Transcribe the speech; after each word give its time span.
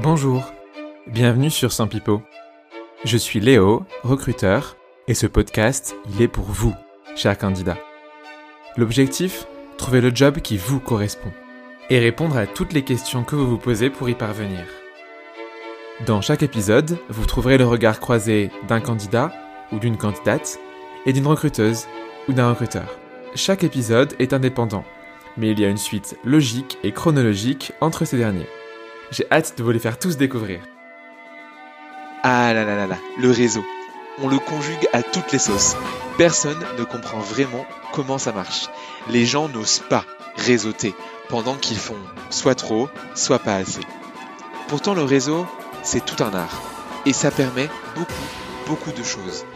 Bonjour, 0.00 0.52
bienvenue 1.08 1.50
sur 1.50 1.72
Saint 1.72 1.88
Pipo. 1.88 2.22
Je 3.04 3.16
suis 3.16 3.40
Léo, 3.40 3.84
recruteur, 4.04 4.76
et 5.08 5.14
ce 5.14 5.26
podcast, 5.26 5.96
il 6.14 6.22
est 6.22 6.28
pour 6.28 6.44
vous, 6.44 6.72
chers 7.16 7.36
candidats. 7.36 7.78
L'objectif 8.76 9.46
Trouver 9.76 10.00
le 10.00 10.14
job 10.14 10.38
qui 10.38 10.56
vous 10.56 10.78
correspond 10.78 11.32
et 11.90 11.98
répondre 11.98 12.36
à 12.36 12.46
toutes 12.46 12.72
les 12.74 12.84
questions 12.84 13.24
que 13.24 13.34
vous 13.34 13.48
vous 13.48 13.58
posez 13.58 13.90
pour 13.90 14.08
y 14.08 14.14
parvenir. 14.14 14.64
Dans 16.06 16.20
chaque 16.20 16.44
épisode, 16.44 16.98
vous 17.08 17.26
trouverez 17.26 17.58
le 17.58 17.66
regard 17.66 17.98
croisé 17.98 18.52
d'un 18.68 18.80
candidat 18.80 19.32
ou 19.72 19.80
d'une 19.80 19.96
candidate 19.96 20.60
et 21.06 21.12
d'une 21.12 21.26
recruteuse 21.26 21.86
ou 22.28 22.32
d'un 22.32 22.50
recruteur. 22.50 22.98
Chaque 23.34 23.64
épisode 23.64 24.14
est 24.20 24.32
indépendant, 24.32 24.84
mais 25.36 25.50
il 25.50 25.58
y 25.58 25.64
a 25.64 25.68
une 25.68 25.76
suite 25.76 26.16
logique 26.24 26.78
et 26.84 26.92
chronologique 26.92 27.72
entre 27.80 28.04
ces 28.04 28.18
derniers. 28.18 28.46
J'ai 29.10 29.26
hâte 29.30 29.56
de 29.56 29.62
vous 29.62 29.70
les 29.70 29.78
faire 29.78 29.98
tous 29.98 30.18
découvrir. 30.18 30.60
Ah 32.22 32.52
là 32.52 32.64
là 32.64 32.76
là 32.76 32.86
là, 32.86 32.98
le 33.18 33.30
réseau. 33.30 33.64
On 34.22 34.28
le 34.28 34.38
conjugue 34.38 34.86
à 34.92 35.02
toutes 35.02 35.32
les 35.32 35.38
sauces. 35.38 35.76
Personne 36.18 36.58
ne 36.78 36.84
comprend 36.84 37.20
vraiment 37.20 37.64
comment 37.92 38.18
ça 38.18 38.32
marche. 38.32 38.68
Les 39.08 39.24
gens 39.24 39.48
n'osent 39.48 39.82
pas 39.88 40.04
réseauter 40.36 40.94
pendant 41.28 41.54
qu'ils 41.54 41.78
font 41.78 41.96
soit 42.28 42.54
trop, 42.54 42.88
soit 43.14 43.38
pas 43.38 43.54
assez. 43.54 43.80
Pourtant 44.68 44.94
le 44.94 45.04
réseau, 45.04 45.46
c'est 45.82 46.04
tout 46.04 46.22
un 46.22 46.34
art. 46.34 46.60
Et 47.06 47.12
ça 47.14 47.30
permet 47.30 47.70
beaucoup, 47.94 48.12
beaucoup 48.66 48.92
de 48.92 49.02
choses. 49.02 49.46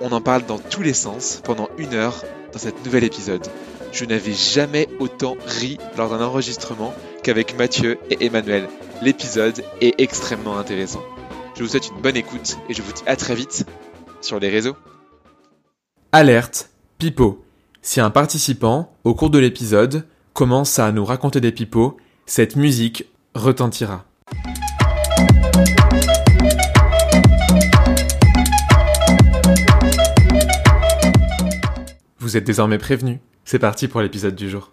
On 0.00 0.12
en 0.12 0.20
parle 0.22 0.46
dans 0.46 0.58
tous 0.58 0.82
les 0.82 0.94
sens 0.94 1.42
pendant 1.44 1.68
une 1.76 1.92
heure 1.92 2.24
dans 2.52 2.58
cet 2.58 2.84
nouvel 2.84 3.04
épisode. 3.04 3.46
Je 3.92 4.04
n'avais 4.04 4.34
jamais 4.34 4.88
autant 4.98 5.36
ri 5.46 5.78
lors 5.96 6.10
d'un 6.10 6.20
enregistrement 6.20 6.94
qu'avec 7.22 7.56
Mathieu 7.56 7.98
et 8.10 8.26
Emmanuel. 8.26 8.68
L'épisode 9.02 9.64
est 9.80 10.00
extrêmement 10.00 10.58
intéressant. 10.58 11.02
Je 11.56 11.62
vous 11.62 11.68
souhaite 11.68 11.88
une 11.88 12.00
bonne 12.00 12.16
écoute 12.16 12.58
et 12.68 12.74
je 12.74 12.82
vous 12.82 12.92
dis 12.92 13.02
à 13.06 13.16
très 13.16 13.34
vite 13.34 13.64
sur 14.20 14.38
les 14.38 14.48
réseaux. 14.48 14.76
Alerte, 16.12 16.70
pipeau. 16.98 17.44
Si 17.82 18.00
un 18.00 18.10
participant, 18.10 18.92
au 19.04 19.14
cours 19.14 19.30
de 19.30 19.38
l'épisode, 19.38 20.06
commence 20.34 20.78
à 20.78 20.92
nous 20.92 21.04
raconter 21.04 21.40
des 21.40 21.52
pipeaux, 21.52 21.96
cette 22.26 22.56
musique 22.56 23.06
retentira. 23.34 24.04
Vous 32.18 32.36
êtes 32.36 32.44
désormais 32.44 32.78
prévenus. 32.78 33.18
C'est 33.50 33.58
parti 33.58 33.88
pour 33.88 34.02
l'épisode 34.02 34.34
du 34.34 34.50
jour. 34.50 34.72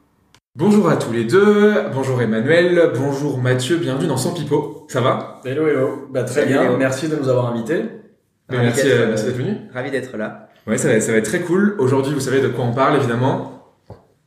Bonjour 0.57 0.89
à 0.89 0.97
tous 0.97 1.13
les 1.13 1.23
deux, 1.23 1.75
bonjour 1.93 2.21
Emmanuel, 2.21 2.91
bonjour 2.93 3.37
Mathieu, 3.37 3.77
bienvenue 3.77 4.05
dans 4.05 4.17
Sans 4.17 4.33
Pipeau. 4.33 4.85
Ça 4.89 4.99
va? 4.99 5.39
Hello, 5.45 5.65
hello. 5.65 6.09
Bah, 6.11 6.25
très 6.25 6.45
bien, 6.45 6.75
merci 6.77 7.07
de 7.07 7.15
nous 7.15 7.29
avoir 7.29 7.53
invités. 7.53 7.83
Ben, 8.49 8.57
Ravi 8.57 8.65
Merci, 8.65 8.83
d'être, 8.83 8.99
euh, 8.99 9.07
merci 9.07 9.25
d'être 9.27 9.37
venu. 9.37 9.55
Ravi 9.73 9.91
d'être 9.91 10.17
là. 10.17 10.49
Ouais, 10.67 10.77
ça 10.77 10.89
va, 10.89 10.99
ça 10.99 11.13
va 11.13 11.19
être 11.19 11.25
très 11.25 11.39
cool. 11.39 11.77
Aujourd'hui, 11.79 12.13
vous 12.13 12.19
savez 12.19 12.41
de 12.41 12.49
quoi 12.49 12.65
on 12.65 12.73
parle 12.73 12.97
évidemment? 12.97 13.63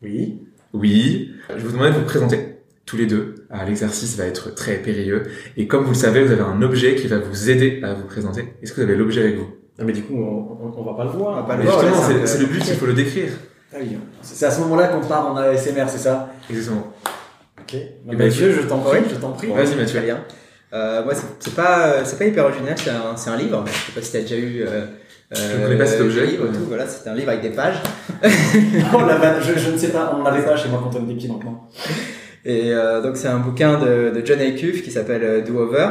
Oui. 0.03 0.41
Oui, 0.73 1.31
je 1.55 1.67
vous 1.67 1.73
demande 1.73 1.93
de 1.93 1.99
vous 1.99 2.07
présenter 2.07 2.57
tous 2.87 2.97
les 2.97 3.05
deux. 3.05 3.35
Ah, 3.51 3.67
L'exercice 3.67 4.17
va 4.17 4.25
être 4.25 4.55
très 4.55 4.77
périlleux. 4.77 5.25
Et 5.59 5.67
comme 5.67 5.83
vous 5.85 5.93
le 5.93 5.95
savez, 5.95 6.25
vous 6.25 6.33
avez 6.33 6.41
un 6.41 6.63
objet 6.63 6.95
qui 6.95 7.07
va 7.07 7.19
vous 7.19 7.51
aider 7.51 7.83
à 7.85 7.93
vous 7.93 8.07
présenter. 8.07 8.55
Est-ce 8.63 8.73
que 8.73 8.81
vous 8.81 8.87
avez 8.89 8.97
l'objet 8.97 9.21
avec 9.25 9.37
vous? 9.37 9.49
Non, 9.79 9.85
mais 9.85 9.93
du 9.93 10.01
coup, 10.05 10.15
on, 10.15 10.65
on, 10.69 10.73
on 10.75 10.85
va 10.85 10.95
pas 10.95 11.05
le 11.05 11.11
voir. 11.11 11.33
On 11.33 11.37
va 11.37 11.43
pas 11.43 11.57
le 11.59 11.65
Mais 11.65 11.71
voir, 11.71 11.85
Justement, 11.85 12.19
ouais, 12.21 12.27
c'est 12.27 12.39
le 12.41 12.47
but, 12.47 12.67
il 12.67 12.75
faut 12.77 12.87
le 12.87 12.95
décrire. 12.95 13.29
Ah 13.73 13.77
oui. 13.81 13.99
C'est 14.23 14.47
à 14.47 14.51
ce 14.51 14.61
moment-là 14.61 14.89
qu'on 14.89 15.01
part 15.07 15.31
en 15.31 15.37
ASMR, 15.37 15.85
c'est 15.89 15.99
ça? 15.99 16.31
Exactement. 16.51 16.87
Ok. 17.61 17.75
Bah, 18.05 18.15
ben, 18.17 18.27
Mathieu, 18.27 18.53
je 18.53 18.63
t'en 18.67 18.79
prie, 18.79 18.99
Ouais. 19.01 19.05
je 19.11 19.15
t'en 19.17 19.33
prie. 19.33 19.49
Vas-y 19.49 19.75
Mathieu. 19.77 19.99
Très 19.99 20.01
bien. 20.07 20.25
Euh, 20.73 21.05
moi, 21.05 21.15
c'est- 21.15 21.55
pas, 21.55 21.87
euh, 21.89 22.01
c'est 22.05 22.19
pas 22.19 22.25
hyper 22.27 22.45
original, 22.45 22.75
c'est 22.77 22.91
un, 22.91 23.17
c'est 23.17 23.31
un 23.31 23.37
livre. 23.37 23.65
Je 23.67 23.73
sais 23.73 23.93
pas 23.93 24.03
si 24.03 24.13
t'as 24.13 24.21
déjà 24.21 24.37
eu. 24.37 24.63
Euh, 24.67 24.87
Je 25.33 25.57
ne 25.59 25.63
connais 25.65 25.79
pas 25.79 25.87
cet 25.87 26.01
objet. 26.01 26.27
livre, 26.27 26.47
tout, 26.49 26.65
voilà, 26.69 26.87
c'est 26.87 27.09
un 27.09 27.15
livre 27.15 27.29
avec 27.31 27.43
des 27.43 27.51
pages. 27.51 27.77
Oh, 28.95 29.01
la 29.07 29.41
je, 29.41 29.59
je 29.59 29.71
ne 29.71 29.77
sais 29.79 29.89
pas, 29.89 30.13
on 30.15 30.19
n'en 30.21 30.27
avait 30.27 30.43
pas 30.45 30.57
chez 30.57 30.69
moi 30.69 30.81
quand 30.83 30.99
on 30.99 31.05
était 31.05 31.15
petits, 31.15 31.29
donc 31.29 31.45
non. 31.45 31.59
Et 32.45 32.73
euh, 32.73 33.03
donc 33.03 33.17
c'est 33.17 33.29
un 33.29 33.39
bouquin 33.39 33.79
de, 33.79 34.11
de 34.11 34.25
John 34.25 34.41
Acuff 34.41 34.83
qui 34.83 34.91
s'appelle 34.91 35.23
euh, 35.23 35.41
Do 35.43 35.59
Over. 35.59 35.89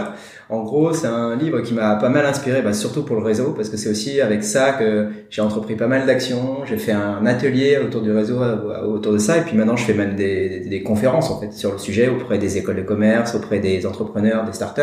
En 0.49 0.63
gros, 0.63 0.93
c'est 0.93 1.07
un 1.07 1.35
livre 1.35 1.59
qui 1.59 1.73
m'a 1.73 1.95
pas 1.95 2.07
mal 2.07 2.25
inspiré, 2.25 2.61
bah, 2.61 2.71
surtout 2.71 3.03
pour 3.03 3.17
le 3.17 3.21
réseau, 3.21 3.51
parce 3.51 3.67
que 3.69 3.75
c'est 3.75 3.89
aussi 3.89 4.21
avec 4.21 4.45
ça 4.45 4.71
que 4.71 5.07
j'ai 5.29 5.41
entrepris 5.41 5.75
pas 5.75 5.87
mal 5.87 6.05
d'actions. 6.05 6.63
J'ai 6.65 6.77
fait 6.77 6.93
un 6.93 7.25
atelier 7.25 7.77
autour 7.85 8.01
du 8.01 8.11
réseau, 8.11 8.41
euh, 8.41 8.81
autour 8.85 9.11
de 9.11 9.17
ça, 9.17 9.37
et 9.37 9.41
puis 9.41 9.57
maintenant 9.57 9.75
je 9.75 9.83
fais 9.83 9.93
même 9.93 10.15
des, 10.15 10.61
des, 10.61 10.83
conférences 10.83 11.29
en 11.31 11.39
fait 11.39 11.51
sur 11.51 11.73
le 11.73 11.77
sujet 11.77 12.07
auprès 12.07 12.37
des 12.37 12.57
écoles 12.57 12.77
de 12.77 12.81
commerce, 12.81 13.35
auprès 13.35 13.59
des 13.59 13.85
entrepreneurs, 13.85 14.45
des 14.45 14.53
startups. 14.53 14.81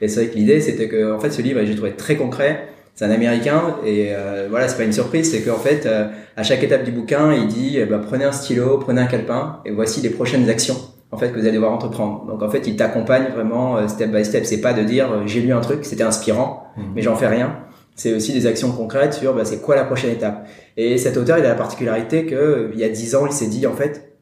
Et 0.00 0.06
c'est 0.06 0.20
vrai 0.20 0.32
que 0.32 0.36
l'idée 0.36 0.60
c'était 0.60 0.88
que 0.88 1.12
en 1.12 1.18
fait 1.18 1.30
ce 1.30 1.42
livre, 1.42 1.60
j'ai 1.64 1.74
trouvé 1.74 1.92
très 1.92 2.14
concret. 2.14 2.68
C'est 2.94 3.06
un 3.06 3.10
américain 3.10 3.76
et 3.84 4.08
euh, 4.10 4.46
voilà, 4.50 4.68
c'est 4.68 4.76
pas 4.76 4.84
une 4.84 4.92
surprise, 4.92 5.30
c'est 5.30 5.40
qu'en 5.40 5.56
fait 5.56 5.86
euh, 5.86 6.06
à 6.36 6.42
chaque 6.42 6.62
étape 6.62 6.84
du 6.84 6.92
bouquin, 6.92 7.32
il 7.32 7.48
dit 7.48 7.78
eh 7.78 7.86
ben, 7.86 7.98
prenez 7.98 8.24
un 8.24 8.32
stylo, 8.32 8.78
prenez 8.78 9.00
un 9.00 9.06
calepin 9.06 9.60
et 9.64 9.70
voici 9.70 10.02
les 10.02 10.10
prochaines 10.10 10.48
actions 10.50 10.76
en 11.12 11.16
fait 11.16 11.30
que 11.30 11.34
vous 11.38 11.42
allez 11.46 11.54
devoir 11.54 11.72
entreprendre. 11.72 12.24
Donc 12.26 12.42
en 12.42 12.48
fait, 12.50 12.66
il 12.66 12.76
t'accompagne 12.76 13.26
vraiment 13.34 13.76
euh, 13.76 13.88
step 13.88 14.10
by 14.12 14.24
step. 14.24 14.44
C'est 14.44 14.60
pas 14.60 14.72
de 14.72 14.82
dire 14.82 15.10
euh, 15.10 15.22
j'ai 15.26 15.40
lu 15.40 15.52
un 15.52 15.60
truc, 15.60 15.84
c'était 15.84 16.04
inspirant, 16.04 16.64
Mhm. 16.76 16.84
mais 16.94 17.02
j'en 17.02 17.16
fais 17.16 17.26
rien. 17.28 17.56
C'est 17.96 18.14
aussi 18.14 18.32
des 18.32 18.46
actions 18.46 18.70
concrètes 18.72 19.14
sur 19.14 19.34
bah, 19.34 19.44
c'est 19.44 19.60
quoi 19.60 19.76
la 19.76 19.84
prochaine 19.84 20.10
étape. 20.10 20.46
Et 20.76 20.96
cet 20.96 21.16
auteur, 21.16 21.38
il 21.38 21.44
a 21.44 21.48
la 21.48 21.54
particularité 21.54 22.24
que 22.26 22.34
euh, 22.34 22.70
il 22.72 22.78
y 22.78 22.84
a 22.84 22.88
dix 22.88 23.14
ans, 23.14 23.26
il 23.26 23.32
s'est 23.32 23.48
dit 23.48 23.66
en 23.66 23.74
fait, 23.74 24.12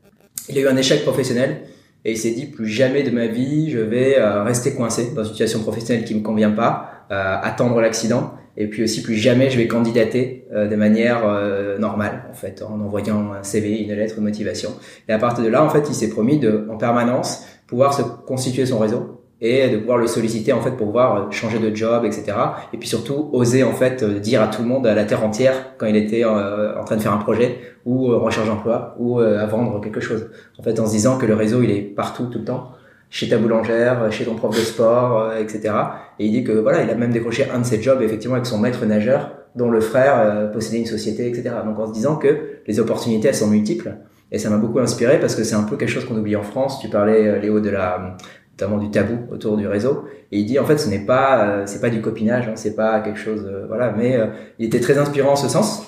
il 0.49 0.57
a 0.59 0.63
eu 0.63 0.67
un 0.69 0.77
échec 0.77 1.03
professionnel 1.05 1.63
et 2.05 2.13
il 2.13 2.17
s'est 2.17 2.31
dit 2.31 2.47
plus 2.47 2.67
jamais 2.67 3.03
de 3.03 3.11
ma 3.11 3.27
vie 3.27 3.71
je 3.71 3.79
vais 3.81 4.19
euh, 4.19 4.43
rester 4.43 4.75
coincé 4.75 5.13
dans 5.15 5.23
une 5.23 5.31
situation 5.31 5.61
professionnelle 5.61 6.05
qui 6.05 6.15
me 6.15 6.23
convient 6.23 6.51
pas, 6.53 7.05
euh, 7.11 7.37
attendre 7.43 7.81
l'accident. 7.81 8.33
Et 8.61 8.67
puis 8.67 8.83
aussi 8.83 9.03
plus 9.03 9.15
jamais 9.15 9.51
je 9.51 9.57
vais 9.57 9.69
candidater 9.69 10.45
euh, 10.53 10.67
de 10.67 10.75
manière 10.75 11.23
euh, 11.25 11.79
normale 11.79 12.25
en 12.29 12.35
fait 12.35 12.61
en 12.61 12.81
envoyant 12.81 13.33
un 13.33 13.45
CV, 13.45 13.79
une 13.79 13.95
lettre 13.95 14.17
de 14.17 14.21
motivation. 14.21 14.71
Et 15.09 15.13
à 15.13 15.19
partir 15.19 15.45
de 15.45 15.49
là, 15.49 15.65
en 15.65 15.71
fait, 15.71 15.89
il 15.89 15.95
s'est 15.95 16.11
promis 16.11 16.39
de, 16.39 16.67
en 16.69 16.77
permanence, 16.77 17.47
pouvoir 17.69 17.95
se 17.95 18.03
constituer 18.03 18.67
son 18.67 18.81
réseau 18.81 19.23
et 19.41 19.69
de 19.69 19.77
pouvoir 19.77 19.99
le 19.99 20.09
solliciter 20.09 20.53
en 20.53 20.61
fait 20.61 20.73
pour 20.73 20.89
pouvoir 20.89 21.17
euh, 21.17 21.31
changer 21.31 21.61
de 21.61 21.75
job, 21.75 22.05
etc. 22.05 22.37
Et 22.73 22.79
puis 22.79 22.89
surtout 22.89 23.31
oser 23.33 23.63
en 23.63 23.73
fait 23.73 24.03
dire 24.03 24.43
à 24.43 24.49
tout 24.49 24.63
le 24.63 24.69
monde 24.69 24.89
à 24.89 24.95
la 24.95 25.05
terre 25.05 25.25
entière 25.25 25.77
quand 25.79 25.87
il 25.87 25.95
était 25.95 26.25
en 26.25 26.83
train 26.85 26.97
de 26.97 27.01
faire 27.01 27.13
un 27.13 27.19
projet 27.19 27.61
ou 27.87 28.11
euh, 28.11 28.19
recherche 28.19 28.49
d'emploi 28.49 28.97
ou 28.99 29.21
à 29.21 29.47
vendre 29.47 29.81
quelque 29.81 30.01
chose. 30.01 30.31
En 30.59 30.65
fait, 30.65 30.81
en 30.81 30.87
se 30.87 30.91
disant 30.91 31.17
que 31.17 31.27
le 31.27 31.35
réseau 31.35 31.63
il 31.63 31.71
est 31.71 31.83
partout 31.83 32.27
tout 32.27 32.41
le 32.41 32.45
temps, 32.45 32.73
chez 33.11 33.29
ta 33.29 33.39
boulangère, 33.39 34.11
chez 34.13 34.25
ton 34.25 34.35
prof 34.35 34.55
de 34.55 34.61
sport, 34.61 35.21
euh, 35.21 35.39
etc. 35.39 35.75
Et 36.19 36.27
il 36.27 36.33
dit 36.33 36.45
que 36.45 36.53
voilà, 36.53 36.83
il 36.83 36.91
a 36.91 36.95
même 36.95 37.13
décroché 37.13 37.47
un 37.53 37.61
de 37.61 37.65
ses 37.65 37.81
jobs 37.81 38.03
effectivement 38.03 38.35
avec 38.35 38.47
son 38.47 38.59
maître 38.59 38.85
nageur 38.85 39.33
dont 39.57 39.71
le 39.71 39.81
frère 39.81 40.19
euh, 40.19 40.47
possédait 40.49 40.79
une 40.79 40.87
société, 40.87 41.27
etc. 41.27 41.51
Donc 41.65 41.79
en 41.79 41.87
se 41.87 41.93
disant 41.93 42.17
que 42.17 42.61
les 42.67 42.81
opportunités 42.81 43.29
elles 43.29 43.35
sont 43.35 43.49
multiples 43.49 43.97
et 44.31 44.39
ça 44.39 44.51
m'a 44.51 44.59
beaucoup 44.59 44.79
inspiré 44.79 45.19
parce 45.19 45.35
que 45.35 45.43
c'est 45.43 45.55
un 45.55 45.63
peu 45.63 45.77
quelque 45.77 45.89
chose 45.89 46.05
qu'on 46.05 46.17
oublie 46.17 46.37
en 46.37 46.43
France. 46.43 46.81
Tu 46.81 46.89
parlais 46.89 47.27
euh, 47.27 47.39
Léo 47.39 47.61
de 47.61 47.71
la 47.71 48.17
notamment 48.53 48.79
du 48.79 48.91
tabou 48.91 49.33
autour 49.33 49.57
du 49.57 49.67
réseau 49.67 50.05
et 50.33 50.39
il 50.39 50.47
dit 50.47 50.59
en 50.59 50.65
fait 50.65 50.79
ce 50.79 50.89
n'est 50.89 51.05
pas 51.05 51.45
euh, 51.45 51.63
c'est 51.67 51.81
pas 51.81 51.91
du 51.91 52.01
copinage, 52.01 52.49
hein, 52.49 52.53
c'est 52.57 52.75
pas 52.75 53.01
quelque 53.01 53.19
chose 53.19 53.47
euh, 53.47 53.67
voilà, 53.69 53.95
mais 53.97 54.17
euh, 54.17 54.27
il 54.59 54.67
était 54.67 54.81
très 54.81 54.99
inspirant 54.99 55.33
en 55.33 55.37
ce 55.37 55.49
sens. 55.49 55.85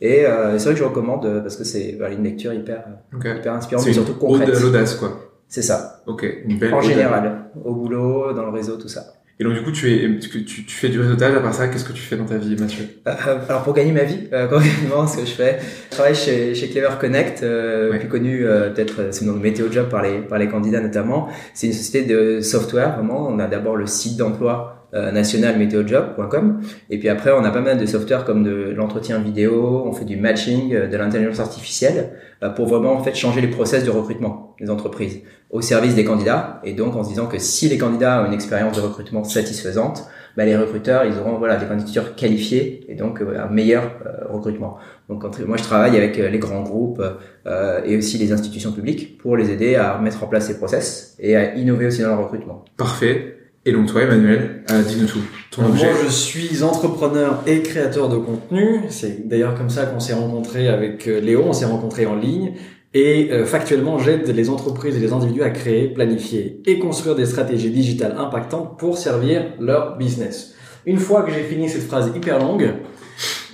Et 0.00 0.26
euh, 0.26 0.58
c'est 0.58 0.64
vrai 0.64 0.74
que 0.74 0.80
je 0.80 0.84
recommande 0.84 1.40
parce 1.42 1.56
que 1.56 1.64
c'est 1.64 1.94
voilà, 1.98 2.14
une 2.14 2.24
lecture 2.24 2.52
hyper 2.52 2.84
hyper 3.14 3.52
inspirante 3.52 3.86
mais 3.86 3.92
surtout 3.92 4.14
concrète. 4.14 4.60
l'audace 4.60 4.96
quoi. 4.96 5.33
C'est 5.48 5.62
ça. 5.62 6.02
Ok, 6.06 6.26
une 6.46 6.58
belle 6.58 6.74
En 6.74 6.80
général, 6.80 7.44
au 7.64 7.74
boulot, 7.74 8.32
dans 8.32 8.44
le 8.44 8.50
réseau, 8.50 8.76
tout 8.76 8.88
ça. 8.88 9.04
Et 9.40 9.42
donc 9.42 9.54
du 9.54 9.62
coup, 9.62 9.72
tu, 9.72 9.90
es, 9.92 10.18
tu, 10.20 10.44
tu, 10.44 10.64
tu 10.64 10.74
fais 10.76 10.88
du 10.88 11.00
réseautage, 11.00 11.34
à 11.34 11.40
part 11.40 11.52
ça, 11.52 11.66
qu'est-ce 11.66 11.84
que 11.84 11.92
tu 11.92 12.02
fais 12.02 12.16
dans 12.16 12.24
ta 12.24 12.36
vie 12.36 12.54
Mathieu? 12.56 12.84
Euh, 13.08 13.12
alors 13.48 13.64
pour 13.64 13.74
gagner 13.74 13.90
ma 13.90 14.04
vie, 14.04 14.28
euh, 14.32 14.46
concrètement, 14.50 15.08
ce 15.08 15.16
que 15.18 15.26
je 15.26 15.32
fais, 15.32 15.58
je 15.90 15.96
travaille 15.96 16.14
chez, 16.14 16.54
chez 16.54 16.68
Clever 16.68 16.90
Connect, 17.00 17.42
euh, 17.42 17.90
Ouais. 17.90 17.98
plus 17.98 18.08
connu 18.08 18.46
euh, 18.46 18.70
peut-être 18.70 19.00
euh, 19.00 19.12
sous 19.12 19.24
le 19.24 19.32
nom 19.32 19.36
de 19.36 19.42
Météo 19.42 19.66
Job 19.72 19.88
par 19.88 20.02
les, 20.02 20.18
par 20.20 20.38
les 20.38 20.46
candidats 20.48 20.80
notamment. 20.80 21.28
C'est 21.52 21.66
une 21.66 21.72
société 21.72 22.06
de 22.06 22.40
software, 22.40 22.94
vraiment. 22.94 23.26
On 23.28 23.40
a 23.40 23.48
d'abord 23.48 23.74
le 23.74 23.86
site 23.86 24.16
d'emploi 24.16 24.83
euh, 24.94 25.12
national 25.12 25.58
météojob.com 25.58 26.60
et 26.90 26.98
puis 26.98 27.08
après 27.08 27.32
on 27.32 27.44
a 27.44 27.50
pas 27.50 27.60
mal 27.60 27.78
de 27.78 27.86
software 27.86 28.24
comme 28.24 28.42
de 28.44 28.72
l'entretien 28.76 29.18
vidéo, 29.18 29.82
on 29.86 29.92
fait 29.92 30.04
du 30.04 30.16
matching, 30.16 30.74
euh, 30.74 30.88
de 30.88 30.96
l'intelligence 30.96 31.40
artificielle 31.40 32.12
euh, 32.42 32.50
pour 32.50 32.66
vraiment 32.66 32.92
en 32.92 33.02
fait 33.02 33.14
changer 33.14 33.40
les 33.40 33.48
process 33.48 33.84
de 33.84 33.90
recrutement 33.90 34.54
des 34.60 34.70
entreprises 34.70 35.20
au 35.50 35.60
service 35.60 35.94
des 35.94 36.04
candidats 36.04 36.60
et 36.64 36.72
donc 36.72 36.96
en 36.96 37.04
se 37.04 37.10
disant 37.10 37.26
que 37.26 37.38
si 37.38 37.68
les 37.68 37.78
candidats 37.78 38.22
ont 38.22 38.26
une 38.26 38.32
expérience 38.32 38.76
de 38.76 38.82
recrutement 38.82 39.24
satisfaisante, 39.24 40.04
bah, 40.36 40.44
les 40.44 40.56
recruteurs, 40.56 41.04
ils 41.04 41.16
auront 41.18 41.38
voilà 41.38 41.56
des 41.56 41.66
candidatures 41.66 42.16
qualifiées 42.16 42.84
et 42.88 42.94
donc 42.94 43.20
euh, 43.20 43.38
un 43.38 43.48
meilleur 43.48 43.84
euh, 44.04 44.32
recrutement. 44.32 44.78
Donc 45.08 45.22
moi 45.46 45.56
je 45.56 45.62
travaille 45.62 45.96
avec 45.96 46.16
les 46.16 46.38
grands 46.38 46.62
groupes 46.62 47.02
euh, 47.46 47.80
et 47.84 47.96
aussi 47.96 48.18
les 48.18 48.32
institutions 48.32 48.72
publiques 48.72 49.18
pour 49.18 49.36
les 49.36 49.50
aider 49.50 49.76
à 49.76 49.98
mettre 49.98 50.24
en 50.24 50.26
place 50.26 50.46
ces 50.46 50.58
process 50.58 51.14
et 51.20 51.36
à 51.36 51.54
innover 51.54 51.86
aussi 51.86 52.02
dans 52.02 52.16
le 52.16 52.22
recrutement. 52.22 52.64
Parfait. 52.76 53.43
Et 53.66 53.72
donc 53.72 53.86
toi, 53.86 54.02
Emmanuel, 54.02 54.62
euh, 54.70 54.82
dis-nous 54.82 55.06
tout. 55.06 55.20
Ton 55.50 55.62
Moi, 55.62 55.70
objet. 55.70 55.88
je 56.04 56.10
suis 56.10 56.62
entrepreneur 56.62 57.42
et 57.46 57.62
créateur 57.62 58.08
de 58.10 58.16
contenu. 58.16 58.80
C'est 58.90 59.26
d'ailleurs 59.26 59.54
comme 59.54 59.70
ça 59.70 59.86
qu'on 59.86 60.00
s'est 60.00 60.12
rencontrés 60.12 60.68
avec 60.68 61.08
euh, 61.08 61.20
Léo. 61.20 61.44
On 61.46 61.52
s'est 61.54 61.64
rencontrés 61.64 62.04
en 62.04 62.14
ligne. 62.14 62.52
Et 62.92 63.30
euh, 63.32 63.46
factuellement, 63.46 63.98
j'aide 63.98 64.28
les 64.28 64.50
entreprises 64.50 64.96
et 64.96 65.00
les 65.00 65.12
individus 65.12 65.42
à 65.42 65.50
créer, 65.50 65.88
planifier 65.88 66.60
et 66.66 66.78
construire 66.78 67.16
des 67.16 67.26
stratégies 67.26 67.70
digitales 67.70 68.14
impactantes 68.18 68.78
pour 68.78 68.98
servir 68.98 69.46
leur 69.58 69.96
business. 69.96 70.54
Une 70.86 70.98
fois 70.98 71.22
que 71.22 71.32
j'ai 71.32 71.42
fini 71.42 71.68
cette 71.68 71.82
phrase 71.82 72.12
hyper 72.14 72.38
longue, 72.38 72.74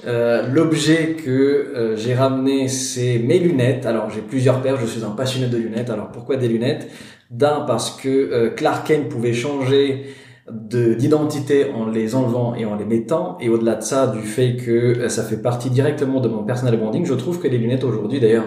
euh, 0.06 0.46
l'objet 0.48 1.16
que 1.22 1.30
euh, 1.30 1.96
j'ai 1.96 2.14
ramené, 2.14 2.68
c'est 2.68 3.18
mes 3.18 3.38
lunettes. 3.38 3.86
Alors 3.86 4.10
j'ai 4.10 4.20
plusieurs 4.20 4.62
paires, 4.62 4.78
je 4.80 4.86
suis 4.86 5.04
un 5.04 5.10
passionné 5.10 5.48
de 5.48 5.56
lunettes. 5.56 5.90
Alors 5.90 6.10
pourquoi 6.10 6.36
des 6.36 6.48
lunettes? 6.48 6.88
D'un, 7.30 7.60
parce 7.60 7.90
que 7.90 8.08
euh, 8.08 8.50
Clark 8.50 8.86
Kent 8.86 9.08
pouvait 9.08 9.32
changer 9.32 10.06
de 10.50 10.94
d'identité 10.94 11.70
en 11.70 11.86
les 11.86 12.16
enlevant 12.16 12.56
et 12.56 12.64
en 12.64 12.74
les 12.74 12.84
mettant 12.84 13.38
et 13.40 13.48
au-delà 13.48 13.76
de 13.76 13.82
ça 13.82 14.08
du 14.08 14.22
fait 14.22 14.56
que 14.56 15.08
ça 15.08 15.22
fait 15.22 15.36
partie 15.36 15.70
directement 15.70 16.20
de 16.20 16.28
mon 16.28 16.42
personal 16.42 16.76
branding 16.76 17.06
je 17.06 17.14
trouve 17.14 17.38
que 17.38 17.46
les 17.46 17.56
lunettes 17.56 17.84
aujourd'hui 17.84 18.18
d'ailleurs 18.18 18.46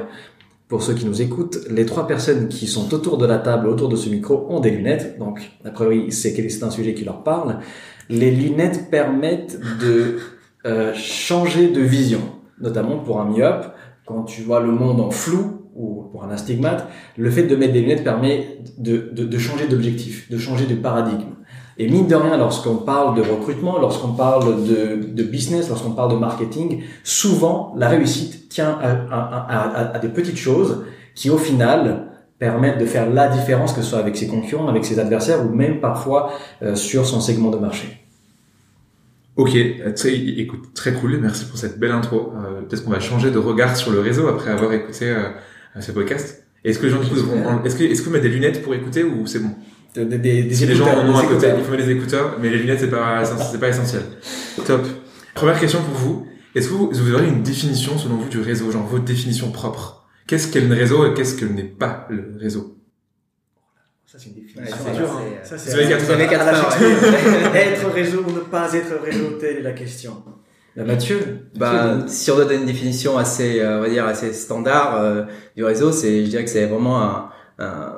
pour 0.68 0.82
ceux 0.82 0.96
qui 0.96 1.06
nous 1.06 1.22
écoutent, 1.22 1.60
les 1.70 1.86
trois 1.86 2.08
personnes 2.08 2.48
qui 2.48 2.66
sont 2.66 2.94
autour 2.96 3.20
de 3.20 3.28
la 3.28 3.38
table, 3.38 3.68
autour 3.68 3.90
de 3.90 3.96
ce 3.96 4.10
micro, 4.10 4.48
ont 4.50 4.60
des 4.60 4.72
lunettes. 4.72 5.20
Donc, 5.20 5.52
a 5.64 5.70
priori, 5.70 6.12
c'est 6.12 6.64
un 6.64 6.72
sujet 6.72 6.96
qui 6.96 7.06
leur 7.06 7.22
parle. 7.22 7.60
Les 8.10 8.32
lunettes 8.32 8.90
permettent 8.90 9.60
de 9.80 10.18
euh, 10.66 10.94
changer 10.94 11.70
de 11.70 11.82
vision, 11.82 12.22
notamment 12.60 12.98
pour 13.00 13.20
un 13.20 13.26
myope. 13.26 13.74
Quand 14.06 14.24
tu 14.24 14.42
vois 14.42 14.60
le 14.60 14.72
monde 14.72 15.00
en 15.00 15.12
flou, 15.12 15.62
ou 15.76 16.10
pour 16.12 16.24
un 16.24 16.30
astigmate, 16.30 16.88
le 17.18 17.32
fait 17.32 17.44
de 17.44 17.56
mettre 17.56 17.74
des 17.74 17.82
lunettes 17.82 18.04
permet 18.04 18.60
de, 18.78 19.10
de, 19.12 19.26
de 19.26 19.38
changer 19.38 19.68
d'objectif, 19.68 20.30
de 20.30 20.38
changer 20.38 20.66
de 20.66 20.76
paradigme. 20.76 21.34
Et 21.78 21.90
mine 21.90 22.08
de 22.08 22.16
rien, 22.16 22.38
lorsqu'on 22.38 22.76
parle 22.76 23.16
de 23.16 23.22
recrutement, 23.22 23.80
lorsqu'on 23.80 24.14
parle 24.14 24.64
de, 24.64 25.08
de 25.12 25.24
business, 25.24 25.70
lorsqu'on 25.70 25.92
parle 25.92 26.12
de 26.12 26.18
marketing, 26.18 26.84
souvent 27.04 27.74
la 27.76 27.90
réussite 27.90 28.50
tient 28.50 28.78
à, 28.80 28.92
à, 29.10 29.72
à, 29.72 29.96
à, 29.96 30.00
des 30.00 30.10
petites 30.10 30.38
choses 30.38 30.86
qui 31.16 31.32
au 31.32 31.38
final 31.38 32.10
permettent 32.38 32.78
de 32.78 32.86
faire 32.86 33.10
la 33.10 33.28
différence, 33.28 33.74
que 33.74 33.82
ce 33.82 33.90
soit 33.90 34.00
avec 34.00 34.16
ses 34.16 34.28
concurrents, 34.28 34.68
avec 34.68 34.86
ses 34.86 35.00
adversaires 35.00 35.44
ou 35.44 35.50
même 35.56 35.80
parfois 35.80 36.32
euh, 36.62 36.76
sur 36.76 37.06
son 37.08 37.20
segment 37.20 37.50
de 37.50 37.58
marché. 37.58 38.03
Ok, 39.36 39.58
très, 39.96 40.14
écoute, 40.16 40.74
très 40.76 40.94
cool, 40.94 41.18
merci 41.20 41.46
pour 41.46 41.58
cette 41.58 41.80
belle 41.80 41.92
intro. 41.92 42.34
Euh, 42.36 42.62
Peut-être 42.62 42.84
qu'on 42.84 42.92
va 42.92 43.00
changer 43.00 43.32
de 43.32 43.40
regard 43.40 43.76
sur 43.76 43.92
le 43.92 44.00
réseau 44.00 44.28
après 44.28 44.52
avoir 44.52 44.72
écouté 44.74 45.10
euh, 45.10 45.30
ce 45.80 45.92
podcast. 45.92 46.44
Est-ce 46.64 46.78
que 46.80 46.86
les 46.86 46.92
gens 46.92 47.00
qui 47.02 47.12
est-ce 47.66 47.76
que 47.76 47.84
est-ce 47.84 48.02
que 48.02 48.06
vous 48.06 48.12
mettez 48.14 48.30
des 48.30 48.36
lunettes 48.36 48.62
pour 48.62 48.74
écouter 48.76 49.04
ou 49.04 49.26
c'est 49.26 49.40
bon? 49.40 49.50
Des, 49.96 50.06
des, 50.06 50.18
des 50.44 50.66
les 50.66 50.76
gens 50.76 50.88
en 50.88 51.10
ont 51.10 51.18
à 51.18 51.26
côté, 51.26 51.48
il 51.58 51.64
faut 51.64 51.72
mettre 51.72 51.86
des 51.86 51.92
écouteurs, 51.92 52.38
mais 52.42 52.50
les 52.50 52.58
lunettes 52.60 52.80
c'est 52.80 52.90
pas 52.90 53.24
c'est 53.26 53.60
pas 53.60 53.70
essentiel. 53.70 54.04
Top. 54.66 54.86
Première 55.36 55.60
question 55.60 55.82
pour 55.82 55.96
vous. 55.96 56.28
Est-ce 56.56 56.70
que 56.70 56.74
vous, 56.74 56.90
vous 56.92 57.14
aurez 57.14 57.28
une 57.28 57.42
définition 57.42 57.98
selon 57.98 58.18
vous 58.18 58.30
du 58.30 58.40
réseau, 58.40 58.72
genre 58.72 58.86
votre 58.86 59.04
définition 59.04 59.52
propre 59.52 60.06
Qu'est-ce 60.28 60.48
qu'est 60.52 60.62
le 60.62 60.74
réseau 60.74 61.06
et 61.06 61.14
qu'est-ce 61.16 61.36
que 61.36 61.46
n'est 61.46 61.64
pas 61.64 62.08
le 62.10 62.38
réseau? 62.40 62.78
Ça, 64.14 64.20
c'est 64.20 64.30
une 64.30 64.36
définition. 64.36 64.62
Ouais, 64.86 64.98
dur, 64.98 65.08
c'est- 65.08 65.24
hein. 65.24 65.40
Ça, 65.44 65.58
c'est 65.58 65.72
être 67.56 67.90
réseau 67.94 68.24
ou 68.28 68.32
ne 68.32 68.40
pas 68.42 68.72
être 68.74 69.02
réseau, 69.04 69.32
telle 69.40 69.58
est 69.58 69.62
la 69.62 69.72
question. 69.72 70.24
Bah, 70.76 70.84
Mathieu, 70.84 71.20
Bah, 71.56 71.74
Mathieu, 71.96 72.08
si 72.08 72.30
on 72.32 72.36
doit 72.36 72.46
donner 72.46 72.58
une 72.62 72.66
définition 72.66 73.18
assez, 73.18 73.60
euh, 73.62 73.80
on 73.80 73.82
va 73.82 73.90
dire 73.90 74.06
assez 74.06 74.32
standard 74.34 75.02
euh, 75.02 75.24
du 75.56 75.64
réseau, 75.64 75.92
c'est, 75.92 76.24
je 76.26 76.30
dirais 76.30 76.44
que 76.44 76.50
c'est 76.50 76.66
vraiment 76.66 77.02
un, 77.02 77.30
un- 77.60 77.94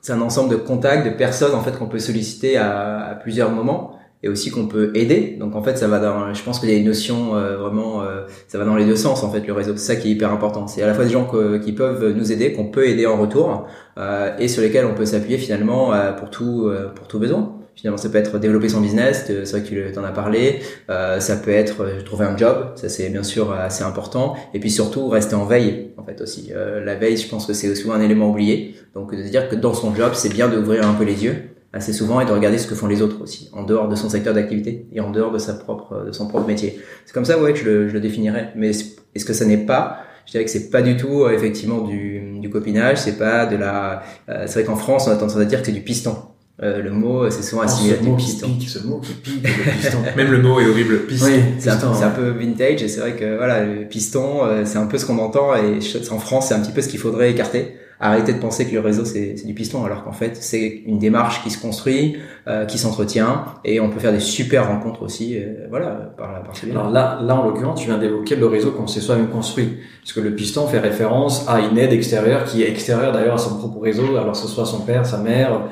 c'est 0.00 0.12
un 0.12 0.20
ensemble 0.20 0.50
de 0.50 0.56
contacts, 0.56 1.04
de 1.06 1.10
personnes 1.16 1.54
en 1.54 1.62
fait 1.62 1.76
qu'on 1.78 1.86
peut 1.88 1.98
solliciter 1.98 2.56
à, 2.56 3.00
à 3.10 3.14
plusieurs 3.14 3.50
moments 3.50 3.97
et 4.22 4.28
aussi 4.28 4.50
qu'on 4.50 4.66
peut 4.66 4.90
aider. 4.94 5.36
Donc 5.38 5.54
en 5.54 5.62
fait, 5.62 5.76
ça 5.78 5.86
va 5.88 5.98
dans, 6.00 6.34
je 6.34 6.42
pense 6.42 6.58
qu'il 6.58 6.70
y 6.70 6.74
a 6.74 6.76
une 6.76 6.86
notion 6.86 7.36
euh, 7.36 7.56
vraiment, 7.56 8.02
euh, 8.02 8.22
ça 8.48 8.58
va 8.58 8.64
dans 8.64 8.74
les 8.76 8.84
deux 8.84 8.96
sens 8.96 9.22
en 9.22 9.30
fait 9.30 9.46
le 9.46 9.52
réseau. 9.52 9.72
C'est 9.76 9.94
ça 9.94 9.96
qui 9.96 10.08
est 10.08 10.12
hyper 10.12 10.32
important. 10.32 10.66
C'est 10.66 10.82
à 10.82 10.86
la 10.86 10.94
fois 10.94 11.04
des 11.04 11.10
gens 11.10 11.24
que- 11.24 11.58
qui 11.58 11.72
peuvent 11.72 12.12
nous 12.16 12.32
aider, 12.32 12.52
qu'on 12.52 12.66
peut 12.66 12.88
aider 12.88 13.06
en 13.06 13.16
retour 13.16 13.66
euh, 13.96 14.36
et 14.38 14.48
sur 14.48 14.62
lesquels 14.62 14.86
on 14.86 14.94
peut 14.94 15.06
s'appuyer 15.06 15.38
finalement 15.38 15.92
euh, 15.92 16.12
pour 16.12 16.30
tout, 16.30 16.66
euh, 16.66 16.88
pour 16.94 17.06
tout 17.06 17.18
besoin. 17.18 17.54
Finalement, 17.76 17.96
ça 17.96 18.08
peut 18.08 18.18
être 18.18 18.40
développer 18.40 18.68
son 18.68 18.80
business, 18.80 19.26
euh, 19.30 19.44
c'est 19.44 19.60
vrai 19.60 19.62
que 19.70 19.92
tu 19.92 19.98
en 20.00 20.02
as 20.02 20.10
parlé. 20.10 20.58
Ça 20.88 21.36
peut 21.36 21.52
être 21.52 22.02
trouver 22.04 22.24
un 22.24 22.36
job, 22.36 22.72
ça 22.74 22.88
c'est 22.88 23.08
bien 23.08 23.22
sûr 23.22 23.52
assez 23.52 23.84
important. 23.84 24.34
Et 24.52 24.58
puis 24.58 24.68
surtout 24.68 25.08
rester 25.08 25.36
en 25.36 25.44
veille, 25.44 25.92
en 25.96 26.02
fait 26.02 26.20
aussi. 26.20 26.50
La 26.84 26.96
veille, 26.96 27.16
je 27.16 27.28
pense 27.28 27.46
que 27.46 27.52
c'est 27.52 27.72
souvent 27.76 27.94
un 27.94 28.00
élément 28.00 28.30
oublié. 28.30 28.74
Donc 28.94 29.14
de 29.14 29.22
se 29.22 29.30
dire 29.30 29.48
que 29.48 29.54
dans 29.54 29.74
son 29.74 29.94
job, 29.94 30.10
c'est 30.14 30.28
bien 30.28 30.48
d'ouvrir 30.48 30.88
un 30.88 30.94
peu 30.94 31.04
les 31.04 31.22
yeux 31.22 31.36
assez 31.72 31.92
souvent 31.92 32.20
et 32.20 32.24
de 32.24 32.32
regarder 32.32 32.58
ce 32.58 32.66
que 32.66 32.74
font 32.74 32.86
les 32.86 33.02
autres 33.02 33.20
aussi, 33.22 33.50
en 33.52 33.62
dehors 33.62 33.88
de 33.88 33.94
son 33.96 34.08
secteur 34.08 34.34
d'activité 34.34 34.86
et 34.92 35.00
en 35.00 35.10
dehors 35.10 35.30
de 35.32 35.38
sa 35.38 35.54
propre, 35.54 36.04
de 36.06 36.12
son 36.12 36.26
propre 36.26 36.46
métier. 36.46 36.80
C'est 37.04 37.12
comme 37.12 37.24
ça, 37.26 37.38
ouais, 37.38 37.52
que 37.52 37.58
je 37.58 37.64
le, 37.64 37.88
je 37.88 37.92
le 37.94 38.00
définirais. 38.00 38.52
Mais 38.56 38.70
est-ce 38.70 39.24
que 39.24 39.32
ça 39.32 39.44
n'est 39.44 39.58
pas 39.66 39.98
je 40.26 40.32
dirais 40.32 40.44
que 40.44 40.50
c'est 40.50 40.68
pas 40.68 40.82
du 40.82 40.98
tout 40.98 41.22
euh, 41.24 41.30
effectivement 41.32 41.78
du, 41.80 42.38
du 42.38 42.50
copinage, 42.50 42.98
c'est 42.98 43.16
pas 43.16 43.46
de 43.46 43.56
la. 43.56 44.02
euh, 44.28 44.44
c'est 44.46 44.60
vrai 44.60 44.64
qu'en 44.64 44.76
France, 44.76 45.06
on 45.08 45.10
a 45.10 45.16
tendance 45.16 45.38
à 45.38 45.44
dire 45.46 45.60
que 45.60 45.66
c'est 45.66 45.72
du 45.72 45.80
piston. 45.80 46.16
Euh, 46.62 46.82
le 46.82 46.90
mot, 46.90 47.30
c'est 47.30 47.42
souvent 47.42 47.62
Oh, 47.62 47.64
assimilé 47.64 47.94
à 47.94 47.96
du 47.96 48.08
mot 48.10 48.16
qui 48.16 48.26
piston. 48.26 48.48
pique, 48.58 48.68
ce 48.68 48.78
mot 48.86 49.00
qui 49.00 49.12
pique, 49.14 49.42
le 49.42 49.72
piston. 49.80 49.98
Même 50.18 50.30
le 50.30 50.42
mot 50.42 50.60
est 50.60 50.66
horrible. 50.68 51.06
Piston. 51.06 51.28
Oui, 51.28 51.40
C'est 51.58 51.70
un, 51.70 51.76
piston, 51.76 51.94
c'est 51.94 52.04
un 52.04 52.08
ouais. 52.08 52.14
peu 52.16 52.28
vintage 52.30 52.82
et 52.82 52.88
c'est 52.88 53.00
vrai 53.00 53.12
que 53.12 53.36
voilà 53.38 53.64
le 53.64 53.86
piston 53.88 54.44
euh, 54.44 54.64
c'est 54.66 54.76
un 54.76 54.84
peu 54.86 54.98
ce 54.98 55.06
qu'on 55.06 55.18
entend 55.18 55.54
et 55.54 55.78
en 56.10 56.18
France 56.18 56.48
c'est 56.48 56.54
un 56.54 56.60
petit 56.60 56.72
peu 56.72 56.82
ce 56.82 56.88
qu'il 56.88 56.98
faudrait 56.98 57.30
écarter 57.30 57.76
arrêter 58.00 58.32
de 58.32 58.38
penser 58.38 58.66
que 58.66 58.72
le 58.72 58.80
réseau 58.80 59.04
c'est 59.04 59.34
du 59.44 59.54
piston 59.54 59.84
alors 59.84 60.04
qu'en 60.04 60.12
fait 60.12 60.36
c'est 60.36 60.82
une 60.86 60.98
démarche 60.98 61.42
qui 61.42 61.50
se 61.50 61.60
construit 61.60 62.16
euh, 62.46 62.64
qui 62.64 62.78
s'entretient 62.78 63.44
et 63.64 63.80
on 63.80 63.90
peut 63.90 63.98
faire 63.98 64.12
des 64.12 64.20
super 64.20 64.68
rencontres 64.68 65.02
aussi 65.02 65.36
euh, 65.36 65.66
voilà 65.68 66.12
par 66.16 66.32
la 66.32 66.38
par 66.40 66.56
ce 66.56 66.66
biais-là. 66.66 66.80
Alors 66.80 66.92
là, 66.92 67.20
là, 67.22 67.36
en 67.36 67.44
l'occurrence, 67.46 67.80
tu 67.80 67.88
viens 67.88 67.98
d'évoquer 67.98 68.36
le 68.36 68.46
réseau 68.46 68.72
qu'on 68.72 68.86
s'est 68.86 69.00
soi-même 69.00 69.28
construit. 69.28 69.78
Puisque 70.00 70.18
le 70.18 70.34
piston 70.34 70.66
fait 70.66 70.78
référence 70.78 71.48
à 71.48 71.60
une 71.60 71.78
aide 71.78 71.92
extérieure 71.92 72.44
qui 72.44 72.62
est 72.62 72.70
extérieure 72.70 73.12
d'ailleurs 73.12 73.34
à 73.34 73.38
son 73.38 73.56
propre 73.56 73.80
réseau, 73.80 74.16
alors 74.16 74.32
que 74.32 74.38
ce 74.38 74.48
soit 74.48 74.64
son 74.64 74.80
père, 74.80 75.06
sa 75.06 75.18
mère, 75.18 75.62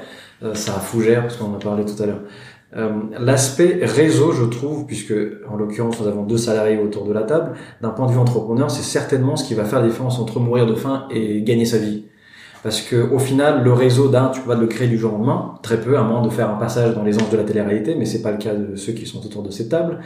euh, 0.43 0.55
sa 0.55 0.72
fougère, 0.72 1.22
parce 1.22 1.37
qu'on 1.37 1.46
en 1.46 1.55
a 1.55 1.58
parlé 1.58 1.84
tout 1.84 2.00
à 2.02 2.06
l'heure. 2.06 2.20
Euh, 2.76 2.90
L'aspect 3.19 3.81
réseau, 3.82 4.32
je 4.32 4.44
trouve, 4.44 4.87
puisque 4.87 5.14
en 5.49 5.56
l'occurrence 5.56 6.00
nous 6.00 6.06
avons 6.06 6.25
deux 6.25 6.37
salariés 6.37 6.79
autour 6.79 7.06
de 7.06 7.12
la 7.12 7.22
table, 7.22 7.52
d'un 7.81 7.90
point 7.90 8.06
de 8.06 8.12
vue 8.12 8.19
entrepreneur, 8.19 8.70
c'est 8.70 8.82
certainement 8.82 9.37
ce 9.37 9.44
qui 9.44 9.55
va 9.55 9.64
faire 9.64 9.81
la 9.81 9.87
différence 9.87 10.19
entre 10.19 10.40
mourir 10.40 10.67
de 10.67 10.75
faim 10.75 11.06
et 11.11 11.43
gagner 11.43 11.64
sa 11.64 11.79
vie. 11.79 12.05
Parce 12.66 12.82
que 12.82 12.96
au 12.96 13.20
final, 13.20 13.62
le 13.62 13.72
réseau 13.72 14.08
d'un, 14.08 14.26
tu 14.26 14.40
peux 14.40 14.48
pas 14.48 14.56
le 14.56 14.66
créer 14.66 14.88
du 14.88 14.98
jour 14.98 15.14
au 15.14 15.18
lendemain, 15.18 15.54
très 15.62 15.80
peu, 15.80 15.96
à 15.96 16.02
moins 16.02 16.20
de 16.20 16.28
faire 16.30 16.50
un 16.50 16.56
passage 16.56 16.96
dans 16.96 17.04
les 17.04 17.16
anges 17.16 17.30
de 17.30 17.36
la 17.36 17.44
télé-réalité, 17.44 17.94
mais 17.94 18.06
c'est 18.06 18.22
pas 18.22 18.32
le 18.32 18.38
cas 18.38 18.54
de 18.54 18.74
ceux 18.74 18.92
qui 18.92 19.06
sont 19.06 19.24
autour 19.24 19.44
de 19.44 19.52
cette 19.52 19.68
table. 19.68 20.00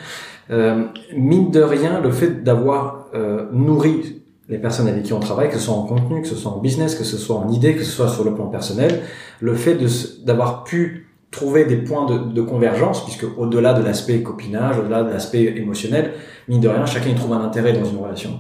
Euh, 0.51 0.85
mine 1.17 1.51
de 1.51 1.63
rien, 1.63 2.03
le 2.03 2.11
fait 2.11 2.45
d'avoir 2.45 3.07
euh, 3.15 3.47
nourri 3.51 4.21
les 4.51 4.59
personnes 4.59 4.89
avec 4.89 5.05
qui 5.05 5.15
on 5.15 5.21
travaille, 5.21 5.49
que 5.49 5.55
ce 5.55 5.61
soit 5.61 5.75
en 5.75 5.85
contenu, 5.85 6.21
que 6.21 6.29
ce 6.29 6.35
soit 6.35 6.53
en 6.53 6.59
business, 6.59 6.97
que 6.97 7.05
ce 7.05 7.17
soit 7.17 7.37
en 7.37 7.49
idée, 7.51 7.75
que 7.75 7.83
ce 7.83 7.93
soit 7.93 8.09
sur 8.09 8.25
le 8.25 8.35
plan 8.35 8.49
personnel, 8.49 9.01
le 9.41 9.55
fait 9.55 9.79
d'avoir 10.27 10.65
pu 10.65 11.09
trouver 11.31 11.65
des 11.65 11.79
points 11.79 12.05
de, 12.05 12.19
de 12.19 12.43
convergence, 12.43 13.07
puisque 13.07 13.25
au-delà 13.39 13.73
de 13.73 13.83
l'aspect 13.83 14.23
copinage, 14.23 14.79
au-delà 14.79 15.03
de 15.03 15.09
l'aspect 15.09 15.45
émotionnel, 15.57 16.13
mine 16.47 16.61
de 16.61 16.69
rien, 16.69 16.85
chacun 16.85 17.09
y 17.09 17.15
trouve 17.15 17.33
un 17.33 17.41
intérêt 17.41 17.73
dans 17.73 17.87
une 17.87 17.97
relation, 17.97 18.33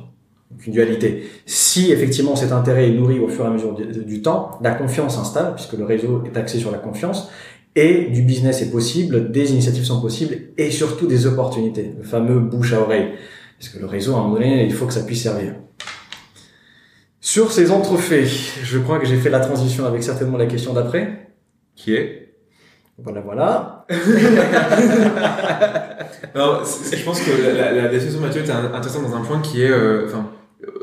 donc 0.50 0.66
une 0.66 0.72
dualité. 0.72 1.30
Si 1.46 1.92
effectivement 1.92 2.34
cet 2.36 2.52
intérêt 2.52 2.88
est 2.88 2.92
nourri 2.92 3.18
au 3.18 3.28
fur 3.28 3.44
et 3.44 3.48
à 3.48 3.50
mesure 3.50 3.74
du, 3.74 4.22
temps, 4.22 4.58
la 4.62 4.72
confiance 4.72 5.16
s'installe, 5.16 5.54
puisque 5.54 5.74
le 5.74 5.84
réseau 5.84 6.24
est 6.24 6.36
axé 6.36 6.58
sur 6.58 6.70
la 6.70 6.78
confiance, 6.78 7.30
et 7.76 8.06
du 8.06 8.22
business 8.22 8.62
est 8.62 8.70
possible, 8.70 9.30
des 9.30 9.52
initiatives 9.52 9.84
sont 9.84 10.00
possibles, 10.00 10.36
et 10.58 10.70
surtout 10.70 11.06
des 11.06 11.26
opportunités, 11.26 11.94
le 11.96 12.02
fameux 12.02 12.40
bouche 12.40 12.72
à 12.72 12.80
oreille. 12.80 13.12
Parce 13.58 13.72
que 13.72 13.78
le 13.78 13.86
réseau, 13.86 14.14
à 14.14 14.18
un 14.18 14.22
moment 14.22 14.34
donné, 14.34 14.64
il 14.64 14.72
faut 14.72 14.86
que 14.86 14.92
ça 14.92 15.02
puisse 15.02 15.22
servir. 15.22 15.54
Sur 17.20 17.52
ces 17.52 17.70
entrefaits, 17.70 18.26
je 18.62 18.78
crois 18.78 18.98
que 18.98 19.06
j'ai 19.06 19.18
fait 19.18 19.30
la 19.30 19.40
transition 19.40 19.84
avec 19.84 20.02
certainement 20.02 20.38
la 20.38 20.46
question 20.46 20.72
d'après. 20.72 21.28
Qui 21.76 21.94
est? 21.94 22.34
Voilà, 22.98 23.20
voilà. 23.20 23.86
Non, 26.34 26.60
je 26.64 27.04
pense 27.04 27.20
que 27.22 27.30
la, 27.42 27.52
la, 27.52 27.82
la 27.82 27.88
définition 27.88 28.20
de 28.20 28.26
Mathieu 28.26 28.42
était 28.42 28.52
intéressante 28.52 29.02
dans 29.02 29.16
un 29.16 29.22
point 29.22 29.40
qui 29.40 29.62
est, 29.62 29.70
euh, 29.70 30.06
enfin, 30.06 30.30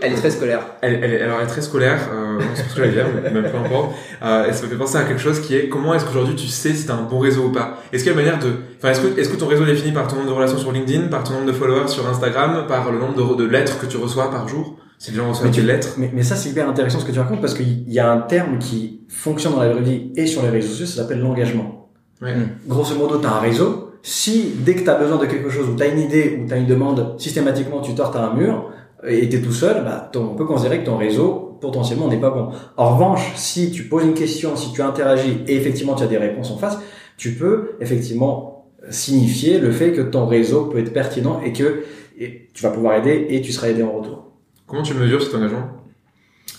elle 0.02 0.14
est 0.14 0.16
très 0.16 0.32
scolaire 0.32 0.62
elle, 0.82 1.00
elle, 1.04 1.22
alors 1.22 1.38
elle 1.40 1.46
est 1.46 1.50
très 1.50 1.62
scolaire, 1.62 2.00
euh, 2.14 2.40
c'est 2.56 2.64
parce 2.64 2.76
que 2.76 2.84
je 2.84 2.88
la 2.88 2.92
dire, 2.92 3.06
mais 3.14 3.30
même 3.30 3.52
peu 3.52 3.58
importe. 3.58 3.92
Euh, 4.24 4.50
et 4.50 4.54
ça 4.54 4.64
me 4.64 4.70
fait 4.70 4.76
penser 4.76 4.98
à 4.98 5.04
quelque 5.04 5.22
chose 5.22 5.40
qui 5.40 5.56
est 5.56 5.70
comment 5.70 5.94
est-ce 5.94 6.06
qu'aujourd'hui 6.06 6.36
tu 6.36 6.48
sais 6.48 6.74
si 6.74 6.86
t'as 6.86 6.96
un 6.96 7.04
bon 7.04 7.20
réseau 7.20 7.46
ou 7.46 7.52
pas? 7.52 7.80
Est-ce 7.92 8.04
qu'il 8.04 8.14
y 8.14 8.16
a 8.16 8.20
une 8.20 8.26
manière 8.26 8.40
de, 8.40 8.54
enfin, 8.78 8.92
est-ce 8.92 9.02
que, 9.02 9.20
est-ce 9.20 9.30
que 9.30 9.36
ton 9.36 9.48
réseau 9.48 9.64
est 9.64 9.68
défini 9.68 9.92
par 9.92 10.08
ton 10.08 10.16
nombre 10.18 10.30
de 10.30 10.34
relations 10.34 10.58
sur 10.58 10.72
LinkedIn, 10.72 11.08
par 11.08 11.24
ton 11.24 11.34
nombre 11.34 11.46
de 11.46 11.52
followers 11.52 11.88
sur 11.88 12.08
Instagram, 12.08 12.66
par 12.68 12.92
le 12.92 13.00
nombre 13.00 13.36
de, 13.36 13.44
de 13.44 13.50
lettres 13.50 13.80
que 13.80 13.86
tu 13.86 13.98
reçois 13.98 14.32
par 14.32 14.48
jour? 14.48 14.78
Si 15.00 15.12
les 15.12 15.18
gens 15.18 15.30
reçoivent 15.30 15.52
des 15.52 15.62
lettres, 15.62 15.90
Mais, 15.98 16.10
mais 16.12 16.24
ça, 16.24 16.36
c'est 16.36 16.50
hyper 16.50 16.68
intéressant 16.68 17.00
ce 17.00 17.06
que 17.06 17.12
tu 17.12 17.20
racontes 17.20 17.40
parce 17.40 17.54
qu'il 17.54 17.88
y 17.88 18.00
a 18.00 18.12
un 18.12 18.18
terme 18.18 18.58
qui 18.58 19.02
fonctionne 19.10 19.54
dans 19.54 19.62
la 19.62 19.70
vraie 19.70 19.84
vie 19.84 20.12
et 20.16 20.26
sur 20.26 20.42
les 20.42 20.50
réseaux 20.50 20.70
sociaux, 20.70 20.88
ça 20.88 21.04
s'appelle 21.04 21.20
l'engagement. 21.20 21.90
Ouais. 22.20 22.34
Grosso 22.66 22.96
modo, 22.96 23.20
tu 23.20 23.28
as 23.28 23.32
un 23.32 23.40
réseau. 23.40 23.92
Si 24.02 24.54
dès 24.60 24.74
que 24.74 24.82
tu 24.82 24.90
as 24.90 24.96
besoin 24.96 25.18
de 25.18 25.26
quelque 25.26 25.50
chose 25.50 25.70
ou 25.70 25.76
tu 25.76 25.84
as 25.84 25.88
une 25.88 26.00
idée 26.00 26.40
ou 26.42 26.48
tu 26.48 26.54
as 26.54 26.58
une 26.58 26.66
demande, 26.66 27.16
systématiquement 27.20 27.82
tu 27.82 27.94
tortes 27.94 28.16
à 28.16 28.26
un 28.26 28.34
mur 28.34 28.72
et 29.08 29.28
tu 29.30 29.38
es 29.38 29.42
tout 29.42 29.52
seul, 29.52 29.84
bah, 29.84 30.10
ton- 30.12 30.32
on 30.32 30.36
peut 30.36 30.46
considérer 30.46 30.80
que 30.82 30.86
ton 30.86 30.98
réseau 30.98 31.58
potentiellement 31.62 32.08
n'est 32.08 32.20
pas 32.20 32.30
bon. 32.30 32.50
En 32.78 32.94
revanche, 32.96 33.32
si 33.36 33.72
tu 33.72 33.84
poses 33.84 34.04
une 34.06 34.14
question, 34.14 34.56
si 34.56 34.72
tu 34.74 34.82
interagis 34.82 35.40
et 35.48 35.56
effectivement 35.56 35.96
tu 35.96 36.04
as 36.04 36.08
des 36.08 36.18
réponses 36.18 36.52
en 36.52 36.58
face, 36.58 36.78
tu 37.18 37.34
peux 37.34 37.72
effectivement 37.80 38.66
signifier 38.90 39.60
le 39.60 39.72
fait 39.72 39.92
que 39.92 40.02
ton 40.02 40.28
réseau 40.28 40.66
peut 40.66 40.78
être 40.80 40.94
pertinent 40.94 41.42
et 41.44 41.52
que 41.54 41.84
et 42.20 42.50
tu 42.54 42.64
vas 42.64 42.70
pouvoir 42.72 42.96
aider 42.96 43.28
et 43.30 43.42
tu 43.42 43.52
seras 43.52 43.70
aidé 43.70 43.84
en 43.84 43.92
retour. 43.92 44.24
comment 44.68 44.82
tu 44.84 44.94
mesures 44.94 45.22
cet 45.22 45.34
engagement? 45.36 45.68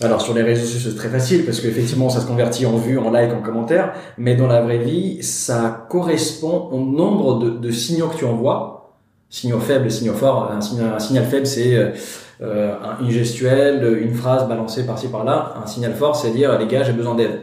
Alors 0.00 0.20
sur 0.20 0.34
les 0.34 0.42
réseaux 0.42 0.64
sociaux 0.64 0.90
c'est 0.90 0.96
très 0.96 1.08
facile 1.08 1.44
parce 1.44 1.60
qu'effectivement 1.60 2.08
ça 2.08 2.20
se 2.20 2.26
convertit 2.26 2.66
en 2.66 2.76
vue, 2.76 2.98
en 2.98 3.10
like, 3.10 3.32
en 3.32 3.40
commentaire, 3.42 3.92
mais 4.16 4.36
dans 4.36 4.46
la 4.46 4.60
vraie 4.60 4.78
vie 4.78 5.22
ça 5.22 5.86
correspond 5.90 6.68
au 6.70 6.78
nombre 6.80 7.38
de, 7.40 7.50
de 7.50 7.70
signaux 7.70 8.06
que 8.08 8.16
tu 8.16 8.24
envoies, 8.24 8.94
signaux 9.30 9.58
faibles 9.58 9.86
et 9.86 9.90
signaux 9.90 10.14
forts. 10.14 10.50
Un 10.52 10.60
signal, 10.60 10.92
un 10.94 10.98
signal 11.00 11.24
faible 11.24 11.46
c'est 11.46 11.92
euh, 12.40 12.72
euh, 12.72 13.02
une 13.02 13.10
gestuelle, 13.10 13.98
une 14.00 14.14
phrase 14.14 14.48
balancée 14.48 14.86
par-ci 14.86 15.08
par-là. 15.08 15.54
Un 15.62 15.66
signal 15.66 15.94
fort 15.94 16.16
c'est 16.16 16.30
dire 16.30 16.58
les 16.58 16.66
gars 16.66 16.82
j'ai 16.82 16.92
besoin 16.92 17.14
d'aide. 17.14 17.40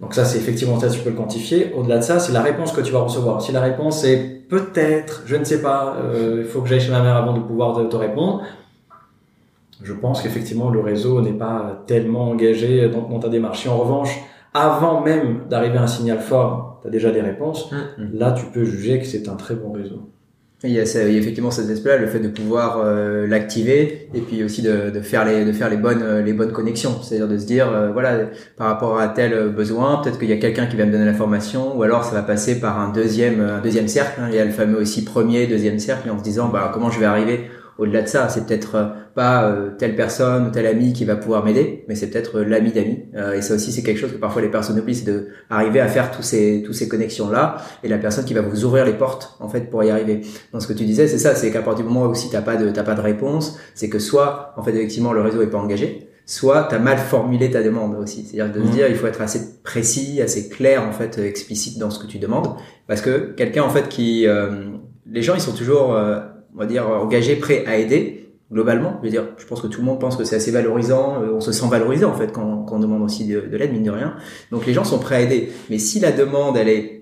Donc 0.00 0.14
ça 0.14 0.24
c'est 0.24 0.38
effectivement 0.38 0.78
ça 0.78 0.88
tu 0.88 1.00
peux 1.00 1.10
le 1.10 1.16
quantifier. 1.16 1.72
Au-delà 1.74 1.98
de 1.98 2.02
ça 2.02 2.18
c'est 2.18 2.32
la 2.32 2.42
réponse 2.42 2.72
que 2.72 2.80
tu 2.80 2.92
vas 2.92 3.00
recevoir. 3.00 3.42
Si 3.42 3.52
la 3.52 3.60
réponse 3.60 4.04
est 4.04 4.46
peut-être, 4.48 5.22
je 5.26 5.36
ne 5.36 5.44
sais 5.44 5.62
pas, 5.62 5.96
euh, 6.02 6.42
il 6.44 6.46
faut 6.46 6.60
que 6.60 6.68
j'aille 6.68 6.80
chez 6.80 6.90
ma 6.90 7.02
mère 7.02 7.16
avant 7.16 7.32
de 7.34 7.40
pouvoir 7.40 7.76
te, 7.76 7.82
te 7.82 7.96
répondre 7.96 8.42
je 9.82 9.92
pense 9.92 10.22
qu'effectivement 10.22 10.70
le 10.70 10.80
réseau 10.80 11.20
n'est 11.20 11.32
pas 11.32 11.82
tellement 11.86 12.30
engagé 12.30 12.88
dans, 12.88 13.02
dans, 13.02 13.18
ta 13.18 13.28
démarche. 13.28 13.62
Si 13.62 13.68
en 13.68 13.76
revanche, 13.76 14.18
avant 14.54 15.00
même 15.00 15.42
d'arriver 15.50 15.78
à 15.78 15.82
un 15.82 15.86
signal 15.86 16.20
fort, 16.20 16.78
tu 16.80 16.88
as 16.88 16.90
déjà 16.90 17.10
des 17.10 17.20
réponses, 17.20 17.70
Mm. 17.70 18.18
là 18.18 18.32
tu 18.32 18.46
peux 18.46 18.64
juger 18.64 18.98
que 18.98 19.04
c'est 19.04 19.28
un 19.28 19.36
très 19.36 19.54
bon 19.54 19.72
réseau. 19.72 20.10
Il 20.66 20.70
y 20.70 20.80
a, 20.80 20.82
effectivement 20.82 21.50
cet 21.50 21.68
aspect-là, 21.68 21.98
le 21.98 22.06
fait 22.06 22.20
de 22.20 22.28
pouvoir 22.28 22.80
euh, 22.82 23.26
l'activer 23.26 24.08
et 24.14 24.20
puis 24.20 24.42
aussi 24.42 24.62
de, 24.62 24.90
faire 25.02 25.26
les 25.26 25.44
de 25.44 25.52
faire 25.52 25.68
les 25.68 25.76
bonnes 25.76 26.02
euh, 26.02 26.22
les 26.22 26.32
bonnes 26.32 26.52
connexions, 26.52 27.02
c'est-à-dire 27.02 27.28
de 27.28 27.36
se 27.36 27.44
dire 27.44 27.70
euh, 27.70 27.90
voilà 27.92 28.30
par 28.56 28.68
rapport 28.68 28.98
à 28.98 29.08
tel 29.08 29.50
besoin, 29.50 30.00
peut-être 30.02 30.18
qu'il 30.18 30.30
y 30.30 30.32
a 30.32 30.38
quelqu'un 30.38 30.64
qui 30.64 30.76
va 30.76 30.86
me 30.86 30.92
donner 30.92 31.04
l'information 31.04 31.76
ou 31.76 31.82
alors 31.82 32.02
ça 32.02 32.14
va 32.14 32.22
passer 32.22 32.60
par 32.60 32.80
un 32.80 32.90
deuxième 32.90 33.40
un 33.40 33.60
deuxième 33.60 33.88
cercle. 33.88 34.18
hein. 34.22 34.28
Il 34.30 34.36
y 34.36 34.38
a 34.38 34.44
le 34.46 34.52
fameux 34.52 34.78
aussi 34.78 35.04
premier 35.04 35.46
deuxième 35.46 35.78
cercle 35.78 36.08
en 36.08 36.18
se 36.18 36.24
disant 36.24 36.48
bah 36.48 36.70
comment 36.72 36.90
je 36.90 36.98
vais 36.98 37.06
arriver 37.06 37.40
au-delà 37.78 38.02
de 38.02 38.08
ça, 38.08 38.28
c'est 38.28 38.46
peut-être 38.46 38.74
euh, 38.76 38.84
pas 39.14 39.44
euh, 39.44 39.70
telle 39.78 39.96
personne 39.96 40.46
ou 40.46 40.50
tel 40.50 40.66
ami 40.66 40.92
qui 40.92 41.04
va 41.04 41.16
pouvoir 41.16 41.44
m'aider, 41.44 41.84
mais 41.88 41.94
c'est 41.94 42.08
peut-être 42.08 42.38
euh, 42.40 42.44
l'ami 42.44 42.70
d'amis. 42.72 43.04
Euh, 43.16 43.32
et 43.34 43.42
ça 43.42 43.54
aussi, 43.54 43.72
c'est 43.72 43.82
quelque 43.82 43.98
chose 43.98 44.12
que 44.12 44.16
parfois 44.18 44.42
les 44.42 44.48
personnes 44.50 44.78
oublient, 44.78 44.94
c'est 44.94 45.10
de 45.10 45.28
arriver 45.50 45.80
à 45.80 45.88
faire 45.88 46.10
tous 46.10 46.22
ces 46.22 46.62
tous 46.64 46.72
ces 46.72 46.88
connexions 46.88 47.30
là, 47.30 47.56
et 47.82 47.88
la 47.88 47.98
personne 47.98 48.24
qui 48.24 48.34
va 48.34 48.42
vous 48.42 48.64
ouvrir 48.64 48.84
les 48.84 48.94
portes 48.94 49.36
en 49.40 49.48
fait 49.48 49.70
pour 49.70 49.82
y 49.84 49.90
arriver. 49.90 50.20
Dans 50.52 50.60
ce 50.60 50.66
que 50.66 50.72
tu 50.72 50.84
disais, 50.84 51.06
c'est 51.08 51.18
ça, 51.18 51.34
c'est 51.34 51.50
qu'à 51.50 51.62
partir 51.62 51.84
du 51.86 51.92
moment 51.92 52.06
où 52.10 52.14
si 52.14 52.30
t'as 52.30 52.42
pas 52.42 52.56
de 52.56 52.70
t'as 52.70 52.82
pas 52.84 52.94
de 52.94 53.00
réponse, 53.00 53.58
c'est 53.74 53.88
que 53.88 53.98
soit 53.98 54.52
en 54.56 54.62
fait 54.62 54.70
effectivement 54.72 55.12
le 55.12 55.20
réseau 55.22 55.42
est 55.42 55.48
pas 55.50 55.58
engagé, 55.58 56.08
soit 56.26 56.66
tu 56.70 56.74
as 56.74 56.78
mal 56.78 56.98
formulé 56.98 57.50
ta 57.50 57.62
demande 57.62 57.96
aussi. 57.96 58.24
C'est-à-dire 58.24 58.54
de 58.54 58.60
se 58.60 58.66
Mhm. 58.68 58.72
dire 58.74 58.88
il 58.88 58.94
faut 58.96 59.06
être 59.06 59.20
assez 59.20 59.60
précis, 59.62 60.22
assez 60.22 60.48
clair 60.48 60.82
en 60.82 60.92
fait, 60.92 61.18
euh, 61.18 61.24
explicite 61.26 61.78
dans 61.78 61.90
ce 61.90 61.98
que 61.98 62.06
tu 62.06 62.18
demandes, 62.18 62.48
parce 62.86 63.00
que 63.00 63.32
quelqu'un 63.36 63.62
en 63.62 63.68
fait 63.70 63.88
qui, 63.88 64.26
euh, 64.26 64.50
les 65.06 65.22
gens 65.22 65.34
ils 65.34 65.40
sont 65.40 65.52
toujours, 65.52 65.94
euh, 65.94 66.20
on 66.54 66.58
va 66.58 66.66
dire 66.66 66.88
engagés, 66.88 67.36
prêts 67.36 67.64
à 67.66 67.76
aider. 67.76 68.20
Globalement, 68.52 68.98
je 69.00 69.06
veux 69.06 69.10
dire, 69.10 69.24
je 69.38 69.46
pense 69.46 69.60
que 69.60 69.66
tout 69.66 69.80
le 69.80 69.86
monde 69.86 69.98
pense 69.98 70.16
que 70.16 70.24
c'est 70.24 70.36
assez 70.36 70.50
valorisant. 70.50 71.22
euh, 71.22 71.32
On 71.34 71.40
se 71.40 71.50
sent 71.50 71.66
valorisé 71.68 72.04
en 72.04 72.14
fait 72.14 72.30
quand, 72.30 72.64
quand 72.64 72.76
on 72.76 72.78
demande 72.78 73.02
aussi 73.02 73.26
de, 73.26 73.40
de 73.40 73.56
l'aide, 73.56 73.72
mine 73.72 73.82
de 73.82 73.90
rien. 73.90 74.14
Donc 74.50 74.66
les 74.66 74.72
gens 74.74 74.84
sont 74.84 74.98
prêts 74.98 75.16
à 75.16 75.20
aider. 75.22 75.50
Mais 75.70 75.78
si 75.78 75.98
la 75.98 76.12
demande 76.12 76.56
elle 76.56 76.68
est 76.68 77.00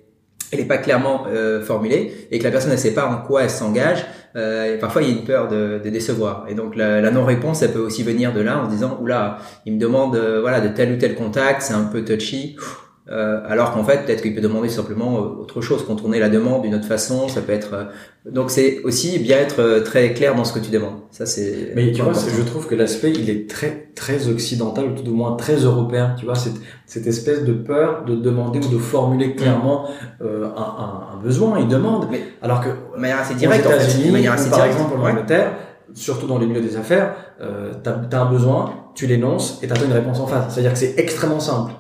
elle 0.53 0.61
est 0.61 0.67
pas 0.67 0.77
clairement 0.79 1.25
euh, 1.29 1.63
formulée 1.63 2.13
et 2.31 2.39
que 2.39 2.45
la 2.45 2.51
personne 2.51 2.73
ne 2.73 2.77
sait 2.77 2.93
pas 2.93 3.07
en 3.07 3.27
quoi 3.27 3.43
elle 3.45 3.51
s'engage, 3.51 4.05
euh, 4.37 4.79
parfois 4.79 5.01
il 5.01 5.09
y 5.09 5.11
a 5.11 5.15
une 5.19 5.25
peur 5.25 5.49
de, 5.49 5.81
de 5.83 5.89
décevoir. 5.91 6.45
Et 6.49 6.55
donc 6.55 6.77
la, 6.77 7.01
la 7.01 7.11
non-réponse, 7.11 7.63
elle 7.63 7.73
peut 7.73 7.81
aussi 7.81 8.03
venir 8.03 8.35
de 8.35 8.41
là 8.41 8.61
en 8.63 8.67
se 8.67 8.71
disant 8.71 8.99
oula, 9.01 9.39
il 9.65 9.75
me 9.75 9.79
demande 9.81 10.15
euh, 10.15 10.41
voilà 10.43 10.61
de 10.61 10.69
tel 10.69 10.93
ou 10.93 10.97
tel 10.99 11.15
contact, 11.15 11.63
c'est 11.63 11.73
un 11.75 11.85
peu 11.85 12.05
touchy. 12.05 12.57
Euh, 13.11 13.41
alors 13.49 13.73
qu'en 13.73 13.83
fait, 13.83 14.05
peut-être 14.07 14.23
qu'il 14.23 14.33
peut 14.33 14.41
demander 14.41 14.69
simplement 14.69 15.17
euh, 15.17 15.41
autre 15.43 15.61
chose, 15.61 15.85
contourner 15.85 16.21
la 16.21 16.29
demande 16.29 16.63
d'une 16.63 16.75
autre 16.77 16.87
façon. 16.87 17.27
Ça 17.29 17.41
peut 17.41 17.53
être 17.53 17.75
euh, 17.75 17.85
donc 18.31 18.51
c'est 18.53 18.81
aussi 18.85 19.19
bien 19.19 19.39
être 19.39 19.59
euh, 19.61 19.81
très 19.81 20.15
clair 20.15 20.37
dans 20.37 20.45
ce 20.45 20.53
que 20.53 20.61
tu 20.61 20.71
demandes. 20.71 21.01
Ça 21.11 21.27
c'est. 21.27 21.73
Mais 21.75 21.91
tu 21.91 22.01
vois, 22.03 22.13
je 22.13 22.43
trouve 22.43 22.69
que 22.69 22.77
l'aspect, 22.77 23.11
il 23.11 23.29
est 23.29 23.51
très, 23.51 23.89
très 23.97 24.29
occidental, 24.29 24.85
ou 24.87 24.95
tout 25.03 25.11
au 25.11 25.15
moins 25.15 25.35
très 25.35 25.57
européen. 25.57 26.15
Tu 26.17 26.27
vois, 26.27 26.37
cette, 26.37 26.55
cette 26.87 27.09
espèce 27.09 27.43
de 27.43 27.53
peur 27.53 28.05
de 28.05 28.15
demander 28.15 28.61
ou 28.61 28.69
de 28.69 28.79
formuler 28.79 29.35
clairement 29.35 29.89
euh, 30.23 30.47
un, 30.57 30.61
un, 30.61 31.15
un 31.15 31.21
besoin, 31.21 31.59
il 31.59 31.67
demande. 31.67 32.07
Mais- 32.09 32.23
Alors 32.41 32.61
que 32.61 32.69
de 32.69 33.01
manière 33.01 33.19
assez 33.19 33.35
aux 33.35 33.39
directe 33.39 33.67
en 33.67 33.71
fait, 33.71 34.07
de 34.07 34.13
manière 34.13 34.37
par 34.49 34.65
exemple 34.65 34.97
en 34.97 35.03
Ouais. 35.05 35.11
Angleterre, 35.11 35.55
surtout 35.95 36.29
dans 36.29 36.39
les 36.39 36.47
milieux 36.47 36.61
des 36.63 36.77
affaires, 36.77 37.15
euh, 37.41 37.73
t'as 37.83 37.97
as 38.13 38.21
un 38.23 38.31
besoin, 38.31 38.73
tu 38.95 39.09
l'énonces 39.09 39.59
et 39.61 39.67
t'attends 39.67 39.87
une 39.87 39.93
réponse 39.93 40.21
en 40.21 40.29
face. 40.29 40.55
C'est-à-dire 40.55 40.73
que 40.73 40.79
c'est 40.79 40.95
extrêmement 40.99 41.41
simple. 41.41 41.73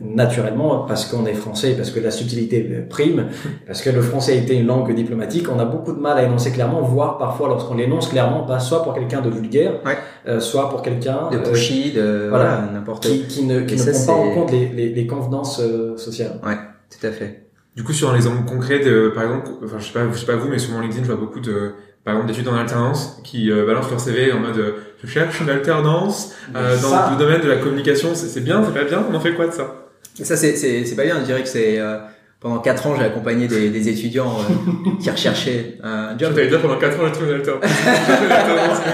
Naturellement, 0.00 0.84
parce 0.86 1.06
qu'on 1.06 1.26
est 1.26 1.34
français, 1.34 1.74
parce 1.76 1.90
que 1.90 2.00
la 2.00 2.10
subtilité 2.10 2.60
prime, 2.88 3.26
parce 3.66 3.82
que 3.82 3.90
le 3.90 4.00
français 4.02 4.32
a 4.32 4.34
été 4.36 4.54
une 4.56 4.66
langue 4.66 4.94
diplomatique, 4.94 5.46
on 5.54 5.58
a 5.58 5.64
beaucoup 5.64 5.92
de 5.92 5.98
mal 5.98 6.18
à 6.18 6.22
énoncer 6.22 6.50
clairement, 6.52 6.82
voire 6.82 7.18
parfois 7.18 7.48
lorsqu'on 7.48 7.74
l'énonce 7.74 8.08
clairement, 8.08 8.44
bah, 8.46 8.58
soit 8.60 8.82
pour 8.82 8.94
quelqu'un 8.94 9.20
de 9.20 9.30
vulgaire, 9.30 9.74
Ouais. 9.84 9.96
euh, 10.26 10.40
soit 10.40 10.68
pour 10.70 10.82
quelqu'un 10.82 11.28
de 11.30 11.36
euh, 11.38 11.42
pushy, 11.42 11.92
de 11.92 12.26
voilà. 12.28 12.56
voilà, 12.56 12.72
n'importe 12.72 13.06
qui, 13.06 13.22
qui 13.26 13.44
ne, 13.44 13.60
qui 13.62 13.76
ne 13.76 13.92
prend 13.92 14.06
pas 14.06 14.12
en 14.20 14.30
compte 14.34 14.52
les, 14.52 14.68
les, 14.68 14.88
les 14.90 15.06
convenances 15.06 15.60
euh, 15.60 15.96
sociales. 15.96 16.40
Tout 16.42 17.06
à 17.06 17.10
fait. 17.10 17.44
Du 17.76 17.84
coup, 17.84 17.92
sur 17.92 18.10
un 18.10 18.16
exemple 18.16 18.44
concret, 18.48 18.80
de, 18.80 19.12
par 19.14 19.24
exemple, 19.24 19.50
enfin, 19.64 19.76
je 19.78 19.84
sais 19.86 19.92
pas, 19.92 20.00
je 20.12 20.18
sais 20.18 20.26
pas 20.26 20.36
vous, 20.36 20.48
mais 20.48 20.58
sur 20.58 20.72
mon 20.72 20.80
LinkedIn, 20.80 21.02
je 21.04 21.08
vois 21.12 21.20
beaucoup 21.20 21.38
de, 21.40 21.72
par 22.04 22.14
exemple, 22.14 22.32
d'étudiants 22.32 22.52
en 22.54 22.56
alternance 22.58 23.20
qui 23.24 23.50
euh, 23.52 23.66
balancent 23.66 23.90
leur 23.90 24.00
CV 24.00 24.32
en 24.32 24.40
mode, 24.40 24.58
euh, 24.58 24.72
je 25.02 25.06
cherche 25.06 25.40
une 25.40 25.48
alternance 25.50 26.32
euh, 26.56 26.74
dans 26.82 26.88
ça- 26.88 27.10
le 27.12 27.18
domaine 27.18 27.40
de 27.40 27.46
la 27.48 27.56
communication. 27.58 28.08
C'est 28.14 28.26
c'est 28.26 28.40
bien, 28.40 28.64
c'est 28.64 28.74
pas 28.76 28.84
bien. 28.84 29.04
On 29.08 29.14
en 29.14 29.20
fait 29.20 29.32
quoi 29.34 29.46
de 29.46 29.52
ça? 29.52 29.84
Ça, 30.24 30.36
c'est, 30.36 30.56
c'est, 30.56 30.84
c'est 30.84 30.96
pas 30.96 31.04
bien. 31.04 31.20
Je 31.20 31.24
dirais 31.26 31.42
que 31.42 31.48
c'est, 31.48 31.78
euh, 31.78 31.98
pendant 32.40 32.58
quatre 32.58 32.86
ans, 32.86 32.94
j'ai 32.96 33.04
accompagné 33.04 33.48
des, 33.48 33.68
des 33.70 33.88
étudiants 33.88 34.36
euh, 34.38 34.90
qui 35.02 35.10
recherchaient 35.10 35.76
un 35.82 36.14
Tu 36.16 36.24
job. 36.24 36.34
dire 36.34 36.60
pendant 36.60 36.78
4 36.78 37.00
ans, 37.00 37.06
j'ai 37.06 37.12
trouvé 37.12 37.34
alternance. 37.34 38.78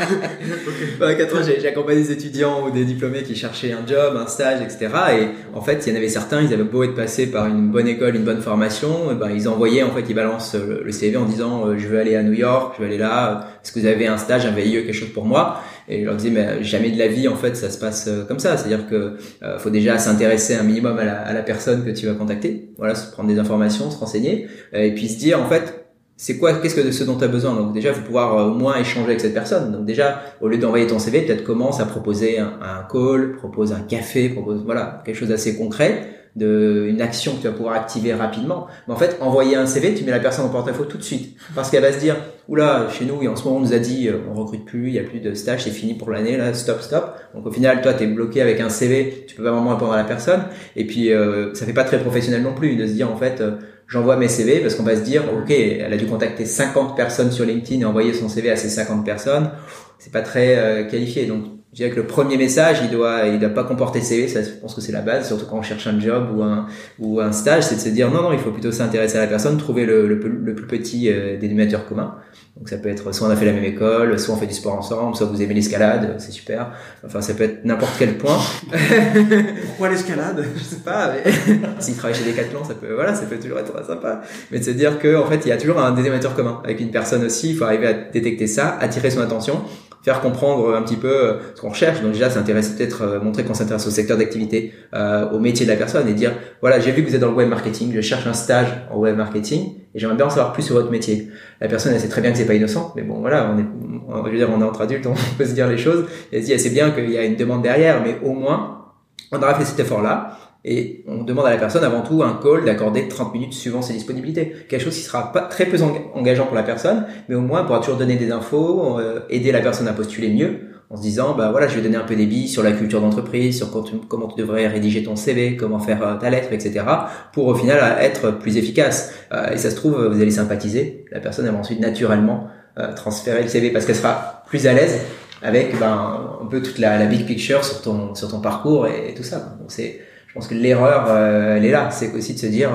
Ok. 0.00 0.98
Pendant 0.98 1.14
quatre 1.16 1.36
ans, 1.36 1.42
j'ai, 1.46 1.60
j'ai 1.60 1.68
accompagné 1.68 2.00
des 2.02 2.12
étudiants 2.12 2.66
ou 2.66 2.70
des 2.70 2.84
diplômés 2.84 3.22
qui 3.22 3.34
cherchaient 3.34 3.72
un 3.72 3.86
job, 3.86 4.16
un 4.16 4.26
stage, 4.26 4.60
etc. 4.62 4.88
Et 5.20 5.56
en 5.56 5.60
fait, 5.60 5.82
il 5.86 5.90
y 5.90 5.92
en 5.92 5.96
avait 5.98 6.08
certains, 6.08 6.40
ils 6.42 6.52
avaient 6.54 6.62
beau 6.64 6.82
être 6.82 6.94
passés 6.94 7.26
par 7.30 7.46
une 7.46 7.70
bonne 7.70 7.86
école, 7.86 8.16
une 8.16 8.24
bonne 8.24 8.40
formation, 8.40 9.10
et 9.12 9.14
ben, 9.14 9.30
ils 9.30 9.48
envoyaient, 9.48 9.82
en 9.82 9.90
fait, 9.90 10.04
ils 10.08 10.14
balancent 10.14 10.54
le, 10.54 10.82
le 10.84 10.92
CV 10.92 11.16
en 11.16 11.24
disant, 11.26 11.66
euh, 11.66 11.74
je 11.78 11.86
veux 11.86 11.98
aller 11.98 12.16
à 12.16 12.22
New 12.22 12.32
York, 12.32 12.74
je 12.76 12.82
veux 12.82 12.88
aller 12.88 12.98
là, 12.98 13.48
est-ce 13.62 13.72
que 13.72 13.80
vous 13.80 13.86
avez 13.86 14.06
un 14.06 14.16
stage, 14.16 14.46
un 14.46 14.50
VIE, 14.52 14.72
quelque 14.72 14.92
chose 14.92 15.12
pour 15.12 15.24
moi? 15.26 15.60
Et 15.90 16.00
je 16.00 16.04
leur 16.06 16.14
disais, 16.14 16.30
mais 16.30 16.62
jamais 16.62 16.90
de 16.92 16.98
la 16.98 17.08
vie, 17.08 17.26
en 17.26 17.34
fait, 17.34 17.56
ça 17.56 17.68
se 17.68 17.78
passe 17.78 18.06
euh, 18.06 18.24
comme 18.24 18.38
ça. 18.38 18.56
C'est-à-dire 18.56 18.86
que 18.88 19.16
euh, 19.42 19.58
faut 19.58 19.70
déjà 19.70 19.98
s'intéresser 19.98 20.54
un 20.54 20.62
minimum 20.62 20.98
à 20.98 21.32
la, 21.32 21.42
personne 21.42 21.84
que 21.84 21.90
tu 21.90 22.06
vas 22.06 22.14
contacter. 22.14 22.70
Voilà, 22.78 22.94
se 22.94 23.10
prendre 23.10 23.28
des 23.28 23.38
informations, 23.38 23.90
se 23.90 23.98
renseigner, 23.98 24.46
euh, 24.72 24.82
et 24.82 24.94
puis 24.94 25.08
se 25.08 25.18
dire, 25.18 25.40
en 25.40 25.48
fait, 25.48 25.80
c'est 26.22 26.36
quoi, 26.36 26.52
qu'est-ce 26.52 26.74
que 26.74 26.82
de 26.82 26.90
ce 26.90 27.02
dont 27.02 27.16
tu 27.16 27.24
as 27.24 27.28
besoin? 27.28 27.56
Donc 27.56 27.72
déjà, 27.72 27.94
faut 27.94 28.02
pouvoir 28.02 28.36
euh, 28.36 28.50
au 28.50 28.54
moins 28.54 28.76
échanger 28.78 29.06
avec 29.06 29.20
cette 29.20 29.32
personne. 29.32 29.72
Donc 29.72 29.86
déjà, 29.86 30.20
au 30.42 30.48
lieu 30.48 30.58
d'envoyer 30.58 30.86
ton 30.86 30.98
CV, 30.98 31.22
peut-être 31.22 31.44
commence 31.44 31.80
à 31.80 31.86
proposer 31.86 32.38
un, 32.38 32.58
un 32.60 32.86
call, 32.92 33.36
propose 33.38 33.72
un 33.72 33.80
café, 33.80 34.28
propose 34.28 34.62
voilà 34.62 35.02
quelque 35.06 35.16
chose 35.16 35.30
d'assez 35.30 35.56
concret, 35.56 36.19
de 36.36 36.86
une 36.88 37.00
action 37.00 37.32
que 37.32 37.42
tu 37.42 37.48
vas 37.48 37.52
pouvoir 37.52 37.74
activer 37.74 38.14
rapidement. 38.14 38.66
Mais 38.86 38.94
en 38.94 38.96
fait, 38.96 39.18
envoyer 39.20 39.56
un 39.56 39.66
CV, 39.66 39.94
tu 39.94 40.04
mets 40.04 40.10
la 40.10 40.20
personne 40.20 40.44
en 40.44 40.48
porte-à-faux 40.48 40.84
tout 40.84 40.98
de 40.98 41.02
suite, 41.02 41.36
parce 41.54 41.70
qu'elle 41.70 41.82
va 41.82 41.92
se 41.92 41.98
dire, 41.98 42.16
oula, 42.48 42.88
chez 42.90 43.04
nous, 43.04 43.26
en 43.28 43.36
ce 43.36 43.44
moment, 43.44 43.56
on 43.56 43.60
nous 43.60 43.72
a 43.72 43.78
dit, 43.78 44.08
euh, 44.08 44.18
on 44.30 44.34
recrute 44.34 44.64
plus, 44.64 44.88
il 44.88 44.94
y 44.94 44.98
a 44.98 45.02
plus 45.02 45.20
de 45.20 45.34
stage, 45.34 45.64
c'est 45.64 45.70
fini 45.70 45.94
pour 45.94 46.10
l'année, 46.10 46.36
là, 46.36 46.54
stop, 46.54 46.80
stop. 46.80 47.16
Donc 47.34 47.46
au 47.46 47.50
final, 47.50 47.80
toi, 47.82 47.94
tu 47.94 48.04
es 48.04 48.06
bloqué 48.06 48.40
avec 48.40 48.60
un 48.60 48.68
CV, 48.68 49.24
tu 49.26 49.34
peux 49.34 49.44
pas 49.44 49.52
vraiment 49.52 49.70
répondre 49.70 49.92
à 49.92 49.96
la 49.96 50.04
personne. 50.04 50.42
Et 50.76 50.86
puis, 50.86 51.12
euh, 51.12 51.54
ça 51.54 51.66
fait 51.66 51.72
pas 51.72 51.84
très 51.84 51.98
professionnel 51.98 52.42
non 52.42 52.54
plus 52.54 52.76
de 52.76 52.86
se 52.86 52.92
dire, 52.92 53.10
en 53.10 53.16
fait, 53.16 53.40
euh, 53.40 53.52
j'envoie 53.88 54.16
mes 54.16 54.28
CV 54.28 54.60
parce 54.60 54.74
qu'on 54.74 54.84
va 54.84 54.96
se 54.96 55.02
dire, 55.02 55.24
ok, 55.32 55.50
elle 55.50 55.92
a 55.92 55.96
dû 55.96 56.06
contacter 56.06 56.44
50 56.44 56.96
personnes 56.96 57.32
sur 57.32 57.44
LinkedIn 57.44 57.80
et 57.80 57.84
envoyer 57.84 58.14
son 58.14 58.28
CV 58.28 58.50
à 58.50 58.56
ces 58.56 58.68
50 58.68 59.04
personnes. 59.04 59.50
C'est 59.98 60.12
pas 60.12 60.22
très 60.22 60.56
euh, 60.56 60.84
qualifié. 60.84 61.26
Donc, 61.26 61.44
je 61.72 61.76
dirais 61.76 61.90
que 61.90 61.96
le 61.96 62.06
premier 62.06 62.36
message, 62.36 62.78
il 62.82 62.90
doit, 62.90 63.26
il 63.26 63.38
doit 63.38 63.48
pas 63.50 63.62
comporter 63.64 64.00
CV. 64.00 64.26
Ça, 64.26 64.42
je 64.42 64.50
pense 64.60 64.74
que 64.74 64.80
c'est 64.80 64.90
la 64.92 65.02
base, 65.02 65.28
surtout 65.28 65.46
quand 65.46 65.58
on 65.58 65.62
cherche 65.62 65.86
un 65.86 66.00
job 66.00 66.28
ou 66.36 66.42
un 66.42 66.66
ou 66.98 67.20
un 67.20 67.30
stage, 67.32 67.62
c'est 67.64 67.76
de 67.76 67.80
se 67.80 67.88
dire 67.90 68.10
non, 68.10 68.22
non, 68.22 68.32
il 68.32 68.38
faut 68.40 68.50
plutôt 68.50 68.72
s'intéresser 68.72 69.18
à 69.18 69.20
la 69.20 69.26
personne, 69.28 69.56
trouver 69.56 69.86
le, 69.86 70.08
le, 70.08 70.18
plus- 70.18 70.36
le 70.42 70.54
plus 70.54 70.66
petit 70.66 71.10
euh, 71.12 71.38
dénominateur 71.38 71.86
commun. 71.86 72.16
Donc 72.56 72.68
ça 72.68 72.76
peut 72.76 72.88
être 72.88 73.14
soit 73.14 73.26
on 73.28 73.30
a 73.30 73.36
fait 73.36 73.46
la 73.46 73.52
même 73.52 73.64
école, 73.64 74.18
soit 74.18 74.34
on 74.34 74.36
fait 74.36 74.48
du 74.48 74.52
sport 74.52 74.74
ensemble, 74.74 75.14
soit 75.16 75.26
vous 75.26 75.40
aimez 75.40 75.54
l'escalade, 75.54 76.16
c'est 76.18 76.32
super. 76.32 76.72
Enfin, 77.06 77.20
ça 77.22 77.32
peut 77.34 77.44
être 77.44 77.64
n'importe 77.64 77.92
quel 77.98 78.18
point. 78.18 78.36
Pourquoi 79.66 79.88
l'escalade? 79.88 80.44
Je 80.56 80.62
sais 80.62 80.80
pas, 80.84 81.12
mais 81.24 81.32
s'il 81.78 81.96
travaille 81.96 82.16
chez 82.16 82.24
Decathlon, 82.30 82.64
ça 82.64 82.74
peut, 82.74 82.92
voilà, 82.94 83.14
ça 83.14 83.26
peut 83.26 83.36
toujours 83.36 83.58
être 83.60 83.86
sympa. 83.86 84.22
Mais 84.50 84.58
de 84.58 84.64
se 84.64 84.70
dire 84.70 84.98
que, 84.98 85.16
en 85.16 85.26
fait, 85.26 85.40
il 85.44 85.48
y 85.48 85.52
a 85.52 85.56
toujours 85.56 85.78
un 85.78 85.92
dénominateur 85.92 86.34
commun 86.34 86.60
avec 86.64 86.80
une 86.80 86.90
personne 86.90 87.24
aussi. 87.24 87.50
Il 87.50 87.56
faut 87.56 87.64
arriver 87.64 87.86
à 87.86 87.92
détecter 87.94 88.46
ça, 88.46 88.76
attirer 88.80 89.10
son 89.10 89.20
attention, 89.20 89.62
faire 90.02 90.20
comprendre 90.20 90.74
un 90.74 90.82
petit 90.82 90.96
peu 90.96 91.12
euh, 91.12 91.34
ce 91.54 91.60
qu'on 91.60 91.70
recherche. 91.70 92.00
Donc 92.00 92.12
déjà, 92.12 92.30
s'intéresser 92.30 92.76
peut-être, 92.76 93.02
euh, 93.02 93.20
montrer 93.20 93.44
qu'on 93.44 93.54
s'intéresse 93.54 93.86
au 93.86 93.90
secteur 93.90 94.16
d'activité, 94.16 94.72
euh, 94.94 95.30
au 95.30 95.38
métier 95.38 95.66
de 95.66 95.70
la 95.70 95.76
personne 95.76 96.08
et 96.08 96.14
dire, 96.14 96.32
voilà, 96.60 96.80
j'ai 96.80 96.92
vu 96.92 97.02
que 97.02 97.08
vous 97.08 97.14
êtes 97.14 97.20
dans 97.20 97.30
le 97.30 97.34
web 97.34 97.48
marketing, 97.48 97.92
je 97.94 98.00
cherche 98.00 98.26
un 98.26 98.32
stage 98.32 98.68
en 98.90 98.98
web 98.98 99.16
marketing 99.16 99.74
et 99.94 99.98
j'aimerais 99.98 100.16
bien 100.16 100.26
en 100.26 100.30
savoir 100.30 100.52
plus 100.52 100.62
sur 100.62 100.74
votre 100.74 100.90
métier. 100.90 101.28
La 101.60 101.68
personne, 101.68 101.92
elle 101.92 102.00
sait 102.00 102.08
très 102.08 102.22
bien 102.22 102.32
que 102.32 102.38
c'est 102.38 102.46
pas 102.46 102.54
innocent, 102.54 102.92
mais 102.96 103.02
bon, 103.02 103.20
voilà, 103.20 103.52
on 103.52 103.58
est, 103.58 104.36
dire, 104.36 104.48
on 104.50 104.60
est 104.60 104.64
entre 104.64 104.80
adultes, 104.82 105.06
on 105.06 105.14
peut 105.36 105.44
se 105.44 105.52
dire 105.52 105.68
les 105.68 105.78
choses. 105.78 106.06
Elle 106.32 106.40
se 106.40 106.46
dit, 106.46 106.52
elle 106.52 106.60
sait 106.60 106.70
bien 106.70 106.90
qu'il 106.90 107.10
y 107.10 107.18
a 107.18 107.24
une 107.24 107.36
demande 107.36 107.62
derrière, 107.62 108.02
mais 108.02 108.18
au 108.24 108.32
moins, 108.32 108.86
on 109.32 109.36
aura 109.36 109.54
fait 109.54 109.64
cet 109.64 109.80
effort-là 109.80 110.38
et 110.64 111.04
on 111.06 111.22
demande 111.22 111.46
à 111.46 111.50
la 111.50 111.56
personne 111.56 111.84
avant 111.84 112.02
tout 112.02 112.22
un 112.22 112.38
call 112.42 112.64
d'accorder 112.64 113.08
30 113.08 113.32
minutes 113.32 113.52
suivant 113.54 113.82
ses 113.82 113.94
disponibilités. 113.94 114.52
Quelque 114.68 114.82
chose 114.82 114.94
qui 114.94 115.02
sera 115.02 115.32
pas 115.32 115.42
très 115.42 115.66
peu 115.66 115.76
enga- 115.78 116.02
engageant 116.14 116.46
pour 116.46 116.54
la 116.54 116.62
personne, 116.62 117.06
mais 117.28 117.34
au 117.34 117.40
moins 117.40 117.64
pourra 117.64 117.80
toujours 117.80 117.96
donner 117.96 118.16
des 118.16 118.30
infos, 118.30 118.98
euh, 118.98 119.20
aider 119.30 119.52
la 119.52 119.60
personne 119.60 119.88
à 119.88 119.92
postuler 119.92 120.28
mieux 120.28 120.68
en 120.90 120.96
se 120.96 121.02
disant 121.02 121.34
bah 121.34 121.50
voilà 121.50 121.68
je 121.68 121.76
vais 121.76 121.82
donner 121.82 121.96
un 121.96 122.04
peu 122.04 122.16
des 122.16 122.26
billes 122.26 122.48
sur 122.48 122.62
la 122.62 122.72
culture 122.72 123.00
d'entreprise, 123.00 123.56
sur 123.56 123.70
comment 124.08 124.28
tu 124.28 124.40
devrais 124.40 124.66
rédiger 124.66 125.04
ton 125.04 125.16
CV, 125.16 125.56
comment 125.56 125.78
faire 125.78 126.18
ta 126.20 126.30
lettre, 126.30 126.52
etc. 126.52 126.84
pour 127.32 127.46
au 127.46 127.54
final 127.54 127.78
être 128.00 128.32
plus 128.32 128.56
efficace. 128.56 129.14
et 129.52 129.56
ça 129.56 129.70
se 129.70 129.76
trouve 129.76 130.08
vous 130.12 130.20
allez 130.20 130.32
sympathiser, 130.32 131.04
la 131.12 131.20
personne 131.20 131.46
va 131.46 131.56
ensuite 131.56 131.78
naturellement 131.78 132.48
transférer 132.96 133.42
le 133.42 133.48
CV 133.48 133.70
parce 133.70 133.86
qu'elle 133.86 133.94
sera 133.94 134.42
plus 134.48 134.66
à 134.66 134.72
l'aise 134.72 135.00
avec 135.42 135.78
ben, 135.78 136.38
un 136.42 136.46
peu 136.46 136.60
toute 136.60 136.78
la, 136.78 136.98
la, 136.98 137.06
big 137.06 137.26
picture 137.26 137.64
sur 137.64 137.82
ton 137.82 138.14
sur 138.14 138.28
ton 138.28 138.40
parcours 138.40 138.86
et, 138.86 139.14
tout 139.14 139.22
ça. 139.22 139.56
Donc 139.58 139.68
c'est, 139.70 140.00
je 140.30 140.34
pense 140.34 140.46
que 140.46 140.54
l'erreur 140.54 141.06
euh, 141.08 141.56
elle 141.56 141.64
est 141.64 141.72
là, 141.72 141.90
c'est 141.90 142.14
aussi 142.14 142.34
de 142.34 142.38
se 142.38 142.46
dire 142.46 142.70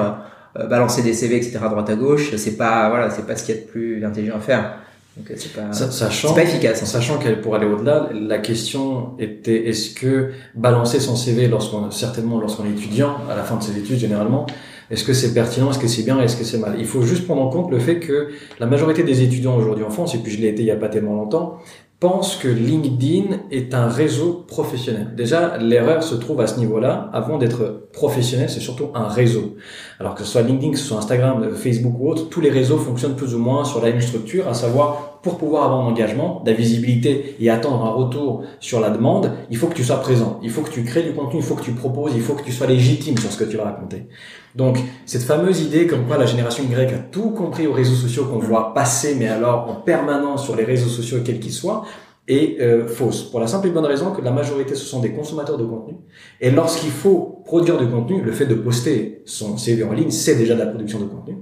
euh, 0.59 0.67
balancer 0.67 1.01
des 1.01 1.13
CV 1.13 1.38
etc 1.38 1.59
à 1.63 1.69
droite 1.69 1.89
à 1.89 1.95
gauche, 1.95 2.35
c'est 2.35 2.57
pas 2.57 2.89
voilà 2.89 3.09
c'est 3.09 3.25
pas 3.25 3.38
ce 3.38 3.45
qu'il 3.45 3.55
y 3.55 3.57
a 3.57 3.62
de 3.62 3.67
plus 3.67 4.05
intelligent 4.05 4.35
à 4.35 4.41
faire. 4.41 4.77
Donc 5.15 5.31
c'est 5.38 5.53
pas 5.53 5.71
sachant, 5.71 6.33
pas 6.33 6.43
efficace. 6.43 6.83
En 6.83 6.85
sachant 6.85 7.17
qu'elle 7.17 7.39
pour 7.39 7.55
aller 7.55 7.65
au-delà, 7.65 8.09
la 8.13 8.38
question 8.39 9.12
était 9.17 9.69
est-ce 9.69 9.95
que 9.95 10.31
balancer 10.55 11.00
son 11.00 11.15
CV 11.15 11.47
lorsqu'on 11.47 11.89
certainement 11.89 12.38
lorsqu'on 12.38 12.65
est 12.65 12.71
étudiant 12.71 13.15
à 13.31 13.35
la 13.38 13.43
fin 13.43 13.55
de 13.55 13.63
ses 13.63 13.77
études 13.77 13.97
généralement 13.97 14.45
est-ce 14.91 15.03
que 15.03 15.13
c'est 15.13 15.33
pertinent 15.33 15.71
Est-ce 15.71 15.79
que 15.79 15.88
c'est 15.88 16.03
bien 16.03 16.21
Est-ce 16.21 16.38
que 16.38 16.43
c'est 16.43 16.59
mal? 16.59 16.75
Il 16.77 16.85
faut 16.85 17.01
juste 17.01 17.25
prendre 17.25 17.41
en 17.41 17.50
compte 17.50 17.71
le 17.71 17.79
fait 17.79 18.00
que 18.00 18.29
la 18.59 18.67
majorité 18.67 19.03
des 19.03 19.24
étudiants 19.24 19.55
aujourd'hui 19.55 19.83
en 19.83 19.89
France, 19.89 20.13
et 20.13 20.19
puis 20.19 20.31
je 20.31 20.39
l'ai 20.39 20.50
été 20.50 20.62
il 20.62 20.67
y 20.67 20.71
a 20.71 20.75
pas 20.75 20.89
tellement 20.89 21.15
longtemps, 21.15 21.59
pense 21.99 22.35
que 22.35 22.47
LinkedIn 22.47 23.37
est 23.51 23.73
un 23.73 23.87
réseau 23.87 24.45
professionnel. 24.47 25.13
Déjà, 25.15 25.57
l'erreur 25.57 26.03
se 26.03 26.15
trouve 26.15 26.41
à 26.41 26.47
ce 26.47 26.59
niveau-là. 26.59 27.09
Avant 27.13 27.37
d'être 27.37 27.87
professionnel, 27.93 28.49
c'est 28.49 28.59
surtout 28.59 28.89
un 28.93 29.07
réseau. 29.07 29.55
Alors 29.99 30.15
que 30.15 30.23
ce 30.23 30.31
soit 30.31 30.41
LinkedIn, 30.41 30.73
que 30.73 30.77
ce 30.77 30.85
soit 30.85 30.97
Instagram, 30.97 31.55
Facebook 31.55 31.95
ou 31.97 32.09
autre, 32.09 32.29
tous 32.29 32.41
les 32.41 32.49
réseaux 32.49 32.77
fonctionnent 32.77 33.15
plus 33.15 33.33
ou 33.33 33.39
moins 33.39 33.63
sur 33.63 33.81
la 33.81 33.91
même 33.91 34.01
structure, 34.01 34.47
à 34.47 34.53
savoir 34.53 35.14
pour 35.25 35.39
pouvoir 35.39 35.63
avoir 35.63 35.79
un 35.79 35.88
engagement, 35.88 36.44
de 36.46 36.51
la 36.51 36.55
visibilité 36.55 37.36
et 37.39 37.50
attendre 37.50 37.84
un 37.84 37.89
retour 37.89 38.44
sur 38.60 38.79
la 38.79 38.91
demande, 38.91 39.32
il 39.50 39.58
faut 39.58 39.65
que 39.65 39.74
tu 39.74 39.84
sois 39.84 40.00
présent, 40.00 40.39
il 40.44 40.51
faut 40.51 40.62
que 40.62 40.70
tu 40.70 40.84
crées 40.84 41.01
du 41.01 41.13
contenu, 41.13 41.39
il 41.39 41.44
faut 41.44 41.55
que 41.55 41.63
tu 41.63 41.72
proposes, 41.72 42.12
il 42.15 42.22
faut 42.22 42.36
que 42.36 42.44
tu 42.44 42.51
sois 42.51 42.67
légitime 42.67 43.17
sur 43.17 43.32
ce 43.32 43.38
que 43.39 43.44
tu 43.44 43.58
vas 43.58 43.63
raconter. 43.63 44.05
Donc, 44.53 44.77
cette 45.08 45.24
fameuse 45.24 45.62
idée 45.62 45.88
comme 45.88 46.05
quoi 46.05 46.20
la 46.20 46.27
génération 46.27 46.63
Y 46.70 46.75
a 46.75 47.00
tout 47.00 47.32
compris 47.32 47.65
aux 47.65 47.74
réseaux 47.74 47.96
sociaux 47.96 48.25
qu'on 48.25 48.38
voit 48.38 48.75
passer, 48.75 49.15
mais 49.17 49.27
alors 49.27 49.67
en 49.67 49.74
permanence 49.82 50.46
sur 50.46 50.55
les 50.55 50.63
réseaux 50.63 50.89
sociaux, 50.89 51.17
quels 51.25 51.39
qu'ils 51.39 51.53
soient, 51.53 51.86
est 52.27 52.62
euh, 52.62 52.86
fausse. 52.86 53.24
Pour 53.24 53.39
la 53.39 53.48
simple 53.48 53.70
et 53.70 53.72
bonne 53.72 53.86
raison 53.86 54.12
que 54.12 54.22
la 54.22 54.32
majorité, 54.32 54.75
ce 54.75 54.86
sont 54.86 55.00
des 55.00 55.12
consommateurs 55.12 55.58
de 55.58 55.65
contenu. 55.65 55.96
Et 56.39 56.51
lorsqu'il 56.51 56.91
faut 56.91 57.41
produire 57.46 57.79
du 57.79 57.88
contenu, 57.88 58.22
le 58.22 58.32
fait 58.32 58.46
de 58.46 58.53
poster 58.53 59.24
son 59.25 59.58
CV 59.58 59.84
en 59.84 59.91
ligne, 59.91 60.12
c'est 60.12 60.36
déjà 60.36 60.53
de 60.53 60.60
la 60.60 60.67
production 60.67 61.00
de 61.00 61.05
contenu. 61.05 61.38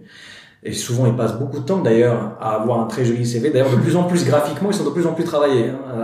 Et 0.65 0.71
souvent, 0.71 1.05
ils 1.07 1.15
passent 1.15 1.37
beaucoup 1.37 1.59
de 1.59 1.65
temps 1.65 1.79
d'ailleurs 1.79 2.37
à 2.39 2.55
avoir 2.55 2.79
un 2.79 2.85
très 2.85 3.03
joli 3.03 3.25
CV. 3.25 3.49
D'ailleurs, 3.49 3.71
de 3.71 3.75
plus 3.75 3.97
en 3.97 4.03
plus 4.03 4.25
graphiquement, 4.25 4.69
ils 4.71 4.75
sont 4.75 4.85
de 4.85 4.91
plus 4.91 5.05
en 5.05 5.13
plus 5.13 5.25
travaillés. 5.25 5.69
Hein. 5.69 6.01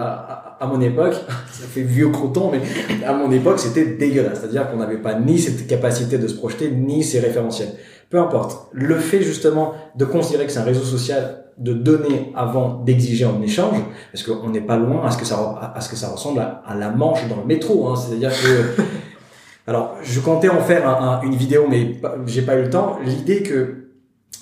À, 0.60 0.68
mon 0.68 0.82
époque, 0.82 1.14
ça 1.52 1.66
fait 1.66 1.82
vieux 1.82 2.10
croton, 2.10 2.52
mais 2.52 2.60
à 3.06 3.14
mon 3.14 3.32
époque, 3.32 3.60
c'était 3.60 3.86
dégueulasse. 3.86 4.42
C'est-à-dire 4.42 4.70
qu'on 4.70 4.78
n'avait 4.78 4.98
pas 4.98 5.18
ni 5.18 5.40
cette 5.40 5.66
capacité 5.66 6.18
de 6.18 6.28
se 6.28 6.36
projeter, 6.36 6.72
ni 6.72 7.04
ces 7.04 7.22
référentiels. 7.22 7.70
Peu 8.10 8.20
importe. 8.20 8.68
Le 8.74 8.96
fait 8.96 9.22
justement 9.22 9.76
de 9.96 10.04
considérer 10.04 10.46
que 10.46 10.52
c'est 10.52 10.60
un 10.60 10.64
réseau 10.64 10.84
social, 10.84 11.46
de 11.58 11.72
donner 11.72 12.34
avant 12.36 12.82
d'exiger 12.84 13.26
en 13.26 13.42
échange, 13.42 13.78
parce 14.12 14.24
qu'on 14.24 14.50
n'est 14.50 14.62
pas 14.62 14.78
loin 14.78 15.06
à 15.06 15.12
ce 15.12 15.18
que 15.18 15.26
ça, 15.26 15.74
à 15.74 15.80
ce 15.80 15.90
que 15.90 15.96
ça 15.96 16.10
ressemble 16.10 16.42
à, 16.42 16.76
la 16.76 16.90
manche 16.90 17.26
dans 17.30 17.38
le 17.38 17.46
métro. 17.46 17.88
Hein. 17.88 17.96
C'est-à-dire 17.96 18.32
que 18.32 18.82
alors, 19.68 19.96
je 20.02 20.20
comptais 20.20 20.50
en 20.50 20.60
faire 20.60 21.22
une 21.24 21.36
vidéo, 21.36 21.68
mais 21.70 22.02
j'ai 22.26 22.42
pas 22.42 22.56
eu 22.58 22.64
le 22.64 22.70
temps. 22.70 22.98
L'idée 23.06 23.44
que 23.44 23.79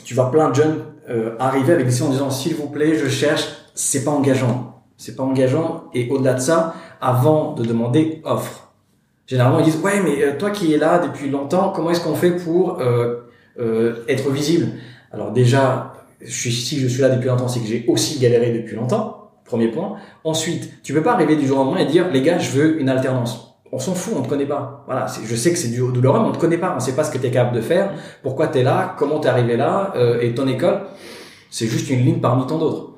tu 0.07 0.13
vois 0.13 0.31
plein 0.31 0.49
de 0.49 0.55
jeunes 0.55 0.77
euh, 1.09 1.35
arriver 1.37 1.73
avec 1.73 1.85
des 1.85 2.01
en 2.01 2.09
disant 2.09 2.29
s'il 2.29 2.55
vous 2.55 2.69
plaît, 2.69 2.97
je 2.97 3.09
cherche, 3.09 3.45
c'est 3.75 4.05
pas 4.05 4.11
engageant. 4.11 4.81
C'est 4.95 5.17
pas 5.17 5.23
engageant. 5.23 5.83
Et 5.93 6.09
au-delà 6.09 6.33
de 6.33 6.39
ça, 6.39 6.75
avant 7.01 7.55
de 7.55 7.65
demander, 7.65 8.21
offre. 8.23 8.71
Généralement, 9.25 9.59
ils 9.59 9.65
disent 9.65 9.81
ouais, 9.83 9.99
mais 10.01 10.23
euh, 10.23 10.37
toi 10.39 10.51
qui 10.51 10.73
es 10.73 10.77
là 10.77 10.99
depuis 10.99 11.29
longtemps, 11.29 11.73
comment 11.75 11.91
est-ce 11.91 11.99
qu'on 11.99 12.15
fait 12.15 12.31
pour 12.31 12.79
euh, 12.79 13.27
euh, 13.59 14.05
être 14.07 14.29
visible? 14.29 14.67
Alors 15.11 15.33
déjà, 15.33 15.91
si 16.25 16.79
je 16.79 16.87
suis 16.87 17.01
là 17.01 17.09
depuis 17.09 17.27
longtemps, 17.27 17.50
c'est 17.50 17.59
que 17.59 17.67
j'ai 17.67 17.83
aussi 17.89 18.17
galéré 18.17 18.51
depuis 18.51 18.77
longtemps. 18.77 19.31
Premier 19.43 19.67
point. 19.67 19.98
Ensuite, 20.24 20.81
tu 20.83 20.93
peux 20.93 21.03
pas 21.03 21.13
arriver 21.13 21.35
du 21.35 21.46
jour 21.46 21.59
au 21.59 21.63
lendemain 21.65 21.81
et 21.81 21.85
dire 21.85 22.09
les 22.13 22.22
gars, 22.22 22.37
je 22.37 22.51
veux 22.51 22.79
une 22.79 22.87
alternance 22.87 23.47
on 23.72 23.80
s'en 23.80 23.94
fout, 23.94 24.14
on 24.18 24.22
te 24.22 24.30
connaît 24.30 24.46
pas. 24.46 24.84
Voilà, 24.86 25.08
je 25.24 25.36
sais 25.36 25.51
que 25.51 25.58
c'est 25.58 25.70
du 25.70 25.77
douloureux, 25.77 26.20
mais 26.20 26.27
on 26.27 26.32
te 26.32 26.40
connaît 26.40 26.58
pas, 26.58 26.74
on 26.75 26.80
sait 26.80 26.96
pas 26.96 27.03
ce 27.03 27.12
que 27.12 27.18
tu 27.18 27.27
es 27.27 27.32
capable 27.32 27.56
de 27.56 27.62
faire, 27.62 27.94
pourquoi 28.24 28.48
tu 28.48 28.60
es 28.60 28.64
là, 28.64 28.96
comment 28.98 29.20
tu 29.20 29.27
es 29.27 29.30
arrivé 29.30 29.58
là, 29.58 29.94
euh, 29.96 30.22
et 30.22 30.34
ton 30.34 30.48
école, 30.48 30.82
c'est 31.50 31.68
juste 31.68 31.90
une 31.90 32.00
ligne 32.00 32.20
parmi 32.20 32.46
tant 32.48 32.58
d'autres. 32.58 32.94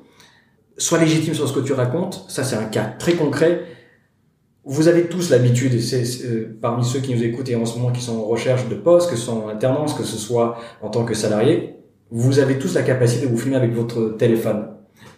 Sois 0.78 0.98
légitime 0.98 1.34
sur 1.34 1.48
ce 1.48 1.52
que 1.52 1.60
tu 1.60 1.72
racontes, 1.72 2.24
ça 2.28 2.44
c'est 2.44 2.56
un 2.56 2.64
cas 2.64 2.84
très 2.98 3.14
concret. 3.14 3.64
Vous 4.64 4.88
avez 4.88 5.08
tous 5.08 5.30
l'habitude, 5.30 5.74
et 5.74 5.80
c'est 5.80 6.04
euh, 6.24 6.58
parmi 6.60 6.84
ceux 6.84 7.00
qui 7.00 7.14
nous 7.14 7.22
écoutent 7.22 7.48
et 7.48 7.56
en 7.56 7.66
ce 7.66 7.78
moment 7.78 7.92
qui 7.92 8.02
sont 8.02 8.18
en 8.18 8.24
recherche 8.24 8.68
de 8.68 8.74
poste, 8.74 9.10
que 9.10 9.16
ce 9.16 9.22
soit 9.22 9.34
en 9.34 9.48
alternance, 9.48 9.94
que 9.94 10.04
ce 10.04 10.16
soit 10.16 10.58
en 10.82 10.88
tant 10.88 11.04
que 11.04 11.14
salarié, 11.14 11.76
vous 12.10 12.38
avez 12.38 12.58
tous 12.58 12.74
la 12.74 12.82
capacité 12.82 13.26
de 13.26 13.30
vous 13.30 13.38
filmer 13.38 13.56
avec 13.56 13.72
votre 13.72 14.16
téléphone 14.16 14.68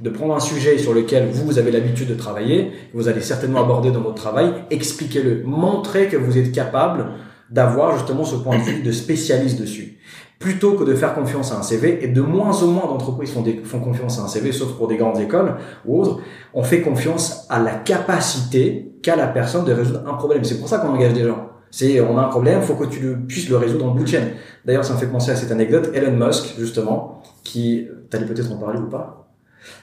de 0.01 0.11
prendre 0.11 0.35
un 0.35 0.41
sujet 0.41 0.79
sur 0.79 0.95
lequel 0.95 1.29
vous, 1.31 1.45
vous 1.45 1.59
avez 1.59 1.71
l'habitude 1.71 2.09
de 2.09 2.15
travailler, 2.15 2.73
vous 2.93 3.09
allez 3.09 3.21
certainement 3.21 3.61
aborder 3.61 3.91
dans 3.91 4.01
votre 4.01 4.17
travail, 4.17 4.53
expliquez-le, 4.71 5.43
montrez 5.45 6.09
que 6.09 6.17
vous 6.17 6.39
êtes 6.39 6.53
capable 6.53 7.07
d'avoir 7.51 7.97
justement 7.97 8.25
ce 8.25 8.37
point 8.37 8.59
de 8.59 8.63
vue 8.63 8.83
de 8.83 8.91
spécialiste 8.93 9.61
dessus. 9.61 9.99
Plutôt 10.39 10.73
que 10.73 10.83
de 10.83 10.95
faire 10.95 11.15
confiance 11.15 11.53
à 11.53 11.59
un 11.59 11.63
CV, 11.63 12.05
et 12.05 12.09
de 12.09 12.21
moins 12.21 12.63
en 12.63 12.67
moins 12.67 12.87
d'entreprises 12.87 13.33
font, 13.33 13.79
confiance 13.79 14.19
à 14.19 14.23
un 14.23 14.27
CV, 14.27 14.51
sauf 14.51 14.73
pour 14.73 14.89
des 14.89 14.97
grandes 14.97 15.21
écoles 15.21 15.55
ou 15.85 16.01
autres, 16.01 16.19
on 16.53 16.65
fait 16.65 16.81
confiance 16.81 17.47
à 17.49 17.61
la 17.61 17.75
capacité 17.75 18.93
qu'a 19.03 19.15
la 19.15 19.29
personne 19.29 19.65
de 19.65 19.73
résoudre 19.73 20.03
un 20.09 20.15
problème. 20.15 20.43
C'est 20.43 20.59
pour 20.59 20.69
ça 20.69 20.79
qu'on 20.79 20.89
engage 20.89 21.13
des 21.13 21.25
gens. 21.25 21.49
C'est, 21.71 22.01
on 22.01 22.19
a 22.19 22.23
un 22.23 22.29
problème, 22.29 22.61
faut 22.61 22.75
que 22.75 22.85
tu 22.85 23.17
puisses 23.29 23.49
le 23.49 23.57
résoudre 23.57 23.87
en 23.87 23.91
bout 23.95 24.03
de 24.03 24.09
chaîne. 24.09 24.31
D'ailleurs, 24.65 24.85
ça 24.85 24.95
me 24.95 24.99
fait 24.99 25.07
penser 25.07 25.31
à 25.31 25.37
cette 25.37 25.53
anecdote. 25.53 25.91
Elon 25.95 26.13
Musk, 26.13 26.55
justement, 26.59 27.23
qui, 27.45 27.87
t'allais 28.11 28.27
peut-être 28.27 28.51
en 28.53 28.57
parler 28.57 28.81
ou 28.81 28.89
pas? 28.89 29.22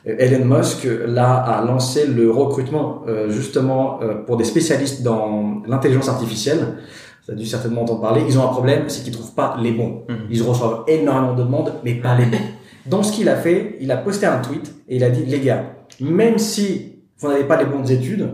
Elon 0.05 0.45
Musk 0.45 0.87
là 1.07 1.35
a 1.35 1.63
lancé 1.65 2.05
le 2.05 2.31
recrutement 2.31 3.03
euh, 3.07 3.29
justement 3.29 3.99
euh, 4.01 4.15
pour 4.15 4.37
des 4.37 4.43
spécialistes 4.43 5.03
dans 5.03 5.61
l'intelligence 5.67 6.09
artificielle. 6.09 6.77
Ça 7.25 7.33
a 7.33 7.35
dû 7.35 7.45
certainement 7.45 7.83
entendre 7.83 8.01
parler. 8.01 8.23
Ils 8.27 8.37
ont 8.39 8.43
un 8.43 8.51
problème, 8.51 8.89
c'est 8.89 9.03
qu'ils 9.03 9.13
trouvent 9.13 9.33
pas 9.33 9.57
les 9.61 9.71
bons. 9.71 10.03
Mhm. 10.07 10.17
Ils 10.31 10.41
reçoivent 10.41 10.83
énormément 10.87 11.33
de 11.33 11.43
demandes, 11.43 11.73
mais 11.83 11.95
pas 11.95 12.17
les 12.17 12.25
bons. 12.25 12.37
Donc 12.85 13.05
ce 13.05 13.11
qu'il 13.11 13.29
a 13.29 13.35
fait, 13.35 13.77
il 13.81 13.91
a 13.91 13.97
posté 13.97 14.25
un 14.25 14.39
tweet 14.39 14.73
et 14.87 14.95
il 14.95 15.03
a 15.03 15.09
dit 15.09 15.25
les 15.25 15.39
gars, 15.39 15.65
même 15.99 16.37
si 16.37 17.03
vous 17.17 17.27
n'avez 17.27 17.43
pas 17.43 17.57
les 17.57 17.65
bonnes 17.65 17.89
études, 17.89 18.29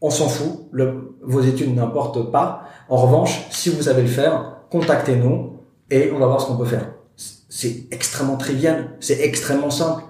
on 0.00 0.10
s'en 0.10 0.28
fout. 0.28 0.66
Le, 0.72 1.16
vos 1.22 1.40
études 1.40 1.74
n'importent 1.74 2.30
pas. 2.30 2.64
En 2.88 2.96
revanche, 2.96 3.46
si 3.50 3.70
vous 3.70 3.82
savez 3.82 4.02
le 4.02 4.08
faire, 4.08 4.58
contactez-nous 4.70 5.60
et 5.90 6.10
on 6.14 6.18
va 6.18 6.26
voir 6.26 6.40
ce 6.40 6.46
qu'on 6.46 6.56
peut 6.56 6.64
faire. 6.64 6.90
C'est 7.16 7.86
extrêmement 7.92 8.36
trivial, 8.36 8.96
c'est 9.00 9.20
extrêmement 9.20 9.70
simple. 9.70 10.02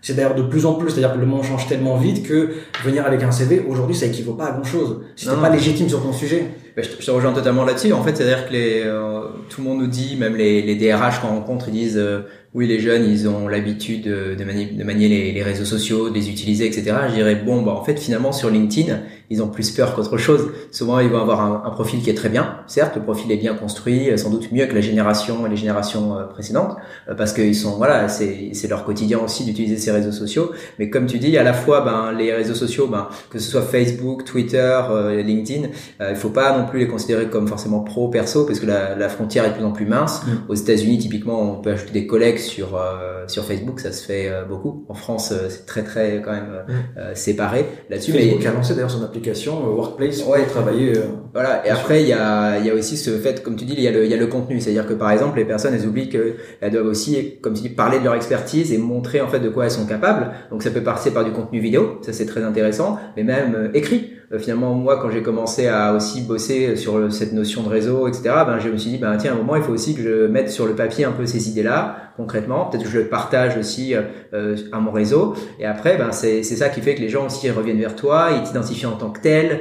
C'est 0.00 0.14
d'ailleurs 0.14 0.34
de 0.34 0.42
plus 0.42 0.66
en 0.66 0.74
plus, 0.74 0.90
c'est-à-dire 0.90 1.14
que 1.14 1.18
le 1.18 1.26
monde 1.26 1.44
change 1.44 1.66
tellement 1.68 1.96
vite 1.96 2.26
que 2.26 2.54
venir 2.84 3.06
avec 3.06 3.22
un 3.22 3.30
CV, 3.30 3.64
aujourd'hui, 3.68 3.94
ça 3.94 4.06
équivaut 4.06 4.34
pas 4.34 4.46
à 4.46 4.52
grand-chose. 4.52 5.02
Si 5.16 5.26
t'es 5.26 5.36
pas 5.36 5.48
légitime 5.48 5.88
sur 5.88 6.02
ton 6.02 6.12
sujet. 6.12 6.46
Je, 6.76 6.88
te, 6.88 7.10
rejoins 7.10 7.32
totalement 7.32 7.64
là-dessus. 7.64 7.92
En 7.92 8.02
fait, 8.02 8.16
c'est-à-dire 8.16 8.46
que 8.46 8.52
les, 8.52 8.82
euh, 8.84 9.22
tout 9.48 9.60
le 9.60 9.68
monde 9.68 9.80
nous 9.80 9.86
dit, 9.86 10.16
même 10.16 10.36
les, 10.36 10.62
les 10.62 10.74
DRH 10.76 11.20
qu'on 11.20 11.28
rencontre, 11.28 11.68
ils 11.68 11.74
disent, 11.74 11.98
euh, 11.98 12.20
oui, 12.54 12.66
les 12.66 12.80
jeunes, 12.80 13.08
ils 13.08 13.28
ont 13.28 13.48
l'habitude 13.48 14.04
de, 14.04 14.34
de, 14.34 14.44
manier, 14.44 14.66
de 14.66 14.84
manier 14.84 15.08
les, 15.08 15.32
les, 15.32 15.42
réseaux 15.42 15.64
sociaux, 15.64 16.10
de 16.10 16.14
les 16.14 16.28
utiliser, 16.28 16.66
etc. 16.66 16.94
Je 17.08 17.14
dirais, 17.14 17.34
bon, 17.34 17.62
bah, 17.62 17.72
en 17.72 17.82
fait, 17.82 17.98
finalement, 17.98 18.30
sur 18.30 18.50
LinkedIn, 18.50 19.00
ils 19.30 19.42
ont 19.42 19.48
plus 19.48 19.70
peur 19.70 19.94
qu'autre 19.94 20.18
chose. 20.18 20.50
Souvent, 20.70 20.98
ils 20.98 21.08
vont 21.08 21.20
avoir 21.20 21.40
un, 21.40 21.62
un, 21.64 21.70
profil 21.70 22.02
qui 22.02 22.10
est 22.10 22.14
très 22.14 22.28
bien. 22.28 22.58
Certes, 22.66 22.96
le 22.96 23.02
profil 23.02 23.32
est 23.32 23.38
bien 23.38 23.54
construit, 23.54 24.10
sans 24.18 24.28
doute 24.28 24.52
mieux 24.52 24.66
que 24.66 24.74
la 24.74 24.82
génération, 24.82 25.46
les 25.46 25.56
générations 25.56 26.18
euh, 26.18 26.24
précédentes, 26.24 26.76
euh, 27.08 27.14
parce 27.14 27.32
qu'ils 27.32 27.56
sont, 27.56 27.78
voilà, 27.78 28.08
c'est, 28.08 28.50
c'est 28.52 28.68
leur 28.68 28.84
quotidien 28.84 29.18
aussi 29.20 29.46
d'utiliser 29.46 29.78
ces 29.78 29.90
réseaux 29.90 30.12
sociaux. 30.12 30.52
Mais 30.78 30.90
comme 30.90 31.06
tu 31.06 31.18
dis, 31.18 31.38
à 31.38 31.42
la 31.42 31.54
fois, 31.54 31.80
ben, 31.80 32.12
les 32.12 32.34
réseaux 32.34 32.54
sociaux, 32.54 32.86
ben, 32.86 33.08
que 33.30 33.38
ce 33.38 33.50
soit 33.50 33.62
Facebook, 33.62 34.26
Twitter, 34.26 34.78
euh, 34.90 35.22
LinkedIn, 35.22 35.68
il 36.00 36.16
faut 36.16 36.28
pas 36.28 36.61
non 36.62 36.68
plus 36.68 36.78
les 36.78 36.88
considérer 36.88 37.28
comme 37.28 37.48
forcément 37.48 37.80
pro, 37.80 38.08
perso, 38.08 38.46
parce 38.46 38.60
que 38.60 38.66
la, 38.66 38.96
la 38.96 39.08
frontière 39.08 39.44
est 39.44 39.50
de 39.50 39.54
plus 39.54 39.64
en 39.64 39.72
plus 39.72 39.86
mince. 39.86 40.22
Mm. 40.24 40.50
Aux 40.50 40.54
États-Unis, 40.54 40.98
typiquement, 40.98 41.40
on 41.40 41.60
peut 41.60 41.70
ajouter 41.70 41.92
des 41.92 42.06
collègues 42.06 42.38
sur 42.38 42.80
sur 43.28 43.44
Facebook, 43.44 43.78
ça 43.78 43.92
se 43.92 44.04
fait 44.04 44.30
beaucoup. 44.48 44.84
En 44.88 44.94
France, 44.94 45.32
c'est 45.48 45.66
très 45.66 45.82
très 45.82 46.22
quand 46.24 46.32
même 46.32 46.64
mm. 46.68 47.14
séparé 47.14 47.66
là-dessus. 47.90 48.12
Facebook 48.12 48.40
mais... 48.40 48.46
a 48.46 48.52
lancé 48.52 48.74
d'ailleurs 48.74 48.90
son 48.90 49.02
application 49.02 49.62
euh, 49.66 49.74
Workplace 49.74 50.24
ouais, 50.26 50.44
travailler. 50.46 50.96
Euh, 50.96 51.02
voilà. 51.32 51.66
Et 51.66 51.70
après, 51.70 52.02
il 52.02 52.08
y 52.08 52.12
a, 52.12 52.58
il 52.58 52.66
y 52.66 52.70
a 52.70 52.74
aussi 52.74 52.96
ce 52.96 53.10
fait, 53.10 53.42
comme 53.42 53.56
tu 53.56 53.64
dis, 53.64 53.74
il 53.76 53.82
y 53.82 53.88
a 53.88 53.90
le, 53.90 54.04
il 54.04 54.10
y 54.10 54.14
a 54.14 54.16
le 54.16 54.26
contenu. 54.26 54.60
C'est-à-dire 54.60 54.86
que 54.86 54.94
par 54.94 55.10
exemple, 55.10 55.38
les 55.38 55.44
personnes, 55.44 55.74
elles 55.74 55.86
oublient 55.86 56.08
qu'elles 56.08 56.70
doivent 56.70 56.86
aussi, 56.86 57.38
comme 57.40 57.54
tu 57.54 57.62
dis, 57.62 57.68
parler 57.70 57.98
de 57.98 58.04
leur 58.04 58.14
expertise 58.14 58.72
et 58.72 58.78
montrer 58.78 59.20
en 59.20 59.28
fait 59.28 59.40
de 59.40 59.48
quoi 59.48 59.64
elles 59.64 59.70
sont 59.70 59.86
capables. 59.86 60.32
Donc 60.50 60.62
ça 60.62 60.70
peut 60.70 60.82
passer 60.82 61.12
par 61.12 61.24
du 61.24 61.32
contenu 61.32 61.60
vidéo, 61.60 61.98
ça 62.02 62.12
c'est 62.12 62.26
très 62.26 62.42
intéressant, 62.42 62.98
mais 63.16 63.24
même 63.24 63.54
euh, 63.54 63.68
écrit. 63.74 64.10
Euh, 64.32 64.38
finalement 64.38 64.74
moi 64.74 64.98
quand 65.00 65.10
j'ai 65.10 65.22
commencé 65.22 65.66
à 65.68 65.94
aussi 65.94 66.22
bosser 66.22 66.76
sur 66.76 67.12
cette 67.12 67.32
notion 67.32 67.62
de 67.62 67.68
réseau, 67.68 68.08
etc. 68.08 68.22
Ben 68.46 68.58
je 68.58 68.68
me 68.68 68.76
suis 68.76 68.90
dit 68.90 68.98
ben 68.98 69.16
tiens 69.16 69.32
à 69.32 69.34
un 69.34 69.38
moment 69.38 69.56
il 69.56 69.62
faut 69.62 69.72
aussi 69.72 69.94
que 69.94 70.02
je 70.02 70.26
mette 70.26 70.50
sur 70.50 70.66
le 70.66 70.74
papier 70.74 71.04
un 71.04 71.12
peu 71.12 71.26
ces 71.26 71.48
idées-là 71.48 71.96
concrètement. 72.16 72.66
Peut-être 72.66 72.84
que 72.84 72.90
je 72.90 72.98
le 72.98 73.08
partage 73.08 73.56
aussi 73.56 73.94
euh, 73.94 74.56
à 74.72 74.80
mon 74.80 74.92
réseau. 74.92 75.34
Et 75.58 75.66
après 75.66 75.96
ben 75.96 76.12
c'est 76.12 76.42
c'est 76.42 76.56
ça 76.56 76.68
qui 76.68 76.80
fait 76.80 76.94
que 76.94 77.00
les 77.00 77.08
gens 77.08 77.26
aussi 77.26 77.50
reviennent 77.50 77.80
vers 77.80 77.96
toi, 77.96 78.30
ils 78.32 78.42
t'identifient 78.42 78.86
en 78.86 78.96
tant 78.96 79.10
que 79.10 79.20
tel. 79.20 79.60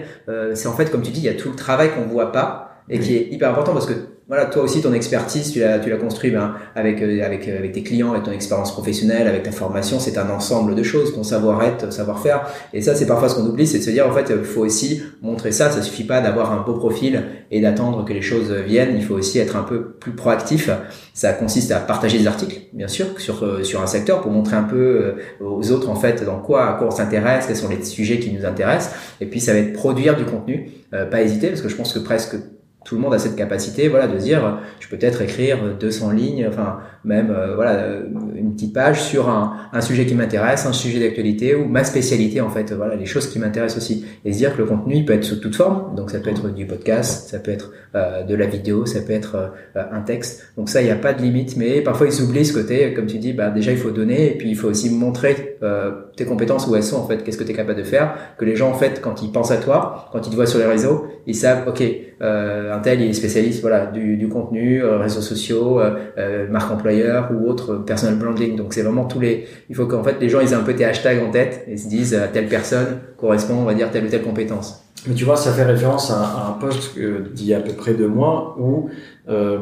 c'est 0.54 0.68
en 0.68 0.74
fait 0.74 0.92
comme 0.92 1.02
tu 1.02 1.12
dis 1.12 1.22
il 1.22 1.26
y 1.26 1.30
a 1.30 1.34
tout 1.34 1.50
le 1.50 1.56
travail 1.56 1.92
qu'on 1.92 2.06
voit 2.06 2.32
pas 2.32 2.84
et 2.90 3.00
qui 3.00 3.16
est 3.16 3.28
hyper 3.32 3.50
important 3.50 3.74
parce 3.74 3.86
que 3.86 3.94
voilà, 4.32 4.46
toi 4.46 4.64
aussi 4.64 4.82
ton 4.82 4.94
expertise, 4.94 5.52
tu 5.52 5.60
l'as, 5.60 5.78
tu 5.80 5.90
l'as 5.90 5.98
construit 5.98 6.32
ben, 6.32 6.56
avec 6.74 7.02
euh, 7.02 7.22
avec 7.22 7.50
euh, 7.50 7.58
avec 7.58 7.74
tes 7.74 7.84
clients, 7.84 8.12
avec 8.12 8.24
ton 8.24 8.32
expérience 8.32 8.72
professionnelle, 8.72 9.28
avec 9.28 9.44
ta 9.44 9.52
formation, 9.52 10.00
c'est 10.00 10.18
un 10.18 10.30
ensemble 10.30 10.74
de 10.74 10.84
choses, 10.84 11.14
ton 11.14 11.24
savoir-être, 11.24 11.92
savoir-faire. 11.92 12.48
Et 12.72 12.82
ça, 12.82 12.96
c'est 12.96 13.08
parfois 13.08 13.28
ce 13.28 13.36
qu'on 13.36 13.46
oublie, 13.46 13.68
c'est 13.68 13.80
de 13.80 13.84
se 13.84 13.90
dire 13.90 14.08
en 14.08 14.14
fait, 14.14 14.32
il 14.34 14.46
faut 14.46 14.62
aussi 14.62 15.04
montrer 15.22 15.52
ça. 15.52 15.70
Ça 15.70 15.82
suffit 15.82 16.06
pas 16.06 16.22
d'avoir 16.22 16.54
un 16.54 16.62
beau 16.62 16.76
profil 16.76 17.24
et 17.52 17.60
d'attendre 17.60 18.06
que 18.06 18.14
les 18.14 18.22
choses 18.22 18.54
viennent. 18.54 18.96
Il 18.96 19.04
faut 19.04 19.16
aussi 19.16 19.38
être 19.38 19.58
un 19.58 19.64
peu 19.64 19.96
plus 20.00 20.14
proactif. 20.14 20.70
Ça 21.14 21.34
consiste 21.34 21.74
à 21.74 21.82
partager 21.82 22.18
des 22.18 22.28
articles, 22.28 22.58
bien 22.72 22.88
sûr, 22.88 23.08
sur 23.20 23.44
euh, 23.44 23.64
sur 23.64 23.82
un 23.82 23.88
secteur 23.88 24.22
pour 24.22 24.32
montrer 24.32 24.56
un 24.56 24.64
peu 24.64 25.16
aux 25.42 25.72
autres 25.74 25.90
en 25.90 25.96
fait 25.96 26.24
dans 26.24 26.40
quoi 26.40 26.70
à 26.70 26.74
quoi 26.76 26.88
on 26.88 26.92
s'intéresse, 26.92 27.48
quels 27.48 27.58
sont 27.58 27.68
les 27.68 27.84
sujets 27.84 28.20
qui 28.20 28.32
nous 28.32 28.46
intéressent. 28.46 28.96
Et 29.20 29.26
puis 29.26 29.42
ça 29.42 29.52
va 29.52 29.60
être 29.60 29.74
produire 29.74 30.16
du 30.16 30.24
contenu, 30.24 30.72
pas 30.90 31.22
hésiter 31.22 31.50
parce 31.50 31.62
que 31.62 31.68
je 31.68 31.76
pense 31.76 31.92
que 31.92 32.00
presque 32.00 32.38
tout 32.84 32.96
le 32.96 33.02
monde 33.02 33.14
a 33.14 33.20
cette 33.20 33.36
capacité 33.36 33.88
voilà 33.88 34.08
de 34.08 34.18
dire 34.18 34.60
je 34.80 34.88
peux 34.88 34.98
peut-être 34.98 35.22
écrire 35.22 35.76
200 35.80 36.12
lignes 36.12 36.48
enfin 36.48 36.80
même 37.04 37.32
euh, 37.32 37.56
voilà 37.56 37.88
une 38.36 38.54
petite 38.54 38.74
page 38.74 39.02
sur 39.02 39.30
un, 39.30 39.58
un 39.74 39.82
sujet 39.82 40.06
qui 40.06 40.14
m'intéresse 40.14 40.66
un 40.66 40.74
sujet 40.74 41.00
d'actualité 41.00 41.56
ou 41.56 41.66
ma 41.66 41.84
spécialité 41.84 42.42
en 42.42 42.50
fait 42.50 42.72
voilà 42.74 42.96
les 42.96 43.06
choses 43.06 43.28
qui 43.28 43.40
m'intéressent 43.40 43.82
aussi. 43.82 44.06
Et 44.24 44.34
se 44.34 44.38
dire 44.38 44.54
que 44.54 44.60
le 44.60 44.68
contenu 44.68 44.96
il 44.96 45.06
peut 45.06 45.14
être 45.14 45.24
sous 45.24 45.38
toute 45.38 45.56
forme 45.56 45.96
donc 45.96 46.12
ça 46.12 46.20
peut 46.20 46.30
être 46.30 46.54
du 46.54 46.66
podcast 46.66 47.30
ça 47.30 47.40
peut 47.40 47.52
être 47.52 47.72
euh, 47.96 48.24
de 48.24 48.36
la 48.36 48.46
vidéo 48.46 48.86
ça 48.86 49.02
peut 49.02 49.14
être 49.14 49.36
euh, 49.76 49.84
un 49.92 50.02
texte. 50.02 50.54
Donc 50.58 50.70
ça 50.70 50.82
il 50.82 50.86
n'y 50.86 50.92
a 50.92 50.96
pas 50.96 51.14
de 51.14 51.22
limite 51.22 51.58
mais 51.58 51.82
parfois 51.82 52.08
ils 52.08 52.22
oublient 52.22 52.46
ce 52.46 52.54
côté 52.54 52.94
comme 52.94 53.08
tu 53.08 53.18
dis 53.18 53.34
bah 53.34 53.50
déjà 53.50 53.72
il 53.72 53.78
faut 53.78 53.92
donner 53.92 54.34
et 54.34 54.38
puis 54.38 54.50
il 54.50 54.56
faut 54.56 54.68
aussi 54.68 54.90
montrer 54.90 55.58
tes 56.16 56.26
compétences 56.26 56.68
où 56.68 56.76
elles 56.76 56.84
sont 56.84 56.98
en 56.98 57.08
fait 57.08 57.24
qu'est-ce 57.24 57.38
que 57.38 57.44
tu 57.44 57.52
es 57.52 57.56
capable 57.56 57.78
de 57.78 57.84
faire 57.84 58.16
que 58.38 58.46
les 58.46 58.56
gens 58.56 58.70
en 58.70 58.74
fait 58.74 59.00
quand 59.02 59.22
ils 59.22 59.32
pensent 59.32 59.52
à 59.52 59.58
toi 59.58 60.10
quand 60.12 60.26
ils 60.26 60.32
te 60.32 60.36
voient 60.36 60.48
sur 60.48 60.60
les 60.60 60.66
réseaux 60.66 61.08
ils 61.28 61.36
savent 61.36 61.68
ok 61.68 61.84
un 62.22 62.80
tel 62.80 63.02
il 63.02 63.10
est 63.10 63.14
spécialiste 63.14 63.62
voilà 63.62 63.86
du, 63.86 64.18
du 64.18 64.28
contenu 64.28 64.84
réseaux 64.84 65.22
sociaux 65.22 65.80
marque 66.50 66.72
employeur 66.92 67.32
ou 67.32 67.50
autre 67.50 67.76
personal 67.76 68.16
branding. 68.16 68.56
Donc 68.56 68.74
c'est 68.74 68.84
vraiment 68.84 69.06
tous 69.06 69.20
les. 69.20 69.48
Il 69.70 69.76
faut 69.76 69.86
qu'en 69.86 70.04
fait 70.04 70.18
les 70.20 70.30
gens 70.30 70.40
ils 70.40 70.52
aient 70.52 70.56
un 70.56 70.64
peu 70.64 70.76
tes 70.76 70.86
hashtags 70.86 71.24
en 71.24 71.32
tête 71.32 71.66
et 71.68 71.78
se 71.78 71.88
disent 71.88 72.14
euh, 72.14 72.28
telle 72.32 72.48
personne 72.48 73.00
correspond 73.18 73.56
on 73.56 73.66
va 73.66 73.74
dire 73.74 73.90
telle 73.92 74.06
ou 74.06 74.10
telle 74.10 74.24
compétence. 74.24 74.84
Mais 75.08 75.16
tu 75.16 75.26
vois 75.26 75.38
ça 75.38 75.52
fait 75.52 75.64
référence 75.64 76.12
à, 76.12 76.50
un 76.50 76.60
post 76.60 76.98
d'il 77.34 77.48
y 77.48 77.54
a 77.54 77.58
à 77.58 77.62
peu 77.62 77.74
près 77.74 77.94
deux 77.94 78.08
mois 78.08 78.56
où 78.60 78.90
euh, 79.30 79.60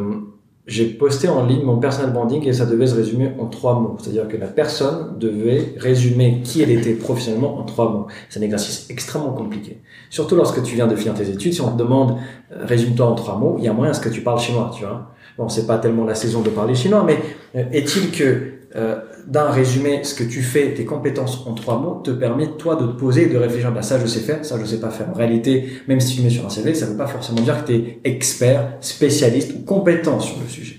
j'ai 0.70 0.86
posté 0.86 1.28
en 1.28 1.46
ligne 1.46 1.64
mon 1.64 1.78
personal 1.78 2.14
branding 2.14 2.48
et 2.48 2.54
ça 2.54 2.66
devait 2.66 2.86
se 2.86 2.96
résumer 2.96 3.32
en 3.40 3.48
trois 3.48 3.80
mots. 3.80 3.98
C'est-à-dire 4.00 4.28
que 4.28 4.38
la 4.38 4.46
personne 4.46 5.18
devait 5.18 5.74
résumer 5.78 6.42
qui 6.44 6.62
elle 6.62 6.70
était 6.70 6.94
professionnellement 6.94 7.58
en 7.58 7.64
trois 7.64 7.92
mots. 7.92 8.08
C'est 8.30 8.40
un 8.40 8.44
exercice 8.44 8.88
extrêmement 8.90 9.34
compliqué. 9.34 9.80
Surtout 10.12 10.36
lorsque 10.36 10.62
tu 10.62 10.76
viens 10.76 10.86
de 10.86 10.96
finir 10.96 11.16
tes 11.16 11.28
études, 11.28 11.54
si 11.54 11.62
on 11.62 11.72
te 11.72 11.78
demande 11.78 12.18
euh, 12.52 12.66
résume-toi 12.66 13.06
en 13.08 13.16
trois 13.16 13.38
mots, 13.38 13.56
il 13.58 13.64
y 13.64 13.68
a 13.68 13.74
moyen 13.74 13.92
à 13.92 13.94
ce 13.96 14.02
que 14.02 14.10
tu 14.10 14.22
parles 14.22 14.40
chinois, 14.40 14.72
tu 14.76 14.84
vois. 14.84 15.12
Bon, 15.40 15.48
c'est 15.48 15.66
pas 15.66 15.78
tellement 15.78 16.04
la 16.04 16.16
saison 16.16 16.42
de 16.42 16.50
parler 16.50 16.76
chinois, 16.76 17.06
mais 17.08 17.18
euh, 17.56 17.64
est-il 17.72 18.12
que 18.12 18.60
euh, 18.76 19.00
d'un 19.26 19.50
résumé, 19.50 20.04
ce 20.04 20.14
que 20.14 20.26
tu 20.26 20.42
fais, 20.42 20.74
tes 20.74 20.84
compétences 20.84 21.48
en 21.48 21.54
trois 21.54 21.80
mots, 21.80 22.02
te 22.04 22.12
permet 22.12 22.58
toi 22.58 22.76
de 22.76 22.86
te 22.86 22.92
poser 22.92 23.28
et 23.28 23.30
de 23.34 23.38
réfléchir, 23.38 23.72
bah 23.72 23.82
ça 23.82 23.98
je 23.98 24.06
sais 24.06 24.20
faire, 24.20 24.44
ça 24.44 24.60
je 24.60 24.66
sais 24.66 24.82
pas 24.82 24.90
faire. 24.90 25.10
En 25.10 25.14
réalité, 25.14 25.82
même 25.88 26.02
si 26.02 26.18
tu 26.18 26.24
mets 26.24 26.30
sur 26.30 26.46
un 26.46 26.50
CV, 26.50 26.74
ça 26.74 26.88
veut 26.88 26.98
pas 26.98 27.08
forcément 27.08 27.40
dire 27.40 27.64
que 27.64 27.72
tu 27.72 27.74
es 27.78 28.02
expert, 28.04 28.74
spécialiste 28.82 29.54
ou 29.58 29.64
compétent 29.64 30.20
sur 30.20 30.42
le 30.42 30.48
sujet. 30.50 30.76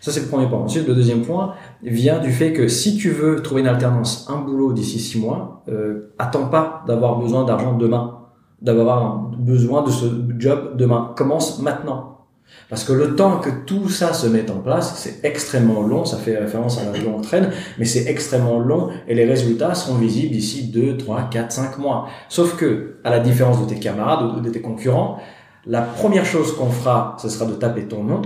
Ça 0.00 0.10
c'est 0.10 0.20
le 0.20 0.28
premier 0.28 0.48
point. 0.48 0.60
Ensuite, 0.60 0.88
le 0.88 0.94
deuxième 0.94 1.20
point 1.20 1.52
vient 1.82 2.20
du 2.20 2.32
fait 2.32 2.54
que 2.54 2.68
si 2.68 2.96
tu 2.96 3.10
veux 3.10 3.42
trouver 3.42 3.60
une 3.60 3.68
alternance, 3.68 4.26
un 4.30 4.38
boulot 4.38 4.72
d'ici 4.72 4.98
six 4.98 5.18
mois, 5.18 5.62
euh, 5.68 6.14
attends 6.18 6.46
pas 6.46 6.84
d'avoir 6.86 7.18
besoin 7.18 7.44
d'argent 7.44 7.76
demain, 7.76 8.20
d'avoir 8.62 9.18
besoin 9.18 9.82
de 9.82 9.90
ce 9.90 10.06
job 10.38 10.78
demain. 10.78 11.12
Commence 11.18 11.60
maintenant. 11.60 12.19
Parce 12.70 12.84
que 12.84 12.92
le 12.92 13.16
temps 13.16 13.38
que 13.38 13.50
tout 13.66 13.88
ça 13.88 14.12
se 14.12 14.28
mette 14.28 14.48
en 14.48 14.60
place, 14.60 14.94
c'est 14.96 15.24
extrêmement 15.24 15.82
long, 15.82 16.04
ça 16.04 16.16
fait 16.18 16.36
référence 16.36 16.78
à 16.78 16.84
la 16.84 16.96
longue 16.98 17.20
traîne, 17.20 17.50
mais 17.78 17.84
c'est 17.84 18.08
extrêmement 18.08 18.60
long 18.60 18.90
et 19.08 19.14
les 19.14 19.24
résultats 19.24 19.74
seront 19.74 19.96
visibles 19.96 20.32
d'ici 20.32 20.68
2, 20.68 20.96
3, 20.96 21.30
4, 21.30 21.50
5 21.50 21.78
mois. 21.78 22.06
Sauf 22.28 22.56
que, 22.56 23.00
à 23.02 23.10
la 23.10 23.18
différence 23.18 23.60
de 23.60 23.66
tes 23.66 23.80
camarades 23.80 24.38
ou 24.38 24.40
de 24.40 24.48
tes 24.50 24.60
concurrents, 24.60 25.18
la 25.66 25.82
première 25.82 26.24
chose 26.24 26.56
qu'on 26.56 26.70
fera, 26.70 27.16
ce 27.20 27.28
sera 27.28 27.44
de 27.44 27.54
taper 27.54 27.88
ton 27.88 28.04
nom. 28.04 28.22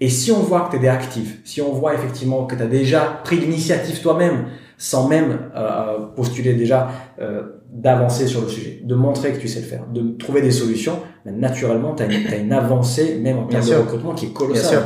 Et 0.00 0.08
si 0.08 0.32
on 0.32 0.40
voit 0.40 0.62
que 0.62 0.76
tu 0.76 0.82
es 0.82 0.88
actif, 0.88 1.40
si 1.44 1.60
on 1.60 1.72
voit 1.72 1.94
effectivement 1.94 2.46
que 2.46 2.56
tu 2.56 2.62
as 2.62 2.66
déjà 2.66 3.20
pris 3.22 3.36
l'initiative 3.36 4.00
toi-même, 4.00 4.46
sans 4.78 5.08
même 5.08 5.50
euh, 5.54 5.98
postuler 6.16 6.54
déjà 6.54 6.88
euh, 7.20 7.42
d'avancer 7.74 8.28
sur 8.28 8.40
le 8.42 8.48
sujet, 8.48 8.80
de 8.84 8.94
montrer 8.94 9.32
que 9.32 9.38
tu 9.38 9.48
sais 9.48 9.60
le 9.60 9.66
faire, 9.66 9.84
de 9.92 10.16
trouver 10.16 10.40
des 10.40 10.52
solutions, 10.52 11.00
mais 11.26 11.32
naturellement, 11.32 11.94
tu 11.94 12.04
as, 12.04 12.06
as, 12.06 12.36
une 12.36 12.52
avancée 12.52 13.18
même 13.20 13.38
en 13.38 13.46
termes 13.46 13.68
de 13.68 13.74
recrutement 13.74 14.14
qui 14.14 14.26
est 14.26 14.32
colossale. 14.32 14.84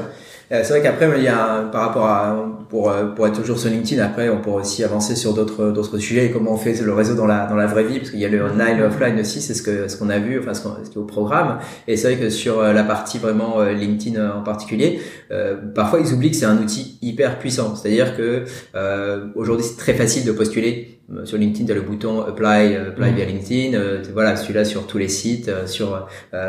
Euh, 0.50 0.62
c'est 0.64 0.70
vrai 0.70 0.82
qu'après, 0.82 1.10
il 1.18 1.24
y 1.24 1.28
a 1.28 1.68
par 1.70 1.88
rapport 1.88 2.06
à 2.06 2.46
pour 2.70 2.90
euh, 2.90 3.06
pour 3.08 3.26
être 3.26 3.34
toujours 3.34 3.58
sur 3.58 3.68
LinkedIn. 3.68 4.02
Après, 4.02 4.30
on 4.30 4.40
pourrait 4.40 4.62
aussi 4.62 4.82
avancer 4.82 5.14
sur 5.14 5.34
d'autres 5.34 5.72
d'autres 5.72 5.98
sujets 5.98 6.24
et 6.24 6.30
comment 6.30 6.52
on 6.52 6.56
fait 6.56 6.80
le 6.80 6.94
réseau 6.94 7.14
dans 7.14 7.26
la 7.26 7.46
dans 7.46 7.54
la 7.54 7.66
vraie 7.66 7.84
vie, 7.84 7.98
parce 7.98 8.10
qu'il 8.10 8.20
y 8.20 8.24
a 8.24 8.30
le 8.30 8.42
online, 8.42 8.78
et 8.78 8.82
offline 8.82 9.20
aussi. 9.20 9.42
C'est 9.42 9.52
ce 9.52 9.62
que 9.62 9.88
ce 9.88 9.98
qu'on 9.98 10.08
a 10.08 10.18
vu, 10.18 10.38
enfin 10.40 10.54
ce, 10.54 10.62
qui 10.62 10.94
est 10.94 10.98
au 10.98 11.04
programme. 11.04 11.58
Et 11.86 11.98
c'est 11.98 12.14
vrai 12.14 12.16
que 12.16 12.30
sur 12.30 12.60
euh, 12.60 12.72
la 12.72 12.84
partie 12.84 13.18
vraiment 13.18 13.62
LinkedIn 13.62 14.38
en 14.38 14.42
particulier, 14.42 15.00
euh, 15.30 15.56
parfois 15.74 16.00
ils 16.00 16.14
oublient 16.14 16.30
que 16.30 16.36
c'est 16.36 16.46
un 16.46 16.56
outil 16.56 16.98
hyper 17.02 17.38
puissant. 17.38 17.74
C'est-à-dire 17.74 18.16
que 18.16 18.44
euh, 18.74 19.26
aujourd'hui 19.34 19.66
c'est 19.66 19.76
très 19.76 19.94
facile 19.94 20.24
de 20.24 20.32
postuler 20.32 20.97
sur 21.24 21.38
LinkedIn, 21.38 21.66
tu 21.66 21.72
as 21.72 21.74
le 21.74 21.80
bouton 21.80 22.22
apply, 22.22 22.76
apply 22.76 23.12
via 23.12 23.24
LinkedIn. 23.24 24.02
voilà, 24.12 24.36
celui-là 24.36 24.64
sur 24.64 24.86
tous 24.86 24.98
les 24.98 25.08
sites, 25.08 25.50
sur 25.66 26.06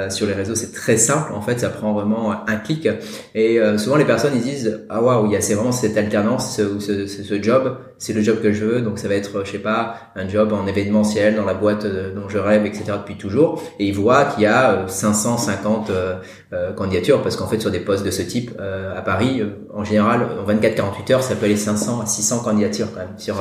sur 0.10 0.28
les 0.28 0.34
réseaux, 0.34 0.56
c'est 0.56 0.72
très 0.72 0.98
simple. 0.98 1.34
En 1.34 1.42
fait, 1.42 1.60
ça 1.60 1.70
prend 1.70 1.94
vraiment 1.94 2.32
un 2.48 2.56
clic. 2.58 2.88
Et 3.36 3.60
souvent 3.78 3.96
les 3.96 4.06
personnes 4.06 4.34
ils 4.36 4.42
disent 4.42 4.86
ah 4.90 5.02
waouh, 5.02 5.28
il 5.28 5.32
y 5.32 5.36
a 5.36 5.42
c'est 5.42 5.54
vraiment 5.54 5.72
cette 5.72 5.98
alternance 5.98 6.60
ou 6.60 6.80
ce, 6.80 7.08
ce, 7.08 7.24
ce, 7.24 7.42
job, 7.42 7.78
c'est 7.98 8.14
le 8.14 8.22
job 8.22 8.42
que 8.42 8.52
je 8.52 8.66
veux, 8.66 8.82
donc 8.82 9.00
ça 9.00 9.08
va 9.08 9.16
être 9.16 9.44
je 9.46 9.52
sais 9.52 9.60
pas 9.60 9.96
un 10.16 10.28
job 10.28 10.54
en 10.54 10.68
événementiel 10.68 11.36
dans 11.36 11.46
la 11.46 11.54
boîte 11.54 11.86
euh, 11.86 12.14
dont 12.14 12.30
je 12.30 12.38
rêve, 12.38 12.66
etc. 12.66 12.84
depuis 12.98 13.18
toujours. 13.18 13.62
Et 13.80 13.86
ils 13.86 13.94
voient 13.94 14.26
qu'il 14.26 14.44
y 14.44 14.48
a 14.48 14.88
550 14.88 15.90
euh, 15.90 16.16
euh, 16.54 16.74
candidatures 16.74 17.22
parce 17.22 17.36
qu'en 17.36 17.48
fait 17.48 17.60
sur 17.60 17.72
des 17.72 17.80
postes 17.80 18.06
de 18.06 18.12
ce 18.12 18.22
type 18.22 18.52
à 18.60 19.02
Paris, 19.02 19.44
en 19.74 19.84
général 19.84 20.28
en 20.46 20.52
24-48 20.52 21.14
heures, 21.14 21.24
ça 21.24 21.36
peut 21.36 21.46
aller 21.46 21.56
500 21.56 22.02
à 22.02 22.06
600 22.06 22.40
candidatures 22.40 22.88
quand 22.94 23.00
même. 23.00 23.18
Sur, 23.18 23.36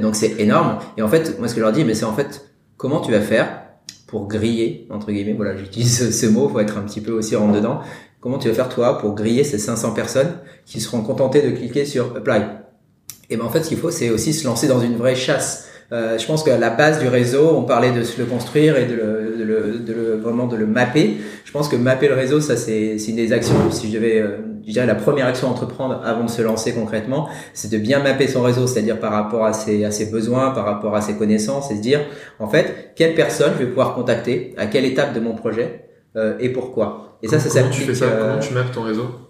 donc 0.00 0.16
c'est 0.16 0.40
énorme. 0.40 0.55
Et 0.96 1.02
en 1.02 1.08
fait, 1.08 1.38
moi 1.38 1.48
ce 1.48 1.54
que 1.54 1.60
je 1.60 1.64
leur 1.64 1.72
dis, 1.72 1.84
mais 1.84 1.94
c'est 1.94 2.04
en 2.04 2.14
fait 2.14 2.50
comment 2.76 3.00
tu 3.00 3.12
vas 3.12 3.20
faire 3.20 3.62
pour 4.06 4.28
griller 4.28 4.86
entre 4.90 5.10
guillemets. 5.12 5.34
Voilà, 5.34 5.56
j'utilise 5.56 6.18
ce 6.18 6.26
mot, 6.26 6.48
faut 6.48 6.60
être 6.60 6.78
un 6.78 6.82
petit 6.82 7.00
peu 7.00 7.12
aussi 7.12 7.36
rentre 7.36 7.54
dedans 7.54 7.80
Comment 8.20 8.38
tu 8.38 8.48
vas 8.48 8.54
faire 8.54 8.68
toi 8.68 8.98
pour 8.98 9.14
griller 9.14 9.44
ces 9.44 9.58
500 9.58 9.92
personnes 9.92 10.38
qui 10.64 10.80
seront 10.80 11.02
contentées 11.02 11.42
de 11.42 11.50
cliquer 11.56 11.84
sur 11.84 12.16
Apply? 12.16 12.40
Et 13.30 13.36
ben 13.36 13.44
en 13.44 13.50
fait, 13.50 13.62
ce 13.62 13.68
qu'il 13.68 13.78
faut, 13.78 13.92
c'est 13.92 14.10
aussi 14.10 14.32
se 14.32 14.44
lancer 14.44 14.66
dans 14.66 14.80
une 14.80 14.96
vraie 14.96 15.14
chasse. 15.14 15.68
Euh, 15.92 16.18
je 16.18 16.26
pense 16.26 16.42
qu'à 16.42 16.58
la 16.58 16.70
base 16.70 16.98
du 16.98 17.08
réseau, 17.08 17.54
on 17.56 17.62
parlait 17.62 17.92
de 17.92 18.02
se 18.02 18.18
le 18.20 18.26
construire 18.26 18.76
et 18.76 18.86
de 18.86 18.94
le, 18.94 19.36
de 19.38 19.44
le, 19.44 19.78
de 19.78 19.92
le 19.92 20.16
vraiment 20.16 20.46
de 20.46 20.56
le 20.56 20.66
mapper. 20.66 21.18
Je 21.44 21.52
pense 21.52 21.68
que 21.68 21.76
mapper 21.76 22.08
le 22.08 22.14
réseau, 22.14 22.40
ça 22.40 22.56
c'est 22.56 22.96
une 22.96 23.16
des 23.16 23.32
actions. 23.32 23.70
Si 23.70 23.88
je 23.88 23.94
devais, 23.94 24.18
euh, 24.18 24.38
je 24.66 24.72
dirais 24.72 24.86
la 24.86 24.96
première 24.96 25.26
action 25.26 25.46
à 25.48 25.50
entreprendre 25.52 26.00
avant 26.04 26.24
de 26.24 26.30
se 26.30 26.42
lancer 26.42 26.74
concrètement, 26.74 27.28
c'est 27.54 27.70
de 27.70 27.78
bien 27.78 28.02
mapper 28.02 28.26
son 28.26 28.42
réseau, 28.42 28.66
c'est-à-dire 28.66 28.98
par 28.98 29.12
rapport 29.12 29.44
à 29.44 29.52
ses, 29.52 29.84
à 29.84 29.92
ses 29.92 30.06
besoins, 30.06 30.50
par 30.50 30.64
rapport 30.64 30.96
à 30.96 31.00
ses 31.00 31.14
connaissances, 31.14 31.70
et 31.70 31.76
se 31.76 31.80
dire 31.82 32.00
en 32.40 32.48
fait 32.48 32.92
quelle 32.96 33.14
personne 33.14 33.52
je 33.54 33.64
vais 33.64 33.70
pouvoir 33.70 33.94
contacter, 33.94 34.54
à 34.56 34.66
quelle 34.66 34.84
étape 34.84 35.14
de 35.14 35.20
mon 35.20 35.34
projet 35.34 35.84
euh, 36.16 36.34
et 36.40 36.48
pourquoi. 36.48 37.18
Et 37.22 37.28
ça, 37.28 37.38
ça 37.38 37.60
Comment 37.60 37.70
tu 37.72 37.82
fais 37.82 37.94
ça? 37.94 38.06
Comment 38.08 38.38
tu 38.40 38.52
mappes 38.54 38.72
ton 38.72 38.82
réseau? 38.82 39.25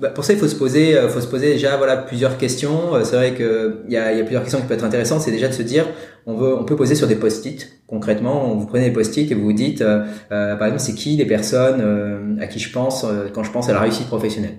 Bah, 0.00 0.08
pour 0.08 0.24
ça, 0.24 0.32
il 0.32 0.38
faut 0.38 0.48
se 0.48 0.54
poser, 0.54 0.96
euh, 0.96 1.08
faut 1.08 1.20
se 1.20 1.26
poser 1.26 1.52
déjà 1.52 1.76
voilà 1.76 1.98
plusieurs 1.98 2.38
questions. 2.38 2.94
Euh, 2.94 3.04
c'est 3.04 3.16
vrai 3.16 3.34
que 3.34 3.82
il 3.86 3.92
y 3.92 3.98
a, 3.98 4.12
y 4.14 4.20
a, 4.20 4.22
plusieurs 4.22 4.42
questions 4.42 4.60
qui 4.60 4.66
peuvent 4.66 4.78
être 4.78 4.84
intéressantes. 4.84 5.20
C'est 5.20 5.30
déjà 5.30 5.48
de 5.48 5.52
se 5.52 5.62
dire, 5.62 5.86
on 6.26 6.36
veut, 6.36 6.56
on 6.56 6.64
peut 6.64 6.76
poser 6.76 6.94
sur 6.94 7.06
des 7.06 7.16
post-it. 7.16 7.70
Concrètement, 7.86 8.54
vous 8.54 8.66
prenez 8.66 8.86
des 8.86 8.92
post-it 8.92 9.30
et 9.30 9.34
vous 9.34 9.44
vous 9.44 9.52
dites, 9.52 9.82
euh, 9.82 10.06
par 10.30 10.68
exemple, 10.68 10.80
c'est 10.80 10.94
qui 10.94 11.16
les 11.16 11.26
personnes 11.26 12.38
à 12.40 12.46
qui 12.46 12.58
je 12.58 12.72
pense 12.72 13.04
quand 13.34 13.42
je 13.42 13.50
pense 13.50 13.68
à 13.68 13.72
la 13.72 13.80
réussite 13.80 14.06
professionnelle? 14.06 14.58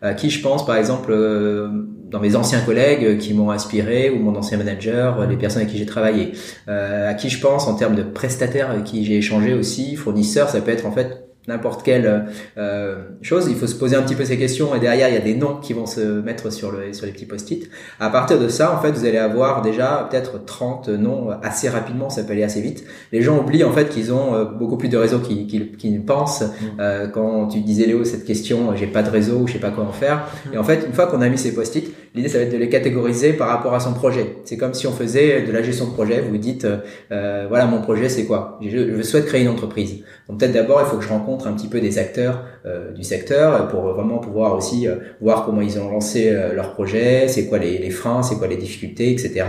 À 0.00 0.14
qui 0.14 0.30
je 0.30 0.40
pense, 0.40 0.64
par 0.64 0.76
exemple, 0.76 1.12
dans 1.12 2.20
mes 2.20 2.36
anciens 2.36 2.60
collègues 2.60 3.18
qui 3.18 3.34
m'ont 3.34 3.50
inspiré 3.50 4.10
ou 4.10 4.20
mon 4.20 4.36
ancien 4.36 4.56
manager, 4.56 5.26
les 5.26 5.36
personnes 5.36 5.62
avec 5.62 5.72
qui 5.72 5.78
j'ai 5.78 5.86
travaillé. 5.86 6.32
à 6.68 7.12
qui 7.14 7.28
je 7.28 7.40
pense 7.40 7.66
en 7.66 7.74
termes 7.74 7.96
de 7.96 8.04
prestataires 8.04 8.70
avec 8.70 8.84
qui 8.84 9.04
j'ai 9.04 9.16
échangé 9.16 9.54
aussi, 9.54 9.96
fournisseurs, 9.96 10.48
ça 10.48 10.60
peut 10.60 10.70
être 10.70 10.86
en 10.86 10.92
fait 10.92 11.27
n'importe 11.46 11.82
quelle 11.82 12.26
euh, 12.56 12.96
chose. 13.22 13.46
Il 13.48 13.56
faut 13.56 13.66
se 13.66 13.74
poser 13.74 13.96
un 13.96 14.02
petit 14.02 14.14
peu 14.14 14.24
ces 14.24 14.38
questions 14.38 14.74
et 14.74 14.80
derrière 14.80 15.08
il 15.08 15.14
y 15.14 15.16
a 15.16 15.20
des 15.20 15.34
noms 15.34 15.56
qui 15.56 15.72
vont 15.72 15.86
se 15.86 16.20
mettre 16.20 16.52
sur 16.52 16.70
le 16.72 16.92
sur 16.92 17.06
les 17.06 17.12
petits 17.12 17.26
post-it. 17.26 17.68
À 18.00 18.10
partir 18.10 18.38
de 18.38 18.48
ça, 18.48 18.74
en 18.76 18.80
fait, 18.80 18.92
vous 18.92 19.04
allez 19.04 19.18
avoir 19.18 19.62
déjà 19.62 20.06
peut-être 20.10 20.44
30 20.44 20.88
noms 20.88 21.30
assez 21.42 21.68
rapidement. 21.68 22.10
Ça 22.10 22.22
peut 22.22 22.32
aller 22.32 22.42
assez 22.42 22.60
vite. 22.60 22.84
Les 23.12 23.22
gens 23.22 23.38
oublient 23.38 23.64
en 23.64 23.72
fait 23.72 23.88
qu'ils 23.88 24.12
ont 24.12 24.34
euh, 24.34 24.44
beaucoup 24.44 24.76
plus 24.76 24.88
de 24.88 24.96
réseaux 24.96 25.20
qu'ils 25.20 25.76
qu'ils 25.76 26.04
pensent. 26.04 26.42
Mm. 26.42 26.64
Euh, 26.80 27.08
quand 27.08 27.48
tu 27.48 27.60
disais 27.60 27.86
Léo 27.86 28.04
cette 28.04 28.24
question, 28.24 28.70
euh, 28.70 28.76
j'ai 28.76 28.86
pas 28.86 29.02
de 29.02 29.10
réseau, 29.10 29.46
je 29.46 29.54
sais 29.54 29.58
pas 29.58 29.70
quoi 29.70 29.84
en 29.84 29.92
faire. 29.92 30.28
Et 30.52 30.58
en 30.58 30.64
fait, 30.64 30.84
une 30.86 30.92
fois 30.92 31.06
qu'on 31.06 31.20
a 31.20 31.28
mis 31.28 31.38
ces 31.38 31.54
post-it, 31.54 31.92
l'idée 32.14 32.28
ça 32.28 32.38
va 32.38 32.44
être 32.44 32.52
de 32.52 32.56
les 32.56 32.68
catégoriser 32.68 33.32
par 33.32 33.48
rapport 33.48 33.74
à 33.74 33.80
son 33.80 33.94
projet. 33.94 34.36
C'est 34.44 34.56
comme 34.56 34.74
si 34.74 34.86
on 34.86 34.92
faisait 34.92 35.42
de 35.42 35.52
la 35.52 35.62
gestion 35.62 35.86
de 35.86 35.92
projet. 35.92 36.20
Vous 36.20 36.30
vous 36.30 36.38
dites, 36.38 36.66
euh, 37.12 37.46
voilà 37.48 37.66
mon 37.66 37.80
projet 37.80 38.08
c'est 38.08 38.24
quoi? 38.24 38.58
Je, 38.62 38.96
je 38.96 39.02
souhaite 39.02 39.26
créer 39.26 39.42
une 39.42 39.48
entreprise. 39.48 40.02
Donc 40.28 40.40
peut-être 40.40 40.52
d'abord 40.52 40.80
il 40.82 40.86
faut 40.86 40.98
que 40.98 41.04
je 41.04 41.08
rencontre 41.08 41.46
un 41.46 41.52
petit 41.54 41.68
peu 41.68 41.80
des 41.80 41.98
acteurs 41.98 42.44
euh, 42.66 42.92
du 42.92 43.02
secteur 43.02 43.68
pour 43.68 43.82
vraiment 43.82 44.18
pouvoir 44.18 44.54
aussi 44.54 44.86
euh, 44.86 44.96
voir 45.20 45.46
comment 45.46 45.62
ils 45.62 45.78
ont 45.78 45.90
lancé 45.90 46.28
euh, 46.28 46.52
leur 46.54 46.74
projet, 46.74 47.28
c'est 47.28 47.46
quoi 47.46 47.58
les, 47.58 47.78
les 47.78 47.90
freins, 47.90 48.22
c'est 48.22 48.36
quoi 48.36 48.46
les 48.46 48.56
difficultés, 48.56 49.10
etc. 49.10 49.46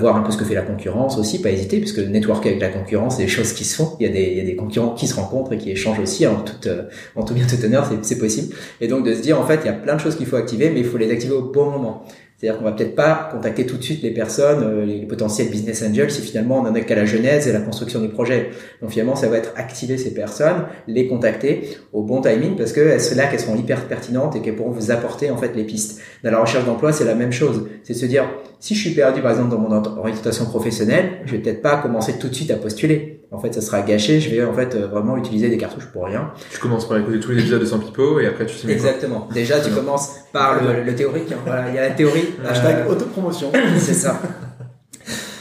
voir 0.00 0.16
un 0.16 0.22
peu 0.22 0.32
ce 0.32 0.38
que 0.38 0.44
fait 0.44 0.54
la 0.54 0.62
concurrence 0.62 1.18
aussi, 1.18 1.42
pas 1.42 1.50
hésiter 1.50 1.78
puisque 1.78 1.98
le 1.98 2.06
network 2.06 2.46
avec 2.46 2.60
la 2.60 2.68
concurrence, 2.68 3.16
c'est 3.16 3.24
des 3.24 3.28
choses 3.28 3.52
qui 3.52 3.64
se 3.64 3.76
font. 3.76 3.96
Il 4.00 4.06
y 4.06 4.08
a 4.08 4.12
des, 4.12 4.22
il 4.22 4.38
y 4.38 4.40
a 4.40 4.44
des 4.44 4.56
concurrents 4.56 4.94
qui 4.94 5.06
se 5.06 5.14
rencontrent 5.14 5.52
et 5.52 5.58
qui 5.58 5.70
échangent 5.70 6.00
aussi 6.00 6.26
en 6.26 6.36
toute 6.36 6.68
en 7.14 7.22
tout 7.22 7.34
bien 7.34 7.46
tout 7.46 7.62
honneur, 7.64 7.90
c'est 8.02 8.18
possible. 8.18 8.54
Et 8.80 8.88
donc 8.88 9.04
de 9.04 9.14
se 9.14 9.20
dire 9.20 9.38
en 9.40 9.46
fait 9.46 9.60
il 9.64 9.66
y 9.66 9.70
a 9.70 9.74
plein 9.74 9.96
de 9.96 10.00
choses 10.00 10.16
qu'il 10.16 10.26
faut 10.26 10.36
activer, 10.36 10.70
mais 10.70 10.80
il 10.80 10.86
faut 10.86 10.98
les 10.98 11.10
activer 11.10 11.34
au 11.34 11.42
bon 11.42 11.70
moment. 11.70 12.04
C'est-à-dire 12.36 12.58
qu'on 12.58 12.66
va 12.66 12.72
peut-être 12.72 12.94
pas 12.94 13.30
contacter 13.32 13.64
tout 13.64 13.78
de 13.78 13.82
suite 13.82 14.02
les 14.02 14.10
personnes, 14.10 14.62
euh, 14.62 14.84
les 14.84 15.06
potentiels 15.06 15.48
business 15.48 15.82
angels, 15.82 16.10
si 16.10 16.20
finalement 16.20 16.58
on 16.58 16.66
en 16.66 16.74
est 16.74 16.84
qu'à 16.84 16.94
la 16.94 17.06
genèse 17.06 17.48
et 17.48 17.52
la 17.52 17.60
construction 17.60 18.00
du 18.00 18.08
projet. 18.08 18.50
Donc 18.82 18.90
finalement, 18.90 19.16
ça 19.16 19.28
va 19.28 19.38
être 19.38 19.54
activer 19.56 19.96
ces 19.96 20.12
personnes, 20.12 20.66
les 20.86 21.06
contacter 21.08 21.78
au 21.94 22.02
bon 22.02 22.20
timing 22.20 22.56
parce 22.56 22.72
que 22.72 22.98
c'est 22.98 23.14
là 23.14 23.26
qu'elles 23.26 23.40
seront 23.40 23.56
hyper 23.56 23.88
pertinentes 23.88 24.36
et 24.36 24.42
qu'elles 24.42 24.56
pourront 24.56 24.70
vous 24.70 24.90
apporter 24.90 25.30
en 25.30 25.38
fait 25.38 25.56
les 25.56 25.64
pistes. 25.64 26.02
Dans 26.24 26.30
la 26.30 26.40
recherche 26.40 26.66
d'emploi, 26.66 26.92
c'est 26.92 27.06
la 27.06 27.14
même 27.14 27.32
chose. 27.32 27.68
C'est 27.82 27.94
se 27.94 28.04
dire, 28.04 28.28
si 28.60 28.74
je 28.74 28.80
suis 28.80 28.94
perdu 28.94 29.22
par 29.22 29.30
exemple 29.30 29.50
dans 29.50 29.58
mon 29.58 29.72
orientation 29.98 30.44
professionnelle, 30.44 31.22
je 31.24 31.32
vais 31.32 31.38
peut-être 31.38 31.62
pas 31.62 31.78
commencer 31.78 32.18
tout 32.18 32.28
de 32.28 32.34
suite 32.34 32.50
à 32.50 32.56
postuler. 32.56 33.22
En 33.32 33.38
fait, 33.38 33.52
ça 33.52 33.60
sera 33.60 33.82
gâché. 33.82 34.20
Je 34.20 34.30
vais 34.30 34.44
en 34.44 34.52
fait 34.52 34.74
euh, 34.74 34.86
vraiment 34.86 35.16
utiliser 35.16 35.48
des 35.48 35.58
cartouches 35.58 35.86
pour 35.86 36.04
rien. 36.04 36.32
Tu 36.50 36.58
commences 36.58 36.88
par 36.88 36.98
écouter 36.98 37.20
tous 37.20 37.32
les 37.32 37.40
épisodes 37.40 37.60
de 37.60 37.66
Sans 37.66 37.78
Pipo 37.78 38.20
et 38.20 38.26
après 38.26 38.46
tu 38.46 38.54
sais 38.56 38.70
Exactement. 38.70 39.28
Déjà, 39.32 39.60
tu 39.60 39.70
commences 39.70 40.14
par 40.32 40.62
le, 40.62 40.82
le 40.82 40.94
théorique. 40.94 41.32
Hein. 41.32 41.38
Voilà, 41.44 41.68
il 41.68 41.74
y 41.74 41.78
a 41.78 41.88
la 41.88 41.94
théorie. 41.94 42.34
Hashtag 42.48 42.86
euh, 42.86 42.92
autopromotion. 42.92 43.50
C'est 43.78 43.94
ça. 43.94 44.20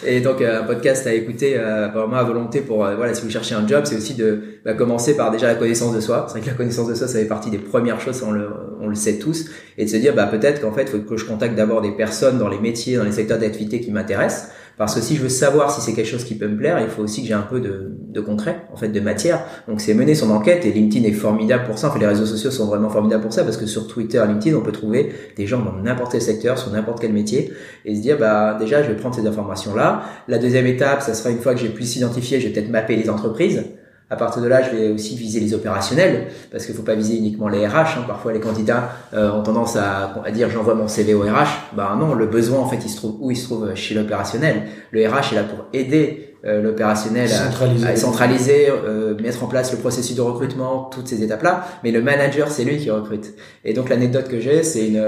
Et 0.05 0.21
donc 0.21 0.41
euh, 0.41 0.61
un 0.61 0.63
podcast 0.63 1.07
à 1.07 1.13
écouter 1.13 1.55
euh, 1.57 1.87
vraiment 1.87 2.17
à 2.17 2.23
volonté 2.23 2.61
pour 2.61 2.85
euh, 2.85 2.95
voilà 2.95 3.13
si 3.13 3.23
vous 3.23 3.29
cherchez 3.29 3.55
un 3.55 3.67
job, 3.67 3.85
c'est 3.85 3.95
aussi 3.95 4.13
de 4.13 4.59
bah, 4.63 4.73
commencer 4.73 5.17
par 5.17 5.31
déjà 5.31 5.47
la 5.47 5.55
connaissance 5.55 5.95
de 5.95 5.99
soi. 5.99 6.25
C'est 6.27 6.33
vrai 6.33 6.41
que 6.41 6.47
la 6.47 6.53
connaissance 6.53 6.87
de 6.87 6.93
soi, 6.93 7.07
ça 7.07 7.19
fait 7.19 7.25
partie 7.25 7.49
des 7.49 7.57
premières 7.57 7.99
choses, 7.99 8.23
on 8.25 8.31
le, 8.31 8.49
on 8.81 8.87
le 8.87 8.95
sait 8.95 9.17
tous, 9.17 9.49
et 9.77 9.85
de 9.85 9.89
se 9.89 9.97
dire 9.97 10.13
bah 10.13 10.27
peut-être 10.27 10.61
qu'en 10.61 10.71
fait, 10.71 10.83
il 10.83 10.89
faut 10.89 10.99
que 10.99 11.17
je 11.17 11.25
contacte 11.25 11.55
d'abord 11.55 11.81
des 11.81 11.91
personnes 11.91 12.37
dans 12.37 12.49
les 12.49 12.59
métiers, 12.59 12.97
dans 12.97 13.03
les 13.03 13.11
secteurs 13.11 13.39
d'activité 13.39 13.81
qui 13.81 13.91
m'intéressent 13.91 14.51
parce 14.77 14.93
que 14.95 15.01
si 15.01 15.15
je 15.15 15.21
veux 15.21 15.29
savoir 15.29 15.71
si 15.71 15.81
c'est 15.81 15.93
quelque 15.93 16.07
chose 16.07 16.23
qui 16.25 16.35
peut 16.35 16.47
me 16.47 16.57
plaire, 16.57 16.79
il 16.81 16.89
faut 16.89 17.01
aussi 17.01 17.21
que 17.21 17.27
j'ai 17.27 17.33
un 17.33 17.41
peu 17.41 17.61
de, 17.61 18.21
concret, 18.21 18.67
en 18.73 18.75
fait, 18.75 18.89
de 18.89 18.99
matière. 18.99 19.45
Donc 19.67 19.81
c'est 19.81 19.93
mener 19.93 20.15
son 20.15 20.31
enquête 20.31 20.65
et 20.65 20.71
LinkedIn 20.71 21.05
est 21.05 21.13
formidable 21.13 21.65
pour 21.65 21.77
ça. 21.77 21.87
En 21.87 21.91
fait, 21.91 21.99
les 21.99 22.07
réseaux 22.07 22.25
sociaux 22.25 22.51
sont 22.51 22.67
vraiment 22.67 22.89
formidables 22.89 23.23
pour 23.23 23.33
ça 23.33 23.43
parce 23.43 23.57
que 23.57 23.65
sur 23.65 23.87
Twitter, 23.87 24.21
LinkedIn, 24.27 24.55
on 24.57 24.61
peut 24.61 24.71
trouver 24.71 25.13
des 25.37 25.47
gens 25.47 25.61
dans 25.61 25.73
n'importe 25.73 26.13
quel 26.13 26.21
secteur, 26.21 26.57
sur 26.57 26.71
n'importe 26.71 26.99
quel 26.99 27.13
métier 27.13 27.51
et 27.85 27.95
se 27.95 28.01
dire, 28.01 28.17
bah 28.17 28.57
déjà, 28.59 28.83
je 28.83 28.89
vais 28.89 28.95
prendre 28.95 29.15
ces 29.15 29.25
informations-là. 29.25 30.03
La 30.27 30.37
deuxième 30.37 30.65
étape, 30.65 31.01
ça 31.01 31.13
sera 31.13 31.29
une 31.29 31.39
fois 31.39 31.53
que 31.53 31.59
j'ai 31.61 31.69
pu 31.69 31.83
s'identifier, 31.83 32.39
je 32.39 32.47
vais 32.47 32.53
peut-être 32.53 32.69
mapper 32.69 32.95
les 32.95 33.09
entreprises. 33.09 33.63
À 34.09 34.15
partir 34.17 34.41
de 34.43 34.47
là, 34.47 34.61
je 34.61 34.75
vais 34.75 34.91
aussi 34.91 35.15
viser 35.15 35.39
les 35.39 35.55
opérationnels, 35.55 36.27
parce 36.51 36.65
qu'il 36.67 36.75
faut 36.75 36.83
pas 36.83 36.93
viser 36.93 37.17
uniquement 37.17 37.47
les 37.47 37.65
RH. 37.65 37.97
Hein. 37.97 38.05
Parfois, 38.07 38.33
les 38.33 38.39
candidats 38.39 38.89
euh, 39.15 39.31
ont 39.31 39.41
tendance 39.41 39.75
à, 39.77 40.13
à 40.23 40.31
dire 40.31 40.49
j'envoie 40.51 40.75
mon 40.75 40.87
CV 40.87 41.15
au 41.15 41.21
RH. 41.21 41.73
Bah 41.75 41.95
non, 41.99 42.13
le 42.13 42.27
besoin 42.27 42.59
en 42.59 42.67
fait, 42.67 42.79
il 42.83 42.89
se 42.89 42.97
trouve 42.97 43.17
où 43.19 43.31
il 43.31 43.35
se 43.35 43.45
trouve 43.45 43.73
chez 43.73 43.95
l'opérationnel. 43.95 44.67
Le 44.91 45.07
RH 45.07 45.33
est 45.33 45.35
là 45.35 45.43
pour 45.43 45.65
aider 45.73 46.24
l'opérationnel 46.45 47.29
à, 47.31 47.95
centraliser, 47.95 48.67
euh, 48.69 49.15
mettre 49.19 49.43
en 49.43 49.47
place 49.47 49.71
le 49.71 49.79
processus 49.79 50.15
de 50.15 50.21
recrutement, 50.21 50.89
toutes 50.93 51.07
ces 51.07 51.23
étapes-là. 51.23 51.65
Mais 51.83 51.91
le 51.91 52.01
manager, 52.03 52.49
c'est 52.51 52.63
lui 52.63 52.77
qui 52.77 52.91
recrute. 52.91 53.33
Et 53.63 53.73
donc 53.73 53.89
l'anecdote 53.89 54.27
que 54.27 54.39
j'ai, 54.39 54.61
c'est 54.61 54.87
une, 54.87 55.03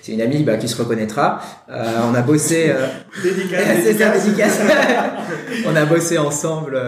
c'est 0.00 0.12
une 0.12 0.20
amie 0.20 0.44
bah, 0.44 0.56
qui 0.56 0.68
se 0.68 0.80
reconnaîtra. 0.80 1.40
Euh, 1.68 1.84
on 2.08 2.14
a 2.14 2.22
bossé. 2.22 2.72
dédicace. 3.22 4.60
on 5.66 5.74
a 5.74 5.84
bossé 5.86 6.18
ensemble 6.18 6.80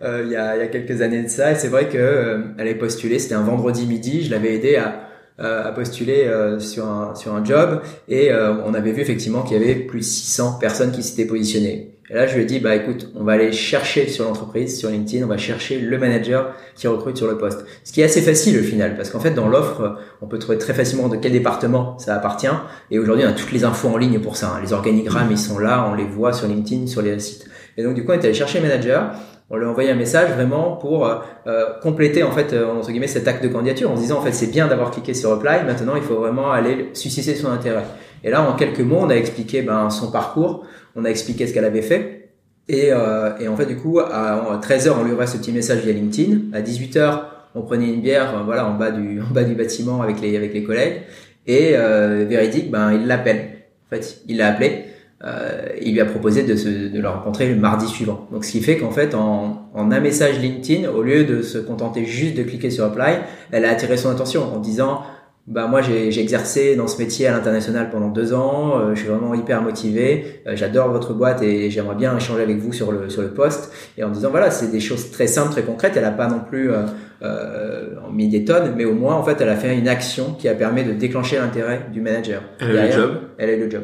il 0.00 0.30
y, 0.30 0.36
a, 0.36 0.56
il 0.56 0.60
y 0.60 0.62
a 0.62 0.68
quelques 0.68 1.02
années 1.02 1.22
de 1.22 1.28
ça. 1.28 1.52
Et 1.52 1.54
c'est 1.56 1.68
vrai 1.68 1.88
que 1.88 2.40
elle 2.56 2.68
est 2.68 2.76
postulée. 2.76 3.18
C'était 3.18 3.34
un 3.34 3.42
vendredi 3.42 3.86
midi. 3.86 4.24
Je 4.24 4.30
l'avais 4.30 4.54
aidé 4.54 4.76
à 4.76 5.00
à 5.36 5.72
postuler 5.72 6.30
sur 6.60 6.86
un 6.86 7.16
sur 7.16 7.34
un 7.34 7.44
job 7.44 7.80
et 8.06 8.30
on 8.32 8.72
avait 8.72 8.92
vu 8.92 9.02
effectivement 9.02 9.42
qu'il 9.42 9.60
y 9.60 9.64
avait 9.64 9.74
plus 9.74 9.98
de 9.98 10.04
600 10.04 10.58
personnes 10.60 10.92
qui 10.92 11.02
s'étaient 11.02 11.24
positionnées 11.24 11.93
et 12.10 12.14
là, 12.14 12.26
je 12.26 12.34
lui 12.34 12.42
ai 12.42 12.44
dit, 12.44 12.60
bah 12.60 12.74
écoute, 12.74 13.08
on 13.14 13.24
va 13.24 13.32
aller 13.32 13.50
chercher 13.50 14.08
sur 14.08 14.24
l'entreprise, 14.24 14.78
sur 14.78 14.90
LinkedIn, 14.90 15.24
on 15.24 15.28
va 15.28 15.38
chercher 15.38 15.78
le 15.78 15.96
manager 15.96 16.54
qui 16.74 16.86
recrute 16.86 17.16
sur 17.16 17.26
le 17.26 17.38
poste. 17.38 17.64
Ce 17.82 17.92
qui 17.92 18.02
est 18.02 18.04
assez 18.04 18.20
facile 18.20 18.58
au 18.60 18.62
final, 18.62 18.94
parce 18.94 19.08
qu'en 19.08 19.20
fait, 19.20 19.30
dans 19.30 19.48
l'offre, 19.48 19.96
on 20.20 20.26
peut 20.26 20.38
trouver 20.38 20.58
très 20.58 20.74
facilement 20.74 21.08
de 21.08 21.16
quel 21.16 21.32
département 21.32 21.98
ça 21.98 22.14
appartient. 22.14 22.46
Et 22.90 22.98
aujourd'hui, 22.98 23.24
on 23.24 23.30
a 23.30 23.32
toutes 23.32 23.52
les 23.52 23.64
infos 23.64 23.88
en 23.88 23.96
ligne 23.96 24.18
pour 24.18 24.36
ça. 24.36 24.52
Hein. 24.54 24.60
Les 24.62 24.74
organigrammes, 24.74 25.30
ils 25.30 25.38
sont 25.38 25.58
là, 25.58 25.88
on 25.90 25.94
les 25.94 26.04
voit 26.04 26.34
sur 26.34 26.46
LinkedIn, 26.46 26.88
sur 26.88 27.00
les 27.00 27.18
sites. 27.18 27.46
Et 27.78 27.82
donc, 27.82 27.94
du 27.94 28.04
coup, 28.04 28.12
on 28.12 28.14
est 28.14 28.24
allé 28.24 28.34
chercher 28.34 28.60
le 28.60 28.68
manager. 28.68 29.12
On 29.48 29.56
lui 29.56 29.64
a 29.64 29.68
envoyé 29.68 29.90
un 29.90 29.94
message 29.94 30.30
vraiment 30.32 30.76
pour 30.76 31.06
euh, 31.06 31.16
euh, 31.46 31.64
compléter 31.82 32.22
en 32.22 32.32
fait 32.32 32.54
euh, 32.54 32.66
entre 32.66 32.90
guillemets 32.90 33.06
cet 33.06 33.28
acte 33.28 33.42
de 33.42 33.48
candidature 33.48 33.90
en 33.90 33.96
se 33.96 34.00
disant 34.00 34.18
en 34.18 34.22
fait 34.22 34.32
c'est 34.32 34.46
bien 34.46 34.68
d'avoir 34.68 34.90
cliqué 34.90 35.12
sur 35.12 35.30
reply 35.30 35.62
maintenant 35.66 35.96
il 35.96 36.02
faut 36.02 36.14
vraiment 36.14 36.50
aller 36.50 36.88
susciter 36.94 37.34
son 37.34 37.48
intérêt 37.48 37.84
et 38.24 38.30
là 38.30 38.42
en 38.42 38.54
quelques 38.54 38.80
mots 38.80 38.98
on 39.00 39.10
a 39.10 39.14
expliqué 39.14 39.62
ben, 39.62 39.90
son 39.90 40.10
parcours 40.10 40.66
on 40.96 41.04
a 41.04 41.08
expliqué 41.08 41.46
ce 41.46 41.54
qu'elle 41.54 41.64
avait 41.64 41.82
fait. 41.82 42.30
Et, 42.68 42.88
euh, 42.90 43.36
et, 43.38 43.48
en 43.48 43.56
fait, 43.56 43.66
du 43.66 43.76
coup, 43.76 43.98
à 44.00 44.58
13h, 44.62 44.92
on 44.98 45.04
lui 45.04 45.12
envoie 45.12 45.26
ce 45.26 45.36
petit 45.36 45.52
message 45.52 45.80
via 45.80 45.92
LinkedIn. 45.92 46.56
À 46.56 46.62
18h, 46.62 47.20
on 47.54 47.62
prenait 47.62 47.88
une 47.88 48.00
bière, 48.00 48.36
euh, 48.36 48.42
voilà, 48.44 48.66
en 48.66 48.74
bas 48.74 48.90
du, 48.90 49.20
en 49.30 49.32
bas 49.32 49.44
du 49.44 49.54
bâtiment 49.54 50.02
avec 50.02 50.20
les, 50.20 50.36
avec 50.36 50.54
les 50.54 50.62
collègues. 50.62 51.02
Et 51.46 51.72
euh, 51.74 52.24
Véridique, 52.28 52.70
ben, 52.70 52.92
il 52.92 53.06
l'appelle. 53.06 53.50
En 53.86 53.96
fait, 53.96 54.22
il 54.28 54.38
l'a 54.38 54.48
appelé. 54.48 54.84
Euh, 55.24 55.68
il 55.80 55.92
lui 55.94 56.00
a 56.00 56.04
proposé 56.04 56.42
de, 56.42 56.54
se, 56.54 56.68
de 56.68 57.00
le 57.00 57.08
rencontrer 57.08 57.48
le 57.48 57.56
mardi 57.56 57.86
suivant. 57.86 58.26
Donc, 58.30 58.44
ce 58.44 58.52
qui 58.52 58.60
fait 58.60 58.76
qu'en 58.76 58.90
fait, 58.90 59.14
en, 59.14 59.68
en 59.72 59.90
un 59.90 60.00
message 60.00 60.38
LinkedIn, 60.38 60.90
au 60.90 61.02
lieu 61.02 61.24
de 61.24 61.40
se 61.42 61.58
contenter 61.58 62.04
juste 62.04 62.36
de 62.36 62.42
cliquer 62.42 62.70
sur 62.70 62.84
apply, 62.84 63.20
elle 63.50 63.64
a 63.64 63.70
attiré 63.70 63.96
son 63.96 64.10
attention 64.10 64.54
en 64.54 64.58
disant 64.58 65.02
bah 65.46 65.66
moi 65.66 65.82
j'ai 65.82 66.18
exercé 66.18 66.74
dans 66.74 66.86
ce 66.86 66.98
métier 66.98 67.26
à 67.26 67.32
l'international 67.32 67.90
pendant 67.90 68.08
deux 68.08 68.32
ans. 68.32 68.78
Euh, 68.78 68.94
je 68.94 69.00
suis 69.00 69.08
vraiment 69.08 69.34
hyper 69.34 69.60
motivé. 69.60 70.40
Euh, 70.46 70.56
j'adore 70.56 70.90
votre 70.90 71.12
boîte 71.12 71.42
et 71.42 71.70
j'aimerais 71.70 71.96
bien 71.96 72.16
échanger 72.16 72.42
avec 72.42 72.56
vous 72.56 72.72
sur 72.72 72.92
le 72.92 73.10
sur 73.10 73.20
le 73.20 73.28
poste. 73.28 73.70
Et 73.98 74.04
en 74.04 74.10
disant 74.10 74.30
voilà 74.30 74.50
c'est 74.50 74.70
des 74.70 74.80
choses 74.80 75.10
très 75.10 75.26
simples, 75.26 75.52
très 75.52 75.62
concrètes. 75.62 75.94
Elle 75.96 76.06
a 76.06 76.12
pas 76.12 76.28
non 76.28 76.40
plus 76.40 76.70
euh, 76.70 76.84
euh, 77.22 77.88
mis 78.10 78.28
des 78.28 78.46
tonnes, 78.46 78.72
mais 78.74 78.86
au 78.86 78.94
moins 78.94 79.16
en 79.16 79.22
fait 79.22 79.38
elle 79.38 79.50
a 79.50 79.56
fait 79.56 79.76
une 79.76 79.86
action 79.86 80.32
qui 80.32 80.48
a 80.48 80.54
permis 80.54 80.82
de 80.82 80.92
déclencher 80.92 81.36
l'intérêt 81.36 81.88
du 81.92 82.00
manager. 82.00 82.40
Elle 82.58 82.78
a 82.78 82.84
eu 82.84 82.88
le 82.88 82.92
job. 82.92 83.10
Elle 83.36 83.50
a 83.50 83.52
eu 83.52 83.60
le 83.60 83.70
job. 83.70 83.82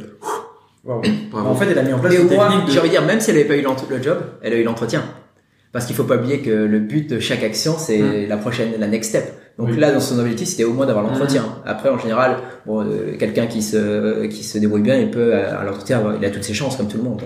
En 0.88 1.54
fait 1.54 1.66
elle 1.70 1.78
a 1.78 1.82
mis 1.82 1.92
en 1.92 1.98
place. 1.98 2.14
Mais 2.14 2.20
au 2.20 2.34
moins, 2.34 2.64
j'ai 2.68 2.78
envie 2.78 2.88
de 2.88 2.94
dire 2.94 3.04
même 3.04 3.20
si 3.20 3.30
elle 3.30 3.36
n'avait 3.36 3.48
pas 3.48 3.56
eu 3.56 3.66
le 3.90 4.02
job, 4.02 4.18
elle 4.40 4.54
a 4.54 4.56
eu 4.56 4.64
l'entretien. 4.64 5.02
Parce 5.72 5.84
qu'il 5.84 5.94
faut 5.94 6.04
pas 6.04 6.16
oublier 6.16 6.38
que 6.38 6.50
le 6.50 6.78
but 6.78 7.10
de 7.10 7.20
chaque 7.20 7.44
action 7.44 7.74
c'est 7.76 8.00
hum. 8.00 8.28
la 8.28 8.38
prochaine, 8.38 8.70
la 8.78 8.86
next 8.86 9.10
step. 9.10 9.39
Donc 9.60 9.76
là, 9.76 9.92
dans 9.92 10.00
son 10.00 10.18
objectif, 10.18 10.48
c'était 10.48 10.64
au 10.64 10.72
moins 10.72 10.86
d'avoir 10.86 11.04
l'entretien. 11.04 11.42
Mmh. 11.42 11.68
Après, 11.68 11.88
en 11.88 11.98
général, 11.98 12.36
bon, 12.66 12.82
euh, 12.82 13.16
quelqu'un 13.18 13.46
qui 13.46 13.62
se 13.62 14.26
qui 14.26 14.42
se 14.42 14.58
débrouille 14.58 14.82
bien, 14.82 14.96
il 14.96 15.10
peut 15.10 15.34
à 15.34 15.64
l'entretien, 15.64 16.02
il 16.18 16.24
a 16.24 16.30
toutes 16.30 16.44
ses 16.44 16.54
chances 16.54 16.76
comme 16.76 16.88
tout 16.88 16.98
le 16.98 17.04
monde. 17.04 17.22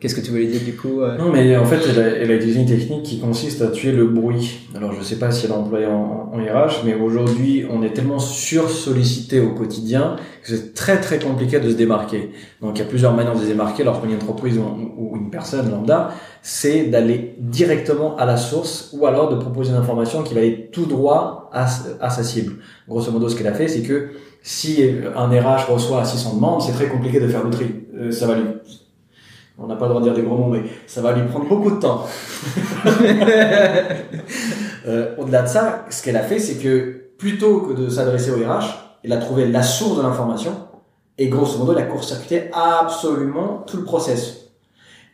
Qu'est-ce 0.00 0.14
que 0.14 0.20
tu 0.20 0.30
voulais 0.30 0.46
dire 0.46 0.60
du 0.62 0.74
coup 0.74 1.00
euh? 1.00 1.16
Non, 1.18 1.30
mais 1.30 1.56
en 1.56 1.64
fait, 1.64 1.80
elle 1.88 2.00
a, 2.00 2.08
elle 2.08 2.30
a, 2.30 2.34
utilisé 2.34 2.60
une 2.60 2.66
technique 2.66 3.02
qui 3.04 3.20
consiste 3.20 3.62
à 3.62 3.68
tuer 3.68 3.92
le 3.92 4.06
bruit. 4.06 4.68
Alors, 4.74 4.92
je 4.92 5.02
sais 5.02 5.16
pas 5.16 5.30
si 5.30 5.46
elle 5.46 5.52
a 5.52 5.56
employé 5.56 5.86
en, 5.86 6.32
en 6.32 6.36
RH, 6.36 6.84
mais 6.84 6.94
aujourd'hui, 6.94 7.64
on 7.70 7.82
est 7.82 7.92
tellement 7.92 8.18
sur-sollicité 8.18 9.40
au 9.40 9.50
quotidien 9.50 10.16
que 10.42 10.48
c'est 10.48 10.74
très 10.74 11.00
très 11.00 11.18
compliqué 11.18 11.60
de 11.60 11.70
se 11.70 11.76
démarquer. 11.76 12.32
Donc, 12.60 12.76
il 12.76 12.78
y 12.80 12.82
a 12.82 12.88
plusieurs 12.88 13.14
manières 13.14 13.34
de 13.34 13.40
se 13.40 13.46
démarquer 13.46 13.84
lorsqu'on 13.84 14.08
est 14.08 14.12
une 14.12 14.16
entreprise 14.16 14.58
ou, 14.58 15.16
une 15.16 15.30
personne 15.30 15.70
lambda. 15.70 16.12
C'est 16.44 16.84
d'aller 16.84 17.36
directement 17.38 18.16
à 18.16 18.26
la 18.26 18.36
source 18.36 18.90
ou 18.92 19.06
alors 19.06 19.28
de 19.28 19.36
proposer 19.36 19.70
une 19.70 19.76
information 19.76 20.24
qui 20.24 20.34
va 20.34 20.40
aller 20.40 20.68
tout 20.72 20.86
droit 20.86 21.48
à, 21.52 21.66
à 22.00 22.10
sa 22.10 22.24
cible. 22.24 22.54
Grosso 22.88 23.12
modo, 23.12 23.28
ce 23.28 23.36
qu'elle 23.36 23.46
a 23.46 23.54
fait, 23.54 23.68
c'est 23.68 23.82
que 23.82 24.10
si 24.42 24.84
un 25.14 25.28
RH 25.28 25.70
reçoit 25.72 26.04
600 26.04 26.34
demandes, 26.34 26.62
c'est 26.62 26.72
très 26.72 26.88
compliqué 26.88 27.20
de 27.20 27.28
faire 27.28 27.44
le 27.44 27.50
tri. 27.50 27.66
Euh, 27.94 28.10
ça 28.10 28.26
va 28.26 28.34
lui 28.34 28.44
on 29.58 29.66
n'a 29.66 29.76
pas 29.76 29.84
le 29.84 29.90
droit 29.90 30.00
de 30.00 30.06
dire 30.06 30.14
des 30.14 30.22
gros 30.22 30.36
mots, 30.36 30.48
mais 30.48 30.62
ça 30.86 31.02
va 31.02 31.12
lui 31.12 31.28
prendre 31.28 31.46
beaucoup 31.46 31.70
de 31.70 31.76
temps. 31.76 32.04
euh, 34.86 35.14
Au-delà 35.18 35.42
de 35.42 35.48
ça, 35.48 35.84
ce 35.90 36.02
qu'elle 36.02 36.16
a 36.16 36.22
fait, 36.22 36.38
c'est 36.38 36.56
que 36.56 37.10
plutôt 37.18 37.60
que 37.60 37.74
de 37.74 37.88
s'adresser 37.88 38.30
au 38.30 38.36
RH, 38.36 38.98
elle 39.04 39.12
a 39.12 39.18
trouvé 39.18 39.46
la 39.46 39.62
source 39.62 39.96
de 39.98 40.02
l'information 40.02 40.52
et 41.18 41.28
grosso 41.28 41.58
modo, 41.58 41.72
elle 41.72 41.84
a 41.84 41.86
court-circuité 41.86 42.50
absolument 42.52 43.62
tout 43.66 43.76
le 43.76 43.84
process. 43.84 44.41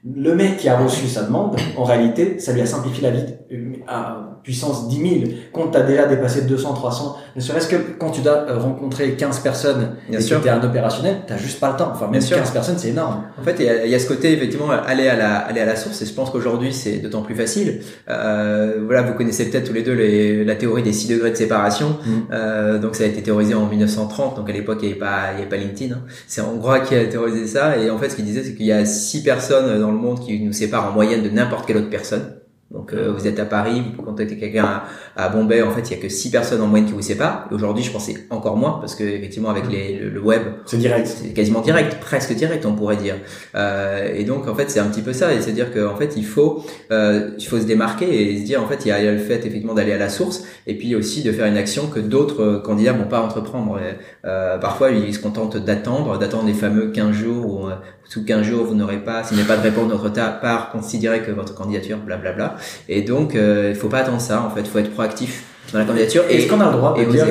Le 0.05 0.35
mec 0.35 0.59
qui 0.59 0.69
a 0.69 0.79
reçu 0.79 1.07
sa 1.09 1.23
demande, 1.25 1.57
en 1.77 1.85
réalité, 1.85 2.39
ça 2.39 2.53
lui 2.53 2.61
a 2.61 2.67
simplifié 2.67 3.03
la 3.03 3.11
vie 3.11 3.25
euh, 3.53 3.73
à 3.89 4.25
puissance 4.45 4.89
10 4.89 4.97
000. 5.21 5.33
Quand 5.53 5.69
tu 5.73 5.77
as 5.77 5.83
déjà 5.83 6.07
dépassé 6.07 6.43
200, 6.43 6.73
300, 6.73 7.17
ne 7.37 7.41
serait-ce 7.41 7.67
que 7.67 7.77
quand 7.99 8.11
tu 8.11 8.21
dois 8.23 8.47
euh, 8.49 8.59
rencontrer 8.59 9.13
15 9.15 9.41
personnes 9.41 9.97
Bien 10.09 10.21
et 10.21 10.23
sûr. 10.23 10.39
que 10.39 10.43
tu 10.45 10.49
es 10.49 10.53
un 10.53 10.63
opérationnel, 10.63 11.17
tu 11.27 11.37
juste 11.43 11.59
pas 11.61 11.73
le 11.73 11.77
temps. 11.77 11.91
Enfin, 11.93 12.05
même 12.07 12.13
Bien 12.13 12.21
sûr. 12.21 12.37
15 12.39 12.53
personnes, 12.53 12.79
c'est 12.79 12.91
énorme. 12.91 13.25
En 13.39 13.43
fait, 13.43 13.57
il 13.59 13.67
y, 13.67 13.69
a, 13.69 13.85
il 13.85 13.91
y 13.91 13.95
a 13.95 13.99
ce 13.99 14.07
côté 14.07 14.33
effectivement 14.33 14.71
aller 14.71 15.09
à 15.09 15.17
la 15.17 15.37
aller 15.39 15.61
à 15.61 15.67
la 15.67 15.75
source 15.77 16.01
et 16.01 16.07
je 16.07 16.13
pense 16.15 16.31
qu'aujourd'hui 16.31 16.73
c'est 16.73 16.99
d'autant 16.99 17.23
plus 17.23 17.35
facile. 17.35 17.81
Euh, 18.09 18.81
voilà, 18.87 19.03
vous 19.03 19.15
connaissez 19.15 19.51
peut-être 19.51 19.67
tous 19.67 19.73
les 19.75 19.83
deux 19.83 19.93
les- 19.95 20.45
la 20.45 20.55
théorie 20.55 20.83
des 20.85 20.93
6 20.93 21.09
degrés 21.09 21.31
de 21.33 21.37
séparation. 21.37 21.99
Mm. 22.07 22.11
Euh, 22.33 22.79
donc 22.79 22.95
ça 22.95 23.05
a 23.05 23.07
été 23.09 23.23
théorisé 23.23 23.55
en 23.55 23.67
1930. 23.67 24.37
Donc 24.37 24.49
à 24.49 24.53
l'époque 24.53 24.79
il 24.83 24.87
n'y 24.87 24.93
avait 24.93 25.01
pas 25.01 25.33
il 25.33 25.39
y 25.39 25.41
avait 25.43 25.49
pas 25.51 25.57
LinkedIn. 25.57 25.95
hein. 25.95 26.01
C'est 26.29 26.41
Hongrois 26.41 26.81
qui 26.81 26.95
a 26.95 27.05
théorisé 27.07 27.47
ça 27.47 27.77
et 27.77 27.91
en 27.91 27.99
fait 27.99 28.09
ce 28.09 28.17
qu'il 28.17 28.25
disait 28.25 28.45
c'est 28.45 28.55
qu'il 28.55 28.67
y 28.67 28.73
a 28.73 28.85
six 28.87 29.23
personnes 29.23 29.81
dans 29.81 29.88
le 29.91 29.99
monde 29.99 30.21
qui 30.21 30.41
nous 30.41 30.53
séparent 30.53 30.91
en 30.91 30.93
moyenne 30.93 31.23
de 31.23 31.31
n'importe 31.31 31.67
quelle 31.67 31.79
autre 31.79 31.91
personne. 31.91 32.39
Donc 32.71 32.93
euh, 32.93 33.11
vous 33.17 33.27
êtes 33.27 33.41
à 33.41 33.47
Paris, 33.47 33.83
vous 33.97 34.03
contactez 34.03 34.37
quelqu'un 34.37 34.65
à, 34.65 34.85
à 35.17 35.29
Bombay, 35.31 35.63
en 35.63 35.71
fait 35.71 35.91
il 35.91 35.97
y 35.97 35.99
a 35.99 36.03
que 36.03 36.11
six 36.11 36.31
personnes 36.31 36.61
en 36.61 36.67
moyenne 36.67 36.87
qui 36.87 36.93
vous 36.93 37.01
séparent. 37.01 37.49
Aujourd'hui 37.51 37.83
je 37.83 37.91
c'est 37.99 38.27
encore 38.29 38.57
moins 38.57 38.73
parce 38.79 38.95
que 38.95 39.05
effectivement 39.05 39.49
avec 39.49 39.71
les, 39.71 39.99
le, 39.99 40.11
le 40.11 40.21
web 40.21 40.43
C'est 40.67 40.77
direct. 40.77 41.07
c'est 41.07 41.33
quasiment 41.33 41.63
direct, 41.63 41.99
presque 41.99 42.35
direct, 42.35 42.67
on 42.67 42.75
pourrait 42.75 42.97
dire. 42.97 43.17
Euh, 43.55 44.15
et 44.15 44.25
donc 44.25 44.47
en 44.47 44.55
fait, 44.55 44.71
c'est 44.71 44.81
un 44.81 44.87
petit 44.87 45.01
peu 45.01 45.15
ça, 45.15 45.33
et 45.33 45.41
c'est-à-dire 45.41 45.73
qu'en 45.73 45.97
fait, 45.97 46.15
il 46.17 46.27
faut, 46.27 46.63
euh, 46.91 47.31
il 47.39 47.45
faut 47.47 47.59
se 47.59 47.65
démarquer 47.65 48.33
et 48.33 48.39
se 48.39 48.45
dire 48.45 48.63
en 48.63 48.67
fait, 48.67 48.85
il 48.85 48.89
y 48.89 48.93
a, 48.93 49.13
le 49.13 49.19
fait 49.19 49.39
effectivement 49.39 49.75
d'aller 49.75 49.93
à 49.93 49.99
la 49.99 50.11
source, 50.11 50.45
et 50.67 50.77
puis 50.77 50.95
aussi 50.95 51.23
de 51.23 51.33
faire 51.33 51.47
une 51.47 51.57
action 51.57 51.87
que 51.87 52.01
d'autres 52.01 52.43
euh, 52.43 52.59
candidats 52.61 52.93
vont 52.93 53.09
pas 53.09 53.21
entreprendre. 53.21 53.81
Euh, 54.27 54.59
parfois, 54.59 54.91
ils 54.91 55.15
se 55.15 55.21
contentent 55.21 55.57
d'attendre, 55.57 56.19
d'attendre 56.19 56.47
les 56.47 56.55
fameux 56.55 56.91
15 56.91 57.13
jours 57.13 57.47
où 57.47 57.67
euh, 57.67 57.75
sous 58.09 58.25
15 58.25 58.43
jours 58.43 58.65
vous 58.65 58.75
n'aurez 58.75 58.99
pas, 59.05 59.23
s'il 59.23 59.37
n'y 59.37 59.43
a 59.43 59.47
pas 59.47 59.57
de 59.57 59.63
réponse 59.63 59.87
de 59.89 59.93
notre 59.93 60.11
part, 60.41 60.71
considérez 60.71 61.21
que 61.21 61.31
votre 61.31 61.55
candidature, 61.55 61.99
blablabla. 61.99 62.57
Et 62.89 63.03
donc, 63.03 63.35
euh, 63.35 63.69
il 63.71 63.77
faut 63.77 63.89
pas 63.89 63.99
attendre 63.99 64.21
ça. 64.21 64.43
En 64.43 64.51
fait, 64.51 64.61
il 64.61 64.67
faut 64.67 64.79
être 64.79 64.93
proactif 64.93 65.45
dans 65.73 65.79
la 65.81 65.85
candidature. 65.85 66.23
Est-ce 66.31 66.49
qu'on 66.49 66.61
a 66.61 66.71
le 66.71 66.77
droit 66.79 66.95
de 66.97 67.05
dire 67.05 67.27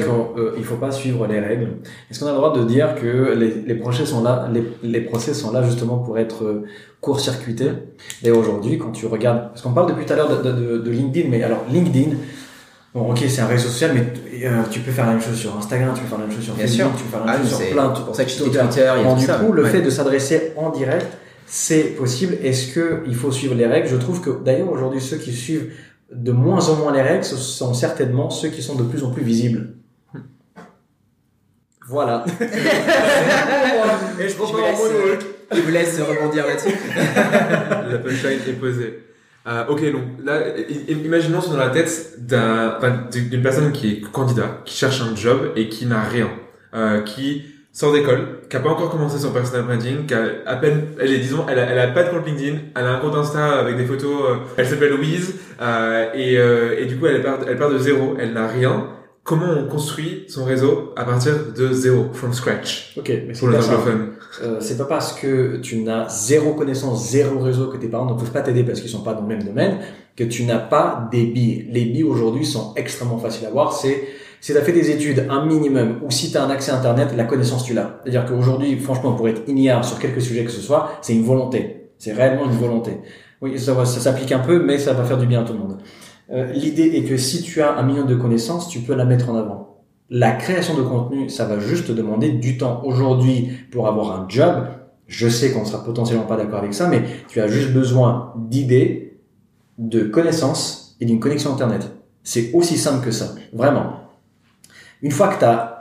qu'il 0.55 0.63
faut 0.63 0.75
pas 0.75 0.91
suivre 0.91 1.25
les 1.25 1.39
règles? 1.39 1.69
Est-ce 2.11 2.19
qu'on 2.19 2.27
a 2.27 2.31
le 2.31 2.37
droit 2.37 2.53
de 2.53 2.63
dire 2.65 2.93
que 2.93 3.33
les, 3.35 3.63
les 3.65 3.75
procès 3.75 4.05
sont 4.05 4.21
là, 4.21 4.47
les, 4.53 4.63
les 4.83 5.01
procès 5.01 5.33
sont 5.33 5.51
là 5.51 5.63
justement 5.63 5.97
pour 5.97 6.19
être 6.19 6.43
euh, 6.43 6.65
court-circuités? 7.01 7.71
Et 8.23 8.29
aujourd'hui, 8.29 8.77
quand 8.77 8.91
tu 8.91 9.07
regardes, 9.07 9.47
parce 9.49 9.61
qu'on 9.63 9.71
parle 9.73 9.89
depuis 9.89 10.05
tout 10.05 10.13
à 10.13 10.15
l'heure 10.15 10.29
de, 10.43 10.47
de, 10.47 10.55
de- 10.55 10.77
de 10.77 10.91
LinkedIn, 10.91 11.29
mais 11.31 11.41
alors 11.41 11.63
LinkedIn, 11.71 12.11
bon, 12.97 13.11
ok, 13.11 13.19
c'est 13.27 13.41
un 13.41 13.47
réseau 13.47 13.67
social, 13.69 13.91
mais 13.93 14.45
euh, 14.45 14.63
tu 14.71 14.79
peux 14.81 14.91
faire 14.91 15.05
la 15.05 15.11
même 15.13 15.21
chose 15.21 15.35
sur 15.37 15.55
Instagram, 15.57 15.91
tu 15.95 16.01
peux 16.01 16.07
faire 16.07 16.17
la 16.19 16.25
même 16.25 16.35
chose 16.35 16.43
sur 16.45 16.53
Bien 16.55 16.65
Facebook, 16.67 16.87
sûr. 16.91 16.97
tu 16.97 17.03
peux 17.03 17.09
faire 17.17 17.25
la 17.25 17.31
Ah, 17.31 17.37
même 17.37 17.47
chose 17.47 17.57
c'est 17.57 17.63
sur 17.65 17.73
plein 17.73 17.87
de 17.89 17.99
pour 17.99 18.15
ça 18.15 18.25
que 18.25 18.31
je 18.31 18.37
Twitter. 18.37 18.51
dis 18.51 18.67
Twitter, 18.75 18.91
il 18.95 19.01
y 19.01 19.01
a 19.01 19.03
Bon, 19.03 19.13
tout 19.13 19.19
du 19.19 19.25
ça. 19.25 19.35
coup, 19.35 19.51
le 19.53 19.63
Ouais. 19.63 19.69
fait 19.69 19.81
de 19.81 19.89
s'adresser 19.89 20.53
en 20.55 20.69
direct, 20.69 21.07
c'est 21.45 21.83
possible. 21.95 22.37
Est-ce 22.43 22.73
que 22.73 23.03
il 23.07 23.15
faut 23.15 23.31
suivre 23.31 23.55
les 23.55 23.65
règles? 23.67 23.87
Je 23.87 23.95
trouve 23.97 24.21
que 24.21 24.43
d'ailleurs 24.43 24.71
aujourd'hui, 24.71 24.99
ceux 25.01 25.17
qui 25.17 25.31
suivent 25.33 25.71
de 26.11 26.31
moins 26.31 26.67
en 26.69 26.75
moins 26.75 26.91
les 26.93 27.01
règles, 27.01 27.23
ce 27.23 27.35
sont 27.37 27.73
certainement 27.73 28.29
ceux 28.29 28.49
qui 28.49 28.61
sont 28.61 28.75
de 28.75 28.83
plus 28.83 29.03
en 29.03 29.11
plus 29.11 29.23
visibles. 29.23 29.73
Voilà. 31.89 32.25
Et 34.19 34.23
je 34.23 34.29
Je 34.29 34.33
vous 34.35 34.57
laisse, 34.57 34.79
je 35.53 35.61
vous 35.61 35.71
laisse 35.71 35.99
rebondir 36.01 36.45
là-dessus. 36.47 36.75
La 36.95 37.97
punchline 37.99 38.39
est 38.47 38.53
posée. 38.59 38.99
Euh, 39.47 39.65
ok, 39.69 39.91
donc 39.91 40.01
là, 40.25 40.41
imaginons 40.89 41.39
dans 41.39 41.57
la 41.57 41.69
tête 41.69 42.17
d'une 42.19 43.41
personne 43.41 43.71
qui 43.71 43.91
est 43.91 44.01
candidat, 44.11 44.61
qui 44.65 44.75
cherche 44.75 45.01
un 45.01 45.15
job 45.15 45.51
et 45.55 45.69
qui 45.69 45.85
n'a 45.85 46.01
rien, 46.01 46.29
euh, 46.73 47.01
qui 47.01 47.43
sort 47.71 47.93
d'école, 47.93 48.39
qui 48.49 48.57
a 48.57 48.59
pas 48.59 48.69
encore 48.69 48.89
commencé 48.89 49.19
son 49.19 49.31
personal 49.31 49.63
branding, 49.63 50.07
qui 50.07 50.13
a 50.15 50.23
à 50.47 50.55
peine, 50.55 50.87
elle 50.99 51.11
est, 51.13 51.19
disons, 51.19 51.45
elle 51.47 51.59
a, 51.59 51.63
elle 51.63 51.77
a 51.77 51.87
pas 51.89 52.03
de 52.03 52.09
compte 52.09 52.25
LinkedIn, 52.25 52.57
elle 52.75 52.85
a 52.85 52.95
un 52.95 52.99
compte 52.99 53.15
Insta 53.15 53.59
avec 53.59 53.77
des 53.77 53.85
photos, 53.85 54.21
euh, 54.25 54.35
elle 54.57 54.65
s'appelle 54.65 54.89
Louise, 54.93 55.35
euh, 55.61 56.07
et, 56.15 56.39
euh, 56.39 56.75
et 56.79 56.85
du 56.85 56.97
coup, 56.97 57.05
elle 57.05 57.21
part, 57.21 57.37
elle 57.47 57.57
part 57.57 57.69
de 57.69 57.77
zéro, 57.77 58.15
elle 58.19 58.33
n'a 58.33 58.47
rien. 58.47 58.87
Comment 59.23 59.51
on 59.51 59.67
construit 59.67 60.25
son 60.27 60.43
réseau 60.43 60.93
à 60.95 61.03
partir 61.03 61.33
de 61.55 61.71
zéro, 61.71 62.09
from 62.13 62.33
scratch, 62.33 62.93
Ok, 62.97 63.09
mais 63.27 63.33
c'est 63.33 63.45
pas 63.45 63.61
ça. 63.61 63.77
Euh, 64.43 64.57
c'est 64.59 64.77
pas 64.77 64.85
parce 64.85 65.13
que 65.13 65.57
tu 65.57 65.81
n'as 65.81 66.07
zéro 66.09 66.53
connaissance, 66.53 67.09
zéro 67.09 67.39
réseau, 67.39 67.67
que 67.67 67.77
tes 67.77 67.87
parents 67.87 68.05
ne 68.05 68.19
peuvent 68.19 68.31
pas 68.31 68.41
t'aider 68.41 68.63
parce 68.63 68.81
qu'ils 68.81 68.89
sont 68.89 69.01
pas 69.01 69.13
dans 69.13 69.21
le 69.21 69.27
même 69.27 69.43
domaine, 69.43 69.79
que 70.15 70.23
tu 70.23 70.43
n'as 70.43 70.59
pas 70.59 71.07
des 71.11 71.25
billes. 71.25 71.67
Les 71.71 71.85
billes 71.85 72.03
aujourd'hui 72.03 72.45
sont 72.45 72.73
extrêmement 72.75 73.17
faciles 73.17 73.47
à 73.47 73.49
voir. 73.49 73.73
C'est 73.73 74.03
si 74.39 74.51
tu 74.51 74.57
as 74.57 74.61
fait 74.61 74.71
des 74.71 74.91
études, 74.91 75.25
un 75.29 75.45
minimum, 75.45 75.99
ou 76.03 76.11
si 76.11 76.31
tu 76.31 76.37
as 76.37 76.43
un 76.43 76.49
accès 76.49 76.71
à 76.71 76.77
Internet, 76.77 77.09
la 77.15 77.23
connaissance 77.23 77.63
tu 77.63 77.73
l'as. 77.73 77.99
C'est-à-dire 78.03 78.25
qu'aujourd'hui, 78.25 78.77
franchement, 78.77 79.13
pour 79.13 79.27
être 79.27 79.41
ignare 79.47 79.83
sur 79.83 79.97
quelque 79.99 80.19
sujet 80.19 80.43
que 80.43 80.51
ce 80.51 80.61
soit, 80.61 80.91
c'est 81.01 81.13
une 81.13 81.23
volonté. 81.23 81.89
C'est 81.97 82.13
réellement 82.13 82.45
une 82.45 82.57
volonté. 82.57 82.91
Oui, 83.41 83.57
ça, 83.59 83.85
ça 83.85 83.99
s'applique 83.99 84.31
un 84.31 84.39
peu, 84.39 84.63
mais 84.63 84.77
ça 84.77 84.93
va 84.93 85.03
faire 85.03 85.17
du 85.17 85.25
bien 85.25 85.41
à 85.41 85.43
tout 85.43 85.53
le 85.53 85.59
monde. 85.59 85.77
Euh, 86.31 86.51
L'idée 86.53 86.97
est 86.97 87.03
que 87.03 87.17
si 87.17 87.41
tu 87.41 87.61
as 87.61 87.77
un 87.77 87.83
million 87.83 88.05
de 88.05 88.15
connaissances, 88.15 88.69
tu 88.69 88.79
peux 88.79 88.93
la 88.93 89.05
mettre 89.05 89.29
en 89.29 89.35
avant. 89.35 89.66
La 90.09 90.31
création 90.31 90.77
de 90.77 90.83
contenu, 90.83 91.29
ça 91.29 91.45
va 91.45 91.59
juste 91.59 91.87
te 91.87 91.91
demander 91.91 92.29
du 92.29 92.57
temps. 92.57 92.81
Aujourd'hui, 92.85 93.49
pour 93.71 93.87
avoir 93.87 94.11
un 94.11 94.25
job, 94.29 94.67
je 95.07 95.27
sais 95.27 95.51
qu'on 95.51 95.65
sera 95.65 95.83
potentiellement 95.83 96.25
pas 96.25 96.37
d'accord 96.37 96.59
avec 96.59 96.73
ça, 96.73 96.87
mais 96.87 97.03
tu 97.27 97.41
as 97.41 97.47
juste 97.47 97.73
besoin 97.73 98.33
d'idées, 98.37 99.19
de 99.77 100.03
connaissances 100.03 100.95
et 101.01 101.05
d'une 101.05 101.19
connexion 101.19 101.53
Internet. 101.53 101.91
C'est 102.23 102.51
aussi 102.53 102.77
simple 102.77 103.03
que 103.03 103.11
ça, 103.11 103.35
vraiment. 103.53 104.01
Une 105.01 105.11
fois 105.11 105.27
que 105.27 105.39
tu 105.39 105.45
as, 105.45 105.76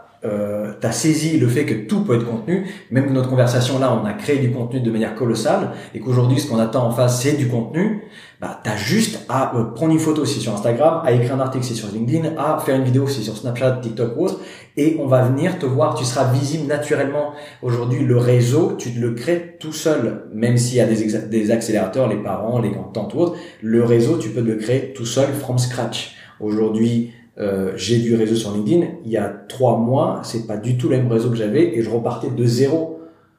saisi 0.93 1.39
le 1.39 1.49
fait 1.49 1.65
que 1.65 1.75
tout 1.75 2.05
peut 2.05 2.17
être 2.17 2.29
contenu, 2.29 2.67
même 2.91 3.13
notre 3.13 3.29
conversation 3.29 3.79
là, 3.79 3.93
on 3.93 4.05
a 4.07 4.13
créé 4.13 4.39
du 4.39 4.51
contenu 4.51 4.81
de 4.81 4.91
manière 4.91 5.15
colossale, 5.15 5.71
et 5.95 6.01
qu'aujourd'hui, 6.01 6.41
ce 6.41 6.49
qu'on 6.49 6.59
attend 6.59 6.87
en 6.87 6.91
face, 6.91 7.23
c'est 7.23 7.33
du 7.33 7.49
contenu, 7.49 8.03
bah, 8.41 8.61
tu 8.63 8.71
as 8.71 8.77
juste 8.77 9.25
à 9.29 9.57
euh, 9.57 9.65
prendre 9.65 9.93
une 9.93 9.99
photo 9.99 10.25
si 10.25 10.41
sur 10.41 10.53
Instagram, 10.53 11.01
à 11.05 11.13
écrire 11.13 11.35
un 11.35 11.41
article 11.41 11.65
si 11.65 11.75
sur 11.75 11.89
LinkedIn, 11.89 12.37
à 12.37 12.59
faire 12.59 12.77
une 12.77 12.85
vidéo 12.85 13.07
si 13.09 13.23
sur 13.23 13.37
Snapchat, 13.37 13.81
TikTok 13.83 14.17
ou 14.17 14.25
autre, 14.25 14.41
et 14.77 14.97
on 15.01 15.07
va 15.07 15.23
venir 15.23 15.59
te 15.59 15.67
voir, 15.67 15.95
tu 15.95 16.05
seras 16.05 16.31
visible 16.33 16.67
naturellement. 16.67 17.33
Aujourd'hui, 17.63 18.05
le 18.05 18.19
réseau, 18.19 18.75
tu 18.77 18.91
le 18.91 19.13
crées 19.13 19.57
tout 19.59 19.73
seul, 19.73 20.25
même 20.35 20.59
s'il 20.59 20.77
y 20.77 20.81
a 20.81 20.87
des, 20.87 21.51
accélérateurs, 21.51 22.09
les 22.09 22.23
parents, 22.23 22.59
les 22.59 22.73
tantes 22.93 23.15
ou 23.15 23.21
autres, 23.21 23.37
le 23.63 23.85
réseau, 23.85 24.19
tu 24.19 24.31
peux 24.31 24.43
le 24.43 24.57
créer 24.57 24.93
tout 24.93 25.07
seul 25.07 25.33
from 25.33 25.59
scratch. 25.59 26.15
Aujourd'hui, 26.39 27.13
euh, 27.39 27.73
j'ai 27.77 27.99
du 27.99 28.15
réseau 28.15 28.35
sur 28.35 28.53
LinkedIn. 28.53 28.87
Il 29.05 29.11
y 29.11 29.17
a 29.17 29.29
trois 29.49 29.77
mois, 29.79 30.21
c'est 30.25 30.47
pas 30.47 30.57
du 30.57 30.77
tout 30.79 30.89
le 30.89 30.97
même 30.97 31.11
réseau 31.11 31.31
que 31.31 31.37
j'avais 31.37 31.77
et 31.77 31.83
je 31.83 31.91
repartais 31.91 32.31
de 32.31 32.45
zéro. 32.45 32.93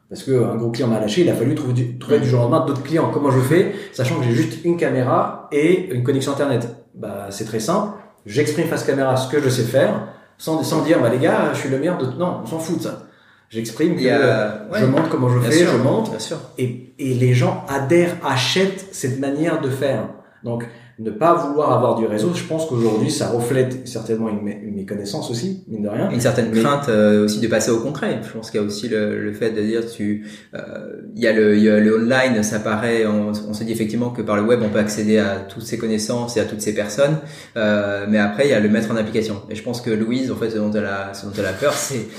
Parce 0.09 0.23
que 0.23 0.31
un 0.45 0.55
gros 0.55 0.69
client 0.71 0.87
m'a 0.87 0.99
lâché, 1.01 1.21
il 1.21 1.29
a 1.29 1.33
fallu 1.33 1.53
trouver 1.53 1.73
du, 1.73 1.97
trouver 1.97 2.19
du 2.19 2.27
jour 2.29 2.39
au 2.39 2.43
lendemain 2.43 2.65
d'autres 2.65 2.83
clients. 2.83 3.09
Comment 3.13 3.29
je 3.31 3.39
fais? 3.41 3.73
Sachant 3.91 4.15
que 4.19 4.23
j'ai 4.25 4.31
juste 4.31 4.63
une 4.63 4.77
caméra 4.77 5.49
et 5.51 5.93
une 5.93 6.03
connexion 6.03 6.31
internet. 6.31 6.67
Bah, 6.95 7.27
c'est 7.29 7.43
très 7.45 7.59
simple. 7.59 7.91
J'exprime 8.25 8.67
face 8.67 8.83
caméra 8.85 9.17
ce 9.17 9.29
que 9.29 9.41
je 9.41 9.49
sais 9.49 9.63
faire, 9.63 10.07
sans, 10.37 10.63
sans 10.63 10.81
dire, 10.83 11.01
bah 11.01 11.09
les 11.09 11.17
gars, 11.19 11.51
je 11.53 11.59
suis 11.59 11.69
le 11.69 11.77
meilleur 11.77 11.97
de... 11.97 12.05
Non, 12.17 12.39
on 12.43 12.45
s'en 12.45 12.59
fout 12.59 12.77
de 12.77 12.83
ça. 12.83 13.03
J'exprime 13.49 13.95
que 13.95 14.01
y 14.01 14.09
a- 14.09 14.67
je 14.73 14.83
ouais. 14.85 14.91
montre 14.91 15.07
comment 15.09 15.29
je 15.29 15.39
fais, 15.39 15.51
sûr, 15.51 15.67
je 15.71 15.77
montre, 15.77 16.09
Bien 16.11 16.19
sûr. 16.19 16.37
et, 16.57 16.93
et 16.99 17.13
les 17.13 17.33
gens 17.33 17.63
adhèrent, 17.69 18.15
achètent 18.25 18.87
cette 18.91 19.19
manière 19.19 19.61
de 19.61 19.69
faire. 19.69 20.09
Donc, 20.43 20.67
ne 20.99 21.11
pas 21.11 21.35
vouloir 21.35 21.71
avoir 21.73 21.95
du 21.95 22.05
réseau, 22.07 22.31
je 22.33 22.43
pense 22.43 22.65
qu'aujourd'hui, 22.65 23.11
ça 23.11 23.27
reflète 23.29 23.87
certainement 23.87 24.29
une, 24.29 24.39
mé- 24.39 24.59
une 24.63 24.75
méconnaissance 24.75 25.29
aussi, 25.29 25.63
mine 25.67 25.83
de 25.83 25.89
rien. 25.89 26.09
Une 26.09 26.19
certaine 26.19 26.49
Mais- 26.51 26.59
crainte 26.61 26.89
euh, 26.89 27.25
aussi 27.25 27.39
de 27.39 27.47
passer 27.47 27.69
au 27.69 27.79
concret. 27.79 28.19
Je 28.27 28.31
pense 28.33 28.49
qu'il 28.49 28.59
y 28.59 28.63
a 28.63 28.65
aussi 28.65 28.89
le, 28.89 29.23
le 29.23 29.31
fait 29.33 29.51
de 29.51 29.61
dire 29.61 29.81
tu, 29.85 30.25
euh, 30.55 30.59
il 31.15 31.21
y 31.21 31.27
a 31.27 31.33
le, 31.33 31.55
y 31.57 31.69
a 31.69 31.79
le 31.79 31.95
online, 31.97 32.41
ça 32.41 32.59
paraît, 32.59 33.05
on, 33.05 33.31
on 33.47 33.53
se 33.53 33.63
dit 33.63 33.71
effectivement 33.71 34.09
que 34.09 34.23
par 34.23 34.35
le 34.37 34.41
web 34.41 34.61
on 34.63 34.69
peut 34.69 34.79
accéder 34.79 35.19
à 35.19 35.35
toutes 35.47 35.63
ces 35.63 35.77
connaissances 35.77 36.35
et 36.37 36.39
à 36.39 36.45
toutes 36.45 36.61
ces 36.61 36.73
personnes, 36.73 37.17
euh, 37.57 38.05
mais 38.09 38.17
après 38.17 38.47
il 38.47 38.51
y 38.51 38.53
a 38.53 38.59
le 38.59 38.69
mettre 38.69 38.89
en 38.91 38.95
application. 38.95 39.43
Et 39.51 39.55
je 39.55 39.61
pense 39.61 39.81
que 39.81 39.91
Louise, 39.91 40.31
en 40.31 40.35
fait, 40.35 40.49
ce 40.49 40.57
dont 40.57 40.71
elle 40.71 40.85
a, 40.85 41.13
ce 41.13 41.27
dont 41.27 41.33
elle 41.37 41.45
a 41.45 41.53
peur, 41.53 41.73
c'est 41.73 42.07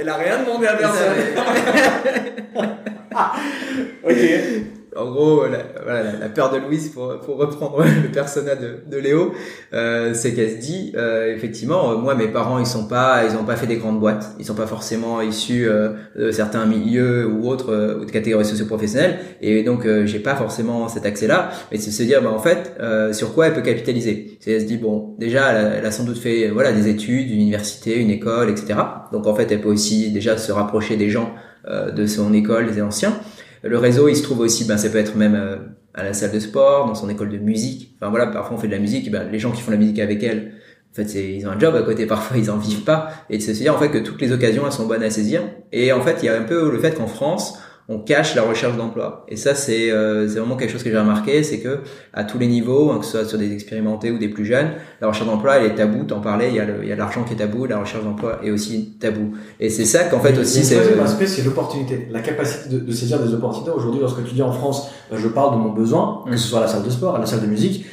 Elle 0.00 0.08
a 0.08 0.14
rien 0.16 0.42
demandé 0.44 0.66
à 0.66 0.78
ok. 4.04 4.77
En 4.98 5.10
gros, 5.10 5.44
la, 5.46 5.58
voilà, 5.84 6.02
la- 6.18 6.28
peur 6.28 6.50
de 6.52 6.58
Louise, 6.58 6.88
pour, 6.88 7.18
pour 7.20 7.36
reprendre 7.36 7.84
le 8.02 8.10
persona 8.10 8.54
de, 8.56 8.78
de 8.90 8.96
Léo, 9.00 9.32
euh, 9.72 10.12
c'est 10.12 10.34
qu'elle 10.34 10.50
se 10.50 10.56
dit, 10.56 10.92
euh, 10.96 11.34
effectivement, 11.34 11.92
euh, 11.92 11.96
moi, 11.96 12.14
mes 12.14 12.28
parents, 12.28 12.58
ils 12.58 12.66
sont 12.66 12.88
pas, 12.88 13.24
ils 13.24 13.36
ont 13.36 13.44
pas 13.44 13.56
fait 13.56 13.66
des 13.66 13.76
grandes 13.76 14.00
boîtes, 14.00 14.26
ils 14.38 14.44
sont 14.44 14.54
pas 14.54 14.66
forcément 14.66 15.20
issus 15.20 15.68
euh, 15.68 15.90
de 16.16 16.30
certains 16.32 16.66
milieux 16.66 17.26
ou 17.28 17.48
autres 17.48 17.72
euh, 17.72 18.00
ou 18.00 18.04
de 18.04 18.10
catégories 18.10 18.44
socio-professionnelles, 18.44 19.18
et 19.40 19.62
donc 19.62 19.86
j'ai 20.04 20.18
pas 20.18 20.34
forcément 20.34 20.88
cet 20.88 21.06
accès-là. 21.06 21.50
Mais 21.70 21.78
c'est 21.78 21.90
se 21.92 22.02
dire, 22.02 22.20
bah 22.22 22.30
en 22.30 22.38
fait, 22.40 22.72
sur 23.12 23.34
quoi 23.34 23.46
elle 23.46 23.54
peut 23.54 23.62
capitaliser? 23.62 24.38
C'est 24.40 24.50
elle 24.52 24.60
se 24.62 24.66
dit, 24.66 24.76
bon, 24.78 25.14
déjà, 25.18 25.50
elle 25.52 25.56
a, 25.56 25.74
elle 25.76 25.86
a 25.86 25.90
sans 25.90 26.04
doute 26.04 26.18
fait, 26.18 26.48
voilà, 26.48 26.72
des 26.72 26.88
études, 26.88 27.30
une 27.30 27.40
université, 27.40 27.96
une 27.96 28.10
école, 28.10 28.50
etc. 28.50 28.78
Donc 29.12 29.26
en 29.26 29.34
fait, 29.34 29.50
elle 29.52 29.60
peut 29.60 29.68
aussi 29.68 30.10
déjà 30.10 30.36
se 30.36 30.50
rapprocher 30.52 30.96
des 30.96 31.10
gens 31.10 31.32
de 31.68 32.06
son 32.06 32.32
école, 32.32 32.70
des 32.72 32.80
anciens. 32.82 33.14
Le 33.62 33.78
réseau, 33.78 34.08
il 34.08 34.16
se 34.16 34.22
trouve 34.22 34.40
aussi, 34.40 34.64
ben, 34.64 34.76
ça 34.76 34.88
peut 34.88 34.98
être 34.98 35.16
même 35.16 35.34
euh, 35.34 35.56
à 35.94 36.04
la 36.04 36.12
salle 36.12 36.32
de 36.32 36.40
sport, 36.40 36.86
dans 36.86 36.94
son 36.94 37.08
école 37.08 37.30
de 37.30 37.38
musique. 37.38 37.94
Enfin 37.96 38.10
voilà, 38.10 38.28
parfois 38.28 38.56
on 38.56 38.60
fait 38.60 38.68
de 38.68 38.72
la 38.72 38.78
musique, 38.78 39.10
ben, 39.10 39.28
les 39.30 39.38
gens 39.38 39.50
qui 39.50 39.62
font 39.62 39.70
la 39.70 39.76
musique 39.76 39.98
avec 39.98 40.22
elle, 40.22 40.52
en 40.90 40.94
fait, 40.94 41.14
ils 41.14 41.46
ont 41.46 41.50
un 41.50 41.58
job 41.58 41.74
à 41.74 41.82
côté, 41.82 42.06
parfois 42.06 42.36
ils 42.36 42.50
en 42.50 42.56
vivent 42.56 42.84
pas. 42.84 43.10
Et 43.30 43.38
de 43.38 43.42
se 43.42 43.50
dire 43.52 43.74
en 43.74 43.78
fait 43.78 43.90
que 43.90 43.98
toutes 43.98 44.20
les 44.20 44.32
occasions, 44.32 44.64
elles 44.66 44.72
sont 44.72 44.86
bonnes 44.86 45.02
à 45.02 45.10
saisir. 45.10 45.42
Et 45.72 45.92
en 45.92 46.00
fait, 46.00 46.18
il 46.22 46.26
y 46.26 46.28
a 46.28 46.38
un 46.38 46.44
peu 46.44 46.70
le 46.70 46.78
fait 46.78 46.94
qu'en 46.94 47.06
France, 47.06 47.58
on 47.90 47.98
cache 48.00 48.34
la 48.34 48.42
recherche 48.42 48.76
d'emploi. 48.76 49.24
Et 49.28 49.36
ça, 49.36 49.54
c'est 49.54 49.90
euh, 49.90 50.28
c'est 50.28 50.38
vraiment 50.38 50.56
quelque 50.56 50.70
chose 50.72 50.82
que 50.82 50.90
j'ai 50.90 50.98
remarqué, 50.98 51.42
c'est 51.42 51.60
que 51.60 51.78
à 52.12 52.24
tous 52.24 52.38
les 52.38 52.46
niveaux, 52.46 52.90
hein, 52.90 52.98
que 52.98 53.04
ce 53.06 53.12
soit 53.12 53.24
sur 53.24 53.38
des 53.38 53.50
expérimentés 53.52 54.10
ou 54.10 54.18
des 54.18 54.28
plus 54.28 54.44
jeunes, 54.44 54.72
la 55.00 55.08
recherche 55.08 55.26
d'emploi, 55.26 55.56
elle 55.56 55.64
est 55.70 55.74
tabou. 55.74 56.04
T'en 56.04 56.20
parlais, 56.20 56.48
il 56.50 56.54
y 56.56 56.60
a 56.60 56.66
le- 56.66 56.82
il 56.82 56.88
y 56.88 56.92
a 56.92 56.96
l'argent 56.96 57.24
qui 57.24 57.32
est 57.32 57.36
tabou, 57.36 57.64
la 57.66 57.78
recherche 57.80 58.04
d'emploi 58.04 58.40
est 58.44 58.50
aussi 58.50 58.96
tabou. 59.00 59.34
Et 59.58 59.70
c'est 59.70 59.86
ça 59.86 60.04
qu'en 60.04 60.20
fait 60.20 60.32
Mais- 60.32 60.40
aussi, 60.40 60.62
c'est 60.64 60.76
aspect, 61.00 61.26
c'est 61.26 61.42
l'opportunité. 61.42 62.08
La 62.10 62.20
capacité 62.20 62.68
de, 62.74 62.78
de 62.80 62.92
saisir 62.92 63.18
des 63.20 63.32
opportunités. 63.32 63.70
Aujourd'hui, 63.70 64.00
lorsque 64.02 64.22
tu 64.24 64.34
dis 64.34 64.42
en 64.42 64.52
France, 64.52 64.90
euh, 65.12 65.16
je 65.18 65.28
parle 65.28 65.54
de 65.56 65.60
mon 65.62 65.72
besoin, 65.72 66.24
que 66.30 66.36
ce 66.36 66.46
soit 66.46 66.58
à 66.58 66.62
la 66.62 66.68
salle 66.68 66.82
de 66.82 66.90
sport, 66.90 67.16
à 67.16 67.18
la 67.18 67.26
salle 67.26 67.40
de 67.40 67.46
musique, 67.46 67.86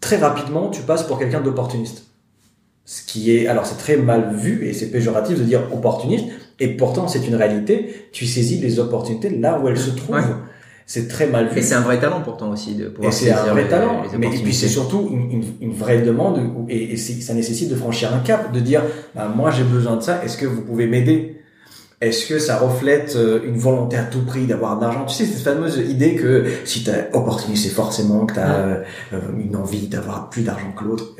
très 0.00 0.18
rapidement, 0.18 0.68
tu 0.70 0.82
passes 0.82 1.02
pour 1.02 1.18
quelqu'un 1.18 1.40
d'opportuniste. 1.40 2.04
Ce 2.84 3.02
qui 3.04 3.36
est, 3.36 3.46
alors 3.46 3.66
c'est 3.66 3.76
très 3.78 3.96
mal 3.96 4.34
vu 4.34 4.66
et 4.66 4.72
c'est 4.72 4.86
péjoratif 4.90 5.38
de 5.38 5.44
dire 5.44 5.62
opportuniste, 5.72 6.26
et 6.60 6.68
pourtant 6.76 7.08
c'est 7.08 7.26
une 7.26 7.34
réalité. 7.34 8.08
Tu 8.12 8.26
saisis 8.26 8.58
les 8.58 8.78
opportunités 8.78 9.30
là 9.30 9.58
où 9.58 9.68
elles 9.68 9.78
se 9.78 9.90
trouvent. 9.90 10.16
Ouais. 10.16 10.22
C'est 10.86 11.06
très 11.06 11.28
mal 11.28 11.48
vu. 11.48 11.58
Et 11.58 11.62
c'est 11.62 11.76
un 11.76 11.82
vrai 11.82 12.00
talent 12.00 12.20
pourtant 12.20 12.50
aussi 12.50 12.74
de 12.74 12.88
pouvoir 12.88 13.12
Et 13.12 13.16
c'est 13.16 13.30
un 13.30 13.36
saisir 13.36 13.52
vrai 13.52 13.62
les- 13.62 13.68
talent. 13.68 14.02
les 14.10 14.18
Mais 14.18 14.26
et 14.26 14.38
puis 14.42 14.52
c'est 14.52 14.66
surtout 14.68 15.08
une, 15.12 15.30
une, 15.30 15.44
une 15.60 15.72
vraie 15.72 16.02
demande 16.02 16.40
et, 16.68 16.96
ça 16.96 17.32
nécessite 17.32 17.70
de 17.70 17.76
franchir 17.76 18.12
un 18.12 18.18
cap, 18.18 18.52
de 18.52 18.58
dire 18.60 18.82
bah, 19.14 19.32
moi 19.34 19.50
j'ai 19.52 19.62
besoin 19.62 19.96
de 19.96 20.02
ça. 20.02 20.20
Est-ce 20.24 20.36
que 20.36 20.46
vous 20.46 20.62
pouvez 20.62 20.86
m'aider? 20.88 21.36
Est-ce 22.00 22.26
que 22.26 22.38
ça 22.38 22.56
reflète 22.58 23.14
euh, 23.14 23.40
une 23.44 23.58
volonté 23.58 23.96
à 23.98 24.04
tout 24.04 24.22
prix 24.24 24.46
d'avoir 24.46 24.78
de 24.78 24.82
l'argent? 24.82 25.04
Tu 25.04 25.14
sais 25.14 25.26
cette 25.26 25.42
fameuse 25.42 25.76
idée 25.76 26.14
que 26.16 26.46
si 26.64 26.82
t'es 26.82 27.08
opportuniste, 27.12 27.64
c'est 27.64 27.74
forcément 27.74 28.24
que 28.26 28.34
t'as 28.34 28.54
euh, 28.54 28.82
euh, 29.12 29.20
une 29.38 29.54
envie 29.54 29.86
d'avoir 29.86 30.30
plus 30.30 30.42
d'argent 30.42 30.72
que 30.76 30.82
l'autre. 30.84 31.14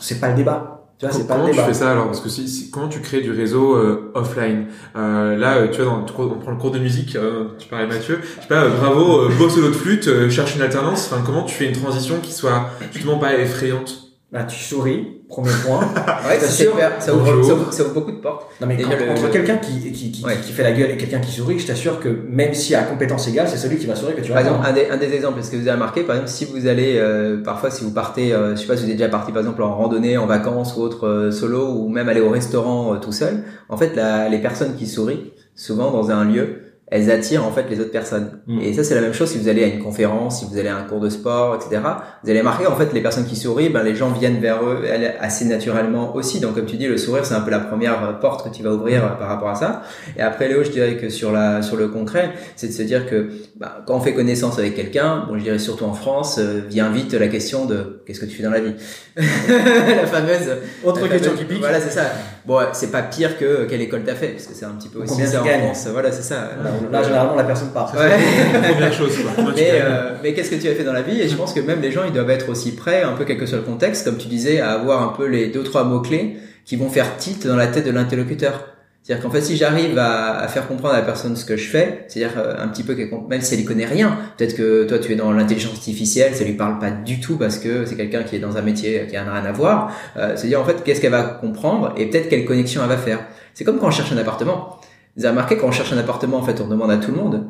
C'est 0.00 0.20
pas 0.20 0.28
le 0.30 0.34
débat. 0.34 0.75
Tu 0.98 1.04
vois, 1.06 1.14
c'est 1.14 1.26
pas 1.26 1.44
tu 1.50 1.58
fais 1.58 1.74
ça 1.74 1.90
alors? 1.92 2.06
Parce 2.06 2.20
que 2.20 2.28
si, 2.30 2.48
si- 2.48 2.70
comment 2.70 2.88
tu 2.88 3.00
crées 3.00 3.20
du 3.20 3.30
réseau 3.30 3.76
euh, 3.76 4.10
offline? 4.14 4.66
Euh, 4.96 5.36
Là, 5.36 5.56
euh, 5.58 5.68
tu 5.68 5.82
vois, 5.82 5.86
dans, 5.92 6.06
on 6.24 6.38
prend 6.38 6.50
le 6.50 6.56
cours 6.56 6.70
de 6.70 6.78
musique, 6.78 7.16
euh, 7.16 7.48
tu 7.58 7.68
parlais 7.68 7.86
Mathieu. 7.86 8.20
Je 8.22 8.42
sais 8.42 8.48
pas, 8.48 8.64
euh, 8.64 8.70
bravo, 8.70 9.22
euh, 9.24 9.28
beau 9.38 9.50
solo 9.50 9.68
de 9.68 9.74
flûte, 9.74 10.30
cherche 10.30 10.56
une 10.56 10.62
alternance. 10.62 11.10
Enfin, 11.12 11.22
comment 11.24 11.42
tu 11.42 11.54
fais 11.54 11.66
une 11.66 11.76
transition 11.78 12.20
qui 12.22 12.32
soit 12.32 12.70
justement 12.92 13.18
pas 13.18 13.34
effrayante? 13.34 14.04
Là, 14.32 14.44
tu 14.44 14.58
souris, 14.58 15.15
premier 15.28 15.50
point. 15.64 15.80
Ouais, 16.28 16.38
ça, 16.40 16.46
super. 16.48 16.92
ça, 17.00 17.14
ouvre, 17.14 17.44
ça, 17.44 17.54
ouvre, 17.54 17.72
ça 17.72 17.82
ouvre 17.84 17.94
beaucoup 17.94 18.10
de 18.12 18.16
portes. 18.18 18.46
Non 18.60 18.66
mais 18.66 18.76
Déjà, 18.76 18.90
quand- 18.96 19.04
le- 19.04 19.10
entre 19.10 19.22
le- 19.24 19.28
quelqu'un 19.30 19.56
qui, 19.58 19.92
qui, 19.92 20.10
qui, 20.12 20.24
Ouais. 20.24 20.36
qui 20.44 20.52
fait 20.52 20.62
la 20.62 20.72
gueule 20.72 20.90
et 20.90 20.96
quelqu'un 20.96 21.20
qui 21.20 21.30
sourit, 21.30 21.58
je 21.58 21.66
t'assure 21.66 22.00
que 22.00 22.08
même 22.28 22.52
si 22.54 22.74
à 22.74 22.82
compétence 22.82 23.28
égale, 23.28 23.46
c'est 23.48 23.56
celui 23.56 23.76
qui 23.76 23.86
va 23.86 23.94
sourire 23.94 24.16
que 24.16 24.20
tu 24.22 24.28
vas 24.28 24.34
Par 24.42 24.46
exemple, 24.46 24.66
un 24.66 24.72
des, 24.72 24.88
un 24.90 24.96
des 24.96 25.12
exemples, 25.14 25.38
est-ce 25.40 25.50
que 25.50 25.56
vous 25.56 25.62
avez 25.68 25.72
remarqué, 25.72 26.02
par 26.02 26.16
exemple, 26.16 26.30
si 26.32 26.44
vous 26.46 26.66
allez, 26.66 26.96
euh, 26.98 27.42
parfois, 27.42 27.70
si 27.70 27.84
vous 27.84 27.92
partez, 27.92 28.32
euh, 28.32 28.56
je 28.56 28.60
sais 28.60 28.66
pas 28.66 28.76
si 28.76 28.84
vous 28.84 28.90
êtes 28.90 28.96
déjà 28.96 29.08
parti, 29.08 29.30
par 29.32 29.40
exemple, 29.42 29.62
en 29.62 29.74
randonnée, 29.76 30.16
en 30.16 30.26
vacances 30.26 30.76
ou 30.76 30.80
autre 30.80 31.06
euh, 31.06 31.30
solo, 31.30 31.66
ou 31.68 31.88
même 31.88 32.08
aller 32.08 32.20
au 32.20 32.30
restaurant 32.30 32.94
euh, 32.94 32.98
tout 32.98 33.12
seul, 33.12 33.44
en 33.68 33.76
fait, 33.76 33.94
la, 33.94 34.28
les 34.28 34.38
personnes 34.38 34.74
qui 34.76 34.86
sourient, 34.86 35.32
souvent 35.54 35.90
dans 35.90 36.10
un 36.10 36.24
lieu, 36.24 36.62
elles 36.88 37.10
attirent 37.10 37.44
en 37.44 37.50
fait 37.50 37.66
les 37.68 37.80
autres 37.80 37.90
personnes. 37.90 38.38
Mm. 38.46 38.60
Et 38.60 38.72
ça, 38.72 38.84
c'est 38.84 38.94
la 38.94 39.00
même 39.00 39.12
chose 39.12 39.30
si 39.30 39.38
vous 39.38 39.48
allez 39.48 39.64
à 39.64 39.66
une 39.66 39.82
conférence, 39.82 40.38
si 40.40 40.46
vous 40.46 40.56
allez 40.56 40.68
à 40.68 40.76
un 40.76 40.82
cours 40.82 41.00
de 41.00 41.08
sport, 41.08 41.56
etc. 41.56 41.82
Vous 42.22 42.30
allez 42.30 42.38
remarquer, 42.38 42.66
en 42.66 42.76
fait, 42.76 42.92
les 42.92 43.00
personnes 43.00 43.26
qui 43.26 43.34
sourient, 43.34 43.70
ben, 43.70 43.82
les 43.82 43.96
gens 43.96 44.10
viennent 44.10 44.38
vers 44.38 44.62
eux 44.64 44.84
elles, 44.88 45.16
assez 45.20 45.46
naturellement 45.46 46.14
aussi. 46.14 46.38
Donc, 46.38 46.54
comme 46.54 46.66
tu 46.66 46.76
dis, 46.76 46.86
le 46.86 46.96
sourire, 46.96 47.26
c'est 47.26 47.34
un 47.34 47.40
peu 47.40 47.50
la 47.50 47.58
première 47.58 48.20
porte 48.20 48.48
que 48.48 48.54
tu 48.54 48.62
vas 48.62 48.70
ouvrir 48.70 49.04
euh, 49.04 49.08
par 49.18 49.28
rapport 49.28 49.48
à 49.48 49.56
ça. 49.56 49.82
Et 50.16 50.22
après, 50.22 50.48
Léo, 50.48 50.62
je 50.62 50.70
dirais 50.70 50.96
que 50.96 51.08
sur 51.08 51.32
la, 51.32 51.60
sur 51.62 51.76
le 51.76 51.88
concret, 51.88 52.30
c'est 52.54 52.68
de 52.68 52.72
se 52.72 52.82
dire 52.82 53.06
que 53.08 53.30
bah, 53.56 53.82
quand 53.86 53.96
on 53.96 54.00
fait 54.00 54.14
connaissance 54.14 54.58
avec 54.58 54.76
quelqu'un, 54.76 55.24
bon, 55.28 55.36
je 55.38 55.42
dirais 55.42 55.58
surtout 55.58 55.84
en 55.86 55.94
France, 55.94 56.38
euh, 56.38 56.60
vient 56.68 56.90
vite 56.90 57.14
la 57.14 57.28
question 57.28 57.64
de 57.66 58.02
qu'est-ce 58.06 58.20
que 58.20 58.26
tu 58.26 58.36
fais 58.36 58.44
dans 58.44 58.50
la 58.50 58.60
vie? 58.60 58.74
La 59.16 60.06
fameuse. 60.06 60.56
Autre 60.84 61.00
la 61.00 61.08
question 61.08 61.32
fameuse- 61.32 61.38
qui 61.40 61.44
pique. 61.46 61.60
Voilà, 61.60 61.80
c'est 61.80 61.90
ça. 61.90 62.12
Bon, 62.46 62.60
c'est 62.72 62.92
pas 62.92 63.02
pire 63.02 63.36
que 63.38 63.44
euh, 63.44 63.66
quelle 63.68 63.80
école 63.80 64.02
t'as 64.06 64.14
fait, 64.14 64.28
parce 64.28 64.46
que 64.46 64.54
c'est 64.54 64.64
un 64.64 64.70
petit 64.70 64.88
peu 64.88 65.00
aussi 65.00 65.14
Combien 65.14 65.26
ça 65.26 65.42
en 65.42 65.44
France. 65.44 65.88
Voilà, 65.90 66.12
c'est 66.12 66.22
ça. 66.22 66.50
Là, 66.62 66.70
là, 66.92 67.02
généralement, 67.02 67.34
la 67.34 67.42
personne 67.42 67.70
part. 67.70 67.92
Ouais. 67.92 68.16
Première 68.72 68.92
chose, 68.92 69.18
quoi. 69.18 69.44
Mais, 69.56 69.70
euh, 69.72 70.12
mais 70.22 70.32
qu'est-ce 70.32 70.50
que 70.50 70.54
tu 70.54 70.68
as 70.68 70.74
fait 70.74 70.84
dans 70.84 70.92
la 70.92 71.02
vie? 71.02 71.20
Et 71.20 71.28
je 71.28 71.34
pense 71.34 71.52
que 71.52 71.58
même 71.58 71.80
les 71.80 71.90
gens, 71.90 72.04
ils 72.06 72.12
doivent 72.12 72.30
être 72.30 72.48
aussi 72.48 72.76
prêts, 72.76 73.02
un 73.02 73.14
peu 73.14 73.24
quel 73.24 73.36
que 73.36 73.46
soit 73.46 73.58
le 73.58 73.64
contexte, 73.64 74.04
comme 74.04 74.16
tu 74.16 74.28
disais, 74.28 74.60
à 74.60 74.72
avoir 74.72 75.02
un 75.02 75.12
peu 75.16 75.26
les 75.26 75.48
deux 75.48 75.64
trois 75.64 75.82
mots 75.82 76.00
clés 76.00 76.36
qui 76.64 76.76
vont 76.76 76.88
faire 76.88 77.16
titre 77.16 77.48
dans 77.48 77.56
la 77.56 77.66
tête 77.66 77.84
de 77.84 77.90
l'interlocuteur. 77.90 78.75
C'est-à-dire 79.06 79.22
qu'en 79.22 79.30
fait, 79.30 79.40
si 79.40 79.56
j'arrive 79.56 79.96
à, 79.98 80.48
faire 80.48 80.66
comprendre 80.66 80.94
à 80.94 80.96
la 80.98 81.04
personne 81.04 81.36
ce 81.36 81.44
que 81.44 81.56
je 81.56 81.68
fais, 81.68 82.06
c'est-à-dire 82.08 82.36
euh, 82.38 82.56
un 82.58 82.66
petit 82.66 82.82
peu 82.82 82.96
qu'elle 82.96 83.08
même 83.28 83.40
si 83.40 83.54
elle 83.54 83.60
y 83.60 83.64
connaît 83.64 83.84
rien, 83.84 84.18
peut-être 84.36 84.56
que 84.56 84.82
toi 84.82 84.98
tu 84.98 85.12
es 85.12 85.14
dans 85.14 85.30
l'intelligence 85.30 85.74
artificielle, 85.74 86.34
ça 86.34 86.42
lui 86.42 86.54
parle 86.54 86.80
pas 86.80 86.90
du 86.90 87.20
tout 87.20 87.36
parce 87.36 87.58
que 87.58 87.84
c'est 87.84 87.94
quelqu'un 87.94 88.24
qui 88.24 88.34
est 88.34 88.40
dans 88.40 88.56
un 88.56 88.62
métier 88.62 89.06
qui 89.08 89.16
a 89.16 89.22
rien 89.22 89.44
à 89.44 89.52
voir. 89.52 89.92
Euh, 90.16 90.34
c'est-à-dire 90.34 90.60
en 90.60 90.64
fait, 90.64 90.82
qu'est-ce 90.82 91.00
qu'elle 91.00 91.12
va 91.12 91.22
comprendre 91.22 91.94
et 91.96 92.06
peut-être 92.06 92.28
quelle 92.28 92.44
connexion 92.44 92.82
elle 92.82 92.88
va 92.88 92.96
faire. 92.96 93.20
C'est 93.54 93.62
comme 93.62 93.78
quand 93.78 93.86
on 93.86 93.92
cherche 93.92 94.10
un 94.10 94.18
appartement. 94.18 94.80
Vous 95.16 95.24
avez 95.24 95.30
remarqué 95.30 95.56
quand 95.56 95.68
on 95.68 95.72
cherche 95.72 95.92
un 95.92 95.98
appartement, 95.98 96.38
en 96.38 96.42
fait, 96.42 96.60
on 96.60 96.66
demande 96.66 96.90
à 96.90 96.96
tout 96.96 97.12
le 97.12 97.16
monde. 97.16 97.46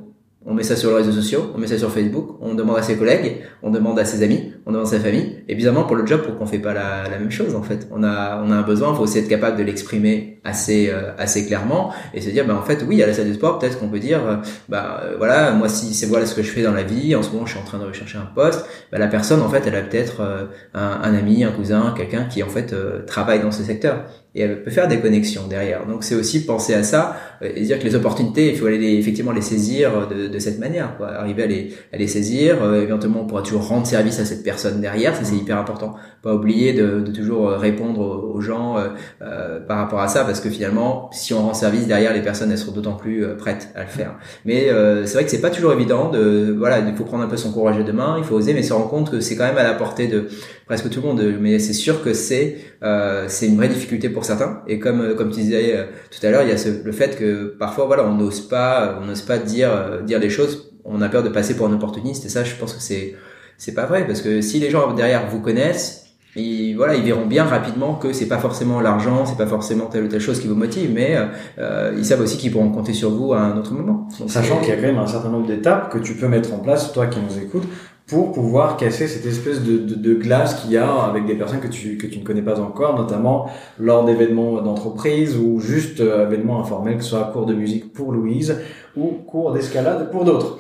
On 0.49 0.55
met 0.55 0.63
ça 0.63 0.77
sur 0.77 0.91
les 0.91 0.97
réseaux 0.97 1.11
sociaux, 1.11 1.51
on 1.57 1.59
met 1.59 1.67
ça 1.67 1.77
sur 1.77 1.91
Facebook, 1.91 2.39
on 2.41 2.55
demande 2.55 2.79
à 2.79 2.83
ses 2.83 2.97
collègues, 2.97 3.43
on 3.65 3.71
demande 3.71 3.99
à 3.99 4.05
ses 4.05 4.23
amis, 4.23 4.53
on 4.65 4.71
demande 4.71 4.87
à 4.87 4.91
sa 4.91 5.01
famille. 5.01 5.43
Et 5.49 5.57
bizarrement, 5.57 5.83
pour 5.83 5.97
le 5.97 6.07
job, 6.07 6.23
pour 6.23 6.39
qu'on 6.39 6.47
fait 6.47 6.61
pas 6.61 6.73
la, 6.73 7.09
même 7.09 7.33
chose, 7.33 7.57
en 7.57 7.63
fait. 7.63 7.89
On 7.91 8.05
a, 8.05 8.41
on 8.45 8.53
a 8.53 8.55
un 8.55 8.63
besoin, 8.63 8.93
il 8.93 8.97
faut 8.97 9.03
aussi 9.03 9.19
être 9.19 9.29
capable 9.29 9.57
de 9.57 9.65
l'exprimer 9.65 10.41
assez, 10.45 10.89
euh, 10.89 11.11
assez 11.19 11.47
clairement 11.47 11.93
et 12.15 12.21
se 12.21 12.31
dire, 12.31 12.47
bah, 12.47 12.57
en 12.57 12.63
fait, 12.63 12.85
oui, 12.87 13.03
à 13.03 13.09
la 13.09 13.13
salle 13.13 13.29
de 13.29 13.35
sport, 13.35 13.59
peut-être 13.59 13.81
qu'on 13.81 13.89
peut 13.89 13.99
dire, 13.99 14.21
euh, 14.25 14.37
bah, 14.69 15.01
euh, 15.03 15.15
voilà, 15.19 15.51
moi, 15.51 15.69
si 15.69 15.95
c'est 15.95 16.07
voilà 16.07 16.27
ce 16.27 16.35
que 16.37 16.43
je 16.43 16.51
fais 16.51 16.63
dans 16.63 16.73
la 16.73 16.85
vie, 16.85 17.17
en 17.17 17.25
ce 17.25 17.33
moment, 17.33 17.45
je 17.45 17.51
suis 17.51 17.61
en 17.61 17.65
train 17.65 17.79
de 17.79 17.85
rechercher 17.85 18.19
un 18.19 18.29
poste, 18.33 18.67
bah, 18.93 18.99
la 18.99 19.09
personne, 19.09 19.43
en 19.43 19.49
fait, 19.49 19.65
elle 19.67 19.75
a 19.75 19.83
peut-être 19.83 20.49
un, 20.75 21.01
un 21.03 21.15
ami, 21.15 21.43
un 21.43 21.51
cousin, 21.51 21.93
quelqu'un 21.97 22.25
qui, 22.25 22.45
en 22.45 22.49
fait, 22.49 22.73
travaille 23.07 23.41
dans 23.41 23.51
ce 23.51 23.65
secteur. 23.65 24.05
Et 24.37 24.43
elle 24.43 24.63
peut 24.63 24.71
faire 24.71 24.87
des 24.87 24.99
connexions 25.01 25.47
derrière. 25.49 25.87
Donc, 25.87 26.05
c'est 26.05 26.15
aussi 26.15 26.45
penser 26.45 26.75
à 26.75 26.83
ça 26.83 27.17
euh, 27.43 27.49
et 27.57 27.63
dire 27.63 27.79
que 27.79 27.85
les 27.85 27.95
opportunités, 27.95 28.51
il 28.51 28.57
faut 28.59 28.67
aller 28.67 28.77
les- 28.79 28.97
effectivement 28.99 29.33
les 29.33 29.41
saisir 29.41 30.07
de, 30.09 30.29
de 30.29 30.39
cette 30.39 30.59
manière, 30.59 30.97
quoi. 30.99 31.09
Arriver 31.09 31.43
à 31.45 31.47
les, 31.47 31.63
à 31.93 31.97
les 31.97 32.07
saisir. 32.07 32.63
Euh, 32.63 32.83
éventuellement, 32.83 33.23
on 33.23 33.27
pourra 33.27 33.43
toujours 33.43 33.67
rendre 33.67 33.87
service 33.87 34.21
à 34.21 34.27
cette 34.27 34.45
personne 34.45 34.81
derrière. 34.83 35.17
Ça, 35.17 35.25
c'est 35.25 35.37
hyper 35.37 35.57
important. 35.59 35.95
Pas 36.23 36.35
oublier 36.35 36.75
de, 36.75 37.01
de 37.01 37.11
toujours 37.13 37.49
euh, 37.49 37.57
répondre 37.57 38.01
aux 38.35 38.41
gens 38.43 38.77
euh, 38.77 38.89
euh, 39.23 39.61
par 39.61 39.79
rapport 39.79 40.01
à 40.01 40.09
ça, 40.09 40.25
parce 40.25 40.41
que 40.41 40.51
finalement, 40.51 41.09
si 41.13 41.33
on 41.33 41.41
rend 41.41 41.55
service 41.55 41.87
derrière, 41.87 42.13
les 42.13 42.21
personnes 42.21 42.51
elles 42.53 42.59
seront 42.59 42.73
d'autant 42.73 42.97
plus 42.97 43.25
euh, 43.25 43.37
prêtes 43.37 43.71
à 43.75 43.83
le 43.85 43.89
faire. 43.89 44.17
Mais 44.45 44.69
euh, 44.69 45.07
c'est 45.07 45.15
vrai 45.15 45.25
que 45.25 45.31
c'est 45.31 45.41
pas 45.41 45.51
toujours 45.51 45.73
évident. 45.73 46.11
De 46.11 46.55
voilà, 46.59 46.81
il 46.81 46.95
faut 46.95 47.05
prendre 47.05 47.25
un 47.25 47.29
peu 47.29 47.39
son 47.39 47.53
courage 47.53 47.83
de 47.83 47.93
main, 47.93 48.17
il 48.19 48.25
faut 48.25 48.35
oser, 48.35 48.53
mais 48.53 48.63
se 48.63 48.75
rendre 48.75 48.91
compte 48.91 49.11
que 49.11 49.21
c'est 49.21 49.35
quand 49.37 49.45
même 49.47 49.57
à 49.57 49.63
la 49.63 49.73
portée 49.75 50.09
de 50.09 50.29
presque 50.67 50.91
tout 50.91 51.01
le 51.01 51.07
monde. 51.07 51.37
Mais 51.41 51.59
c'est 51.59 51.73
sûr 51.73 52.03
que 52.03 52.13
c'est 52.13 52.59
euh, 52.83 53.25
c'est 53.29 53.47
une 53.47 53.57
vraie 53.57 53.69
difficulté 53.69 54.11
pour 54.11 54.25
certains. 54.25 54.63
Et 54.67 54.79
comme 54.79 55.01
euh, 55.01 55.15
comme 55.15 55.31
tu 55.31 55.41
disais 55.41 55.77
euh, 55.77 55.87
tout 56.11 56.25
à 56.27 56.31
l'heure, 56.31 56.43
il 56.43 56.49
y 56.49 56.53
a 56.53 56.59
ce, 56.59 56.69
le 56.85 56.93
fait 56.93 57.17
que 57.17 57.57
parfois 57.59 57.87
voilà, 57.87 58.05
on 58.05 58.15
n'ose 58.15 58.41
pas, 58.41 58.99
on 59.01 59.07
n'ose 59.07 59.23
pas 59.23 59.39
dire 59.39 59.73
euh, 59.73 60.03
dire 60.03 60.19
les 60.19 60.31
choses. 60.31 60.75
On 60.85 61.03
a 61.03 61.09
peur 61.09 61.23
de 61.23 61.29
passer 61.31 61.57
pour 61.57 61.67
un 61.67 61.73
opportuniste. 61.73 62.27
Et 62.27 62.29
ça, 62.29 62.45
je 62.45 62.55
pense 62.57 62.75
que 62.75 62.83
c'est 62.83 63.15
c'est 63.59 63.75
pas 63.75 63.87
vrai 63.87 64.07
parce 64.07 64.21
que 64.21 64.41
si 64.43 64.61
les 64.61 64.71
gens 64.71 64.93
derrière 64.93 65.29
vous 65.29 65.41
connaissent 65.41 66.07
ils, 66.37 66.75
voilà, 66.75 66.95
ils 66.95 67.03
verront 67.03 67.27
bien 67.27 67.45
rapidement 67.45 67.95
que 67.95 68.13
c'est 68.13 68.29
pas 68.29 68.39
forcément 68.39 68.81
l'argent, 68.81 69.25
c'est 69.25 69.39
pas 69.39 69.47
forcément 69.47 69.87
telle 69.87 70.05
ou 70.05 70.09
telle 70.09 70.21
chose 70.21 70.39
qui 70.39 70.47
vous 70.47 70.55
motive, 70.55 70.91
mais 70.93 71.17
euh, 71.59 71.95
ils 71.97 72.05
savent 72.05 72.21
aussi 72.21 72.37
qu'ils 72.37 72.53
pourront 72.53 72.71
compter 72.71 72.93
sur 72.93 73.11
vous 73.11 73.33
à 73.33 73.41
un 73.41 73.57
autre 73.57 73.73
moment. 73.73 74.07
Donc, 74.21 74.31
Sachant 74.31 74.61
qu'il 74.61 74.69
y 74.69 74.73
a 74.73 74.77
quand 74.77 74.83
même 74.83 74.99
un 74.99 75.07
certain 75.07 75.31
nombre 75.31 75.47
d'étapes 75.47 75.91
que 75.91 75.99
tu 75.99 76.15
peux 76.15 76.29
mettre 76.29 76.53
en 76.53 76.59
place, 76.59 76.93
toi 76.93 77.07
qui 77.07 77.19
nous 77.21 77.43
écoutes, 77.43 77.65
pour 78.07 78.33
pouvoir 78.33 78.77
casser 78.77 79.09
cette 79.09 79.27
espèce 79.27 79.63
de, 79.63 79.79
de, 79.79 79.95
de 79.97 80.15
glace 80.15 80.63
qu'il 80.63 80.71
y 80.71 80.77
a 80.77 80.89
avec 80.89 81.27
des 81.27 81.35
personnes 81.35 81.61
que 81.61 81.67
tu, 81.67 81.99
que 81.99 82.07
tu 82.07 82.21
ne 82.21 82.25
connais 82.25 82.43
pas 82.43 82.61
encore, 82.61 82.97
notamment 82.97 83.51
lors 83.81 84.05
d'événements 84.05 84.63
d'entreprise 84.63 85.37
ou 85.37 85.59
juste 85.59 86.01
euh, 86.01 86.27
événements 86.27 86.61
informels, 86.61 86.99
que 86.99 87.03
ce 87.03 87.11
soit 87.11 87.25
cours 87.33 87.47
de 87.47 87.55
musique 87.55 87.93
pour 87.93 88.13
Louise 88.13 88.61
ou 88.97 89.09
cours 89.27 89.53
d'escalade 89.53 90.11
pour 90.13 90.25
d'autres. 90.25 90.59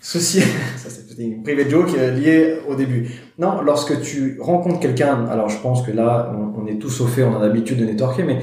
Ceci, 0.00 0.40
ça 0.76 0.90
c'était 0.90 1.22
une 1.22 1.44
private 1.44 1.68
joke 1.68 1.94
euh, 1.96 2.10
liée 2.10 2.56
au 2.68 2.74
début. 2.74 3.08
Non, 3.38 3.60
lorsque 3.62 4.00
tu 4.00 4.38
rencontres 4.40 4.80
quelqu'un, 4.80 5.26
alors 5.30 5.48
je 5.48 5.58
pense 5.60 5.82
que 5.82 5.92
là, 5.92 6.32
on, 6.34 6.62
on 6.62 6.66
est 6.66 6.78
tous 6.78 7.00
au 7.02 7.06
fait, 7.06 7.22
on 7.22 7.36
a 7.36 7.38
l'habitude 7.38 7.78
de 7.78 7.84
networker, 7.84 8.24
mais 8.24 8.40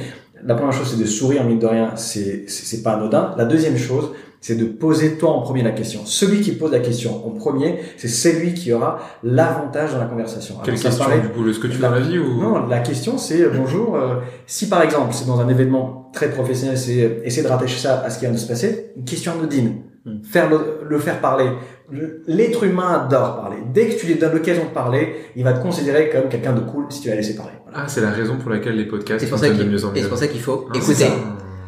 la 0.47 0.55
première 0.55 0.73
chose 0.73 0.87
c'est 0.91 0.99
de 1.01 1.05
sourire, 1.07 1.43
mine 1.43 1.59
de 1.59 1.67
rien, 1.67 1.91
c'est 1.95 2.45
pas 2.83 2.93
anodin. 2.93 3.33
La 3.37 3.45
deuxième 3.45 3.77
chose, 3.77 4.11
c'est 4.39 4.55
de 4.55 4.65
poser 4.65 5.17
toi 5.17 5.31
en 5.31 5.41
premier 5.41 5.63
la 5.63 5.71
question. 5.71 6.01
Celui 6.05 6.41
qui 6.41 6.51
pose 6.51 6.71
la 6.71 6.79
question 6.79 7.25
en 7.27 7.31
premier, 7.31 7.79
c'est 7.97 8.07
celui 8.07 8.53
qui 8.53 8.71
aura 8.71 8.99
l'avantage 9.23 9.91
dans 9.93 9.99
la 9.99 10.05
conversation. 10.05 10.55
Quelle 10.63 10.79
question 10.79 11.03
paraît- 11.05 11.19
du 11.21 11.29
coup 11.29 11.51
Ce 11.51 11.59
que 11.59 11.67
tu 11.67 11.79
dans 11.79 11.91
la 11.91 11.99
vie 11.99 12.17
ou 12.19 12.39
non, 12.41 12.67
la 12.67 12.79
question 12.79 13.17
c'est 13.17 13.41
euh, 13.41 13.51
bonjour. 13.55 13.95
euh, 13.95 14.15
si 14.45 14.69
par 14.69 14.81
exemple 14.83 15.09
c'est 15.13 15.25
dans 15.27 15.39
un 15.41 15.49
événement 15.49 16.09
très 16.13 16.29
professionnel, 16.29 16.77
c'est 16.77 17.01
euh, 17.03 17.19
essayer 17.25 17.43
de 17.43 17.47
rattacher 17.47 17.79
ça 17.79 18.01
à 18.05 18.09
ce 18.09 18.19
qui 18.19 18.25
vient 18.25 18.33
de 18.33 18.39
se 18.39 18.47
passer. 18.47 18.91
Une 18.95 19.05
question 19.05 19.33
anodine. 19.33 19.81
Faire 20.23 20.49
le, 20.49 20.79
le 20.87 20.99
faire 20.99 21.19
parler. 21.19 21.45
Le- 21.91 22.21
L'être 22.27 22.63
humain 22.63 23.05
adore 23.05 23.37
parler. 23.41 23.57
Dès 23.73 23.87
que 23.87 23.99
tu 23.99 24.07
lui 24.07 24.15
donnes 24.15 24.33
l'occasion 24.33 24.63
de 24.65 24.69
parler, 24.69 25.15
il 25.35 25.43
va 25.43 25.53
te 25.53 25.61
considérer 25.61 26.09
comme 26.09 26.29
quelqu'un 26.29 26.53
de 26.53 26.59
cool 26.61 26.85
si 26.89 27.01
tu 27.01 27.07
l'as 27.09 27.15
laissé 27.15 27.35
parler. 27.35 27.53
Voilà. 27.63 27.79
Ah, 27.83 27.87
c'est 27.87 28.01
la 28.01 28.11
raison 28.11 28.37
pour 28.37 28.49
laquelle 28.51 28.75
les 28.75 28.85
podcasts 28.85 29.19
C'est 29.23 29.29
pour 29.29 29.39
ça 29.39 29.47
fonctionnent 29.47 29.67
qu'il 29.69 29.71
de 29.71 29.77
mieux 29.77 29.85
en 29.85 29.91
et 29.93 29.95
c'est 29.97 30.03
mieux. 30.03 30.09
pour 30.09 30.17
ça 30.17 30.27
qu'il 30.27 30.41
faut 30.41 30.67
Ah, 30.73 30.77
écouter. 30.77 31.05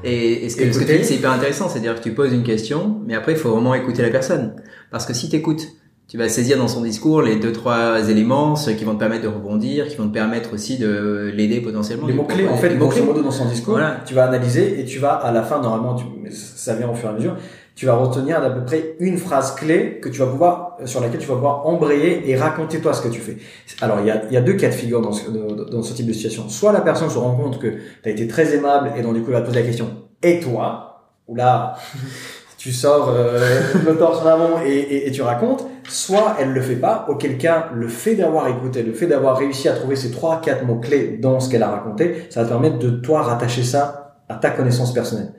Et, 0.04 0.46
et 0.46 0.50
ce, 0.50 0.56
que, 0.56 0.64
ce 0.64 0.68
que 0.68 0.74
tu 0.74 0.80
Écouter. 0.84 0.98
dis, 1.00 1.06
c'est 1.06 1.16
hyper 1.16 1.32
intéressant, 1.32 1.68
c'est-à-dire 1.68 1.96
que 1.96 2.02
tu 2.02 2.14
poses 2.14 2.32
une 2.34 2.44
question, 2.44 3.02
mais 3.06 3.16
après, 3.16 3.34
il 3.34 3.38
faut 3.38 3.50
vraiment 3.52 3.74
écouter 3.76 4.02
la 4.02 4.10
personne. 4.10 4.56
Parce 4.92 5.06
que 5.06 5.14
si 5.14 5.30
tu 5.30 5.36
écoutes, 5.36 5.68
tu 6.08 6.18
vas 6.18 6.28
saisir 6.30 6.58
dans 6.58 6.68
son 6.70 6.82
discours 6.82 7.22
les 7.22 7.36
deux, 7.36 7.52
trois 7.52 8.10
éléments, 8.10 8.56
ceux 8.56 8.72
qui 8.72 8.84
vont 8.86 8.94
te 8.96 9.00
permettre 9.00 9.24
de 9.24 9.28
rebondir, 9.28 9.88
qui 9.90 9.98
vont 9.98 10.08
te 10.08 10.14
permettre 10.14 10.54
aussi 10.54 10.78
de 10.78 11.32
l'aider 11.36 11.60
potentiellement. 11.62 12.08
Les 12.08 12.14
Du 12.14 12.18
mots 12.18 12.24
coup, 12.24 12.34
clés, 12.34 12.48
en 12.48 12.56
fait, 12.56 12.70
les 12.70 12.76
mots-clés. 12.76 13.04
dans 13.22 13.30
son 13.30 13.46
discours, 13.50 13.74
Voilà. 13.74 13.98
tu 14.06 14.14
vas 14.16 14.24
analyser 14.26 14.80
et 14.80 14.86
tu 14.86 15.00
vas 15.00 15.12
à 15.14 15.32
la 15.34 15.44
fin 15.44 15.62
normalement, 15.62 15.96
tu, 15.96 16.06
ça 16.32 16.76
vient 16.76 16.90
au 16.90 16.96
fur 16.96 17.10
et 17.10 17.12
à 17.12 17.16
mesure. 17.16 17.36
Tu 17.80 17.86
vas 17.86 17.94
retenir 17.94 18.42
d'à 18.42 18.50
peu 18.50 18.66
près 18.66 18.98
une 19.00 19.18
phrase 19.18 19.56
clé 19.56 20.02
que 20.02 20.10
tu 20.10 20.20
vas 20.20 20.26
pouvoir, 20.26 20.76
sur 20.84 21.00
laquelle 21.00 21.22
tu 21.22 21.28
vas 21.28 21.36
pouvoir 21.36 21.66
embrayer 21.66 22.30
et 22.30 22.36
raconter 22.36 22.82
toi 22.82 22.94
ce 22.94 23.02
que 23.02 23.08
tu 23.08 23.22
fais. 23.22 23.38
Alors, 23.80 24.02
il 24.02 24.08
y 24.08 24.12
a, 24.12 24.24
il 24.26 24.34
y 24.34 24.36
a 24.36 24.42
deux 24.42 24.56
cas 24.56 24.68
de 24.68 24.74
figure 24.74 25.00
dans 25.00 25.14
ce, 25.14 25.30
dans 25.30 25.82
ce 25.82 25.94
type 25.94 26.06
de 26.06 26.12
situation. 26.12 26.50
Soit 26.50 26.74
la 26.74 26.82
personne 26.82 27.10
se 27.10 27.18
rend 27.18 27.34
compte 27.38 27.58
que 27.58 27.68
tu 28.04 28.10
as 28.10 28.10
été 28.10 28.28
très 28.28 28.54
aimable 28.54 28.92
et 28.98 29.02
donc 29.02 29.14
du 29.14 29.22
coup, 29.22 29.28
elle 29.28 29.36
va 29.36 29.40
te 29.40 29.46
poser 29.46 29.62
la 29.62 29.66
question, 29.66 29.92
et 30.22 30.42
toi? 30.42 31.06
Ou 31.30 31.36
là, 31.36 31.76
tu 32.58 32.74
sors 32.74 33.14
euh, 33.16 33.62
le 33.86 33.98
torse 33.98 34.24
en 34.24 34.28
avant 34.28 34.62
et, 34.62 34.72
et, 34.72 35.08
et, 35.08 35.12
tu 35.12 35.22
racontes, 35.22 35.66
soit 35.88 36.36
elle 36.38 36.52
le 36.52 36.62
fait 36.62 36.76
pas, 36.76 37.06
auquel 37.08 37.38
cas 37.38 37.70
le 37.74 37.88
fait 37.88 38.16
d'avoir 38.16 38.50
écouté, 38.50 38.84
le 38.84 38.92
fait 38.92 39.08
d'avoir 39.08 39.38
réussi 39.38 39.70
à 39.70 39.72
trouver 39.72 39.96
ces 39.96 40.12
trois, 40.12 40.42
quatre 40.42 40.66
mots 40.66 40.82
clés 40.82 41.18
dans 41.22 41.40
ce 41.40 41.50
qu'elle 41.50 41.64
a 41.64 41.70
raconté, 41.70 42.28
ça 42.30 42.42
va 42.42 42.46
te 42.46 42.52
permettre 42.52 42.78
de 42.78 42.90
toi 42.90 43.22
rattacher 43.22 43.64
ça 43.64 44.18
à 44.28 44.36
ta 44.36 44.50
connaissance 44.50 44.94
personnelle. 44.94 45.32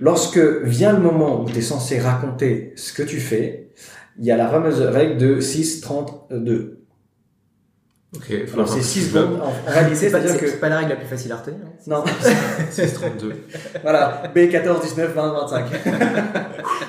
Lorsque 0.00 0.38
vient 0.38 0.92
le 0.92 1.00
moment 1.00 1.42
où 1.42 1.46
tu 1.50 1.58
es 1.58 1.62
censé 1.62 1.98
raconter 1.98 2.72
ce 2.76 2.92
que 2.92 3.02
tu 3.02 3.18
fais, 3.18 3.70
il 4.18 4.24
y 4.24 4.30
a 4.30 4.36
la 4.36 4.48
fameuse 4.48 4.80
règle 4.80 5.16
de 5.16 5.40
6-32. 5.40 6.74
Ok, 8.16 8.32
Alors 8.54 8.66
c'est 8.68 8.80
6 8.80 9.10
secondes 9.10 9.38
en 9.42 9.70
réalité, 9.70 10.08
c'est-à-dire 10.08 10.38
que... 10.38 10.46
C'est 10.48 10.60
pas 10.60 10.70
la 10.70 10.78
règle 10.78 10.90
la 10.92 10.96
plus 10.96 11.06
facile 11.06 11.30
à 11.32 11.36
retenir. 11.36 11.60
hein. 11.66 11.72
Non, 11.86 12.04
632. 12.70 13.34
voilà, 13.82 14.22
B14, 14.34 14.80
19, 14.82 15.14
20, 15.14 15.32
25. 15.40 15.64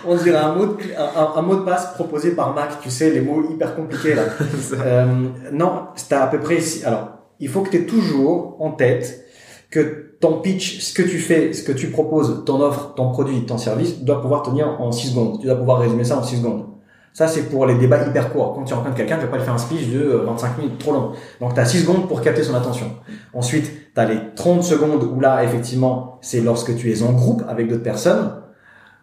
On 0.07 0.15
dirait 0.15 0.37
un 0.37 0.53
mot, 0.55 0.65
de, 0.67 0.77
un, 0.97 1.33
un 1.35 1.41
mot 1.41 1.55
de 1.57 1.65
passe 1.65 1.93
proposé 1.95 2.31
par 2.31 2.53
Mac, 2.53 2.79
tu 2.81 2.89
sais, 2.89 3.09
les 3.09 3.19
mots 3.21 3.51
hyper 3.51 3.75
compliqués 3.75 4.15
là. 4.15 4.23
Euh, 4.81 5.05
non, 5.51 5.87
c'est 5.95 6.13
à 6.13 6.27
peu 6.27 6.39
près... 6.39 6.61
si- 6.61 6.85
Alors, 6.85 7.09
il 7.41 7.49
faut 7.49 7.61
que 7.63 7.69
tu 7.71 7.77
aies 7.77 7.85
toujours 7.85 8.55
en 8.61 8.71
tête 8.71 9.25
que 9.71 10.08
ton 10.19 10.41
pitch, 10.41 10.79
ce 10.79 10.93
que 10.93 11.01
tu 11.01 11.17
fais, 11.17 11.53
ce 11.53 11.63
que 11.63 11.71
tu 11.71 11.87
proposes, 11.87 12.43
ton 12.45 12.61
offre, 12.61 12.93
ton 12.95 13.11
produit, 13.11 13.45
ton 13.45 13.57
service, 13.57 14.03
doit 14.03 14.21
pouvoir 14.21 14.43
tenir 14.43 14.79
en 14.81 14.91
6 14.91 15.11
secondes. 15.11 15.39
Tu 15.39 15.47
dois 15.47 15.55
pouvoir 15.55 15.79
résumer 15.79 16.03
ça 16.03 16.17
en 16.17 16.23
6 16.23 16.37
secondes. 16.37 16.65
Ça, 17.13 17.27
c'est 17.27 17.49
pour 17.49 17.65
les 17.65 17.75
débats 17.75 18.05
hyper 18.05 18.31
courts. 18.31 18.53
Quand 18.53 18.63
tu 18.63 18.73
rencontres 18.73 18.95
quelqu'un, 18.95 19.15
tu 19.15 19.23
vas 19.23 19.27
pas 19.27 19.37
lui 19.37 19.43
faire 19.43 19.53
un 19.53 19.57
speech 19.57 19.89
de 19.89 19.99
euh, 19.99 20.23
25 20.25 20.57
minutes 20.57 20.77
trop 20.77 20.93
long. 20.93 21.11
Donc, 21.41 21.53
tu 21.53 21.59
as 21.59 21.65
6 21.65 21.81
secondes 21.81 22.07
pour 22.07 22.21
capter 22.21 22.43
son 22.43 22.53
attention. 22.53 22.91
Ensuite, 23.33 23.93
tu 23.93 23.99
as 23.99 24.05
les 24.05 24.19
30 24.35 24.63
secondes 24.63 25.03
où 25.03 25.19
là, 25.19 25.43
effectivement, 25.43 26.19
c'est 26.21 26.41
lorsque 26.41 26.75
tu 26.75 26.91
es 26.91 27.01
en 27.01 27.13
groupe 27.13 27.43
avec 27.47 27.67
d'autres 27.67 27.83
personnes, 27.83 28.31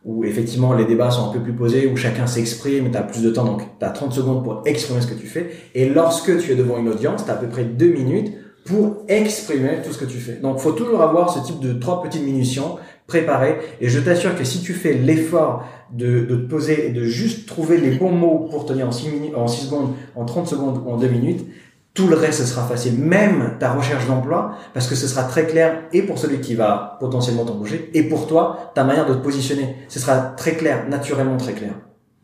où 0.05 0.23
effectivement 0.25 0.73
les 0.73 0.85
débats 0.85 1.11
sont 1.11 1.31
un 1.31 1.33
peu 1.33 1.41
plus 1.41 1.53
posés, 1.53 1.89
où 1.89 1.97
chacun 1.97 2.29
s'exprime, 2.29 2.93
tu 2.93 2.97
as 2.97 3.03
plus 3.03 3.23
de 3.23 3.31
temps, 3.31 3.45
donc 3.45 3.63
tu 3.81 3.85
as 3.85 3.91
30 3.91 4.13
secondes 4.13 4.45
pour 4.45 4.63
exprimer 4.65 5.01
ce 5.01 5.09
que 5.09 5.15
tu 5.15 5.27
fais. 5.27 5.51
Et 5.75 5.89
lorsque 5.89 6.39
tu 6.39 6.53
es 6.53 6.55
devant 6.55 6.79
une 6.79 6.89
audience, 6.89 7.25
tu 7.25 7.31
as 7.31 7.35
à 7.35 7.37
peu 7.37 7.49
près 7.49 7.65
2 7.65 7.87
minutes 7.89 8.33
pour 8.67 9.05
exprimer 9.09 9.81
tout 9.85 9.93
ce 9.93 9.99
que 9.99 10.05
tu 10.05 10.19
fais. 10.19 10.35
Donc, 10.35 10.59
faut 10.59 10.73
toujours 10.73 11.01
avoir 11.01 11.31
ce 11.31 11.39
type 11.47 11.61
de 11.61 11.73
trois 11.73 12.03
petites 12.03 12.25
munitions 12.25 12.77
préparées. 13.07 13.59
Et 13.81 13.89
je 13.89 14.01
t'assure 14.01 14.37
que 14.37 14.45
si 14.45 14.61
tu 14.61 14.75
fais 14.75 14.93
l'effort 14.93 15.65
de, 15.93 16.25
de 16.25 16.37
te 16.37 16.51
poser 16.51 16.89
et 16.89 16.91
de 16.91 17.05
juste 17.05 17.47
trouver 17.47 17.79
les 17.79 17.93
bons 17.93 18.11
mots 18.11 18.49
pour 18.51 18.67
tenir 18.67 18.89
en 18.89 18.93
6, 18.93 19.09
minutes, 19.09 19.35
en 19.37 19.47
6 19.47 19.67
secondes, 19.67 19.95
en 20.17 20.25
30 20.25 20.49
secondes 20.49 20.83
ou 20.85 20.91
en 20.91 20.97
2 20.97 21.07
minutes, 21.07 21.47
tout 21.95 22.09
le 22.09 22.17
reste 22.17 22.45
sera 22.45 22.67
facile. 22.67 22.99
Même 22.99 23.55
ta 23.59 23.73
recherche 23.73 24.07
d'emploi, 24.07 24.53
parce 24.75 24.89
que 24.89 24.95
ce 24.95 25.07
sera 25.07 25.23
très 25.25 25.47
clair 25.47 25.85
et 25.93 26.03
pour 26.03 26.19
celui 26.19 26.41
qui 26.41 26.55
va 26.55 26.99
potentiellement 27.01 27.45
t'embaucher 27.45 27.91
et 27.95 28.03
pour 28.03 28.27
toi, 28.27 28.73
ta 28.75 28.85
manière 28.85 29.07
de 29.07 29.15
te 29.15 29.21
positionner. 29.21 29.77
Ce 29.89 29.99
sera 29.99 30.17
très 30.17 30.57
clair, 30.57 30.89
naturellement 30.89 31.37
très 31.39 31.53
clair. 31.53 31.73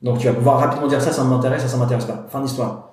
Donc 0.03 0.19
tu 0.19 0.27
vas 0.27 0.35
pouvoir 0.35 0.59
rapidement 0.59 0.89
dire 0.89 1.01
ça, 1.01 1.13
ça 1.13 1.25
m'intéresse, 1.25 1.63
ça, 1.63 1.69
ça 1.69 1.77
m'intéresse 1.77 2.05
pas. 2.05 2.27
Fin 2.29 2.43
d'histoire. 2.43 2.92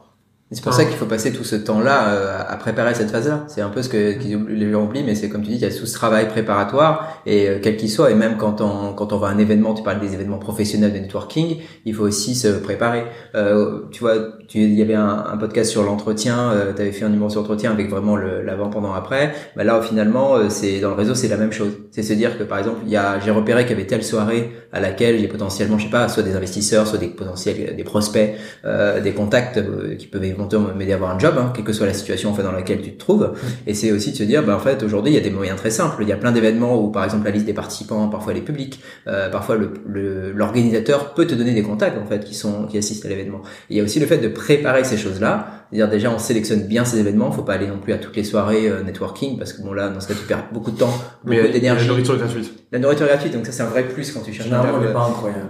C'est 0.52 0.64
pour 0.64 0.74
ça 0.74 0.86
qu'il 0.86 0.96
faut 0.96 1.06
passer 1.06 1.32
tout 1.32 1.44
ce 1.44 1.56
temps-là 1.56 2.10
euh, 2.10 2.42
à 2.48 2.56
préparer 2.58 2.96
cette 2.96 3.12
phase-là. 3.12 3.46
C'est 3.48 3.62
un 3.62 3.70
peu 3.70 3.84
ce 3.84 3.90
que 3.90 4.14
qu'ils 4.14 4.44
les 4.48 4.72
gens 4.72 4.84
oublient, 4.84 5.04
mais 5.04 5.14
c'est 5.14 5.30
comme 5.30 5.44
tu 5.44 5.50
dis, 5.50 5.56
il 5.56 5.62
y 5.62 5.66
a 5.66 5.70
tout 5.70 5.86
ce 5.86 5.94
travail 5.94 6.28
préparatoire 6.28 7.22
et 7.28 7.48
euh, 7.48 7.60
quel 7.62 7.78
qu'il 7.78 7.90
soit. 7.90 8.10
Et 8.10 8.16
même 8.16 8.38
quand 8.38 8.60
on 8.62 8.94
quand 8.94 9.14
on 9.14 9.18
va 9.18 9.28
à 9.28 9.32
un 9.32 9.38
événement, 9.38 9.76
tu 9.76 9.84
parles 9.84 10.00
des 10.00 10.14
événements 10.16 10.40
professionnels 10.40 10.92
de 10.92 10.98
networking, 10.98 11.58
il 11.86 11.94
faut 11.94 12.04
aussi 12.04 12.34
se 12.34 12.48
préparer. 12.48 13.04
Euh, 13.36 13.82
tu 13.92 14.00
vois, 14.00 14.16
tu, 14.48 14.60
il 14.60 14.74
y 14.74 14.82
avait 14.82 14.96
un, 14.96 15.26
un 15.32 15.38
podcast 15.38 15.70
sur 15.70 15.84
l'entretien. 15.84 16.52
tu 16.76 16.82
avais 16.82 16.92
fait 16.92 17.06
un 17.06 17.10
numéro 17.10 17.30
sur 17.30 17.42
l'entretien 17.42 17.72
avec 17.72 17.90
vraiment 17.90 18.18
l'avant, 18.18 18.70
pendant, 18.70 18.94
après. 18.94 19.34
Bah 19.56 19.64
là, 19.64 19.82
finalement, 19.82 20.36
euh, 20.36 20.50
c'est 20.50 20.80
dans 20.80 20.90
le 20.90 20.96
réseau, 20.96 21.16
c'est 21.16 21.28
la 21.28 21.38
même 21.38 21.52
chose. 21.52 21.78
C'est 21.92 22.04
se 22.04 22.14
dire 22.14 22.38
que 22.38 22.44
par 22.44 22.60
exemple, 22.60 22.80
il 22.86 22.92
y 22.92 22.98
a, 22.98 23.20
j'ai 23.20 23.32
repéré 23.32 23.64
qu'il 23.64 23.72
y 23.72 23.80
avait 23.80 23.88
telle 23.88 24.04
soirée 24.04 24.52
à 24.72 24.80
laquelle 24.80 25.24
a 25.24 25.28
potentiellement, 25.28 25.78
je 25.78 25.86
sais 25.86 25.90
pas, 25.90 26.08
soit 26.10 26.24
des 26.24 26.36
investisseurs, 26.36 26.88
soit 26.88 27.00
des 27.00 27.08
potentiels, 27.08 27.76
des 27.76 27.84
prospects, 27.84 28.36
euh, 28.66 29.00
des 29.02 29.14
contacts 29.14 29.58
euh, 29.58 29.96
qui 29.96 30.08
peuvent 30.08 30.24
éventuellement 30.40 30.70
m'aider 30.76 30.92
à 30.94 30.96
avoir 30.96 31.16
un 31.16 31.20
job, 31.20 31.36
hein, 31.38 31.52
quelle 31.56 31.64
que 31.66 31.74
soit 31.74 31.86
la 31.86 31.94
situation 31.94 32.32
en 32.32 32.34
fait 32.34 32.44
dans 32.44 32.52
laquelle 32.52 32.82
tu 32.82 32.92
te 32.94 33.00
trouves. 33.00 33.34
Et 33.68 33.74
c'est 33.74 33.92
aussi 33.92 34.12
de 34.12 34.18
se 34.18 34.24
dire, 34.24 34.44
bah 34.44 34.56
en 34.56 34.60
fait 34.60 34.82
aujourd'hui 34.84 35.12
il 35.12 35.16
y 35.16 35.20
a 35.20 35.22
des 35.22 35.30
moyens 35.30 35.58
très 35.58 35.70
simples. 35.70 35.98
Il 36.02 36.08
y 36.10 36.14
a 36.14 36.18
plein 36.18 36.32
d'événements 36.32 36.82
où 36.82 36.90
par 36.92 37.04
exemple 37.04 37.26
la 37.26 37.32
liste 37.32 37.46
des 37.46 37.54
participants, 37.54 38.08
parfois 38.08 38.32
elle 38.34 38.40
est 38.40 38.42
publique, 38.44 38.82
euh, 39.08 39.30
parfois 39.30 39.56
le- 39.58 39.74
le- 39.88 40.32
l'organisateur 40.32 41.14
peut 41.14 41.28
te 41.28 41.36
donner 41.36 41.54
des 41.54 41.64
contacts 41.64 41.98
en 41.98 42.06
fait 42.06 42.24
qui 42.24 42.34
sont 42.36 42.64
qui 42.68 42.78
assistent 42.78 43.06
à 43.06 43.10
l'événement. 43.10 43.42
Il 43.70 43.78
y 43.78 43.80
a 43.80 43.84
aussi 43.84 44.00
le 44.00 44.06
fait 44.06 44.18
de 44.18 44.28
préparer 44.28 44.84
ces 44.84 44.98
choses-là. 44.98 45.54
C'est-à-dire 45.72 45.90
déjà 45.90 46.10
on 46.12 46.18
sélectionne 46.18 46.64
bien 46.64 46.84
ces 46.84 46.98
événements, 47.00 47.32
faut 47.32 47.44
pas 47.44 47.54
aller 47.54 47.68
non 47.68 47.78
plus 47.78 47.94
à 47.94 48.00
toutes 48.00 48.16
les 48.16 48.24
soirées 48.24 48.68
euh, 48.68 48.82
networking 48.82 49.38
parce 49.38 49.54
que 49.54 49.62
bon 49.62 49.72
là 49.72 49.90
dans 49.90 50.00
ce 50.00 50.08
cas 50.08 50.16
tu 50.16 50.26
perds 50.26 50.46
beaucoup 50.52 50.72
de 50.72 50.78
temps, 50.78 50.92
Mais 51.26 51.36
beaucoup 51.36 51.42
a 51.42 51.48
la 51.48 51.54
d'énergie. 51.54 51.88
nourriture 51.88 52.18
gratuite. 52.18 52.52
La 52.72 52.80
nourriture 52.80 53.06
est 53.06 53.10
gratuite 53.10 53.34
donc 53.34 53.46
ça 53.46 53.52
c'est 53.52 53.62
un 53.62 53.68
vrai 53.68 53.84
plus 53.84 54.12
quand 54.12 54.22
tu 54.22 54.34
cherches 54.34 54.48
un 54.52 54.62
Généralement, 54.62 54.80
n'est 54.88 54.94
pas 54.94 55.06
incroyable. 55.06 55.50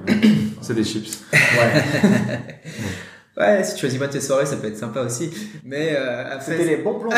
C'est 0.61 0.73
des 0.75 0.83
chips. 0.83 1.23
Ouais. 1.31 1.39
Ouais, 3.39 3.63
si 3.63 3.75
tu 3.75 3.79
choisis 3.81 3.97
pas 3.97 4.09
tes 4.09 4.19
soirées, 4.19 4.45
ça 4.45 4.57
peut 4.57 4.67
être 4.67 4.77
sympa 4.77 4.99
aussi. 5.01 5.31
Mais 5.63 5.95
euh, 5.95 6.25
après, 6.33 6.57
C'était 6.57 6.65
les 6.65 6.77
bons 6.77 6.99
plans. 6.99 7.09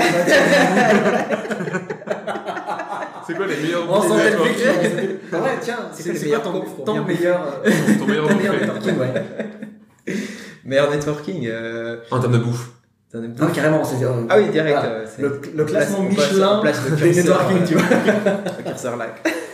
C'est 3.25 3.35
quoi 3.35 3.47
les 3.47 3.57
meilleurs 3.57 3.89
On 3.89 4.01
le 4.15 4.23
networking 4.23 4.55
vécu. 4.55 5.19
Ouais, 5.33 5.57
tiens, 5.61 5.79
C'est 5.93 6.15
c'est 6.15 6.29
quoi 6.29 6.39
quoi 6.39 6.61
ton, 6.85 7.03
meilleur, 7.03 7.61
euh, 7.65 7.71
Ton 7.97 8.05
meilleur 8.05 8.27
ton 8.27 8.35
meilleur 8.35 8.53
networking, 8.53 8.97
ouais. 8.97 9.13
meilleur 10.63 10.91
networking. 10.91 11.47
Euh... 11.47 11.97
En 12.11 12.19
termes 12.19 12.33
de 12.33 12.37
bouffe. 12.39 12.69
Beaucoup. 13.19 13.51
carrément, 13.51 13.83
c'est 13.83 14.03
euh, 14.05 14.09
Ah 14.29 14.37
oui, 14.37 14.49
direct. 14.51 14.77
voilà. 14.79 14.89
euh, 14.95 15.05
Le, 15.19 15.41
le 15.55 15.65
classement 15.65 16.05
place- 16.05 16.29
Michelin 16.31 16.57
on 16.57 16.61
place 16.61 16.79
le 16.89 16.95
des 17.11 17.13
networking, 17.15 17.57
tu 17.67 17.73
vois. 17.73 17.83
le 18.57 18.63
curseur 18.63 18.97
là. 18.97 19.07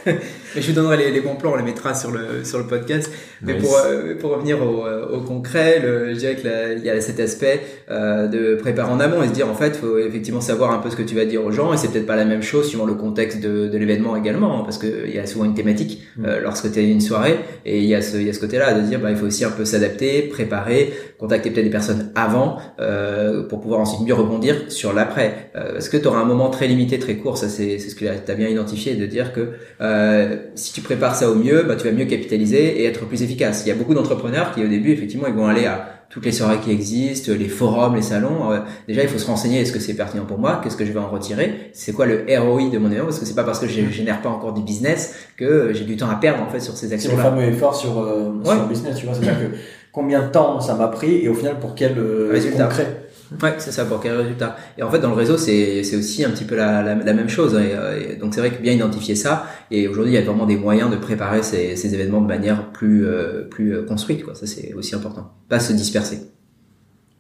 Mais 0.56 0.62
je 0.62 0.68
vous 0.68 0.74
donnerai 0.74 0.96
les, 0.98 1.12
les 1.12 1.20
bons 1.20 1.36
plans, 1.36 1.52
on 1.54 1.58
les 1.58 1.64
mettra 1.64 1.94
sur 1.94 2.12
le 2.12 2.46
sur 2.46 2.60
le 2.60 2.64
podcast. 2.66 3.12
Mais 3.42 3.56
Nice. 3.56 3.62
pour 3.64 3.78
euh, 3.78 4.16
pour 4.18 4.32
revenir 4.32 4.62
au, 4.66 4.86
euh, 4.88 5.06
au 5.12 5.20
concret, 5.20 5.80
le, 5.84 6.14
je 6.14 6.20
dirais 6.20 6.36
que 6.36 6.48
là, 6.48 6.72
il 6.74 6.84
y 6.84 6.90
a 6.90 7.02
cet 7.02 7.20
aspect 7.20 7.60
euh, 7.92 8.28
de 8.28 8.56
préparer 8.56 8.90
en 8.90 9.02
amont 9.02 9.22
et 9.22 9.28
se 9.28 9.34
dire 9.34 9.50
en 9.50 9.54
fait, 9.54 9.76
faut 9.76 9.98
effectivement 9.98 10.40
savoir 10.40 10.72
un 10.72 10.78
peu 10.78 10.90
ce 10.90 10.96
que 10.96 11.04
tu 11.04 11.14
vas 11.14 11.26
dire 11.26 11.44
aux 11.44 11.52
gens 11.52 11.74
et 11.74 11.78
c'est 11.78 11.90
peut-être 11.92 12.06
pas 12.06 12.16
la 12.16 12.24
même 12.24 12.42
chose 12.42 12.70
suivant 12.70 12.86
le 12.86 12.94
contexte 12.94 13.42
de, 13.42 13.68
de 13.68 13.78
l'événement 13.78 14.16
également 14.16 14.60
hein, 14.60 14.64
parce 14.64 14.78
que 14.78 14.88
il 15.06 15.14
y 15.14 15.20
a 15.20 15.26
souvent 15.28 15.44
une 15.44 15.56
thématique 15.56 16.02
euh, 16.24 16.40
lorsque 16.42 16.72
tu 16.72 16.80
es 16.80 16.90
une 16.90 17.02
soirée 17.02 17.40
et 17.66 17.80
il 17.80 17.86
y 17.86 17.94
a 17.94 18.02
ce 18.02 18.16
il 18.16 18.24
y 18.24 18.30
a 18.30 18.34
ce 18.34 18.40
côté-là 18.40 18.74
de 18.76 18.82
dire 18.82 19.00
bah 19.02 19.12
il 19.12 19.18
faut 19.18 19.26
aussi 19.26 19.44
un 19.44 19.52
peu 19.52 19.66
s'adapter, 19.66 20.22
préparer, 20.22 20.94
contacter 21.20 21.50
peut-être 21.52 21.66
des 21.66 21.72
personnes 21.72 22.12
avant 22.16 22.58
euh, 22.80 23.48
pour 23.48 23.60
pouvoir 23.62 23.80
ensuite 23.80 24.02
mieux 24.08 24.14
rebondir 24.14 24.56
sur 24.70 24.94
l'après 24.94 25.50
euh, 25.56 25.74
parce 25.74 25.90
que 25.90 25.98
tu 25.98 26.08
auras 26.08 26.20
un 26.20 26.26
moment 26.26 26.50
très 26.50 26.68
limité, 26.68 27.00
très 27.00 27.16
court, 27.16 27.38
ça 27.38 27.50
c'est 27.50 27.80
ce 27.80 27.96
que 27.96 28.06
tu 28.06 28.32
as 28.32 28.36
bien 28.36 28.48
identifié 28.50 28.96
de 28.96 29.06
dire 29.06 29.34
que 29.34 29.50
euh, 29.82 30.36
si 30.56 30.74
tu 30.74 30.82
prépares 30.82 31.16
ça 31.16 31.30
au 31.32 31.36
mieux, 31.36 31.64
bah, 31.64 31.76
tu 31.76 31.86
vas 31.88 31.92
mieux 31.94 32.06
capitaliser 32.06 32.82
et 32.82 32.86
être 32.86 33.06
plus 33.08 33.24
efficace. 33.24 33.64
Il 33.66 33.70
y 33.70 33.72
a 33.72 33.76
beaucoup 33.76 33.94
d'entrepreneurs 33.94 34.54
qui 34.54 34.64
au 34.64 34.68
début 34.68 34.92
effectivement 34.92 35.28
ils 35.28 35.34
vont 35.34 35.48
aller 35.48 35.66
à 35.66 35.90
toutes 36.10 36.24
les 36.24 36.32
soirées 36.32 36.60
qui 36.64 36.72
existent, 36.72 37.34
les 37.38 37.50
forums, 37.50 37.94
les 37.96 38.02
salons. 38.02 38.54
Euh, 38.54 38.60
déjà, 38.88 39.04
il 39.04 39.10
faut 39.10 39.18
se 39.18 39.26
renseigner 39.28 39.60
est-ce 39.60 39.74
que 39.74 39.80
c'est 39.80 39.94
pertinent 39.94 40.24
pour 40.24 40.38
moi, 40.40 40.62
qu'est-ce 40.64 40.78
que 40.78 40.86
je 40.86 40.94
vais 40.94 41.00
en 41.02 41.10
retirer, 41.10 41.70
c'est 41.74 41.92
quoi 41.92 42.06
le 42.06 42.24
ROI 42.40 42.70
de 42.70 42.78
mon 42.78 42.88
événement, 42.88 43.08
parce 43.08 43.20
que 43.20 43.26
c'est 43.26 43.36
pas 43.36 43.44
parce 43.44 43.60
que 43.60 43.68
je 43.68 43.82
génère 43.92 44.22
pas 44.22 44.30
encore 44.30 44.54
du 44.54 44.62
business 44.62 45.16
que 45.36 45.74
j'ai 45.74 45.84
du 45.84 45.98
temps 45.98 46.10
à 46.10 46.16
perdre 46.16 46.42
en 46.44 46.50
fait 46.50 46.62
sur 46.62 46.78
ces 46.78 46.88
C'est 46.88 46.94
le 46.94 46.94
actions-là. 46.96 47.24
fameux 47.24 47.44
effort 47.44 47.76
sur, 47.76 48.00
euh, 48.00 48.32
Ouais. 48.46 48.54
sur 48.54 48.62
le 48.64 48.70
business, 48.70 48.96
tu 48.96 49.06
vois. 49.06 49.16
C'est-à-dire 49.16 49.38
que 49.52 49.56
combien 49.98 50.22
de 50.22 50.28
temps 50.30 50.60
ça 50.62 50.76
m'a 50.76 50.88
pris 50.90 51.16
et 51.24 51.28
au 51.28 51.34
final 51.34 51.60
pour 51.60 51.74
quel 51.74 51.98
euh, 51.98 52.30
Résultat. 52.32 52.66
concret. 52.66 53.04
Ouais, 53.44 53.56
c'est 53.58 53.72
ça, 53.72 53.84
pour 53.86 54.00
quel 54.00 54.16
résultat. 54.16 54.56
Et 54.78 54.84
en 54.84 54.90
fait, 54.92 55.00
dans 55.00 55.10
le 55.10 55.16
réseau, 55.16 55.38
c'est 55.38 55.84
c'est 55.84 55.96
aussi 55.98 56.24
un 56.24 56.30
petit 56.30 56.46
peu 56.46 56.56
la, 56.56 56.84
la, 56.84 56.94
la 56.96 57.14
même 57.14 57.28
chose. 57.28 57.56
Et, 57.56 57.74
euh, 57.76 58.14
et 58.14 58.16
donc, 58.16 58.34
c'est 58.34 58.40
vrai 58.40 58.52
que 58.52 58.62
bien 58.62 58.72
identifier 58.74 59.16
ça. 59.16 59.48
Et 59.72 59.88
aujourd'hui, 59.88 60.14
il 60.14 60.16
y 60.16 60.20
a 60.20 60.22
vraiment 60.26 60.46
des 60.46 60.56
moyens 60.56 60.90
de 60.92 60.96
préparer 60.98 61.42
ces, 61.44 61.76
ces 61.76 61.94
événements 61.96 62.22
de 62.22 62.28
manière 62.28 62.72
plus 62.72 63.06
euh, 63.06 63.44
plus 63.50 63.86
construite. 63.86 64.24
Quoi. 64.24 64.36
Ça, 64.36 64.46
c'est 64.48 64.74
aussi 64.76 64.94
important. 64.96 65.32
Pas 65.50 65.60
se 65.60 65.74
disperser. 65.74 66.20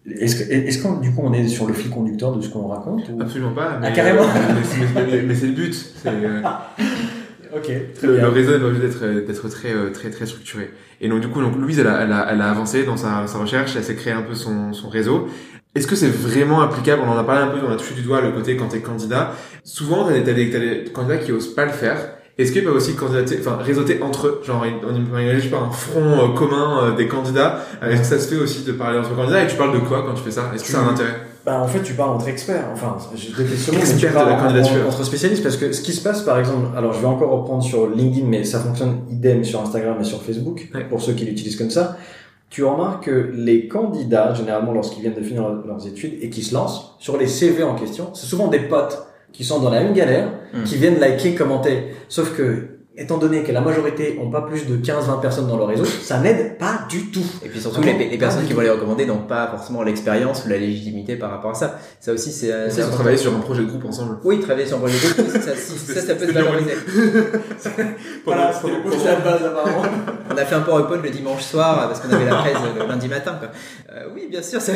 Est-ce 0.10 0.36
que, 0.38 0.44
est-ce 0.50 0.82
qu'on, 0.82 0.98
du 1.02 1.12
coup, 1.12 1.22
on 1.26 1.34
est 1.34 1.48
sur 1.50 1.66
le 1.68 1.74
fil 1.74 1.90
conducteur 1.90 2.34
de 2.34 2.42
ce 2.42 2.48
qu'on 2.50 2.68
raconte 2.68 3.10
ou... 3.10 3.22
Absolument 3.22 3.54
pas. 3.54 3.78
Mais, 3.82 3.88
Ah, 3.90 3.92
carrément. 3.92 4.22
Mais, 4.24 4.64
c'est- 4.64 5.12
mais- 5.12 5.22
mais 5.24 5.36
c'est 5.36 5.48
le 5.48 5.52
but. 5.54 5.76
Euh, 7.54 7.58
Ok, 7.58 7.72
très 7.96 8.08
le, 8.08 8.14
bien. 8.14 8.22
le 8.24 8.30
réseau 8.30 8.54
est 8.54 8.64
obligé 8.64 8.88
d'être 8.88 9.26
d'être 9.26 9.50
très 9.50 9.72
euh, 9.74 9.92
très 9.92 10.10
très 10.10 10.26
structuré. 10.26 10.72
Et 11.02 11.10
donc 11.10 11.22
du 11.22 11.28
coup, 11.28 11.42
donc 11.42 11.56
Louise, 11.58 11.80
elle 11.80 11.88
a, 11.88 12.02
elle 12.04 12.12
a, 12.12 12.28
elle 12.32 12.42
a 12.42 12.50
avancé 12.50 12.84
dans 12.84 12.98
sa, 12.98 13.28
sa 13.28 13.38
recherche, 13.38 13.76
elle 13.76 13.84
s'est 13.84 13.96
créé 13.96 14.14
un 14.14 14.22
peu 14.24 14.36
son, 14.36 14.74
son 14.74 14.90
réseau. 14.90 15.28
Est-ce 15.76 15.86
que 15.88 15.96
c'est 15.96 16.10
vraiment 16.10 16.62
applicable? 16.62 17.04
On 17.06 17.12
en 17.12 17.18
a 17.18 17.24
parlé 17.24 17.42
un 17.42 17.48
peu, 17.48 17.60
on 17.68 17.72
a 17.72 17.76
touché 17.76 17.94
du 17.94 18.02
doigt 18.02 18.22
le 18.22 18.32
côté 18.32 18.58
quand 18.58 18.68
t'es 18.70 18.80
candidat. 18.82 19.34
Souvent, 19.64 20.08
t'as 20.08 20.20
des, 20.22 20.50
t'as 20.50 20.60
des, 20.60 20.86
candidats 20.92 21.18
qui 21.18 21.32
osent 21.32 21.54
pas 21.54 21.66
le 21.66 21.72
faire. 21.72 21.98
Est-ce 22.40 22.52
qu'ils 22.52 22.64
peuvent 22.64 22.76
aussi 22.76 22.96
candidater, 22.96 23.38
enfin 23.40 23.58
réseauter 23.58 24.00
entre 24.02 24.28
eux? 24.28 24.42
Genre, 24.44 24.66
on 24.88 25.20
imagine 25.20 25.50
pas 25.52 25.58
un 25.60 25.70
front 25.72 26.32
euh, 26.32 26.34
commun 26.36 26.84
euh, 26.84 26.96
des 26.96 27.08
candidats. 27.08 27.64
Euh, 27.84 27.92
Est-ce 27.92 28.02
que 28.02 28.08
ça 28.08 28.20
se 28.20 28.28
fait 28.34 28.42
aussi 28.42 28.64
de 28.64 28.72
parler 28.72 28.98
entre 29.00 29.16
candidats 29.16 29.44
Et 29.44 29.48
tu 29.48 29.56
parles 29.56 29.74
de 29.74 29.80
quoi 29.80 30.04
quand 30.04 30.14
tu 30.14 30.24
fais 30.24 30.32
ça? 30.32 30.52
Est-ce 30.54 30.64
que 30.64 30.70
ça 30.70 30.80
a 30.80 30.84
un 30.84 30.90
intérêt? 30.90 31.27
Bah, 31.48 31.62
en 31.62 31.68
fait, 31.68 31.82
tu 31.82 31.94
parles 31.94 32.10
entre 32.10 32.28
experts. 32.28 32.66
Enfin, 32.74 32.98
j'ai 33.16 33.30
des 33.30 33.50
questions, 33.50 33.72
mais 33.74 33.80
Experts 33.80 34.10
tu 34.10 34.14
parles 34.14 34.34
en- 34.34 34.88
entre 34.90 35.04
spécialistes 35.06 35.42
parce 35.44 35.56
que 35.56 35.72
ce 35.72 35.82
qui 35.82 35.94
se 35.94 36.02
passe, 36.02 36.22
par 36.22 36.38
exemple, 36.40 36.68
alors 36.76 36.92
je 36.92 37.00
vais 37.00 37.08
encore 37.08 37.32
reprendre 37.32 37.64
sur 37.64 37.90
LinkedIn, 37.90 38.28
mais 38.28 38.44
ça 38.44 38.60
fonctionne 38.60 38.98
idem 39.10 39.46
sur 39.46 39.62
Instagram 39.62 39.96
et 40.02 40.04
sur 40.04 40.22
Facebook 40.22 40.68
Ouais. 40.76 40.84
pour 40.84 41.02
ceux 41.02 41.14
qui 41.14 41.24
l'utilisent 41.24 41.56
comme 41.56 41.70
ça. 41.70 41.96
Tu 42.50 42.66
remarques 42.66 43.06
que 43.06 43.32
les 43.34 43.70
candidats, 43.70 44.34
généralement, 44.34 44.74
lorsqu'ils 44.74 45.00
viennent 45.04 45.14
de 45.16 45.22
finir 45.22 45.44
leur- 45.44 45.66
leurs 45.66 45.88
études 45.88 46.16
et 46.22 46.30
qui 46.30 46.44
se 46.44 46.54
lancent 46.54 46.96
sur 47.00 47.18
les 47.18 47.28
CV 47.28 47.64
en 47.64 47.76
question, 47.76 48.10
c'est 48.14 48.26
souvent 48.26 48.50
des 48.50 48.60
potes 48.60 49.08
qui 49.32 49.46
sont 49.46 49.60
dans 49.60 49.70
la 49.70 49.82
même 49.84 49.94
galère, 49.94 50.30
Mm. 50.54 50.64
qui 50.64 50.76
viennent 50.76 51.00
liker, 51.00 51.34
commenter. 51.34 51.94
Sauf 52.10 52.36
que, 52.36 52.77
étant 52.98 53.18
donné 53.18 53.44
que 53.44 53.52
la 53.52 53.62
majorité 53.62 54.18
ont 54.20 54.30
pas 54.32 54.42
plus 54.42 54.66
de 54.66 54.76
15-20 54.78 55.22
personnes 55.22 55.48
dans 55.48 55.58
leur 55.58 55.68
réseau, 55.68 55.86
ça 55.86 56.20
n'aide 56.20 56.58
pas 56.58 56.80
du 56.90 57.12
tout. 57.12 57.24
Et 57.46 57.50
puis 57.50 57.60
surtout, 57.62 57.82
les, 57.82 57.94
les 57.94 58.18
personnes 58.18 58.46
qui 58.46 58.54
vont 58.54 58.62
les 58.62 58.70
recommander 58.72 59.06
n'ont 59.06 59.20
pas 59.20 59.48
forcément 59.48 59.84
l'expérience 59.84 60.44
ou 60.46 60.50
la 60.50 60.58
légitimité 60.58 61.16
par 61.16 61.30
rapport 61.30 61.52
à 61.52 61.54
ça. 61.54 61.80
Ça 62.00 62.12
aussi, 62.12 62.32
c'est 62.32 62.52
euh, 62.52 62.70
c'est 62.70 62.78
Ils 62.78 62.80
ont 62.80 62.82
important. 62.86 62.96
travaillé 62.96 63.18
sur 63.18 63.36
un 63.36 63.40
projet 63.40 63.62
de 63.62 63.68
groupe 63.68 63.86
ensemble. 63.86 64.18
Oui, 64.24 64.40
travailler 64.40 64.66
sur 64.66 64.78
un 64.78 64.80
projet 64.80 64.98
de 65.08 65.14
groupe, 65.14 65.32
ça, 65.32 65.56
ça, 65.56 66.02
ça 66.02 66.16
peut 66.16 66.28
se 66.28 66.32
valoriser. 66.32 66.72
Voilà, 68.26 68.48
postulat 68.50 69.16
de 69.16 69.24
base, 69.24 69.44
apparemment. 69.46 69.84
On 70.34 70.38
a 70.38 70.46
fait 70.46 70.56
un 70.56 70.62
PowerPoint 70.62 71.02
le 71.02 71.10
dimanche 71.10 71.44
soir 71.44 71.88
parce 71.88 72.00
qu'on 72.00 72.14
avait 72.14 72.26
la 72.26 72.36
presse 72.36 72.58
le 72.78 72.88
lundi 72.88 73.08
matin. 73.08 73.38
Quoi. 73.40 73.50
Euh, 73.94 74.08
oui, 74.14 74.28
bien 74.30 74.42
sûr, 74.42 74.60
ça, 74.60 74.74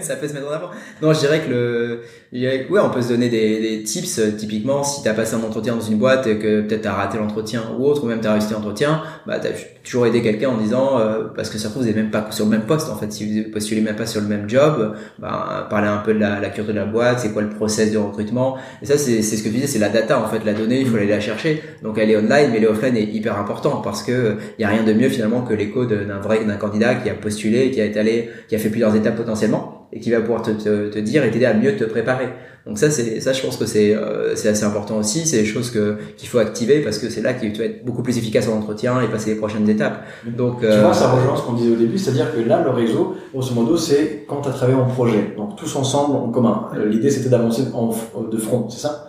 ça 0.00 0.16
peut 0.16 0.28
se 0.28 0.32
mettre 0.32 0.48
en 0.48 0.52
avant. 0.52 0.70
Non, 1.02 1.12
je 1.12 1.20
dirais 1.20 1.40
que 1.40 1.50
le, 1.50 2.00
je 2.32 2.38
dirais 2.38 2.64
que, 2.64 2.72
ouais, 2.72 2.80
on 2.80 2.90
peut 2.90 3.02
se 3.02 3.08
donner 3.08 3.28
des, 3.28 3.60
des 3.60 3.82
tips. 3.82 4.20
Typiquement, 4.38 4.82
si 4.82 5.02
t'as 5.02 5.12
passé 5.14 5.34
un 5.34 5.42
entretien 5.42 5.74
dans 5.74 5.82
une 5.82 5.98
boîte 5.98 6.26
et 6.26 6.38
que 6.38 6.62
peut-être 6.62 6.82
t'as 6.82 6.94
raté 6.94 7.18
l'entretien 7.18 7.31
ou 7.78 7.86
autre, 7.86 8.04
ou 8.04 8.06
même 8.06 8.20
t'as 8.20 8.32
réussi 8.32 8.52
l'entretien, 8.52 9.02
bah 9.26 9.38
t'as 9.40 9.50
toujours 9.84 10.06
aidé 10.06 10.22
quelqu'un 10.22 10.50
en 10.50 10.56
disant 10.56 10.98
euh, 10.98 11.24
parce 11.34 11.50
que 11.50 11.58
ça 11.58 11.68
vous 11.74 11.88
êtes 11.88 11.96
même 11.96 12.10
pas 12.10 12.26
sur 12.30 12.44
le 12.44 12.50
même 12.50 12.62
poste 12.62 12.88
en 12.90 12.96
fait. 12.96 13.12
Si 13.12 13.42
vous 13.42 13.50
postulez 13.50 13.80
même 13.80 13.96
pas 13.96 14.06
sur 14.06 14.20
le 14.20 14.26
même 14.26 14.48
job, 14.48 14.94
bah 15.18 15.66
parler 15.70 15.88
un 15.88 15.98
peu 15.98 16.14
de 16.14 16.18
la, 16.18 16.40
la 16.40 16.48
culture 16.48 16.72
de 16.72 16.78
la 16.78 16.84
boîte, 16.84 17.20
c'est 17.20 17.32
quoi 17.32 17.42
le 17.42 17.50
process 17.50 17.92
de 17.92 17.98
recrutement. 17.98 18.56
Et 18.82 18.86
ça, 18.86 18.96
c'est 18.98 19.22
ce 19.22 19.42
que 19.42 19.48
tu 19.48 19.54
disais, 19.54 19.66
c'est 19.66 19.78
la 19.78 19.88
data 19.88 20.20
en 20.20 20.28
fait, 20.28 20.44
la 20.44 20.54
donnée, 20.54 20.80
il 20.80 20.86
faut 20.86 20.96
aller 20.96 21.06
la 21.06 21.20
chercher. 21.20 21.62
Donc 21.82 21.98
elle 21.98 22.10
est 22.10 22.16
online, 22.16 22.50
mais 22.52 22.60
est 22.60 22.66
offline 22.66 22.96
est 22.96 23.04
hyper 23.04 23.38
important 23.38 23.80
parce 23.82 24.02
que 24.02 24.36
il 24.58 24.62
y 24.62 24.64
a 24.64 24.68
rien 24.68 24.84
de 24.84 24.92
mieux 24.92 25.08
finalement 25.08 25.42
que 25.42 25.54
l'écho 25.54 25.84
d'un 25.86 26.18
vrai 26.18 26.44
d'un 26.44 26.56
candidat 26.56 26.94
qui 26.94 27.10
a 27.10 27.14
postulé, 27.14 27.70
qui 27.70 27.80
a 27.80 27.84
été 27.84 27.98
allé, 27.98 28.30
qui 28.48 28.54
a 28.54 28.58
fait 28.58 28.70
plusieurs 28.70 28.94
étapes 28.94 29.16
potentiellement 29.16 29.81
et 29.92 30.00
qui 30.00 30.10
va 30.10 30.20
pouvoir 30.20 30.42
te, 30.42 30.50
te, 30.50 30.88
te 30.88 30.98
dire 30.98 31.24
et 31.24 31.30
t'aider 31.30 31.44
à 31.46 31.54
mieux 31.54 31.76
te 31.76 31.84
préparer. 31.84 32.28
Donc 32.64 32.78
ça, 32.78 32.90
c'est 32.90 33.18
ça, 33.20 33.32
je 33.32 33.42
pense 33.42 33.56
que 33.56 33.66
c'est 33.66 33.92
euh, 33.92 34.36
c'est 34.36 34.48
assez 34.48 34.62
important 34.64 34.96
aussi. 34.96 35.26
C'est 35.26 35.38
des 35.38 35.44
choses 35.44 35.70
que 35.70 35.96
qu'il 36.16 36.28
faut 36.28 36.38
activer 36.38 36.78
parce 36.80 36.98
que 36.98 37.10
c'est 37.10 37.20
là 37.20 37.34
que 37.34 37.44
tu 37.44 37.58
vas 37.58 37.64
être 37.64 37.84
beaucoup 37.84 38.02
plus 38.04 38.16
efficace 38.16 38.48
en 38.48 38.56
entretien 38.58 39.00
et 39.00 39.08
passer 39.08 39.30
les 39.34 39.36
prochaines 39.36 39.68
étapes. 39.68 40.04
Donc 40.36 40.60
Tu 40.60 40.66
euh, 40.66 40.80
vois, 40.82 40.94
ça 40.94 41.10
rejoint 41.10 41.36
ce 41.36 41.42
qu'on 41.42 41.54
disait 41.54 41.72
au 41.72 41.76
début, 41.76 41.98
c'est-à-dire 41.98 42.32
que 42.32 42.40
là, 42.40 42.62
le 42.62 42.70
réseau, 42.70 43.16
grosso 43.34 43.52
modo, 43.54 43.76
c'est 43.76 44.24
quand 44.28 44.40
tu 44.42 44.48
as 44.48 44.52
travaillé 44.52 44.78
en 44.78 44.86
projet. 44.86 45.34
Donc, 45.36 45.56
tous 45.56 45.74
ensemble, 45.74 46.14
en 46.16 46.28
commun. 46.30 46.68
Euh, 46.76 46.86
L'idée, 46.86 47.10
c'était 47.10 47.28
d'avancer 47.30 47.62
f- 47.62 48.30
de 48.30 48.36
front, 48.36 48.68
c'est 48.70 48.80
ça? 48.80 49.08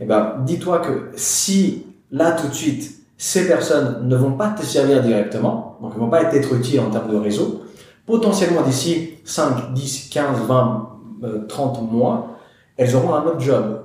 Eh 0.00 0.04
ben, 0.04 0.34
dis-toi 0.46 0.78
que 0.78 1.08
si, 1.16 1.86
là, 2.12 2.32
tout 2.40 2.46
de 2.46 2.54
suite, 2.54 2.88
ces 3.18 3.48
personnes 3.48 4.06
ne 4.08 4.14
vont 4.16 4.32
pas 4.32 4.50
te 4.50 4.64
servir 4.64 5.02
directement, 5.02 5.76
donc 5.82 5.94
ne 5.96 6.00
vont 6.00 6.08
pas 6.08 6.22
être 6.34 6.54
utiles 6.54 6.78
en 6.80 6.90
termes 6.90 7.10
de 7.12 7.16
réseau, 7.16 7.62
potentiellement 8.06 8.62
d'ici 8.62 9.18
5, 9.24 9.72
10, 9.72 10.08
15, 10.10 10.40
20, 10.46 10.88
euh, 11.24 11.46
30 11.46 11.90
mois, 11.90 12.38
elles 12.76 12.94
auront 12.96 13.14
un 13.14 13.24
autre 13.24 13.40
job. 13.40 13.82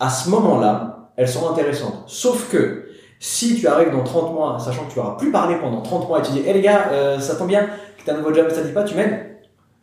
À 0.00 0.10
ce 0.10 0.28
moment-là, 0.30 1.10
elles 1.16 1.28
seront 1.28 1.50
intéressantes. 1.50 2.04
Sauf 2.06 2.50
que, 2.50 2.86
si 3.20 3.56
tu 3.56 3.66
arrives 3.66 3.90
dans 3.90 4.04
30 4.04 4.32
mois, 4.32 4.58
sachant 4.60 4.84
que 4.84 4.92
tu 4.92 4.98
auras 5.00 5.16
plus 5.16 5.32
parlé 5.32 5.56
pendant 5.56 5.82
30 5.82 6.08
mois 6.08 6.20
et 6.20 6.22
tu 6.22 6.32
dis, 6.32 6.40
hé 6.40 6.52
les 6.52 6.60
gars, 6.60 6.88
euh, 6.92 7.18
ça 7.18 7.34
tombe 7.34 7.48
bien, 7.48 7.66
que 7.98 8.04
tu 8.04 8.10
as 8.10 8.14
un 8.14 8.18
nouveau 8.18 8.32
job, 8.32 8.46
ça 8.50 8.62
te 8.62 8.66
dit 8.66 8.72
pas, 8.72 8.84
tu 8.84 8.94
m'aides 8.94 9.38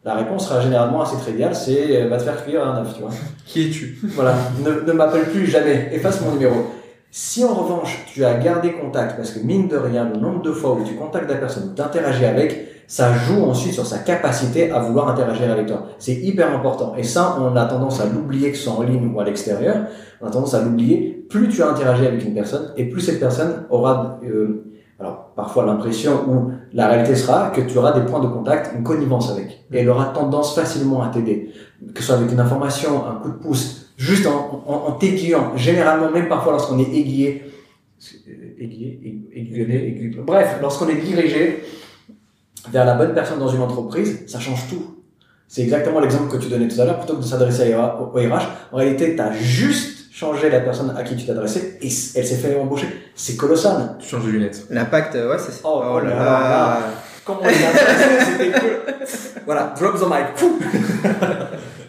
La 0.06 0.16
réponse 0.16 0.47
sera 0.47 0.62
généralement 0.62 1.01
assez 1.01 1.18
triviale, 1.18 1.53
c'est 1.53 2.01
euh, 2.01 2.08
va 2.08 2.18
te 2.18 2.24
faire 2.24 2.43
cuire 2.45 2.66
un 2.66 2.82
œuf, 2.82 2.93
tu 2.95 3.01
vois. 3.01 3.12
Qui 3.45 3.68
es-tu? 3.68 3.99
Voilà, 4.16 4.36
ne, 4.64 4.88
ne 4.88 4.91
m'appelle 4.93 5.30
plus 5.30 5.45
jamais, 5.45 5.89
efface 5.91 6.22
mon 6.22 6.32
numéro. 6.32 6.56
Si 7.12 7.43
en 7.43 7.53
revanche 7.53 8.03
tu 8.08 8.24
as 8.26 8.34
gardé 8.36 8.74
contact, 8.74 9.16
parce 9.18 9.32
que 9.32 9.39
mine 9.39 9.68
de 9.68 9.78
rien, 9.78 10.03
le 10.06 10.20
nombre 10.20 10.41
de 10.41 10.51
fois 10.51 10.74
où 10.74 10.84
tu 10.84 10.95
contactes 10.95 11.30
la 11.30 11.38
personne, 11.38 11.74
tu 11.76 11.82
interagis 11.82 12.26
avec, 12.26 12.75
ça 12.88 13.14
joue 13.14 13.44
ensuite 13.44 13.74
sur 13.74 13.86
sa 13.86 14.00
capacité 14.00 14.72
à 14.72 14.80
vouloir 14.80 15.10
interagir 15.10 15.52
avec 15.52 15.66
toi. 15.68 15.88
C'est 15.98 16.14
hyper 16.16 16.56
important. 16.56 16.94
Et 16.98 17.04
ça, 17.04 17.38
on 17.40 17.56
a 17.56 17.66
tendance 17.66 18.00
à 18.02 18.06
l'oublier, 18.06 18.52
que 18.52 18.58
ce 18.58 18.64
soit 18.66 18.74
en 18.74 18.84
ligne 18.84 19.12
ou 19.14 19.20
à 19.20 19.24
l'extérieur. 19.24 19.86
On 20.22 20.28
a 20.28 20.30
tendance 20.32 20.54
à 20.54 20.62
l'oublier. 20.64 21.26
Plus 21.30 21.50
tu 21.50 21.64
as 21.64 21.70
interagi 21.70 22.06
avec 22.06 22.24
une 22.24 22.34
personne, 22.36 22.72
et 22.78 22.86
plus 22.86 23.02
cette 23.02 23.20
personne 23.20 23.64
aura, 23.72 24.20
euh, 24.24 24.64
alors 25.00 25.32
parfois 25.36 25.66
l'impression 25.66 26.12
ou 26.30 26.52
la 26.74 26.88
réalité 26.88 27.16
sera 27.16 27.50
que 27.50 27.62
tu 27.62 27.78
auras 27.78 28.00
des 28.00 28.06
points 28.06 28.22
de 28.22 28.28
contact, 28.28 28.72
une 28.78 28.84
connivence 28.84 29.32
avec. 29.32 29.66
Et 29.72 29.80
elle 29.80 29.90
aura 29.90 30.06
tendance 30.14 30.54
facilement 30.56 31.02
à 31.02 31.08
t'aider. 31.10 31.50
Que 31.94 32.00
ce 32.02 32.08
soit 32.08 32.16
avec 32.18 32.32
une 32.32 32.40
information, 32.40 33.06
un 33.08 33.16
coup 33.16 33.30
de 33.30 33.36
pouce, 33.38 33.88
juste 33.98 34.28
en, 34.28 34.64
en, 34.68 34.74
en 34.90 34.92
t'aiguillant. 34.94 35.58
Généralement, 35.58 36.12
même 36.12 36.28
parfois 36.30 36.52
lorsqu'on 36.54 36.78
est 36.80 36.84
aiguillé, 36.94 37.44
euh, 38.28 38.64
aiguillé, 38.64 39.00
aigu- 39.04 39.30
aiguillonné, 39.40 39.76
aigu- 39.76 40.22
bref, 40.24 40.60
lorsqu'on 40.62 40.88
est 40.90 41.02
dirigé 41.02 41.64
vers 42.72 42.86
la 42.86 42.93
bonne 42.95 43.13
personne 43.13 43.39
dans 43.39 43.47
une 43.49 43.61
entreprise, 43.61 44.24
ça 44.28 44.39
change 44.39 44.68
tout. 44.70 44.95
C'est 45.47 45.61
exactement 45.61 45.99
l'exemple 45.99 46.32
que 46.32 46.38
tu 46.41 46.49
donnais 46.49 46.68
tout 46.68 46.80
à 46.82 46.86
l'heure. 46.86 46.97
Plutôt 46.97 47.16
que 47.16 47.22
de 47.22 47.26
s'adresser 47.28 47.74
à- 47.74 47.95
au 48.01 48.07
RH, 48.11 48.47
en 48.72 48.78
réalité, 48.78 49.16
tu 49.16 49.22
as 49.22 49.32
juste 49.34 50.11
changé 50.13 50.49
la 50.49 50.59
personne 50.61 50.93
à 50.97 51.03
qui 51.03 51.16
tu 51.16 51.26
t'adressais 51.26 51.78
et 51.82 51.88
elle 51.88 52.26
s'est 52.26 52.36
fait 52.38 52.55
embaucher. 52.57 52.88
C'est 53.16 53.36
colossal. 53.36 53.95
Tu 53.99 54.07
changes 54.09 54.26
de 54.26 54.32
lunettes. 54.32 54.66
l'impact, 54.70 55.16
euh, 55.16 55.32
ouais, 55.32 55.38
c'est 55.39 55.61
Oh, 55.63 55.82
oh 55.93 55.99
là 55.99 56.09
là. 56.16 56.80
Comment 57.24 57.41
on 57.43 57.47
les 57.47 57.53
a 57.63 57.70
intéressés, 57.70 58.32
c'était 58.32 58.51
que... 58.51 59.41
Voilà, 59.45 59.74
drop 59.80 59.95
the 59.99 60.03
mic. 60.05 60.36
Fou. 60.36 60.59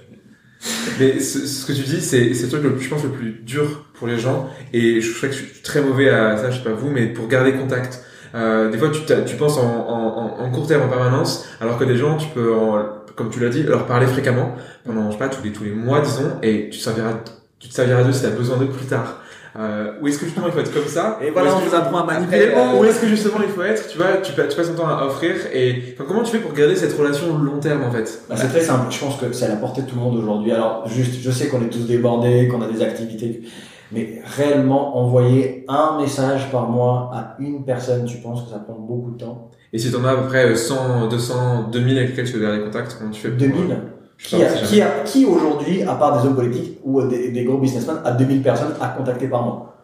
Mais 0.98 1.20
ce, 1.20 1.46
ce 1.46 1.66
que 1.66 1.72
tu 1.72 1.82
dis, 1.82 2.00
c'est 2.00 2.32
c'est 2.34 2.44
le 2.44 2.48
truc, 2.48 2.62
le, 2.62 2.78
je 2.78 2.88
pense, 2.88 3.02
le 3.02 3.10
plus 3.10 3.32
dur 3.44 3.84
pour 3.94 4.06
les 4.06 4.18
gens. 4.18 4.48
Et 4.72 5.00
je 5.00 5.12
sais 5.12 5.28
que 5.28 5.34
je 5.34 5.44
suis 5.44 5.62
très 5.62 5.82
mauvais 5.82 6.08
à 6.08 6.36
ça, 6.38 6.50
je 6.50 6.56
sais 6.58 6.64
pas 6.64 6.72
vous, 6.72 6.88
mais 6.90 7.06
pour 7.08 7.28
garder 7.28 7.52
contact. 7.52 8.02
Euh, 8.36 8.70
des 8.70 8.78
fois, 8.78 8.90
tu, 8.90 9.00
tu 9.24 9.36
penses 9.36 9.56
en, 9.58 9.62
en, 9.64 10.44
en- 10.44 10.50
court 10.50 10.66
terme, 10.66 10.82
en 10.82 10.88
permanence, 10.88 11.46
alors 11.60 11.78
que 11.78 11.84
des 11.84 11.96
gens, 11.96 12.16
tu 12.16 12.28
peux, 12.28 12.52
en- 12.54 12.84
comme 13.14 13.30
tu 13.30 13.40
l'as 13.40 13.48
dit, 13.48 13.62
leur 13.62 13.86
parler 13.86 14.06
fréquemment, 14.06 14.52
pendant, 14.84 15.06
je 15.06 15.12
sais 15.12 15.18
pas, 15.18 15.28
tous 15.28 15.42
les, 15.42 15.52
tous 15.52 15.64
les 15.64 15.70
mois, 15.70 16.00
disons, 16.00 16.32
et 16.42 16.68
tu, 16.70 16.78
serviras, 16.78 17.14
tu 17.58 17.68
te 17.68 17.74
serviras 17.74 18.02
d'eux 18.04 18.12
si 18.12 18.20
tu 18.20 18.26
as 18.26 18.30
besoin 18.30 18.58
d'eux 18.58 18.66
plus 18.68 18.86
tard. 18.86 19.20
Euh, 19.58 19.92
ou 20.02 20.08
est-ce 20.08 20.18
que 20.18 20.26
justement 20.26 20.48
il 20.48 20.52
faut 20.52 20.58
être 20.60 20.74
comme 20.74 20.86
ça 20.86 21.18
Et 21.22 21.30
voilà, 21.30 21.56
on 21.56 21.60
vous 21.60 21.74
apprend 21.74 22.00
à 22.00 22.04
manipuler 22.04 22.50
monde. 22.54 22.78
Ou 22.78 22.84
est-ce 22.84 23.00
que 23.00 23.06
justement 23.06 23.38
il 23.42 23.48
faut 23.48 23.62
être, 23.62 23.88
tu 23.88 23.96
vois, 23.96 24.18
tu, 24.22 24.32
tu 24.34 24.36
passes 24.54 24.68
ton 24.68 24.74
temps 24.74 24.86
à 24.88 25.06
offrir 25.06 25.32
et 25.50 25.94
enfin, 25.94 26.04
comment 26.06 26.22
tu 26.24 26.32
fais 26.32 26.40
pour 26.40 26.52
garder 26.52 26.76
cette 26.76 26.92
relation 26.92 27.38
long 27.38 27.58
terme 27.58 27.82
en 27.84 27.90
fait? 27.90 28.20
Bah, 28.28 28.34
c'est 28.36 28.48
très 28.48 28.60
simple. 28.60 28.88
Je 28.90 28.98
pense 29.00 29.16
que 29.16 29.32
c'est 29.32 29.46
à 29.46 29.48
la 29.48 29.56
portée 29.56 29.80
de 29.80 29.86
tout 29.86 29.94
le 29.96 30.02
monde 30.02 30.18
aujourd'hui. 30.18 30.52
Alors, 30.52 30.86
juste, 30.86 31.14
je 31.22 31.30
sais 31.30 31.48
qu'on 31.48 31.62
est 31.62 31.70
tous 31.70 31.86
débordés, 31.86 32.48
qu'on 32.48 32.60
a 32.60 32.66
des 32.68 32.82
activités, 32.82 33.40
mais 33.92 34.20
réellement, 34.24 34.96
envoyer 34.98 35.64
un 35.68 35.98
message 36.00 36.50
par 36.50 36.68
mois 36.68 37.10
à 37.14 37.36
une 37.38 37.64
personne, 37.64 38.04
tu 38.04 38.18
penses 38.18 38.42
que 38.44 38.50
ça 38.50 38.58
prend 38.58 38.74
beaucoup 38.78 39.10
de 39.12 39.18
temps? 39.18 39.50
Et 39.72 39.78
si 39.78 39.90
t'en 39.92 40.04
as 40.04 40.10
à 40.12 40.16
peu 40.16 40.26
près 40.28 40.54
100, 40.54 41.08
200, 41.08 41.68
2000 41.72 41.98
avec 41.98 42.10
lesquels 42.10 42.26
tu 42.26 42.32
veux 42.38 42.42
garder 42.42 42.62
contact, 42.64 42.96
comment 42.98 43.10
tu 43.10 43.20
fais 43.20 43.28
pour- 43.30 43.38
2000 43.38 43.76
Je 44.18 44.28
Qui, 44.28 44.42
a, 44.42 44.48
qui, 44.48 44.80
a, 44.80 44.86
qui 45.04 45.24
aujourd'hui, 45.26 45.82
à 45.82 45.94
part 45.94 46.18
des 46.20 46.26
hommes 46.26 46.36
politiques 46.36 46.78
ou 46.84 47.02
des, 47.02 47.30
des 47.32 47.44
gros 47.44 47.58
businessmen, 47.58 47.96
a 48.04 48.12
2000 48.12 48.42
personnes 48.42 48.74
à 48.80 48.88
contacter 48.88 49.28
par 49.28 49.42
mois? 49.44 49.75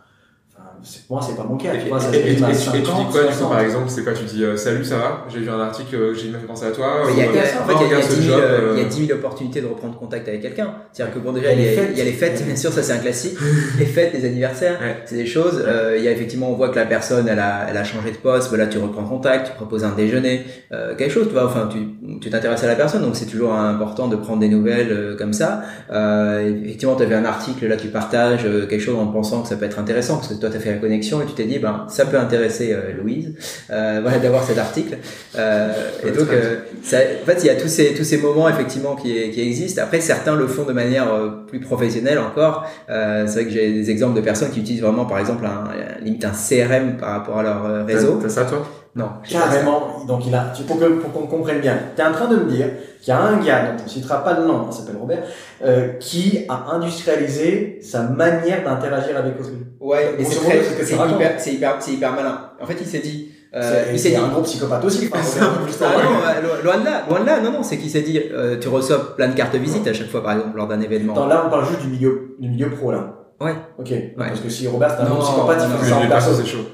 Moi, 1.10 1.20
c'est 1.22 1.36
pas 1.36 1.44
mon 1.44 1.56
cas. 1.56 1.74
Et, 1.74 1.78
tu 1.82 1.88
vois, 1.88 2.00
ça 2.00 2.08
et- 2.14 2.18
à 2.18 2.22
tu- 2.22 2.28
et 2.30 2.34
tu 2.36 2.42
dis 2.44 2.54
50, 2.54 2.84
quoi 3.10 3.20
du 3.22 3.26
coup 3.28 3.32
60. 3.32 3.50
par 3.50 3.60
exemple 3.60 3.84
C'est 3.88 4.04
quoi 4.04 4.12
Tu 4.12 4.24
dis 4.24 4.44
euh, 4.44 4.56
salut 4.56 4.84
ça 4.84 4.96
va? 4.96 5.24
J'ai 5.32 5.40
vu 5.40 5.48
un 5.50 5.60
article, 5.60 5.94
euh, 5.96 6.14
j'ai 6.14 6.28
même 6.30 6.40
pensé 6.42 6.66
à 6.66 6.70
toi. 6.70 7.02
Mais 7.06 7.12
il 7.12 7.18
y 7.18 7.22
a, 7.22 7.24
euh, 7.24 7.28
en 7.28 7.32
fait, 7.32 7.38
il 7.40 7.80
y 7.80 7.84
a, 7.84 7.86
il 7.86 7.90
y 7.90 7.94
a 7.94 7.96
regarde 7.96 8.02
ce 8.04 8.14
10 8.16 8.26
000, 8.26 8.38
job, 8.38 8.44
euh, 8.44 8.70
il 8.74 8.78
y 8.78 8.82
a 8.82 8.86
euh, 8.86 8.88
10 8.88 9.06
000 9.06 9.18
opportunités 9.18 9.60
de 9.60 9.66
reprendre 9.66 9.98
contact 9.98 10.28
avec 10.28 10.42
quelqu'un. 10.42 10.74
C'est-à-dire 10.92 11.14
que 11.14 11.18
bon, 11.20 11.32
déjà, 11.32 11.52
Il 11.52 11.60
y 11.60 11.62
a 11.62 11.66
y, 11.66 11.70
les 11.70 11.78
a, 11.78 11.82
fêtes. 11.82 11.90
il 11.92 11.98
y 11.98 12.00
a 12.00 12.04
les 12.04 12.12
fêtes, 12.12 12.44
bien 12.46 12.56
sûr, 12.56 12.72
ça 12.72 12.82
c'est 12.82 12.92
un 12.92 12.98
classique. 12.98 13.36
les 13.78 13.86
fêtes, 13.86 14.12
les 14.14 14.24
anniversaires, 14.24 14.78
Ouais. 14.80 14.96
c'est 15.06 15.16
des 15.16 15.26
choses. 15.26 15.62
Euh, 15.66 15.94
il 15.98 16.04
y 16.04 16.08
a 16.08 16.10
effectivement, 16.10 16.50
on 16.50 16.54
voit 16.54 16.68
que 16.70 16.76
la 16.76 16.86
personne, 16.86 17.28
elle 17.28 17.38
a, 17.38 17.66
elle 17.70 17.76
a 17.76 17.84
changé 17.84 18.10
de 18.10 18.16
poste. 18.16 18.50
Bah, 18.50 18.56
là, 18.56 18.66
tu 18.66 18.78
reprends 18.78 19.04
contact, 19.04 19.46
tu 19.48 19.52
proposes 19.52 19.84
un 19.84 19.92
déjeuner, 19.94 20.42
euh, 20.72 20.94
quelque 20.96 21.12
chose, 21.12 21.26
tu 21.26 21.32
vois. 21.32 21.46
Enfin, 21.46 21.68
tu, 21.70 21.78
tu 22.20 22.30
t'intéresses 22.30 22.64
à 22.64 22.66
la 22.66 22.74
personne, 22.76 23.02
donc 23.02 23.16
c'est 23.16 23.26
toujours 23.26 23.54
important 23.54 24.08
de 24.08 24.16
prendre 24.16 24.40
des 24.40 24.48
nouvelles 24.48 24.90
euh, 24.90 25.16
comme 25.16 25.32
ça. 25.32 25.62
Euh, 25.92 26.60
effectivement, 26.64 26.96
tu 26.96 27.02
avais 27.02 27.14
un 27.14 27.24
article 27.24 27.66
là, 27.66 27.76
tu 27.76 27.88
partages 27.88 28.44
euh, 28.46 28.66
quelque 28.66 28.80
chose 28.80 28.96
en 28.98 29.06
pensant 29.06 29.42
que 29.42 29.48
ça 29.48 29.56
peut 29.56 29.64
être 29.66 29.78
intéressant, 29.78 30.16
parce 30.16 30.28
que 30.28 30.34
toi, 30.34 30.50
tu 30.50 30.56
as 30.56 30.60
fait 30.60 30.71
la 30.72 30.78
connexion 30.78 31.20
et 31.22 31.26
tu 31.26 31.32
t'es 31.32 31.44
dit, 31.44 31.58
ben, 31.58 31.86
ça 31.88 32.06
peut 32.06 32.18
intéresser 32.18 32.72
euh, 32.72 32.92
Louise, 33.00 33.34
euh, 33.70 34.00
voilà, 34.02 34.18
d'avoir 34.18 34.44
cet 34.44 34.58
article. 34.58 34.98
Euh, 35.36 35.72
et 36.06 36.10
donc, 36.10 36.28
euh, 36.30 36.56
ça, 36.82 36.98
en 36.98 37.26
fait, 37.26 37.38
il 37.40 37.46
y 37.46 37.50
a 37.50 37.54
tous 37.54 37.68
ces 37.68 37.94
tous 37.94 38.04
ces 38.04 38.18
moments 38.18 38.48
effectivement 38.48 38.96
qui, 38.96 39.30
qui 39.30 39.40
existent. 39.40 39.82
Après, 39.82 40.00
certains 40.00 40.34
le 40.34 40.46
font 40.46 40.64
de 40.64 40.72
manière 40.72 41.12
euh, 41.12 41.28
plus 41.46 41.60
professionnelle 41.60 42.18
encore. 42.18 42.66
Euh, 42.90 43.24
c'est 43.26 43.34
vrai 43.34 43.44
que 43.44 43.50
j'ai 43.50 43.72
des 43.72 43.90
exemples 43.90 44.16
de 44.16 44.20
personnes 44.20 44.50
qui 44.50 44.60
utilisent 44.60 44.82
vraiment, 44.82 45.04
par 45.04 45.18
exemple, 45.18 45.44
un, 45.46 46.04
limite 46.04 46.24
un 46.24 46.32
CRM 46.32 46.96
par 46.96 47.10
rapport 47.10 47.38
à 47.38 47.42
leur 47.42 47.86
réseau. 47.86 48.18
T'as 48.22 48.28
ça 48.28 48.44
toi? 48.44 48.66
Non, 48.94 49.08
ça. 49.24 49.38
Carrément, 49.38 50.04
donc 50.06 50.26
il 50.26 50.34
a, 50.34 50.52
tu- 50.54 50.64
pour 50.64 50.78
que- 50.78 50.84
pour 50.84 51.12
qu'on 51.12 51.26
comprenne 51.26 51.60
bien, 51.60 51.76
tu 51.96 52.02
es 52.02 52.04
en 52.04 52.12
train 52.12 52.26
de 52.28 52.36
me 52.36 52.44
dire 52.50 52.66
qu'il 53.00 53.08
y 53.08 53.16
a 53.16 53.20
un 53.22 53.38
gars, 53.38 53.62
dont 53.72 53.80
on 53.80 53.84
ne 53.84 53.88
citera 53.88 54.22
pas 54.22 54.38
le 54.38 54.44
nom, 54.46 54.66
il 54.70 54.72
s'appelle 54.74 54.96
Robert, 55.00 55.22
euh, 55.64 55.94
qui 55.98 56.44
a 56.48 56.66
industrialisé 56.72 57.78
sa 57.82 58.02
manière 58.02 58.62
d'interagir 58.64 59.16
avec 59.16 59.40
autrui. 59.40 59.54
Ouais, 59.80 60.14
Grosso 60.18 60.30
c'est 60.32 60.36
modo, 60.40 60.50
très- 60.50 60.84
c'est 60.84 60.84
ce 60.84 61.14
hyper, 61.14 61.32
c'est 61.38 61.52
hyper, 61.54 61.76
c'est 61.80 61.92
hyper 61.92 62.12
malin. 62.12 62.50
En 62.60 62.66
fait, 62.66 62.76
il 62.80 62.86
s'est 62.86 62.98
dit, 63.00 63.28
Euh, 63.54 63.60
C'est- 63.60 63.92
il 63.92 63.98
s'est 63.98 64.08
dit 64.08 64.16
un 64.16 64.28
gros 64.28 64.40
psychopathe 64.40 64.82
aussi. 64.82 65.10
enfin, 65.12 65.46
Ah 65.82 66.40
non, 66.42 66.48
lo- 66.48 66.62
loin 66.64 66.78
de 66.78 66.84
là, 66.86 67.02
loin 67.06 67.20
de 67.20 67.26
là, 67.26 67.38
non, 67.38 67.52
non, 67.52 67.62
c'est 67.62 67.76
qu'il 67.76 67.90
s'est 67.90 68.00
dit, 68.00 68.18
euh, 68.32 68.58
tu 68.58 68.68
reçois 68.68 69.14
plein 69.14 69.28
de 69.28 69.34
cartes 69.34 69.54
visite 69.56 69.86
à 69.86 69.92
chaque 69.92 70.08
fois, 70.08 70.22
par 70.22 70.32
exemple, 70.32 70.56
lors 70.56 70.66
d'un 70.68 70.80
événement. 70.80 71.12
Attends, 71.12 71.26
là, 71.26 71.42
on 71.46 71.50
parle 71.50 71.66
juste 71.66 71.82
du 71.82 71.88
milieu, 71.88 72.34
du 72.38 72.48
milieu 72.48 72.70
pro, 72.70 72.92
là. 72.92 73.12
Ouais. 73.42 73.54
Ok. 73.78 73.92
Parce 74.16 74.40
que 74.40 74.48
si 74.48 74.66
Robert, 74.68 74.92
c'est 74.96 75.02
un 75.04 75.08
Non, 75.10 75.16
gros 75.16 75.22
psychopathe, 75.24 75.62
il 75.64 75.68
non, 75.70 75.76
fait 75.76 75.90
ça 75.90 75.96
en 75.98 76.08
perso. 76.08 76.30
c'est 76.34 76.46
chaud. 76.46 76.64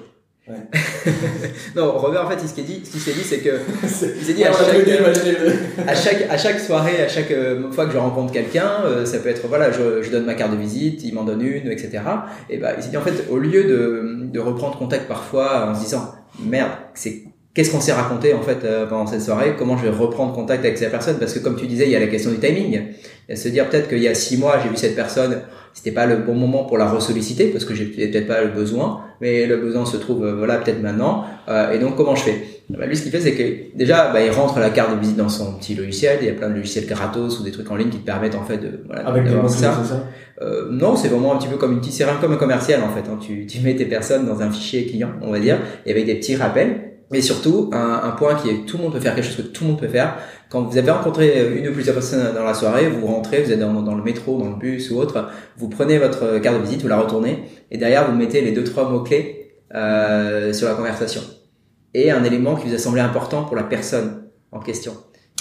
Non, 1.76 1.98
Robert, 1.98 2.24
en 2.24 2.30
fait, 2.30 2.46
ce 2.46 2.54
qu'il 2.54 2.64
dit, 2.64 2.80
ce 2.84 2.90
qu'il 2.90 3.00
s'est 3.00 3.12
dit, 3.12 3.24
c'est 3.24 3.38
que, 3.38 3.60
il 3.82 3.88
s'est 4.24 4.32
dit 4.34 4.44
à 4.44 4.52
chaque, 4.52 5.86
à 5.86 5.94
chaque, 5.94 6.26
à 6.30 6.38
chaque 6.38 6.60
soirée, 6.60 7.02
à 7.02 7.08
chaque 7.08 7.30
euh, 7.30 7.70
fois 7.70 7.86
que 7.86 7.92
je 7.92 7.98
rencontre 7.98 8.32
quelqu'un, 8.32 8.70
euh, 8.84 9.04
ça 9.04 9.18
peut 9.18 9.28
être, 9.28 9.46
voilà, 9.48 9.70
je, 9.70 10.02
je 10.02 10.10
donne 10.10 10.24
ma 10.24 10.34
carte 10.34 10.52
de 10.52 10.56
visite, 10.56 11.02
il 11.04 11.14
m'en 11.14 11.24
donne 11.24 11.42
une, 11.42 11.70
etc. 11.70 12.00
Et 12.48 12.58
bah, 12.58 12.72
il 12.76 12.82
s'est 12.82 12.90
dit, 12.90 12.96
en 12.96 13.02
fait, 13.02 13.26
au 13.30 13.38
lieu 13.38 13.64
de, 13.64 14.26
de 14.32 14.40
reprendre 14.40 14.78
contact 14.78 15.06
parfois 15.06 15.70
en 15.70 15.74
se 15.74 15.80
disant, 15.80 16.12
merde, 16.40 16.72
c'est, 16.94 17.24
qu'est-ce 17.58 17.72
qu'on 17.72 17.80
s'est 17.80 17.92
raconté, 17.92 18.34
en 18.34 18.42
fait, 18.42 18.58
euh, 18.62 18.86
pendant 18.86 19.04
cette 19.08 19.20
soirée, 19.20 19.56
comment 19.58 19.76
je 19.76 19.82
vais 19.82 19.90
reprendre 19.90 20.32
contact 20.32 20.64
avec 20.64 20.78
cette 20.78 20.92
personne, 20.92 21.18
parce 21.18 21.34
que 21.34 21.40
comme 21.40 21.56
tu 21.56 21.66
disais, 21.66 21.86
il 21.86 21.90
y 21.90 21.96
a 21.96 21.98
la 21.98 22.06
question 22.06 22.30
du 22.30 22.38
timing. 22.38 22.82
Et 23.28 23.34
se 23.34 23.48
dire, 23.48 23.68
peut-être 23.68 23.88
qu'il 23.88 23.98
y 23.98 24.06
a 24.06 24.14
six 24.14 24.36
mois, 24.38 24.60
j'ai 24.62 24.68
vu 24.68 24.76
cette 24.76 24.94
personne, 24.94 25.40
c'était 25.74 25.90
pas 25.90 26.06
le 26.06 26.18
bon 26.18 26.34
moment 26.34 26.62
pour 26.66 26.78
la 26.78 26.88
ressolliciter, 26.88 27.46
parce 27.48 27.64
que 27.64 27.74
j'ai 27.74 27.86
peut-être 27.86 28.28
pas 28.28 28.42
le 28.44 28.50
besoin, 28.50 29.00
mais 29.20 29.44
le 29.46 29.56
besoin 29.56 29.84
se 29.86 29.96
trouve, 29.96 30.24
euh, 30.24 30.36
voilà, 30.36 30.58
peut-être 30.58 30.80
maintenant, 30.80 31.24
euh, 31.48 31.72
et 31.72 31.80
donc 31.80 31.96
comment 31.96 32.14
je 32.14 32.22
fais? 32.22 32.44
Bah, 32.70 32.86
lui, 32.86 32.96
ce 32.96 33.02
qu'il 33.02 33.10
fait, 33.10 33.20
c'est 33.20 33.32
que 33.32 33.76
déjà, 33.76 34.12
bah, 34.12 34.20
il 34.20 34.30
rentre 34.30 34.60
la 34.60 34.70
carte 34.70 34.94
de 34.94 35.00
visite 35.00 35.16
dans 35.16 35.28
son 35.28 35.54
petit 35.54 35.74
logiciel. 35.74 36.18
Il 36.20 36.26
y 36.26 36.30
a 36.30 36.34
plein 36.34 36.50
de 36.50 36.54
logiciels 36.54 36.86
gratos 36.86 37.40
ou 37.40 37.42
des 37.42 37.50
trucs 37.50 37.70
en 37.70 37.76
ligne 37.76 37.88
qui 37.88 37.96
te 37.96 38.04
permettent 38.04 38.34
en 38.34 38.44
fait 38.44 38.58
de 38.58 38.82
voilà, 38.86 39.08
Avec 39.08 39.24
des 39.24 39.30
ça? 39.48 40.06
Euh, 40.42 40.68
non, 40.70 40.94
c'est 40.94 41.08
vraiment 41.08 41.34
un 41.34 41.38
petit 41.38 41.48
peu 41.48 41.56
comme 41.56 41.72
une 41.72 41.80
petite, 41.80 41.94
c'est 41.94 42.04
vraiment 42.04 42.20
comme 42.20 42.34
un 42.34 42.36
commercial 42.36 42.82
en 42.82 42.90
fait. 42.90 43.08
hein. 43.10 43.18
Tu, 43.20 43.46
tu 43.46 43.60
mets 43.60 43.74
tes 43.74 43.86
personnes 43.86 44.26
dans 44.26 44.42
un 44.42 44.50
fichier 44.50 44.84
client, 44.84 45.08
on 45.22 45.32
va 45.32 45.40
dire, 45.40 45.58
et 45.86 45.92
avec 45.92 46.04
des 46.04 46.16
petits 46.16 46.36
rappels. 46.36 46.87
Et 47.12 47.22
surtout, 47.22 47.70
un, 47.72 48.00
un 48.04 48.10
point 48.10 48.34
qui 48.34 48.50
est 48.50 48.66
tout 48.66 48.76
le 48.76 48.82
monde 48.82 48.92
peut 48.92 49.00
faire, 49.00 49.14
quelque 49.14 49.24
chose 49.24 49.36
que 49.36 49.42
tout 49.42 49.64
le 49.64 49.70
monde 49.70 49.80
peut 49.80 49.88
faire. 49.88 50.16
Quand 50.50 50.62
vous 50.62 50.76
avez 50.76 50.90
rencontré 50.90 51.56
une 51.58 51.66
ou 51.68 51.72
plusieurs 51.72 51.94
personnes 51.94 52.34
dans 52.34 52.44
la 52.44 52.52
soirée, 52.52 52.88
vous 52.88 53.06
rentrez, 53.06 53.42
vous 53.42 53.50
êtes 53.50 53.58
dans, 53.60 53.80
dans 53.80 53.94
le 53.94 54.02
métro, 54.02 54.38
dans 54.38 54.50
le 54.50 54.56
bus 54.56 54.90
ou 54.90 54.98
autre, 54.98 55.28
vous 55.56 55.68
prenez 55.70 55.96
votre 55.98 56.38
carte 56.38 56.58
de 56.58 56.62
visite, 56.62 56.82
vous 56.82 56.88
la 56.88 56.98
retournez, 57.00 57.44
et 57.70 57.78
derrière 57.78 58.10
vous 58.10 58.16
mettez 58.16 58.42
les 58.42 58.52
deux 58.52 58.64
trois 58.64 58.90
mots 58.90 59.00
clés 59.00 59.52
euh, 59.74 60.52
sur 60.52 60.68
la 60.68 60.74
conversation 60.74 61.22
et 61.94 62.10
un 62.10 62.22
élément 62.24 62.54
qui 62.56 62.68
vous 62.68 62.74
a 62.74 62.78
semblé 62.78 63.00
important 63.00 63.44
pour 63.44 63.56
la 63.56 63.62
personne 63.62 64.24
en 64.52 64.60
question. 64.60 64.92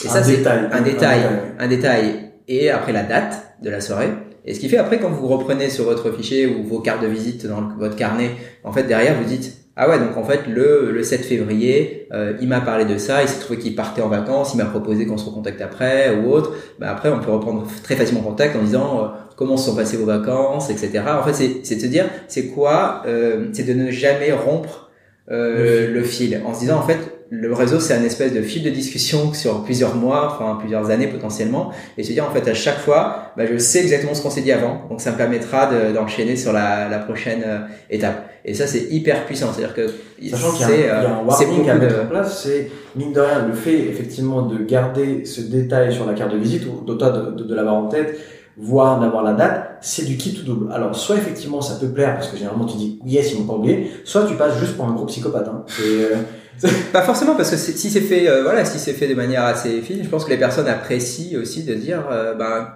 Et 0.04 0.08
Un 0.08 0.12
ça, 0.12 0.24
c'est 0.24 0.38
détail. 0.38 0.60
un 0.72 0.78
Un 0.78 0.82
détail, 0.82 1.20
détail. 1.20 1.40
un 1.60 1.68
détail. 1.68 2.32
Et 2.48 2.70
après 2.70 2.94
la 2.94 3.04
date 3.04 3.56
de 3.62 3.70
la 3.70 3.82
soirée. 3.82 4.10
Et 4.46 4.54
ce 4.54 4.60
qui 4.62 4.70
fait 4.70 4.78
après 4.78 5.00
quand 5.00 5.10
vous 5.10 5.28
reprenez 5.28 5.70
sur 5.70 5.84
votre 5.84 6.10
fichier 6.16 6.48
ou 6.48 6.64
vos 6.64 6.80
cartes 6.80 7.02
de 7.02 7.08
visite 7.08 7.46
dans 7.46 7.60
le- 7.60 7.76
votre 7.78 7.98
carnet, 7.98 8.32
en 8.64 8.72
fait 8.72 8.84
derrière 8.84 9.16
vous 9.22 9.26
dites 9.28 9.67
ah 9.80 9.88
ouais 9.88 10.00
donc 10.00 10.18
en 10.18 10.24
fait 10.24 10.48
le 10.48 10.92
le 10.92 11.04
7 11.04 11.24
février 11.24 12.08
euh, 12.12 12.34
il 12.42 12.48
m'a 12.48 12.62
parlé 12.62 12.84
de 12.84 12.98
ça, 12.98 13.22
il 13.22 13.30
s'est 13.30 13.40
trouvé 13.40 13.60
qu'il 13.60 13.76
partait 13.76 14.02
en 14.02 14.08
vacances, 14.10 14.54
il 14.54 14.58
m'a 14.58 14.66
proposé 14.66 15.06
qu'on 15.06 15.18
se 15.18 15.26
recontacte 15.26 15.62
après 15.62 16.16
ou 16.16 16.32
autre. 16.32 16.54
Bah 16.80 16.90
après 16.90 17.10
on 17.10 17.20
peut 17.20 17.32
reprendre 17.32 17.68
très 17.84 17.96
facilement 17.96 18.22
contact 18.22 18.56
en 18.56 18.64
disant 18.64 19.04
euh, 19.04 19.08
comment 19.36 19.56
se 19.56 19.70
sont 19.70 19.76
passées 19.76 19.98
vos 19.98 20.06
vacances, 20.06 20.70
etc. 20.72 21.04
En 21.08 21.24
fait 21.24 21.34
c'est 21.34 21.60
c'est 21.64 21.76
de 21.76 21.82
se 21.82 21.86
dire 21.86 22.06
c'est 22.28 22.48
quoi, 22.48 23.04
euh, 23.06 23.50
c'est 23.54 23.64
de 23.64 23.74
ne 23.74 23.92
jamais 23.92 24.32
rompre 24.32 24.90
euh, 25.30 25.94
le 25.94 26.04
fil 26.04 26.42
en 26.46 26.54
se 26.54 26.62
disant 26.62 26.78
en 26.78 26.84
fait 26.84 27.17
le 27.30 27.54
réseau 27.54 27.80
c'est 27.80 27.94
un 27.94 28.04
espèce 28.04 28.34
de 28.34 28.42
fil 28.42 28.64
de 28.64 28.70
discussion 28.70 29.34
sur 29.34 29.64
plusieurs 29.64 29.96
mois, 29.96 30.30
enfin 30.40 30.58
plusieurs 30.60 30.90
années 30.90 31.08
potentiellement, 31.08 31.72
et 31.98 32.04
se 32.04 32.12
dire 32.14 32.26
en 32.26 32.32
fait 32.32 32.48
à 32.50 32.54
chaque 32.54 32.80
fois, 32.80 33.32
bah, 33.36 33.44
je 33.52 33.58
sais 33.58 33.80
exactement 33.80 34.14
ce 34.14 34.22
qu'on 34.22 34.30
s'est 34.30 34.42
dit 34.42 34.52
avant, 34.52 34.84
donc 34.90 35.02
ça 35.02 35.12
me 35.12 35.18
permettra 35.18 35.68
de- 35.68 35.94
d'enchaîner 35.94 36.36
sur 36.36 36.54
la, 36.54 36.88
la 36.88 37.00
prochaine 37.00 37.44
euh, 37.46 37.60
étape. 37.90 38.30
Et 38.46 38.54
ça 38.54 38.66
c'est 38.66 38.88
hyper 38.92 39.26
puissant, 39.26 39.48
c'est-à-dire 39.54 39.76
que 39.76 39.88
Sachant 40.30 40.52
qu'il 40.52 40.62
y 40.62 40.64
a, 40.64 40.68
un- 40.68 40.70
c'est, 40.70 40.80
il 40.80 40.86
y 40.86 40.90
a 40.90 41.02
euh, 41.02 41.08
un 41.08 41.26
warning 41.26 41.70
à 41.70 41.76
mettre 41.76 41.96
de- 41.98 42.02
en 42.04 42.08
place, 42.08 42.44
c'est 42.44 42.72
mine 42.96 43.12
de 43.14 43.20
rien 43.20 43.46
le 43.46 43.54
fait 43.54 43.78
effectivement 43.78 44.44
de 44.44 44.58
garder 44.64 45.26
ce 45.26 45.42
détail 45.42 45.94
sur 45.94 46.06
la 46.06 46.14
carte 46.14 46.32
de 46.32 46.38
visite 46.38 46.64
ou 46.66 46.86
d'autant 46.86 47.12
de, 47.12 47.32
de, 47.32 47.44
de 47.44 47.56
l'avoir 47.56 47.76
en 47.76 47.88
tête, 47.88 48.18
voire 48.60 49.00
d'avoir 49.00 49.22
la 49.24 49.34
date, 49.34 49.78
c'est 49.82 50.06
du 50.06 50.18
kit 50.18 50.36
ou 50.42 50.46
double. 50.46 50.72
Alors 50.72 50.96
soit 50.96 51.16
effectivement 51.18 51.62
ça 51.62 51.76
peut 51.80 51.90
plaire 51.90 52.16
parce 52.16 52.30
que 52.30 52.38
généralement 52.38 52.66
tu 52.66 52.78
dis 52.78 53.00
yes 53.06 53.32
ils 53.34 53.40
m'ont 53.40 53.46
pas 53.46 53.54
oublié, 53.54 53.92
soit 54.04 54.24
tu 54.26 54.34
passes 54.36 54.58
juste 54.60 54.76
pour 54.78 54.86
un 54.86 54.94
gros 54.94 55.06
psychopathe. 55.06 55.48
Hein. 55.48 55.64
C'est, 55.68 55.84
euh, 55.84 56.16
Pas 56.94 57.02
forcément 57.02 57.36
parce 57.36 57.52
que 57.52 57.58
si 57.58 57.90
c'est 57.90 58.02
fait, 58.02 58.28
euh, 58.28 58.44
voilà, 58.44 58.66
si 58.66 58.80
c'est 58.80 58.94
fait 58.94 59.08
de 59.08 59.14
manière 59.16 59.44
assez 59.44 59.82
fine, 59.82 60.00
je 60.04 60.10
pense 60.10 60.26
que 60.26 60.30
les 60.32 60.38
personnes 60.38 60.68
apprécient 60.68 61.40
aussi 61.40 61.64
de 61.64 61.74
dire, 61.74 62.04
euh, 62.12 62.34
ben 62.34 62.70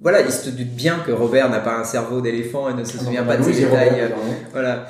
voilà, 0.00 0.20
ils 0.20 0.30
se 0.30 0.50
doutent 0.50 0.66
bien 0.74 0.96
que 1.06 1.12
Robert 1.12 1.48
n'a 1.50 1.60
pas 1.60 1.76
un 1.76 1.84
cerveau 1.84 2.20
d'éléphant 2.20 2.68
et 2.68 2.74
ne 2.74 2.84
se 2.84 2.98
souvient 2.98 3.22
pas 3.24 3.36
de 3.36 3.42
Ah, 3.42 3.46
c'est 3.52 3.60
détails. 3.60 3.88
Robert, 3.90 4.04
euh. 4.12 4.32
Voilà. 4.52 4.86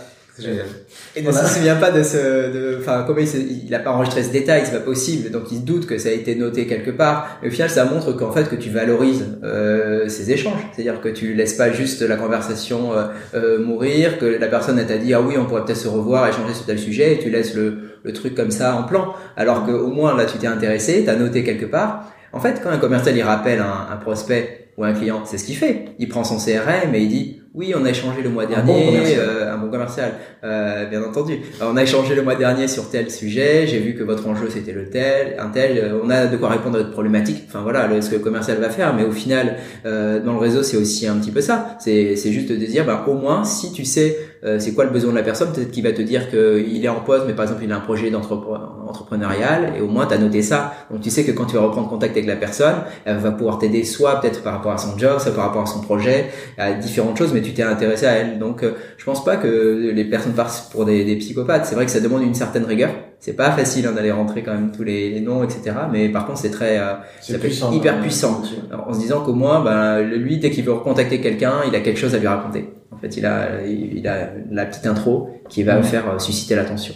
Et 1.15 1.23
ne 1.23 1.31
se 1.31 1.47
souvient 1.47 1.77
pas 1.77 1.93
de 1.93 2.03
ce, 2.03 2.79
enfin, 2.81 3.05
comment 3.07 3.21
il, 3.21 3.29
se- 3.29 3.37
il 3.37 3.73
a 3.73 3.79
pas 3.79 3.93
enregistré 3.93 4.25
ce 4.25 4.31
détail, 4.33 4.63
c'est 4.65 4.73
pas 4.73 4.81
possible, 4.81 5.31
donc 5.31 5.45
il 5.53 5.59
se 5.59 5.63
doute 5.63 5.87
que 5.87 5.97
ça 5.97 6.09
a 6.09 6.13
été 6.13 6.35
noté 6.35 6.67
quelque 6.67 6.91
part. 6.91 7.39
Et 7.45 7.47
au 7.47 7.51
final, 7.53 7.71
ça 7.71 7.85
montre 7.85 8.13
qu'en 8.15 8.33
fait, 8.33 8.49
que 8.49 8.57
tu 8.57 8.69
valorises 8.71 9.25
euh, 9.45 10.09
ces 10.09 10.33
échanges, 10.33 10.59
c'est-à-dire 10.73 11.01
que 11.01 11.09
tu 11.09 11.35
laisses 11.35 11.55
pas 11.55 11.71
juste 11.71 12.03
la 12.03 12.17
conversation 12.17 12.93
euh, 12.95 13.05
euh, 13.37 13.59
mourir, 13.65 14.19
que 14.19 14.27
la 14.27 14.49
personne 14.49 14.85
t'a 14.85 14.99
dit 14.99 15.15
ah 15.15 15.21
oui, 15.21 15.37
on 15.39 15.45
pourrait 15.47 15.65
peut-être 15.65 15.79
se 15.79 15.87
revoir, 15.89 16.27
échanger 16.29 16.53
sur 16.53 16.67
tel 16.67 16.81
sujet, 16.81 17.15
et 17.15 17.19
tu 17.21 17.31
laisses 17.31 17.55
le, 17.55 17.94
le 18.05 18.13
truc 18.13 18.35
comme 18.37 18.53
ça 18.53 18.77
en 18.77 18.85
plan. 18.85 19.15
Alors 19.37 19.67
qu'au 19.67 19.89
moins 19.89 20.17
là, 20.17 20.25
tu 20.27 20.39
t'es 20.39 20.47
intéressé, 20.47 21.03
t'as 21.05 21.17
noté 21.17 21.43
quelque 21.43 21.67
part. 21.67 22.13
En 22.33 22.39
fait, 22.41 22.61
quand 22.63 22.71
un 22.71 22.79
commercial 22.79 23.17
il 23.17 23.23
rappelle 23.23 23.61
un, 23.61 23.93
un 23.93 23.97
prospect 23.97 24.69
ou 24.77 24.85
un 24.85 24.93
client, 24.93 25.23
c'est 25.25 25.39
ce 25.39 25.45
qu'il 25.45 25.57
fait. 25.57 25.87
Il 25.99 26.09
prend 26.09 26.25
son 26.25 26.37
CRM 26.37 26.95
et 26.95 27.01
il 27.01 27.09
dit 27.09 27.41
oui, 27.55 27.73
on 27.81 27.85
a 27.85 27.91
échangé 27.91 28.21
le 28.21 28.31
mois 28.31 28.47
bon 28.47 28.51
dernier, 28.51 28.87
commercial. 28.87 29.21
euh, 29.21 29.55
un 29.55 29.59
bon 29.59 29.71
commercial, 29.71 30.11
euh, 30.43 30.87
bien 30.87 31.01
entendu. 31.05 31.39
Alors, 31.61 31.73
on 31.73 31.77
a 31.77 31.85
échangé 31.85 32.17
le 32.17 32.23
mois 32.23 32.35
dernier 32.35 32.67
sur 32.67 32.91
tel 32.91 33.09
sujet. 33.13 33.69
J'ai 33.69 33.79
vu 33.79 33.95
que 33.95 34.03
votre 34.03 34.27
enjeu 34.27 34.49
c'était 34.51 34.73
le 34.73 34.91
tel, 34.91 35.37
un 35.39 35.51
tel. 35.51 35.79
euh, 35.79 36.01
on 36.03 36.11
a 36.11 36.27
de 36.27 36.37
quoi 36.37 36.49
répondre 36.49 36.75
à 36.75 36.79
votre 36.79 36.91
problématique. 36.91 37.45
Enfin 37.47 37.61
voilà, 37.63 37.87
le- 37.87 38.01
ce 38.01 38.11
que 38.11 38.17
le 38.17 38.21
commercial 38.23 38.59
va 38.59 38.71
faire. 38.71 38.93
Mais 38.97 39.05
au 39.05 39.13
final, 39.13 39.55
euh, 39.87 40.19
dans 40.19 40.33
le 40.33 40.41
réseau, 40.41 40.65
c'est 40.65 40.77
aussi 40.77 41.07
un 41.07 41.15
petit 41.15 41.31
peu 41.31 41.41
ça. 41.41 41.77
C'est 41.79 42.17
c'est 42.17 42.33
juste 42.33 42.49
de 42.51 42.57
dire, 42.57 42.85
bah, 42.85 43.05
au 43.07 43.15
moins, 43.15 43.45
si 43.45 43.73
tu 43.73 43.85
sais 43.85 44.17
euh, 44.45 44.59
c'est 44.59 44.73
quoi 44.75 44.85
le 44.85 44.91
besoin 44.91 45.11
de 45.13 45.17
la 45.17 45.23
personne, 45.23 45.53
peut-être 45.53 45.71
qu'il 45.71 45.83
va 45.85 45.93
te 45.93 46.03
dire 46.03 46.29
qu'il 46.29 46.85
est 46.85 46.89
en 46.89 47.01
poste, 47.01 47.25
mais 47.27 47.33
par 47.33 47.45
exemple 47.45 47.63
il 47.65 47.73
a 47.73 47.77
un 47.77 47.81
projet 47.81 48.11
d'entrepre- 48.11 48.61
entrepreneurial, 48.87 49.73
et 49.77 49.81
au 49.81 49.89
moins 49.89 50.07
tu 50.07 50.15
as 50.15 50.19
noté 50.19 50.43
ça. 50.43 50.75
Donc 50.91 51.01
tu 51.01 51.11
sais 51.11 51.25
que 51.25 51.33
quand 51.33 51.47
tu 51.47 51.57
vas 51.57 51.63
reprendre 51.63 51.89
contact 51.89 52.13
avec 52.13 52.27
la 52.27 52.37
personne, 52.37 52.75
elle 53.05 53.19
va 53.19 53.33
pouvoir 53.33 53.59
t'aider 53.59 53.85
soit 53.85 54.21
peut-être 54.21 54.43
par 54.43 54.53
rapport 54.55 54.73
à 54.73 54.79
son 54.79 54.97
job, 54.99 55.19
soit 55.19 55.33
par 55.33 55.47
rapport 55.47 55.63
à 55.63 55.67
son 55.67 55.81
projet, 55.81 56.27
à 56.59 56.73
différentes 56.73 57.17
choses, 57.17 57.33
mais 57.33 57.43
tu 57.43 57.53
t'es 57.53 57.63
intéressé 57.63 58.07
à 58.07 58.13
elle. 58.13 58.39
Donc 58.39 58.63
euh, 58.63 58.73
je 58.97 59.05
pense 59.05 59.25
pas 59.25 59.37
que 59.37 59.91
les 59.95 60.05
personnes 60.05 60.33
partent 60.33 60.71
pour 60.73 60.85
des, 60.85 61.05
des 61.05 61.17
psychopathes. 61.17 61.67
C'est 61.67 61.75
vrai 61.75 61.87
que 61.87 61.91
ça 61.91 62.01
demande 62.01 62.23
une 62.23 62.35
certaine 62.35 62.65
rigueur. 62.65 62.91
C'est 63.21 63.37
pas 63.37 63.51
facile 63.53 63.87
hein, 63.87 63.93
d'aller 63.93 64.13
rentrer 64.13 64.43
quand 64.43 64.53
même 64.53 64.71
tous 64.71 64.85
les, 64.85 65.09
les 65.11 65.21
noms, 65.21 65.43
etc. 65.43 65.75
Mais 65.91 66.11
par 66.11 66.27
contre 66.27 66.39
c'est 66.41 66.51
très, 66.51 66.79
euh, 66.79 66.93
ça 67.21 67.39
peut 67.39 67.47
être 67.47 67.73
hyper 67.73 67.97
euh, 67.97 68.01
puissant. 68.03 68.43
Alors, 68.71 68.89
en 68.89 68.93
se 68.93 68.99
disant 69.01 69.23
qu'au 69.23 69.33
moins, 69.33 69.65
ben, 69.65 70.01
lui, 70.03 70.39
dès 70.39 70.51
qu'il 70.51 70.65
veut 70.65 70.73
recontacter 70.75 71.21
quelqu'un, 71.23 71.55
il 71.67 71.75
a 71.75 71.81
quelque 71.81 71.99
chose 71.99 72.15
à 72.15 72.19
lui 72.19 72.27
raconter. 72.27 72.69
En 72.95 72.99
fait, 73.01 73.17
il 73.17 73.27
a, 73.27 73.63
il 73.67 74.07
a 74.09 74.31
la 74.51 74.67
petite 74.67 74.87
intro 74.87 75.31
qui 75.49 75.63
va 75.63 75.77
Mhm. 75.77 75.85
faire 75.85 76.11
euh, 76.11 76.19
susciter 76.19 76.55
l'attention. 76.55 76.95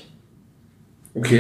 Ok. 1.15 1.35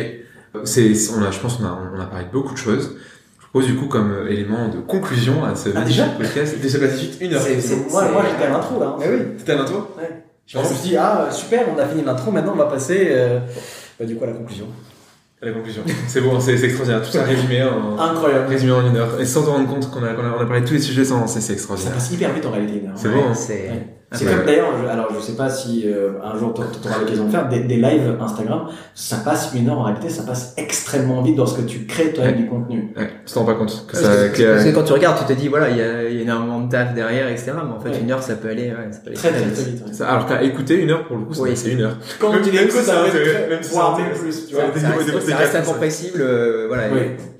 C'est, 0.64 0.92
on 1.16 1.22
a, 1.22 1.30
je 1.30 1.38
pense 1.38 1.56
qu'on 1.56 1.64
a, 1.64 1.78
on 1.94 2.00
a 2.00 2.06
parlé 2.06 2.24
de 2.26 2.30
beaucoup 2.30 2.52
de 2.54 2.58
choses. 2.58 2.96
Je 3.38 3.44
propose 3.46 3.66
du 3.66 3.76
coup 3.76 3.86
comme 3.86 4.10
euh, 4.12 4.28
élément 4.30 4.68
de 4.68 4.80
conclusion 4.80 5.44
à 5.44 5.54
ce 5.54 5.70
Ah, 5.74 5.82
déjà 5.82 6.04
podcast. 6.06 6.58
Déjà 6.60 6.78
passé 6.78 6.96
vite 6.96 7.18
une 7.20 7.34
heure. 7.34 7.40
C'est- 7.42 7.60
C'est- 7.60 7.90
Moi, 7.90 8.08
moi 8.12 8.24
j'étais 8.30 8.44
à 8.44 8.50
l'intro 8.50 8.80
là. 8.80 8.86
hein. 8.88 8.96
Mais 8.98 9.06
oui. 9.08 9.22
C'était 9.38 9.52
à 9.52 9.56
l'intro? 9.56 9.78
Ouais. 9.98 10.24
Je 10.46 10.58
me 10.58 10.64
suis 10.64 10.88
dit, 10.90 10.96
ah 10.96 11.28
super, 11.30 11.66
on 11.74 11.78
a 11.78 11.86
fini 11.86 12.02
l'intro, 12.02 12.30
maintenant 12.30 12.52
on 12.54 12.56
va 12.58 12.64
passer 12.66 13.08
euh, 13.10 13.38
bah, 14.00 14.06
du 14.06 14.16
coup 14.16 14.24
à 14.24 14.28
la 14.28 14.32
conclusion. 14.32 14.66
À 15.42 15.46
la 15.46 15.52
conclusion. 15.52 15.82
C'est 16.08 16.20
bon, 16.22 16.40
c'est, 16.40 16.56
c'est 16.56 16.64
extraordinaire. 16.66 17.02
Tout 17.02 17.12
ça 17.12 17.22
résumé 17.22 17.62
en, 17.62 17.98
Incroyable. 17.98 18.48
résumé 18.48 18.72
en 18.72 18.86
une 18.88 18.96
heure. 18.96 19.20
Et 19.20 19.24
sans 19.26 19.42
te 19.42 19.50
rendre 19.50 19.68
compte 19.68 19.88
qu'on 19.90 20.02
a, 20.02 20.14
qu'on 20.14 20.22
a, 20.24 20.34
on 20.36 20.40
a 20.40 20.46
parlé 20.46 20.62
de 20.62 20.66
tous 20.66 20.72
les 20.74 20.80
sujets 20.80 21.04
sans, 21.04 21.26
c'est, 21.26 21.40
c'est 21.40 21.48
Ça 21.48 21.52
extraordinaire. 21.52 21.92
passe 21.94 22.10
hyper 22.10 22.32
vite 22.34 22.46
en 22.46 22.50
réalité. 22.50 22.80
une 22.82 22.88
heure. 22.88 22.94
C'est 22.96 23.08
bon, 23.10 23.22
hein. 23.30 23.34
C'est 24.10 24.24
Ouais. 24.24 24.34
Comme 24.34 24.46
d'ailleurs, 24.46 24.70
je- 24.82 24.88
alors 24.88 25.08
je 25.14 25.20
sais 25.20 25.36
pas 25.36 25.50
si 25.50 25.82
euh, 25.86 26.12
un 26.24 26.38
jour 26.38 26.54
tu 26.54 26.62
auras 26.88 26.98
l'occasion 26.98 27.26
de 27.26 27.30
faire 27.30 27.46
des, 27.46 27.60
des 27.64 27.76
lives 27.76 28.16
Instagram, 28.18 28.68
ça 28.94 29.16
passe 29.18 29.50
une 29.54 29.68
heure 29.68 29.78
en 29.80 29.82
réalité, 29.82 30.08
ça 30.08 30.22
passe 30.22 30.54
extrêmement 30.56 31.20
vite 31.20 31.36
lorsque 31.36 31.66
tu 31.66 31.84
crées 31.84 32.14
toi-même 32.14 32.36
du 32.36 32.46
contenu. 32.46 32.90
Ouais. 32.96 33.10
Tu 33.26 33.34
t'en 33.34 33.40
rends 33.40 33.46
pas 33.46 33.54
compte 33.56 33.84
que 33.86 33.92
Parce 33.92 34.02
ça, 34.04 34.28
que, 34.30 34.54
parce 34.54 34.72
quand 34.72 34.84
tu 34.84 34.92
regardes, 34.94 35.18
tu 35.18 35.24
te 35.34 35.38
dis, 35.38 35.48
voilà, 35.48 35.68
il 35.68 35.76
y 35.76 35.82
a, 35.82 36.08
il 36.08 36.16
y 36.16 36.18
a 36.20 36.22
énormément 36.22 36.60
de 36.62 36.70
taf 36.70 36.94
derrière, 36.94 37.28
etc. 37.28 37.52
Mais 37.66 37.72
en 37.74 37.80
fait, 37.80 37.90
Ouais. 37.90 38.00
une 38.00 38.10
heure, 38.10 38.22
ça 38.22 38.36
peut 38.36 38.48
aller, 38.48 38.68
ouais, 38.70 38.90
ça 38.92 39.00
peut 39.00 39.08
aller 39.08 39.16
Très 39.16 39.28
très 39.28 39.42
vite. 39.44 39.52
très 39.54 39.64
vite. 39.72 39.82
ouais. 39.86 39.92
ça- 39.92 40.08
alors 40.08 40.26
qu'à 40.26 40.42
écouter 40.42 40.80
une 40.80 40.90
heure 40.90 41.06
pour 41.06 41.18
le 41.18 41.24
coup, 41.24 41.34
c'est, 41.34 41.40
Oui. 41.42 41.50
c'est 41.54 41.70
une 41.72 41.82
heure. 41.82 41.98
Quand 42.18 42.32
Même- 42.32 42.40
tu 42.40 42.50
l'écoutes, 42.50 42.70
ça 42.70 42.82
ça 42.84 43.02
va 43.02 43.08
être 43.08 43.50
même 43.50 43.60
voire 43.70 43.94
ça 43.98 44.02
même 44.04 44.12
plus, 44.14 44.46
tu 44.46 44.54
vois. 44.54 44.64
reste, 45.36 45.54
incompressible, 45.54 46.20
euh, 46.22 46.64
voilà. 46.68 46.84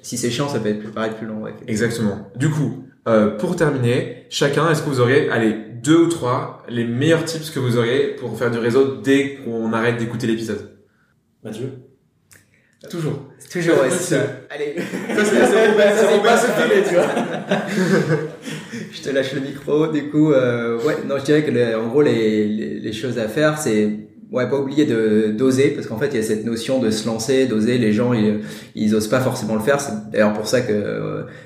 Si 0.03 0.19
c'est 0.19 0.29
chiant, 0.29 0.49
ça 0.49 0.59
peut 0.59 0.69
être 0.69 0.93
paraître 0.93 1.17
plus 1.17 1.27
long, 1.27 1.41
ouais. 1.43 1.55
Exactement. 1.67 2.19
Du 2.37 2.51
coup, 2.51 2.85
euh, 3.09 3.37
pour 3.39 3.57
terminer, 3.57 4.27
chacun, 4.29 4.69
est-ce 4.71 4.83
que 4.83 4.91
vous 4.91 5.01
auriez, 5.01 5.31
allez, 5.31 5.57
deux 5.89 5.97
ou 6.05 6.07
trois, 6.09 6.63
les 6.69 6.85
meilleurs 6.85 7.25
tips 7.25 7.51
que 7.51 7.59
vous 7.59 7.79
auriez 7.79 8.09
pour 8.21 8.39
faire 8.39 8.51
du 8.51 8.59
réseau 8.59 8.97
dès 9.03 9.37
qu'on 9.37 9.73
arrête 9.73 9.97
d'écouter 9.97 10.27
l'épisode? 10.27 10.77
Mathieu? 11.43 11.73
Toujours. 12.91 13.29
Toujours, 13.51 13.81
ouais, 13.81 13.91
Ça. 13.91 14.17
Allez. 14.51 14.75
Ça, 14.77 15.25
c'est 15.25 15.71
Robert, 15.71 16.39
c'est 16.39 16.89
tu 16.89 16.95
vois. 16.95 17.07
Je 18.93 19.01
te 19.03 19.09
lâche 19.11 19.33
le 19.33 19.41
micro. 19.41 19.87
Du 19.87 20.11
coup, 20.11 20.33
euh, 20.33 20.79
ouais, 20.85 20.97
non, 21.07 21.17
je 21.19 21.25
dirais 21.25 21.43
que 21.45 21.51
le- 21.51 21.77
en 21.79 21.89
gros, 21.89 22.03
les, 22.03 22.47
les, 22.47 22.81
les 22.81 22.93
choses 22.93 23.19
à 23.19 23.29
faire, 23.29 23.59
c'est 23.59 23.89
ouais, 24.31 24.49
pas 24.49 24.59
oublier 24.59 24.85
de 24.85 25.33
d'oser 25.37 25.71
parce 25.71 25.87
qu'en 25.87 25.99
fait 25.99 26.09
il 26.09 26.17
y 26.17 26.19
a 26.19 26.23
cette 26.23 26.45
notion 26.45 26.81
de 26.81 26.91
se 26.91 27.07
lancer, 27.07 27.47
d'oser. 27.47 27.79
Les 27.79 27.93
gens 27.93 28.13
ils, 28.13 28.41
ils 28.75 28.95
osent 28.95 29.09
pas 29.09 29.21
forcément 29.21 29.55
le 29.55 29.61
faire. 29.61 29.81
C'est 29.81 29.93
d'ailleurs 30.11 30.33
pour 30.33 30.47
ça 30.47 30.61
que 30.61 30.73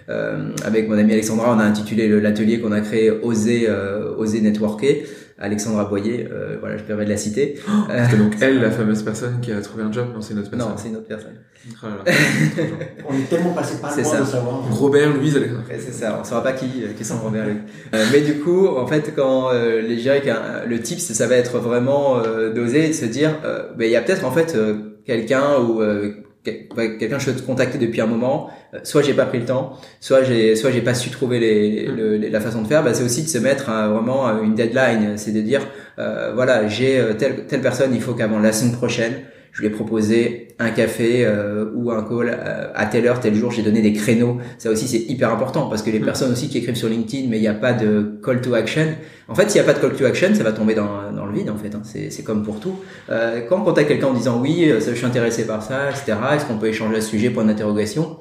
euh, 0.09 0.51
avec 0.64 0.89
mon 0.89 0.99
ami 0.99 1.12
Alexandra 1.12 1.55
on 1.55 1.59
a 1.59 1.64
intitulé 1.64 2.09
l'atelier 2.20 2.61
qu'on 2.61 2.72
a 2.72 2.80
créé 2.80 3.11
Oser 3.11 3.66
euh, 3.68 4.14
Oser 4.16 4.41
networker. 4.41 5.05
Alexandra 5.43 5.84
Boyer, 5.84 6.28
euh, 6.32 6.57
voilà, 6.61 6.76
je 6.78 6.82
permets 6.84 7.05
de 7.05 7.11
la 7.11 7.16
citer. 7.18 7.57
Euh, 7.90 8.07
c'est 8.11 8.16
donc 8.16 8.34
elle, 8.40 8.61
la 8.61 8.70
fameuse 8.70 9.03
personne 9.03 9.40
qui 9.43 9.53
a 9.53 9.61
trouvé 9.61 9.82
un 9.82 9.93
job 9.93 10.07
Non, 10.14 10.20
c'est 10.22 10.32
une 10.32 10.38
autre 10.38 10.51
personne. 10.51 10.68
Non, 10.70 10.74
c'est 10.78 10.88
une 10.88 10.97
autre 10.97 11.09
personne. 11.09 11.34
Oh 11.82 11.86
là 11.86 11.90
là. 12.07 12.12
On 13.09 13.14
est 13.14 13.28
tellement 13.28 13.53
passé 13.53 13.76
par 13.80 13.90
ça. 13.93 14.01
de 14.20 14.24
savoir. 14.24 14.62
Robert, 14.70 15.12
Louise, 15.14 15.36
Alexandre. 15.36 15.62
Ouais, 15.68 15.78
c'est 15.78 15.93
ça, 15.93 16.18
on 16.20 16.24
saura 16.24 16.43
pas 16.43 16.53
qui, 16.53 16.84
euh, 16.84 16.93
qui 16.97 17.05
sont 17.05 17.18
Robert 17.18 17.47
Luc. 17.47 17.59
Euh, 17.95 18.05
mais 18.12 18.20
du 18.20 18.38
coup, 18.40 18.66
en 18.68 18.86
fait, 18.86 19.12
quand 19.14 19.51
euh, 19.53 19.80
les 19.82 19.97
je 19.97 20.03
dirais 20.03 20.22
qu'un- 20.22 20.64
le 20.66 20.80
tips, 20.80 21.03
ça 21.12 21.26
va 21.26 21.36
être 21.36 21.59
vraiment 21.59 22.18
euh, 22.18 22.53
d'oser 22.53 22.86
et 22.86 22.88
de 22.88 22.95
se 22.95 23.05
dire, 23.05 23.36
euh, 23.45 23.64
ben, 23.76 23.84
il 23.86 23.90
y 23.93 23.97
a 23.97 24.01
peut-être 24.03 24.24
en 24.24 24.32
fait 24.32 24.55
euh, 24.57 24.99
quelqu'un 25.07 25.59
ou 25.61 25.82
euh, 25.82 26.12
quelqu'un 26.45 27.18
que 27.18 27.22
je 27.22 27.30
contacter 27.43 27.78
depuis 27.78 28.01
un 28.01 28.07
moment. 28.07 28.51
euh, 28.74 28.78
soit 28.84 29.03
j'ai 29.03 29.14
pas 29.14 29.26
pris 29.26 29.38
le 29.38 29.45
temps, 29.45 29.76
soit 30.01 30.22
j'ai 30.22 30.57
soit 30.57 30.70
j'ai 30.70 30.80
pas 30.82 30.95
su 30.95 31.11
trouver 31.11 31.38
les, 31.40 31.86
le- 31.86 32.16
les- 32.16 32.30
la 32.30 32.40
façon 32.40 32.62
de 32.62 32.66
faire. 32.66 32.82
Bah, 32.82 32.95
c'est 32.95 33.05
aussi 33.05 33.22
de 33.22 33.28
se 33.28 33.38
mettre 33.38 33.68
à 33.70 33.88
vraiment 33.88 34.26
à 34.26 34.40
une 34.43 34.55
deadline, 34.55 35.16
c'est 35.16 35.32
de 35.32 35.40
dire, 35.40 35.61
euh, 35.99 36.32
voilà, 36.34 36.68
j'ai 36.68 36.99
euh, 36.99 37.12
telle 37.14 37.47
telle 37.47 37.61
personne, 37.61 37.95
il 37.95 38.01
faut 38.03 38.14
qu'avant 38.14 38.38
la 38.38 38.53
semaine 38.53 38.72
prochaine 38.76 39.14
je 39.53 39.61
lui 39.61 39.66
ai 39.68 39.70
proposé 39.70 40.49
un 40.63 40.71
café 40.71 41.25
euh, 41.25 41.67
ou 41.75 41.91
un 41.91 42.03
call 42.03 42.29
euh, 42.31 42.67
à 42.75 42.87
telle 42.87 43.07
heure, 43.07 43.21
tel 43.21 43.35
jour. 43.35 43.51
J'ai 43.51 43.63
donné 43.63 43.83
des 43.83 43.93
créneaux. 43.93 44.39
Ça 44.59 44.71
aussi, 44.71 44.87
c'est 44.89 44.99
hyper 45.11 45.31
important 45.31 45.69
parce 45.69 45.83
que 45.83 45.91
les 45.91 46.01
Mm. 46.01 46.05
personnes 46.05 46.33
aussi 46.33 46.49
qui 46.49 46.59
écrivent 46.59 46.77
sur 46.77 46.89
LinkedIn, 46.89 47.29
mais 47.29 47.39
il 47.39 47.43
n'y 47.43 47.49
a 47.49 47.55
pas 47.55 47.73
de 47.73 48.19
call 48.25 48.41
to 48.41 48.55
action. 48.55 48.87
En 49.29 49.35
fait, 49.35 49.51
s'il 49.51 49.61
n'y 49.63 49.69
a 49.69 49.73
pas 49.73 49.79
de 49.79 49.83
call 49.85 49.97
to 49.97 50.05
action, 50.05 50.35
ça 50.35 50.43
va 50.43 50.53
tomber 50.53 50.75
dans, 50.75 51.13
dans 51.13 51.27
le 51.27 51.33
vide. 51.33 51.51
En 51.51 51.57
fait, 51.57 51.75
hein. 51.75 51.81
c'est 51.85 52.11
c'est 52.11 52.23
comme 52.23 52.43
pour 52.43 52.61
tout. 52.61 52.75
Euh, 53.11 53.41
quand 53.49 53.61
on 53.61 53.65
contacte 53.65 53.89
quelqu'un 53.89 54.09
en 54.09 54.15
disant 54.15 54.41
oui, 54.41 54.71
euh, 54.71 54.81
ça, 54.81 54.91
je 54.93 54.97
suis 54.97 55.07
intéressé 55.07 55.47
par 55.47 55.63
ça, 55.63 55.91
etc. 55.91 56.15
Est-ce 56.35 56.45
qu'on 56.47 56.59
peut 56.59 56.69
échanger 56.69 56.97
à 56.97 57.01
ce 57.01 57.09
sujet 57.09 57.31
Point 57.31 57.45
d'interrogation? 57.45 58.17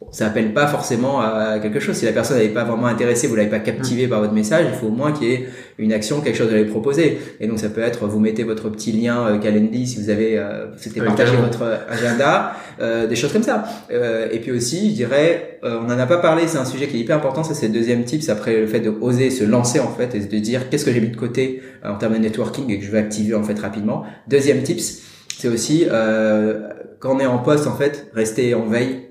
Bon, 0.00 0.08
ça 0.12 0.26
appelle 0.28 0.54
pas 0.54 0.66
forcément 0.66 1.20
à 1.20 1.58
quelque 1.58 1.78
chose. 1.78 1.94
Si 1.94 2.06
la 2.06 2.12
personne 2.12 2.38
n'est 2.38 2.48
pas 2.48 2.64
vraiment 2.64 2.86
intéressée, 2.86 3.26
vous 3.26 3.36
l'avez 3.36 3.50
pas 3.50 3.58
captivé 3.58 4.08
par 4.08 4.20
votre 4.20 4.32
message, 4.32 4.64
il 4.72 4.74
faut 4.74 4.86
au 4.86 4.90
moins 4.90 5.12
qu'il 5.12 5.28
y 5.28 5.32
ait 5.34 5.46
une 5.76 5.92
action, 5.92 6.22
quelque 6.22 6.36
chose 6.38 6.50
à 6.50 6.56
lui 6.56 6.64
proposer. 6.64 7.18
Et 7.38 7.46
donc 7.46 7.58
ça 7.58 7.68
peut 7.68 7.82
être, 7.82 8.06
vous 8.06 8.18
mettez 8.18 8.42
votre 8.44 8.70
petit 8.70 8.92
lien 8.92 9.26
euh, 9.26 9.38
Calendly 9.38 9.86
si 9.86 10.00
vous 10.00 10.08
avez, 10.08 10.38
euh, 10.38 10.68
vous 10.72 10.78
souhaitez 10.82 11.00
Oui, 11.02 11.06
partager 11.06 11.32
carrément. 11.32 11.48
votre 11.48 11.64
agenda, 11.90 12.54
euh, 12.80 13.06
des 13.06 13.14
choses 13.14 13.30
comme 13.30 13.42
ça. 13.42 13.64
Euh, 13.92 14.28
et 14.32 14.38
puis 14.38 14.52
aussi, 14.52 14.88
je 14.88 14.94
dirais, 14.94 15.58
euh, 15.64 15.78
on 15.82 15.84
n'en 15.84 15.98
a 15.98 16.06
pas 16.06 16.16
parlé, 16.16 16.44
c'est 16.48 16.56
un 16.56 16.64
sujet 16.64 16.86
qui 16.86 16.96
est 16.96 17.00
hyper 17.00 17.16
important. 17.16 17.44
Ça 17.44 17.52
c'est 17.52 17.66
le 17.68 17.74
deuxième 17.74 18.04
tips 18.04 18.30
après 18.30 18.58
le 18.58 18.66
fait 18.66 18.80
de 18.80 18.88
oser 19.02 19.28
se 19.28 19.44
lancer 19.44 19.80
en 19.80 19.88
fait 19.88 20.14
et 20.14 20.20
de 20.20 20.38
dire 20.38 20.70
qu'est-ce 20.70 20.86
que 20.86 20.92
j'ai 20.92 21.02
mis 21.02 21.10
de 21.10 21.16
côté 21.16 21.60
euh, 21.84 21.90
en 21.92 21.96
termes 21.96 22.14
de 22.14 22.20
networking 22.20 22.70
et 22.70 22.78
que 22.78 22.86
je 22.86 22.90
veux 22.90 22.98
activer 22.98 23.34
en 23.34 23.42
fait 23.42 23.58
rapidement. 23.58 24.04
Deuxième 24.28 24.62
tips, 24.62 25.02
c'est 25.36 25.48
aussi 25.48 25.84
euh, 25.90 26.68
quand 27.00 27.16
on 27.16 27.20
est 27.20 27.26
en 27.26 27.38
poste 27.38 27.66
en 27.66 27.76
fait, 27.76 28.08
rester 28.14 28.54
en 28.54 28.64
veille 28.64 29.09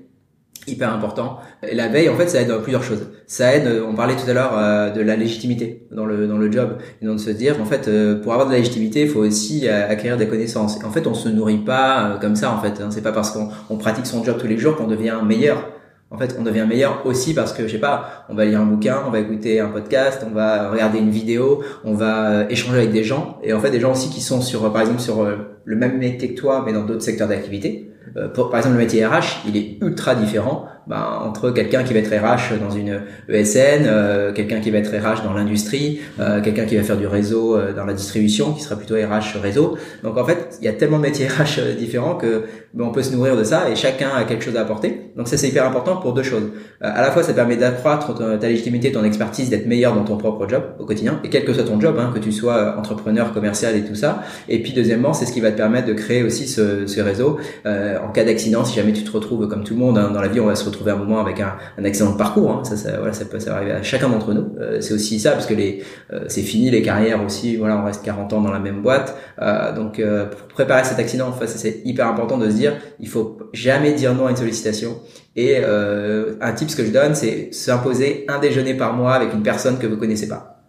hyper 0.70 0.92
important. 0.92 1.38
Et 1.66 1.74
la 1.74 1.88
veille, 1.88 2.08
en 2.08 2.16
fait, 2.16 2.28
ça 2.28 2.40
aide 2.40 2.48
dans 2.48 2.60
plusieurs 2.60 2.82
choses. 2.82 3.08
Ça 3.26 3.54
aide, 3.54 3.66
euh, 3.66 3.84
on 3.86 3.94
parlait 3.94 4.16
tout 4.16 4.28
à 4.28 4.32
l'heure 4.32 4.52
euh, 4.56 4.90
de 4.90 5.00
la 5.00 5.16
légitimité 5.16 5.86
dans 5.90 6.06
le 6.06 6.26
dans 6.26 6.38
le 6.38 6.50
job, 6.50 6.78
et 7.00 7.06
donc 7.06 7.16
de 7.16 7.20
se 7.20 7.30
dire, 7.30 7.60
en 7.60 7.64
fait, 7.64 7.88
euh, 7.88 8.20
pour 8.20 8.32
avoir 8.32 8.46
de 8.46 8.52
la 8.52 8.58
légitimité, 8.58 9.02
il 9.02 9.08
faut 9.08 9.20
aussi 9.20 9.68
euh, 9.68 9.88
acquérir 9.88 10.16
des 10.16 10.26
connaissances. 10.26 10.82
En 10.84 10.90
fait, 10.90 11.06
on 11.06 11.14
se 11.14 11.28
nourrit 11.28 11.58
pas 11.58 12.04
euh, 12.04 12.18
comme 12.18 12.36
ça, 12.36 12.52
en 12.52 12.60
fait. 12.60 12.80
Hein. 12.80 12.88
C'est 12.90 13.02
pas 13.02 13.12
parce 13.12 13.30
qu'on 13.30 13.48
on 13.68 13.76
pratique 13.76 14.06
son 14.06 14.24
job 14.24 14.36
tous 14.38 14.46
les 14.46 14.58
jours 14.58 14.76
qu'on 14.76 14.86
devient 14.86 15.18
meilleur. 15.24 15.70
En 16.12 16.18
fait, 16.18 16.34
on 16.38 16.42
devient 16.42 16.66
meilleur 16.68 17.06
aussi 17.06 17.34
parce 17.34 17.52
que, 17.52 17.68
je 17.68 17.72
sais 17.72 17.78
pas, 17.78 18.26
on 18.28 18.34
va 18.34 18.44
lire 18.44 18.60
un 18.60 18.64
bouquin, 18.64 18.98
on 19.06 19.10
va 19.10 19.20
écouter 19.20 19.60
un 19.60 19.68
podcast, 19.68 20.26
on 20.28 20.34
va 20.34 20.68
regarder 20.70 20.98
une 20.98 21.10
vidéo, 21.10 21.62
on 21.84 21.94
va 21.94 22.30
euh, 22.30 22.48
échanger 22.48 22.78
avec 22.78 22.92
des 22.92 23.04
gens. 23.04 23.38
Et 23.44 23.52
en 23.52 23.60
fait, 23.60 23.70
des 23.70 23.78
gens 23.78 23.92
aussi 23.92 24.10
qui 24.10 24.20
sont 24.20 24.40
sur, 24.40 24.72
par 24.72 24.82
exemple, 24.82 25.00
sur 25.00 25.24
le 25.64 25.76
même 25.76 25.98
métier 25.98 26.34
que 26.34 26.40
toi, 26.40 26.64
mais 26.66 26.72
dans 26.72 26.84
d'autres 26.84 27.02
secteurs 27.02 27.28
d'activité. 27.28 27.89
Euh, 28.16 28.28
par 28.28 28.56
exemple, 28.56 28.74
le 28.74 28.80
métier 28.80 29.06
RH, 29.06 29.46
il 29.46 29.56
est 29.56 29.78
ultra 29.80 30.14
différent 30.14 30.66
ben, 30.86 31.20
entre 31.24 31.50
quelqu'un 31.50 31.82
qui 31.84 31.92
va 31.92 32.00
être 32.00 32.10
RH 32.10 32.58
dans 32.58 32.70
une 32.70 33.00
ESN, 33.28 33.84
euh, 33.86 34.32
quelqu'un 34.32 34.60
qui 34.60 34.70
va 34.70 34.78
être 34.78 34.90
RH 34.90 35.22
dans 35.24 35.32
l'industrie, 35.32 36.00
euh, 36.18 36.40
quelqu'un 36.40 36.64
qui 36.64 36.76
va 36.76 36.82
faire 36.82 36.96
du 36.96 37.06
réseau 37.06 37.56
euh, 37.56 37.72
dans 37.72 37.84
la 37.84 37.92
distribution, 37.92 38.52
qui 38.52 38.62
sera 38.62 38.76
plutôt 38.76 38.94
RH 38.94 39.38
réseau. 39.40 39.76
Donc 40.02 40.16
en 40.16 40.24
fait, 40.24 40.58
il 40.60 40.64
y 40.64 40.68
a 40.68 40.72
tellement 40.72 40.98
de 40.98 41.02
métiers 41.02 41.28
RH 41.28 41.76
différents 41.78 42.14
que 42.14 42.44
ben, 42.72 42.84
on 42.84 42.92
peut 42.92 43.02
se 43.02 43.14
nourrir 43.14 43.36
de 43.36 43.44
ça 43.44 43.68
et 43.68 43.76
chacun 43.76 44.10
a 44.14 44.24
quelque 44.24 44.44
chose 44.44 44.56
à 44.56 44.62
apporter. 44.62 45.10
Donc 45.16 45.28
ça 45.28 45.36
c'est 45.36 45.48
hyper 45.48 45.66
important 45.66 45.96
pour 45.96 46.12
deux 46.12 46.22
choses. 46.22 46.50
Euh, 46.82 46.90
à 46.94 47.02
la 47.02 47.10
fois, 47.10 47.22
ça 47.22 47.32
permet 47.32 47.56
d'accroître 47.56 48.14
ta 48.14 48.48
légitimité, 48.48 48.92
ton 48.92 49.04
expertise, 49.04 49.50
d'être 49.50 49.66
meilleur 49.66 49.94
dans 49.94 50.04
ton 50.04 50.16
propre 50.16 50.48
job 50.48 50.62
au 50.78 50.84
quotidien, 50.84 51.20
et 51.24 51.28
quel 51.28 51.44
que 51.44 51.52
soit 51.52 51.64
ton 51.64 51.80
job, 51.80 51.96
hein, 51.98 52.10
que 52.14 52.18
tu 52.18 52.32
sois 52.32 52.56
euh, 52.56 52.78
entrepreneur, 52.78 53.32
commercial 53.32 53.76
et 53.76 53.84
tout 53.84 53.94
ça. 53.94 54.22
Et 54.48 54.62
puis 54.62 54.72
deuxièmement, 54.72 55.12
c'est 55.12 55.26
ce 55.26 55.32
qui 55.32 55.40
va 55.40 55.50
te 55.50 55.56
permettre 55.56 55.88
de 55.88 55.92
créer 55.92 56.22
aussi 56.22 56.48
ce, 56.48 56.86
ce 56.86 57.00
réseau. 57.00 57.38
Euh, 57.66 57.98
en 57.98 58.10
cas 58.12 58.24
d'accident, 58.24 58.64
si 58.64 58.76
jamais 58.76 58.92
tu 58.92 59.04
te 59.04 59.10
retrouves 59.10 59.48
comme 59.48 59.64
tout 59.64 59.74
le 59.74 59.80
monde 59.80 59.98
hein, 59.98 60.10
dans 60.12 60.22
la 60.22 60.28
vie, 60.28 60.40
on 60.40 60.46
va 60.46 60.54
se 60.54 60.64
retrouver 60.70 60.92
un 60.92 60.96
moment 60.96 61.20
avec 61.20 61.40
un, 61.40 61.56
de 61.78 62.16
parcours. 62.16 62.50
hein. 62.50 62.64
Ça, 62.64 62.96
voilà, 62.98 63.12
ça 63.12 63.24
peut 63.24 63.38
arriver 63.48 63.72
à 63.72 63.82
chacun 63.82 64.08
d'entre 64.08 64.32
nous. 64.32 64.54
Euh, 64.60 64.80
c'est 64.80 64.94
aussi 64.94 65.20
ça, 65.20 65.32
parce 65.32 65.46
que 65.46 65.54
les, 65.54 65.82
euh, 66.12 66.24
c'est 66.28 66.42
fini 66.42 66.70
les 66.70 66.82
carrières 66.82 67.22
aussi. 67.24 67.56
Voilà, 67.56 67.78
on 67.78 67.84
reste 67.84 68.04
40 68.04 68.32
ans 68.32 68.40
dans 68.40 68.52
la 68.52 68.58
même 68.58 68.82
boîte. 68.82 69.16
Euh, 69.40 69.74
donc, 69.74 70.00
pour 70.30 70.48
préparer 70.48 70.84
cet 70.84 70.98
accident, 70.98 71.28
en 71.28 71.32
fait, 71.32 71.46
c'est 71.46 71.82
hyper 71.84 72.06
important 72.06 72.38
de 72.38 72.48
se 72.48 72.54
dire, 72.54 72.74
il 72.98 73.08
faut 73.08 73.38
jamais 73.52 73.92
dire 73.92 74.14
non 74.14 74.26
à 74.26 74.30
une 74.30 74.36
sollicitation. 74.36 74.96
Et 75.36 75.56
un 75.64 76.52
tip 76.52 76.74
que 76.74 76.84
je 76.84 76.90
donne, 76.90 77.14
c'est 77.14 77.52
s'imposer 77.52 78.24
un 78.28 78.38
déjeuner 78.38 78.74
par 78.74 78.94
mois 78.94 79.14
avec 79.14 79.32
une 79.32 79.42
personne 79.42 79.78
que 79.78 79.86
vous 79.86 79.96
connaissez 79.96 80.28
pas. 80.28 80.60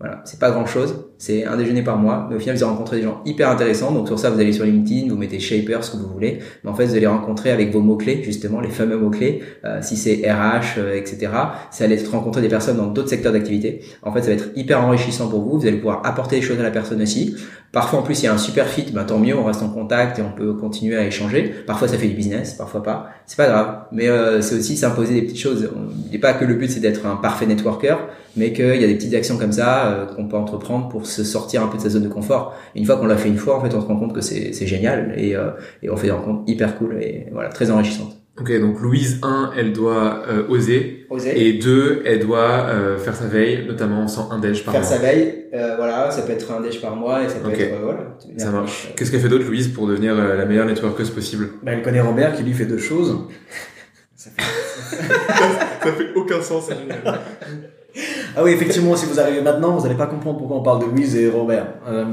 Voilà, 0.00 0.20
c'est 0.24 0.38
pas 0.38 0.50
grand 0.50 0.66
chose, 0.66 1.06
c'est 1.24 1.46
un 1.46 1.56
déjeuner 1.56 1.80
par 1.80 1.96
mois, 1.96 2.26
mais 2.28 2.36
au 2.36 2.38
final 2.38 2.54
vous 2.54 2.62
allez 2.62 2.70
rencontrer 2.70 2.96
des 2.98 3.04
gens 3.04 3.22
hyper 3.24 3.48
intéressants. 3.48 3.92
Donc 3.92 4.08
sur 4.08 4.18
ça, 4.18 4.28
vous 4.28 4.38
allez 4.38 4.52
sur 4.52 4.66
LinkedIn, 4.66 5.08
vous 5.08 5.16
mettez 5.16 5.40
Shaper, 5.40 5.82
ce 5.82 5.92
que 5.92 5.96
vous 5.96 6.08
voulez, 6.12 6.40
mais 6.62 6.70
en 6.70 6.74
fait 6.74 6.84
vous 6.84 6.96
allez 6.96 7.06
rencontrer 7.06 7.50
avec 7.50 7.72
vos 7.72 7.80
mots 7.80 7.96
clés, 7.96 8.22
justement 8.22 8.60
les 8.60 8.68
fameux 8.68 8.98
mots 8.98 9.08
clés. 9.08 9.42
si 9.80 9.96
c'est 9.96 10.30
RH, 10.30 10.78
euh, 10.78 10.94
etc. 10.94 11.32
Ça 11.70 11.84
allez 11.84 11.98
rencontrer 12.12 12.42
des 12.42 12.48
personnes 12.48 12.76
dans 12.76 12.88
d'autres 12.88 13.08
secteurs 13.08 13.32
d'activité. 13.32 13.80
En 14.02 14.12
fait, 14.12 14.20
ça 14.20 14.26
va 14.26 14.32
être 14.34 14.50
hyper 14.54 14.84
enrichissant 14.84 15.28
pour 15.28 15.40
vous. 15.40 15.58
Vous 15.60 15.66
allez 15.66 15.78
pouvoir 15.78 16.04
apporter 16.04 16.36
des 16.36 16.42
choses 16.42 16.60
à 16.60 16.62
la 16.62 16.70
personne 16.70 17.00
aussi. 17.00 17.34
Parfois 17.74 17.98
en 17.98 18.02
plus 18.02 18.22
il 18.22 18.26
y 18.26 18.28
a 18.28 18.32
un 18.32 18.38
super 18.38 18.68
fit, 18.68 18.92
ben 18.92 19.02
tant 19.02 19.18
mieux, 19.18 19.36
on 19.36 19.42
reste 19.42 19.60
en 19.60 19.68
contact 19.68 20.20
et 20.20 20.22
on 20.22 20.30
peut 20.30 20.54
continuer 20.54 20.94
à 20.94 21.04
échanger. 21.04 21.52
Parfois 21.66 21.88
ça 21.88 21.98
fait 21.98 22.06
du 22.06 22.14
business, 22.14 22.54
parfois 22.54 22.84
pas. 22.84 23.08
C'est 23.26 23.36
pas 23.36 23.48
grave, 23.48 23.78
mais 23.90 24.06
euh, 24.06 24.40
c'est 24.42 24.54
aussi 24.54 24.76
s'imposer 24.76 25.12
des 25.12 25.22
petites 25.22 25.40
choses. 25.40 25.68
Il 26.06 26.12
n'est 26.12 26.20
pas 26.20 26.34
que 26.34 26.44
le 26.44 26.54
but 26.54 26.70
c'est 26.70 26.78
d'être 26.78 27.04
un 27.04 27.16
parfait 27.16 27.46
networker, 27.46 27.98
mais 28.36 28.52
qu'il 28.52 28.80
y 28.80 28.84
a 28.84 28.86
des 28.86 28.94
petites 28.94 29.14
actions 29.14 29.38
comme 29.38 29.50
ça 29.50 29.88
euh, 29.88 30.06
qu'on 30.06 30.28
peut 30.28 30.36
entreprendre 30.36 30.88
pour 30.88 31.08
se 31.14 31.24
sortir 31.24 31.62
un 31.62 31.68
peu 31.68 31.76
de 31.78 31.82
sa 31.82 31.88
zone 31.90 32.02
de 32.04 32.08
confort. 32.08 32.54
Une 32.74 32.84
fois 32.84 32.96
qu'on 32.96 33.06
l'a 33.06 33.16
fait 33.16 33.28
une 33.28 33.38
fois, 33.38 33.56
en 33.56 33.60
fait, 33.60 33.74
on 33.74 33.80
se 33.80 33.86
rend 33.86 33.96
compte 33.96 34.12
que 34.14 34.20
c'est 34.20 34.52
génial 34.66 35.14
et, 35.16 35.34
euh, 35.36 35.50
et 35.82 35.90
on 35.90 35.96
fait 35.96 36.06
des 36.08 36.12
rencontres 36.12 36.42
hyper 36.46 36.76
cool 36.76 36.98
et 37.00 37.26
voilà 37.32 37.48
très 37.48 37.70
enrichissantes. 37.70 38.16
Ok, 38.40 38.50
donc 38.60 38.80
Louise, 38.80 39.20
1, 39.22 39.52
elle 39.56 39.72
doit 39.72 40.24
euh, 40.28 40.42
oser. 40.48 41.06
Oser. 41.08 41.40
Et 41.48 41.52
2, 41.52 42.02
elle 42.04 42.18
doit 42.18 42.66
euh, 42.68 42.98
faire 42.98 43.14
sa 43.14 43.26
veille, 43.26 43.64
notamment 43.68 44.08
sans 44.08 44.28
un 44.32 44.40
déj 44.40 44.64
par 44.64 44.72
Faire 44.74 44.82
mois. 44.82 44.90
sa 44.90 44.98
veille, 44.98 45.44
euh, 45.54 45.76
voilà, 45.76 46.10
ça 46.10 46.22
peut 46.22 46.32
être 46.32 46.50
un 46.50 46.60
déj 46.60 46.80
par 46.80 46.96
mois 46.96 47.22
et 47.22 47.28
ça 47.28 47.36
peut 47.36 47.46
Ok. 47.50 47.60
être 47.60 47.74
euh, 47.74 47.84
voilà. 47.84 48.00
Ça 48.36 48.50
marche. 48.50 48.88
euh, 48.88 48.94
Qu'est-ce 48.96 49.12
qu'elle 49.12 49.20
fait 49.20 49.28
d'autre, 49.28 49.44
Louise, 49.46 49.68
pour 49.68 49.86
devenir 49.86 50.18
euh, 50.18 50.36
la 50.36 50.46
meilleure 50.46 50.66
networkeuse 50.66 51.10
possible? 51.10 51.50
Bah, 51.62 51.70
elle 51.74 51.82
connaît 51.82 52.00
Robert 52.00 52.34
qui 52.34 52.42
lui 52.42 52.54
fait 52.54 52.66
deux 52.66 52.78
choses. 52.78 53.16
Ça 54.16 54.30
fait- 54.36 54.42
Ça 55.84 55.92
fait 55.92 56.08
aucun 56.16 56.40
sens, 56.42 56.64
c'est 56.68 56.74
génial. 56.80 57.20
Ah 58.36 58.42
oui, 58.42 58.50
effectivement, 58.50 58.96
si 58.96 59.06
vous 59.06 59.20
arrivez 59.20 59.40
maintenant, 59.40 59.76
vous 59.76 59.82
n'allez 59.82 59.94
pas 59.96 60.06
comprendre 60.06 60.38
pourquoi 60.38 60.56
on 60.56 60.62
parle 60.62 60.80
de 60.80 60.86
Louise 60.86 61.14
et 61.16 61.28
Robert. 61.28 61.74
Euh, 61.86 62.04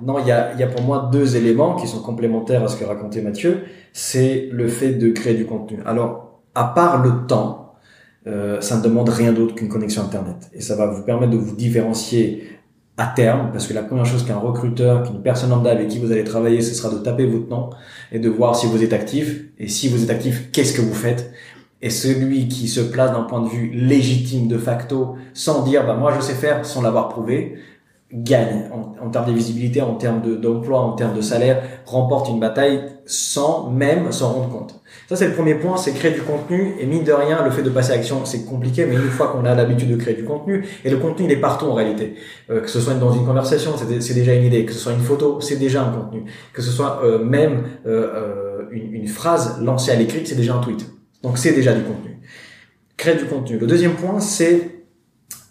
non, 0.00 0.18
il 0.20 0.26
y 0.26 0.30
a, 0.30 0.54
y 0.54 0.62
a 0.62 0.68
pour 0.68 0.82
moi 0.82 1.08
deux 1.12 1.36
éléments 1.36 1.74
qui 1.74 1.88
sont 1.88 2.00
complémentaires 2.00 2.62
à 2.62 2.68
ce 2.68 2.76
que 2.76 2.84
racontait 2.84 3.20
Mathieu. 3.22 3.64
C'est 3.92 4.48
le 4.52 4.68
fait 4.68 4.92
de 4.92 5.08
créer 5.10 5.34
du 5.34 5.46
contenu. 5.46 5.80
Alors, 5.84 6.42
à 6.54 6.64
part 6.64 7.02
le 7.02 7.26
temps, 7.26 7.74
euh, 8.26 8.60
ça 8.60 8.76
ne 8.76 8.82
demande 8.82 9.08
rien 9.08 9.32
d'autre 9.32 9.54
qu'une 9.54 9.68
connexion 9.68 10.02
Internet. 10.02 10.50
Et 10.52 10.60
ça 10.60 10.76
va 10.76 10.86
vous 10.86 11.02
permettre 11.02 11.32
de 11.32 11.38
vous 11.38 11.56
différencier 11.56 12.44
à 12.96 13.06
terme, 13.06 13.50
parce 13.52 13.68
que 13.68 13.74
la 13.74 13.82
première 13.82 14.06
chose 14.06 14.24
qu'un 14.24 14.38
recruteur, 14.38 15.04
qu'une 15.04 15.22
personne 15.22 15.50
lambda 15.50 15.70
avec 15.70 15.86
qui 15.86 16.00
vous 16.00 16.10
allez 16.10 16.24
travailler, 16.24 16.60
ce 16.60 16.74
sera 16.74 16.92
de 16.92 16.98
taper 16.98 17.26
votre 17.26 17.48
nom 17.48 17.70
et 18.10 18.18
de 18.18 18.28
voir 18.28 18.56
si 18.56 18.66
vous 18.66 18.82
êtes 18.82 18.92
actif. 18.92 19.44
Et 19.58 19.68
si 19.68 19.88
vous 19.88 20.02
êtes 20.02 20.10
actif, 20.10 20.50
qu'est-ce 20.50 20.76
que 20.76 20.82
vous 20.82 20.94
faites? 20.94 21.30
Et 21.80 21.90
celui 21.90 22.48
qui 22.48 22.68
se 22.68 22.80
place 22.80 23.12
d'un 23.12 23.22
point 23.22 23.40
de 23.42 23.48
vue 23.48 23.70
légitime 23.72 24.48
de 24.48 24.58
facto, 24.58 25.16
sans 25.34 25.62
dire 25.62 25.86
bah 25.86 25.94
moi 25.94 26.12
je 26.16 26.20
sais 26.20 26.34
faire, 26.34 26.64
sans 26.66 26.82
l'avoir 26.82 27.08
prouvé, 27.08 27.58
gagne. 28.12 28.70
En, 28.72 29.06
en 29.06 29.10
termes 29.10 29.26
de 29.26 29.32
visibilité, 29.32 29.82
en 29.82 29.94
termes 29.94 30.22
de- 30.22 30.34
d'emploi, 30.34 30.80
en 30.80 30.92
termes 30.92 31.14
de 31.14 31.20
salaire, 31.20 31.62
remporte 31.86 32.28
une 32.30 32.40
bataille 32.40 32.80
sans 33.06 33.70
même 33.70 34.10
s'en 34.12 34.32
rendre 34.32 34.48
compte. 34.48 34.80
Ça 35.08 35.14
c'est 35.16 35.28
le 35.28 35.34
premier 35.34 35.54
point, 35.54 35.76
c'est 35.76 35.92
créer 35.92 36.12
du 36.12 36.22
contenu. 36.22 36.74
Et 36.80 36.86
mine 36.86 37.04
de 37.04 37.12
rien, 37.12 37.44
le 37.44 37.50
fait 37.50 37.62
de 37.62 37.70
passer 37.70 37.92
à 37.92 37.96
l'action 37.96 38.24
c'est 38.24 38.44
compliqué, 38.44 38.86
mais 38.86 38.94
une 38.94 39.10
fois 39.10 39.28
qu'on 39.28 39.44
a 39.44 39.54
l'habitude 39.54 39.90
de 39.90 39.96
créer 39.96 40.14
du 40.14 40.24
contenu 40.24 40.64
et 40.84 40.90
le 40.90 40.96
contenu 40.96 41.26
il 41.26 41.32
est 41.32 41.40
partout 41.40 41.66
en 41.66 41.74
réalité, 41.74 42.14
Euh, 42.50 42.60
que 42.60 42.68
ce 42.68 42.80
soit 42.80 42.94
dans 42.94 43.12
une 43.12 43.24
conversation 43.26 43.72
c'est 43.76 44.00
c'est 44.00 44.14
déjà 44.14 44.34
une 44.34 44.44
idée, 44.44 44.64
que 44.64 44.72
ce 44.72 44.78
soit 44.78 44.92
une 44.92 45.00
photo 45.10 45.40
c'est 45.40 45.56
déjà 45.56 45.82
un 45.84 45.92
contenu, 45.92 46.24
que 46.52 46.62
ce 46.62 46.70
soit 46.70 47.00
euh, 47.04 47.22
même 47.22 47.62
euh, 47.86 48.10
euh, 48.14 48.62
une, 48.72 48.94
une 48.94 49.08
phrase 49.08 49.60
lancée 49.62 49.92
à 49.92 49.96
l'écrit 49.96 50.26
c'est 50.26 50.36
déjà 50.36 50.54
un 50.54 50.60
tweet. 50.60 50.86
Donc 51.22 51.38
c'est 51.38 51.52
déjà 51.52 51.74
du 51.74 51.82
contenu. 51.82 52.18
Créer 52.96 53.16
du 53.16 53.26
contenu. 53.26 53.58
Le 53.58 53.66
deuxième 53.66 53.94
point, 53.94 54.20
c'est 54.20 54.78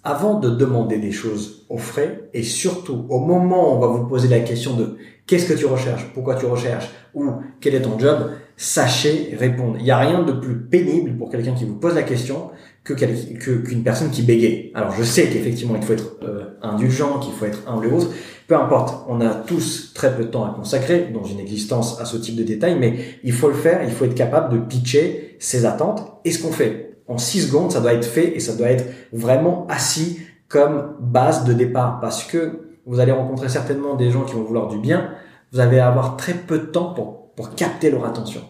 avant 0.03 0.39
de 0.39 0.49
demander 0.49 0.97
des 0.99 1.11
choses 1.11 1.65
au 1.70 1.78
frais, 1.78 2.30
et 2.34 2.43
surtout 2.43 3.05
au 3.09 3.20
moment 3.20 3.74
où 3.74 3.76
on 3.76 3.80
va 3.80 3.88
vous 3.88 4.07
poser 4.07 4.30
la 4.30 4.39
question 4.39 4.74
de 4.76 4.95
qu'est-ce 5.26 5.51
que 5.51 5.57
tu 5.57 5.65
recherches, 5.65 6.05
pourquoi 6.13 6.36
tu 6.36 6.45
recherches, 6.45 6.89
ou 7.13 7.30
quel 7.59 7.76
est 7.76 7.82
ton 7.82 7.99
job, 7.99 8.32
sachez 8.55 9.36
répondre. 9.38 9.76
Il 9.78 9.84
n'y 9.84 9.91
a 9.91 9.97
rien 9.97 10.24
de 10.24 10.32
plus 10.32 10.55
pénible 10.55 11.18
pour 11.18 11.30
quelqu'un 11.30 11.53
qui 11.53 11.65
vous 11.65 11.76
pose 11.76 11.93
la 11.93 12.03
question 12.03 12.51
que 12.86 12.93
qu'une 12.93 13.84
personne 13.84 14.09
qui 14.09 14.22
bégaye. 14.22 14.72
Alors 14.74 14.93
je 14.93 15.03
sais 15.03 15.28
qu'effectivement 15.28 15.76
il 15.76 15.84
faut 15.84 15.91
être 15.91 16.15
euh, 16.24 16.45
indulgent, 16.61 17.20
qu'il 17.20 17.34
faut 17.34 17.45
être 17.45 17.68
humble 17.68 17.88
et 17.88 17.91
autres. 17.91 18.11
Peu 18.47 18.55
importe, 18.55 19.05
on 19.09 19.19
a 19.19 19.35
tous 19.35 19.91
très 19.93 20.15
peu 20.15 20.23
de 20.23 20.29
temps 20.29 20.45
à 20.45 20.53
consacrer 20.53 21.09
dans 21.13 21.25
une 21.25 21.39
existence 21.39 21.99
à 21.99 22.05
ce 22.05 22.15
type 22.15 22.37
de 22.37 22.43
détails, 22.43 22.77
mais 22.79 22.97
il 23.23 23.33
faut 23.33 23.49
le 23.49 23.53
faire, 23.53 23.83
il 23.83 23.91
faut 23.91 24.05
être 24.05 24.15
capable 24.15 24.53
de 24.53 24.63
pitcher 24.63 25.35
ses 25.39 25.65
attentes 25.65 26.19
et 26.23 26.31
ce 26.31 26.41
qu'on 26.41 26.53
fait. 26.53 26.97
En 27.07 27.17
six 27.17 27.47
secondes, 27.47 27.73
ça 27.73 27.81
doit 27.81 27.93
être 27.93 28.05
fait 28.05 28.35
et 28.35 28.39
ça 28.39 28.55
doit 28.55 28.69
être 28.69 28.85
vraiment 29.11 29.67
assis 29.69 30.19
comme 30.47 30.95
base 31.01 31.43
de 31.43 31.51
départ 31.51 31.99
parce 31.99 32.23
que 32.23 32.77
vous 32.85 33.01
allez 33.01 33.11
rencontrer 33.11 33.49
certainement 33.49 33.95
des 33.95 34.11
gens 34.11 34.23
qui 34.23 34.33
vont 34.33 34.43
vouloir 34.43 34.69
du 34.69 34.77
bien, 34.77 35.11
vous 35.51 35.59
allez 35.59 35.79
avoir 35.79 36.15
très 36.15 36.33
peu 36.33 36.57
de 36.57 36.65
temps 36.65 36.93
pour, 36.93 37.33
pour 37.35 37.53
capter 37.53 37.91
leur 37.91 38.05
attention. 38.05 38.41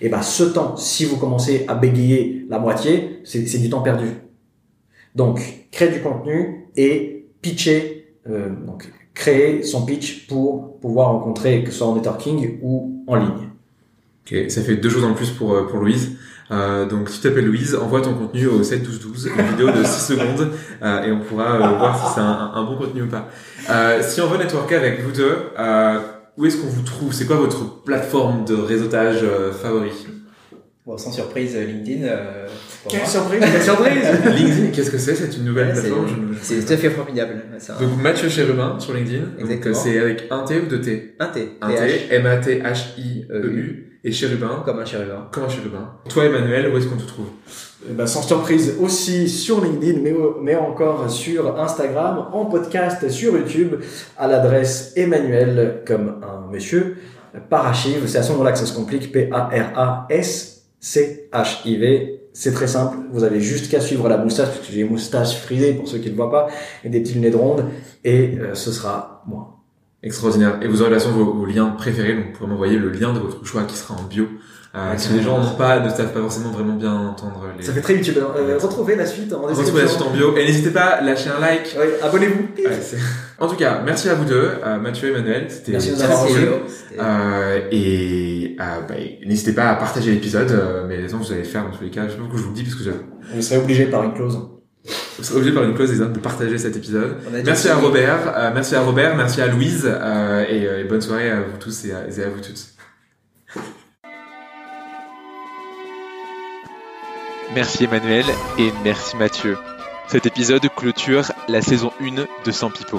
Et 0.00 0.08
ben 0.08 0.22
ce 0.22 0.44
temps, 0.44 0.76
si 0.76 1.04
vous 1.04 1.18
commencez 1.18 1.66
à 1.68 1.74
bégayer 1.74 2.46
la 2.48 2.58
moitié, 2.58 3.20
c'est 3.24 3.58
du 3.58 3.68
temps 3.68 3.82
perdu. 3.82 4.08
Donc, 5.14 5.66
créer 5.70 5.90
du 5.90 6.00
contenu 6.00 6.70
et 6.74 7.28
pitcher, 7.42 8.16
euh, 8.26 8.48
donc 8.66 8.90
créer 9.14 9.62
son 9.62 9.84
pitch 9.84 10.26
pour 10.26 10.78
pouvoir 10.80 11.08
rencontrer, 11.08 11.64
que 11.64 11.70
ce 11.70 11.78
soit 11.78 11.86
en 11.86 11.94
networking 11.94 12.58
ou 12.62 13.04
en 13.06 13.16
ligne. 13.16 13.50
Ok, 14.24 14.50
ça 14.50 14.62
fait 14.62 14.76
deux 14.76 14.90
choses 14.90 15.04
en 15.04 15.14
plus 15.14 15.30
pour, 15.30 15.54
euh, 15.54 15.66
pour 15.66 15.78
Louise. 15.78 16.16
Euh, 16.52 16.86
donc 16.86 17.08
si 17.08 17.20
tu 17.20 17.28
t'appelles 17.28 17.46
Louise, 17.46 17.74
envoie 17.74 18.02
ton 18.02 18.14
contenu 18.14 18.46
au 18.46 18.62
7 18.62 18.82
12 18.82 19.00
12, 19.00 19.30
une 19.36 19.46
vidéo 19.46 19.70
de 19.70 19.82
6 19.84 20.14
secondes, 20.14 20.50
euh, 20.82 21.02
et 21.04 21.12
on 21.12 21.20
pourra 21.20 21.54
euh, 21.54 21.78
voir 21.78 21.98
si 21.98 22.14
c'est 22.14 22.20
un, 22.20 22.52
un, 22.54 22.64
bon 22.64 22.76
contenu 22.76 23.02
ou 23.02 23.06
pas. 23.06 23.28
Euh, 23.70 24.02
si 24.02 24.20
on 24.20 24.26
veut 24.26 24.38
networker 24.38 24.76
avec 24.76 25.02
vous 25.02 25.12
deux, 25.12 25.36
où 26.36 26.46
est-ce 26.46 26.56
qu'on 26.58 26.68
vous 26.68 26.82
trouve? 26.82 27.12
C'est 27.12 27.26
quoi 27.26 27.36
votre 27.36 27.82
plateforme 27.82 28.44
de 28.44 28.54
réseautage 28.54 29.24
favori? 29.62 29.90
Bon, 30.84 30.98
sans 30.98 31.12
surprise, 31.12 31.56
LinkedIn. 31.56 32.04
Euh, 32.04 32.46
Quelle 32.88 33.06
surprise 33.06 33.40
Quelle 33.40 33.62
surprise 33.62 34.04
LinkedIn, 34.36 34.66
qu'est-ce 34.72 34.90
que 34.90 34.98
c'est? 34.98 35.14
C'est 35.14 35.36
une 35.36 35.44
nouvelle 35.44 35.68
Ouais, 35.68 35.72
plateforme 35.74 36.34
c'est- 36.42 36.64
tout 36.66 36.72
à 36.72 36.76
fait 36.76 36.90
formidable. 36.90 37.34
Un, 37.52 37.80
Donc 37.86 38.02
Mathieu 38.02 38.28
Chérubin 38.28 38.80
sur 38.80 38.92
LinkedIn. 38.92 39.20
Donc 39.22 39.40
Exactement. 39.40 39.74
c'est 39.76 39.98
avec 40.00 40.24
un 40.30 40.42
T 40.44 40.58
ou 40.60 40.66
deux 40.66 40.80
T? 40.80 41.14
Un 41.20 41.26
T. 41.28 41.50
Un 41.60 41.68
T, 41.70 42.06
M-A-T-H-I-E-U, 42.10 43.98
et 44.04 44.10
Chérubin, 44.10 44.62
Comme 44.64 44.80
un 44.80 44.84
chérubin. 44.84 45.28
comme 45.30 45.44
un 45.44 45.48
chérubin. 45.48 45.92
Toi 46.08 46.24
Emmanuel, 46.24 46.72
où 46.74 46.76
est-ce 46.76 46.86
qu'on 46.88 46.96
te 46.96 47.06
trouve? 47.06 47.28
Eh 47.88 47.92
ben, 47.92 48.06
sans 48.06 48.22
surprise 48.22 48.74
aussi 48.80 49.28
sur 49.28 49.62
LinkedIn, 49.64 50.00
mais, 50.02 50.12
mais 50.42 50.56
encore 50.56 51.08
sur 51.08 51.60
Instagram, 51.60 52.26
en 52.32 52.46
podcast 52.46 53.08
sur 53.08 53.36
YouTube, 53.36 53.76
à 54.18 54.26
l'adresse 54.26 54.92
Emmanuel 54.96 55.82
comme 55.86 56.16
un 56.24 56.50
monsieur, 56.50 56.96
Parachiv. 57.48 58.08
C'est 58.08 58.18
à 58.18 58.22
ce 58.24 58.32
moment-là 58.32 58.50
que 58.50 58.58
ça 58.58 58.66
se 58.66 58.74
complique, 58.74 59.12
P-A-R-A-S-C-H-I-V. 60.82 62.18
C'est 62.34 62.52
très 62.52 62.66
simple, 62.66 62.96
vous 63.12 63.24
avez 63.24 63.40
juste 63.40 63.70
qu'à 63.70 63.80
suivre 63.80 64.08
la 64.08 64.16
moustache, 64.16 64.48
parce 64.48 64.70
j'ai 64.70 64.80
une 64.80 64.90
moustache 64.90 65.36
frisée 65.36 65.74
pour 65.74 65.86
ceux 65.86 65.98
qui 65.98 66.06
ne 66.06 66.10
le 66.10 66.16
voient 66.16 66.30
pas, 66.30 66.48
et 66.82 66.88
des 66.88 67.00
petits 67.00 67.12
lunettes 67.12 67.34
rondes, 67.34 67.66
et 68.04 68.38
euh, 68.38 68.54
ce 68.54 68.72
sera 68.72 69.22
moi. 69.26 69.58
Extraordinaire. 70.02 70.58
Et 70.62 70.66
vous 70.66 70.80
aurez 70.80 70.90
la 70.90 70.98
chance 70.98 71.12
vos, 71.12 71.32
vos 71.32 71.44
liens 71.44 71.68
préférés, 71.68 72.14
donc 72.14 72.26
vous 72.26 72.32
pourrez 72.32 72.50
m'envoyer 72.50 72.78
le 72.78 72.90
lien 72.90 73.12
de 73.12 73.18
votre 73.18 73.44
choix 73.44 73.64
qui 73.64 73.76
sera 73.76 73.94
en 73.94 74.02
bio. 74.04 74.26
Euh, 74.74 74.94
si 74.96 75.12
les 75.12 75.22
gens 75.22 75.38
n'ont 75.38 75.54
pas, 75.54 75.80
ne 75.80 75.90
savent 75.90 76.12
pas 76.14 76.20
forcément 76.20 76.50
vraiment 76.50 76.72
bien 76.74 76.94
entendre 76.94 77.44
les... 77.58 77.62
Ça 77.64 77.74
fait 77.74 77.82
très 77.82 77.94
YouTube. 77.96 78.16
Euh, 78.18 78.56
retrouvez 78.58 78.96
la 78.96 79.04
suite 79.04 79.30
en 79.34 79.46
description. 79.46 79.64
Retrouvez 79.64 79.82
la 79.82 79.88
suite 79.88 80.02
en 80.02 80.10
bio. 80.10 80.36
Et 80.36 80.46
n'hésitez 80.46 80.70
pas 80.70 80.84
à 80.84 81.00
lâcher 81.02 81.28
un 81.28 81.40
like. 81.40 81.76
Ouais, 81.78 81.98
abonnez-vous. 82.02 82.48
Ouais, 82.64 82.78
en 83.38 83.48
tout 83.48 83.56
cas, 83.56 83.82
merci 83.84 84.08
à 84.08 84.14
vous 84.14 84.24
deux, 84.24 84.50
euh, 84.64 84.78
Mathieu 84.78 85.08
et 85.08 85.10
Emmanuel. 85.12 85.46
C'était 85.50 85.72
Merci 85.72 85.92
très 85.94 86.06
cool. 86.06 86.38
Euh, 86.98 87.60
et 87.70 88.56
euh, 88.58 88.64
bah, 88.88 88.94
n'hésitez 89.26 89.52
pas 89.52 89.70
à 89.70 89.74
partager 89.74 90.10
l'épisode, 90.12 90.50
euh, 90.52 90.84
mais 90.88 90.96
les 91.02 91.08
gens 91.08 91.18
vous 91.18 91.30
allez 91.32 91.42
le 91.42 91.46
faire 91.46 91.64
dans 91.64 91.76
tous 91.76 91.84
les 91.84 91.90
cas. 91.90 92.04
Je 92.06 92.12
sais 92.12 92.16
pas 92.16 92.22
pourquoi 92.22 92.38
je 92.38 92.44
vous 92.44 92.50
le 92.50 92.56
dis 92.56 92.62
parce 92.62 92.76
que 92.76 92.84
je 92.84 92.90
Vous 93.34 93.42
serez 93.42 93.58
obligé 93.58 93.84
par 93.86 94.04
une 94.04 94.14
clause. 94.14 94.38
vous 95.18 95.22
serez 95.24 95.36
obligé 95.38 95.54
par 95.54 95.64
une 95.64 95.74
clause 95.74 95.90
des 95.90 96.00
hommes 96.00 96.12
de 96.14 96.18
partager 96.18 96.56
cet 96.56 96.76
épisode. 96.76 97.16
On 97.30 97.34
a 97.34 97.38
dit 97.38 97.44
Merci 97.44 97.68
à 97.68 97.76
Robert, 97.76 98.32
euh, 98.36 98.50
merci 98.54 98.74
à 98.74 98.80
Robert, 98.80 99.16
merci 99.16 99.42
à 99.42 99.48
Louise 99.48 99.84
euh, 99.86 100.44
et, 100.48 100.66
euh, 100.66 100.80
et 100.80 100.84
bonne 100.84 101.02
soirée 101.02 101.30
à 101.30 101.36
vous 101.42 101.58
tous 101.60 101.84
et 101.84 101.92
à, 101.92 102.04
et 102.08 102.24
à 102.24 102.28
vous 102.30 102.40
toutes. 102.40 102.71
Merci 107.54 107.84
Emmanuel 107.84 108.24
et 108.58 108.72
merci 108.82 109.14
Mathieu. 109.16 109.58
Cet 110.08 110.24
épisode 110.24 110.66
clôture 110.74 111.24
la 111.48 111.60
saison 111.60 111.92
1 112.00 112.24
de 112.44 112.50
Sans 112.50 112.70
Pipo. 112.70 112.98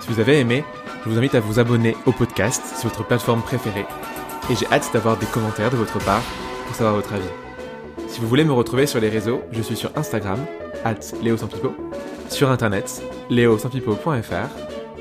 Si 0.00 0.08
vous 0.08 0.20
avez 0.20 0.38
aimé, 0.38 0.64
je 1.02 1.08
vous 1.08 1.16
invite 1.16 1.34
à 1.34 1.40
vous 1.40 1.58
abonner 1.58 1.96
au 2.04 2.12
podcast 2.12 2.62
sur 2.78 2.90
votre 2.90 3.06
plateforme 3.06 3.40
préférée. 3.40 3.86
Et 4.50 4.54
j'ai 4.54 4.66
hâte 4.66 4.90
d'avoir 4.92 5.16
des 5.16 5.24
commentaires 5.26 5.70
de 5.70 5.76
votre 5.76 5.98
part 6.04 6.22
pour 6.66 6.76
savoir 6.76 6.94
votre 6.94 7.14
avis. 7.14 7.28
Si 8.06 8.20
vous 8.20 8.28
voulez 8.28 8.44
me 8.44 8.52
retrouver 8.52 8.86
sur 8.86 9.00
les 9.00 9.08
réseaux, 9.08 9.42
je 9.50 9.62
suis 9.62 9.76
sur 9.76 9.90
Instagram, 9.96 10.44
at 10.84 10.96
leosanpipo, 11.22 11.74
sur 12.28 12.50
internet, 12.50 13.02
leosanpipo.fr, 13.30 14.48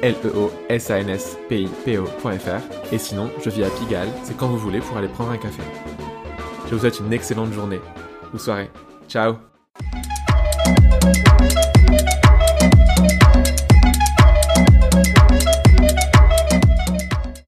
l 0.01 0.15
e 0.23 0.29
o 0.35 0.51
s 0.69 0.91
a 0.91 0.99
n 0.99 1.09
s 1.09 1.37
p 1.49 1.63
i 1.63 1.67
p 1.83 1.97
o.fr, 1.97 2.93
et 2.93 2.97
sinon, 2.97 3.29
je 3.43 3.49
vis 3.49 3.63
à 3.63 3.69
Pigalle, 3.69 4.09
c'est 4.23 4.37
quand 4.37 4.47
vous 4.47 4.57
voulez 4.57 4.79
pour 4.79 4.97
aller 4.97 5.09
prendre 5.09 5.31
un 5.31 5.37
café. 5.37 5.63
Je 6.67 6.73
vous 6.73 6.79
souhaite 6.79 6.99
une 6.99 7.13
excellente 7.13 7.53
journée 7.53 7.79
ou 8.33 8.37
soirée. 8.37 8.69
Ciao 9.07 9.37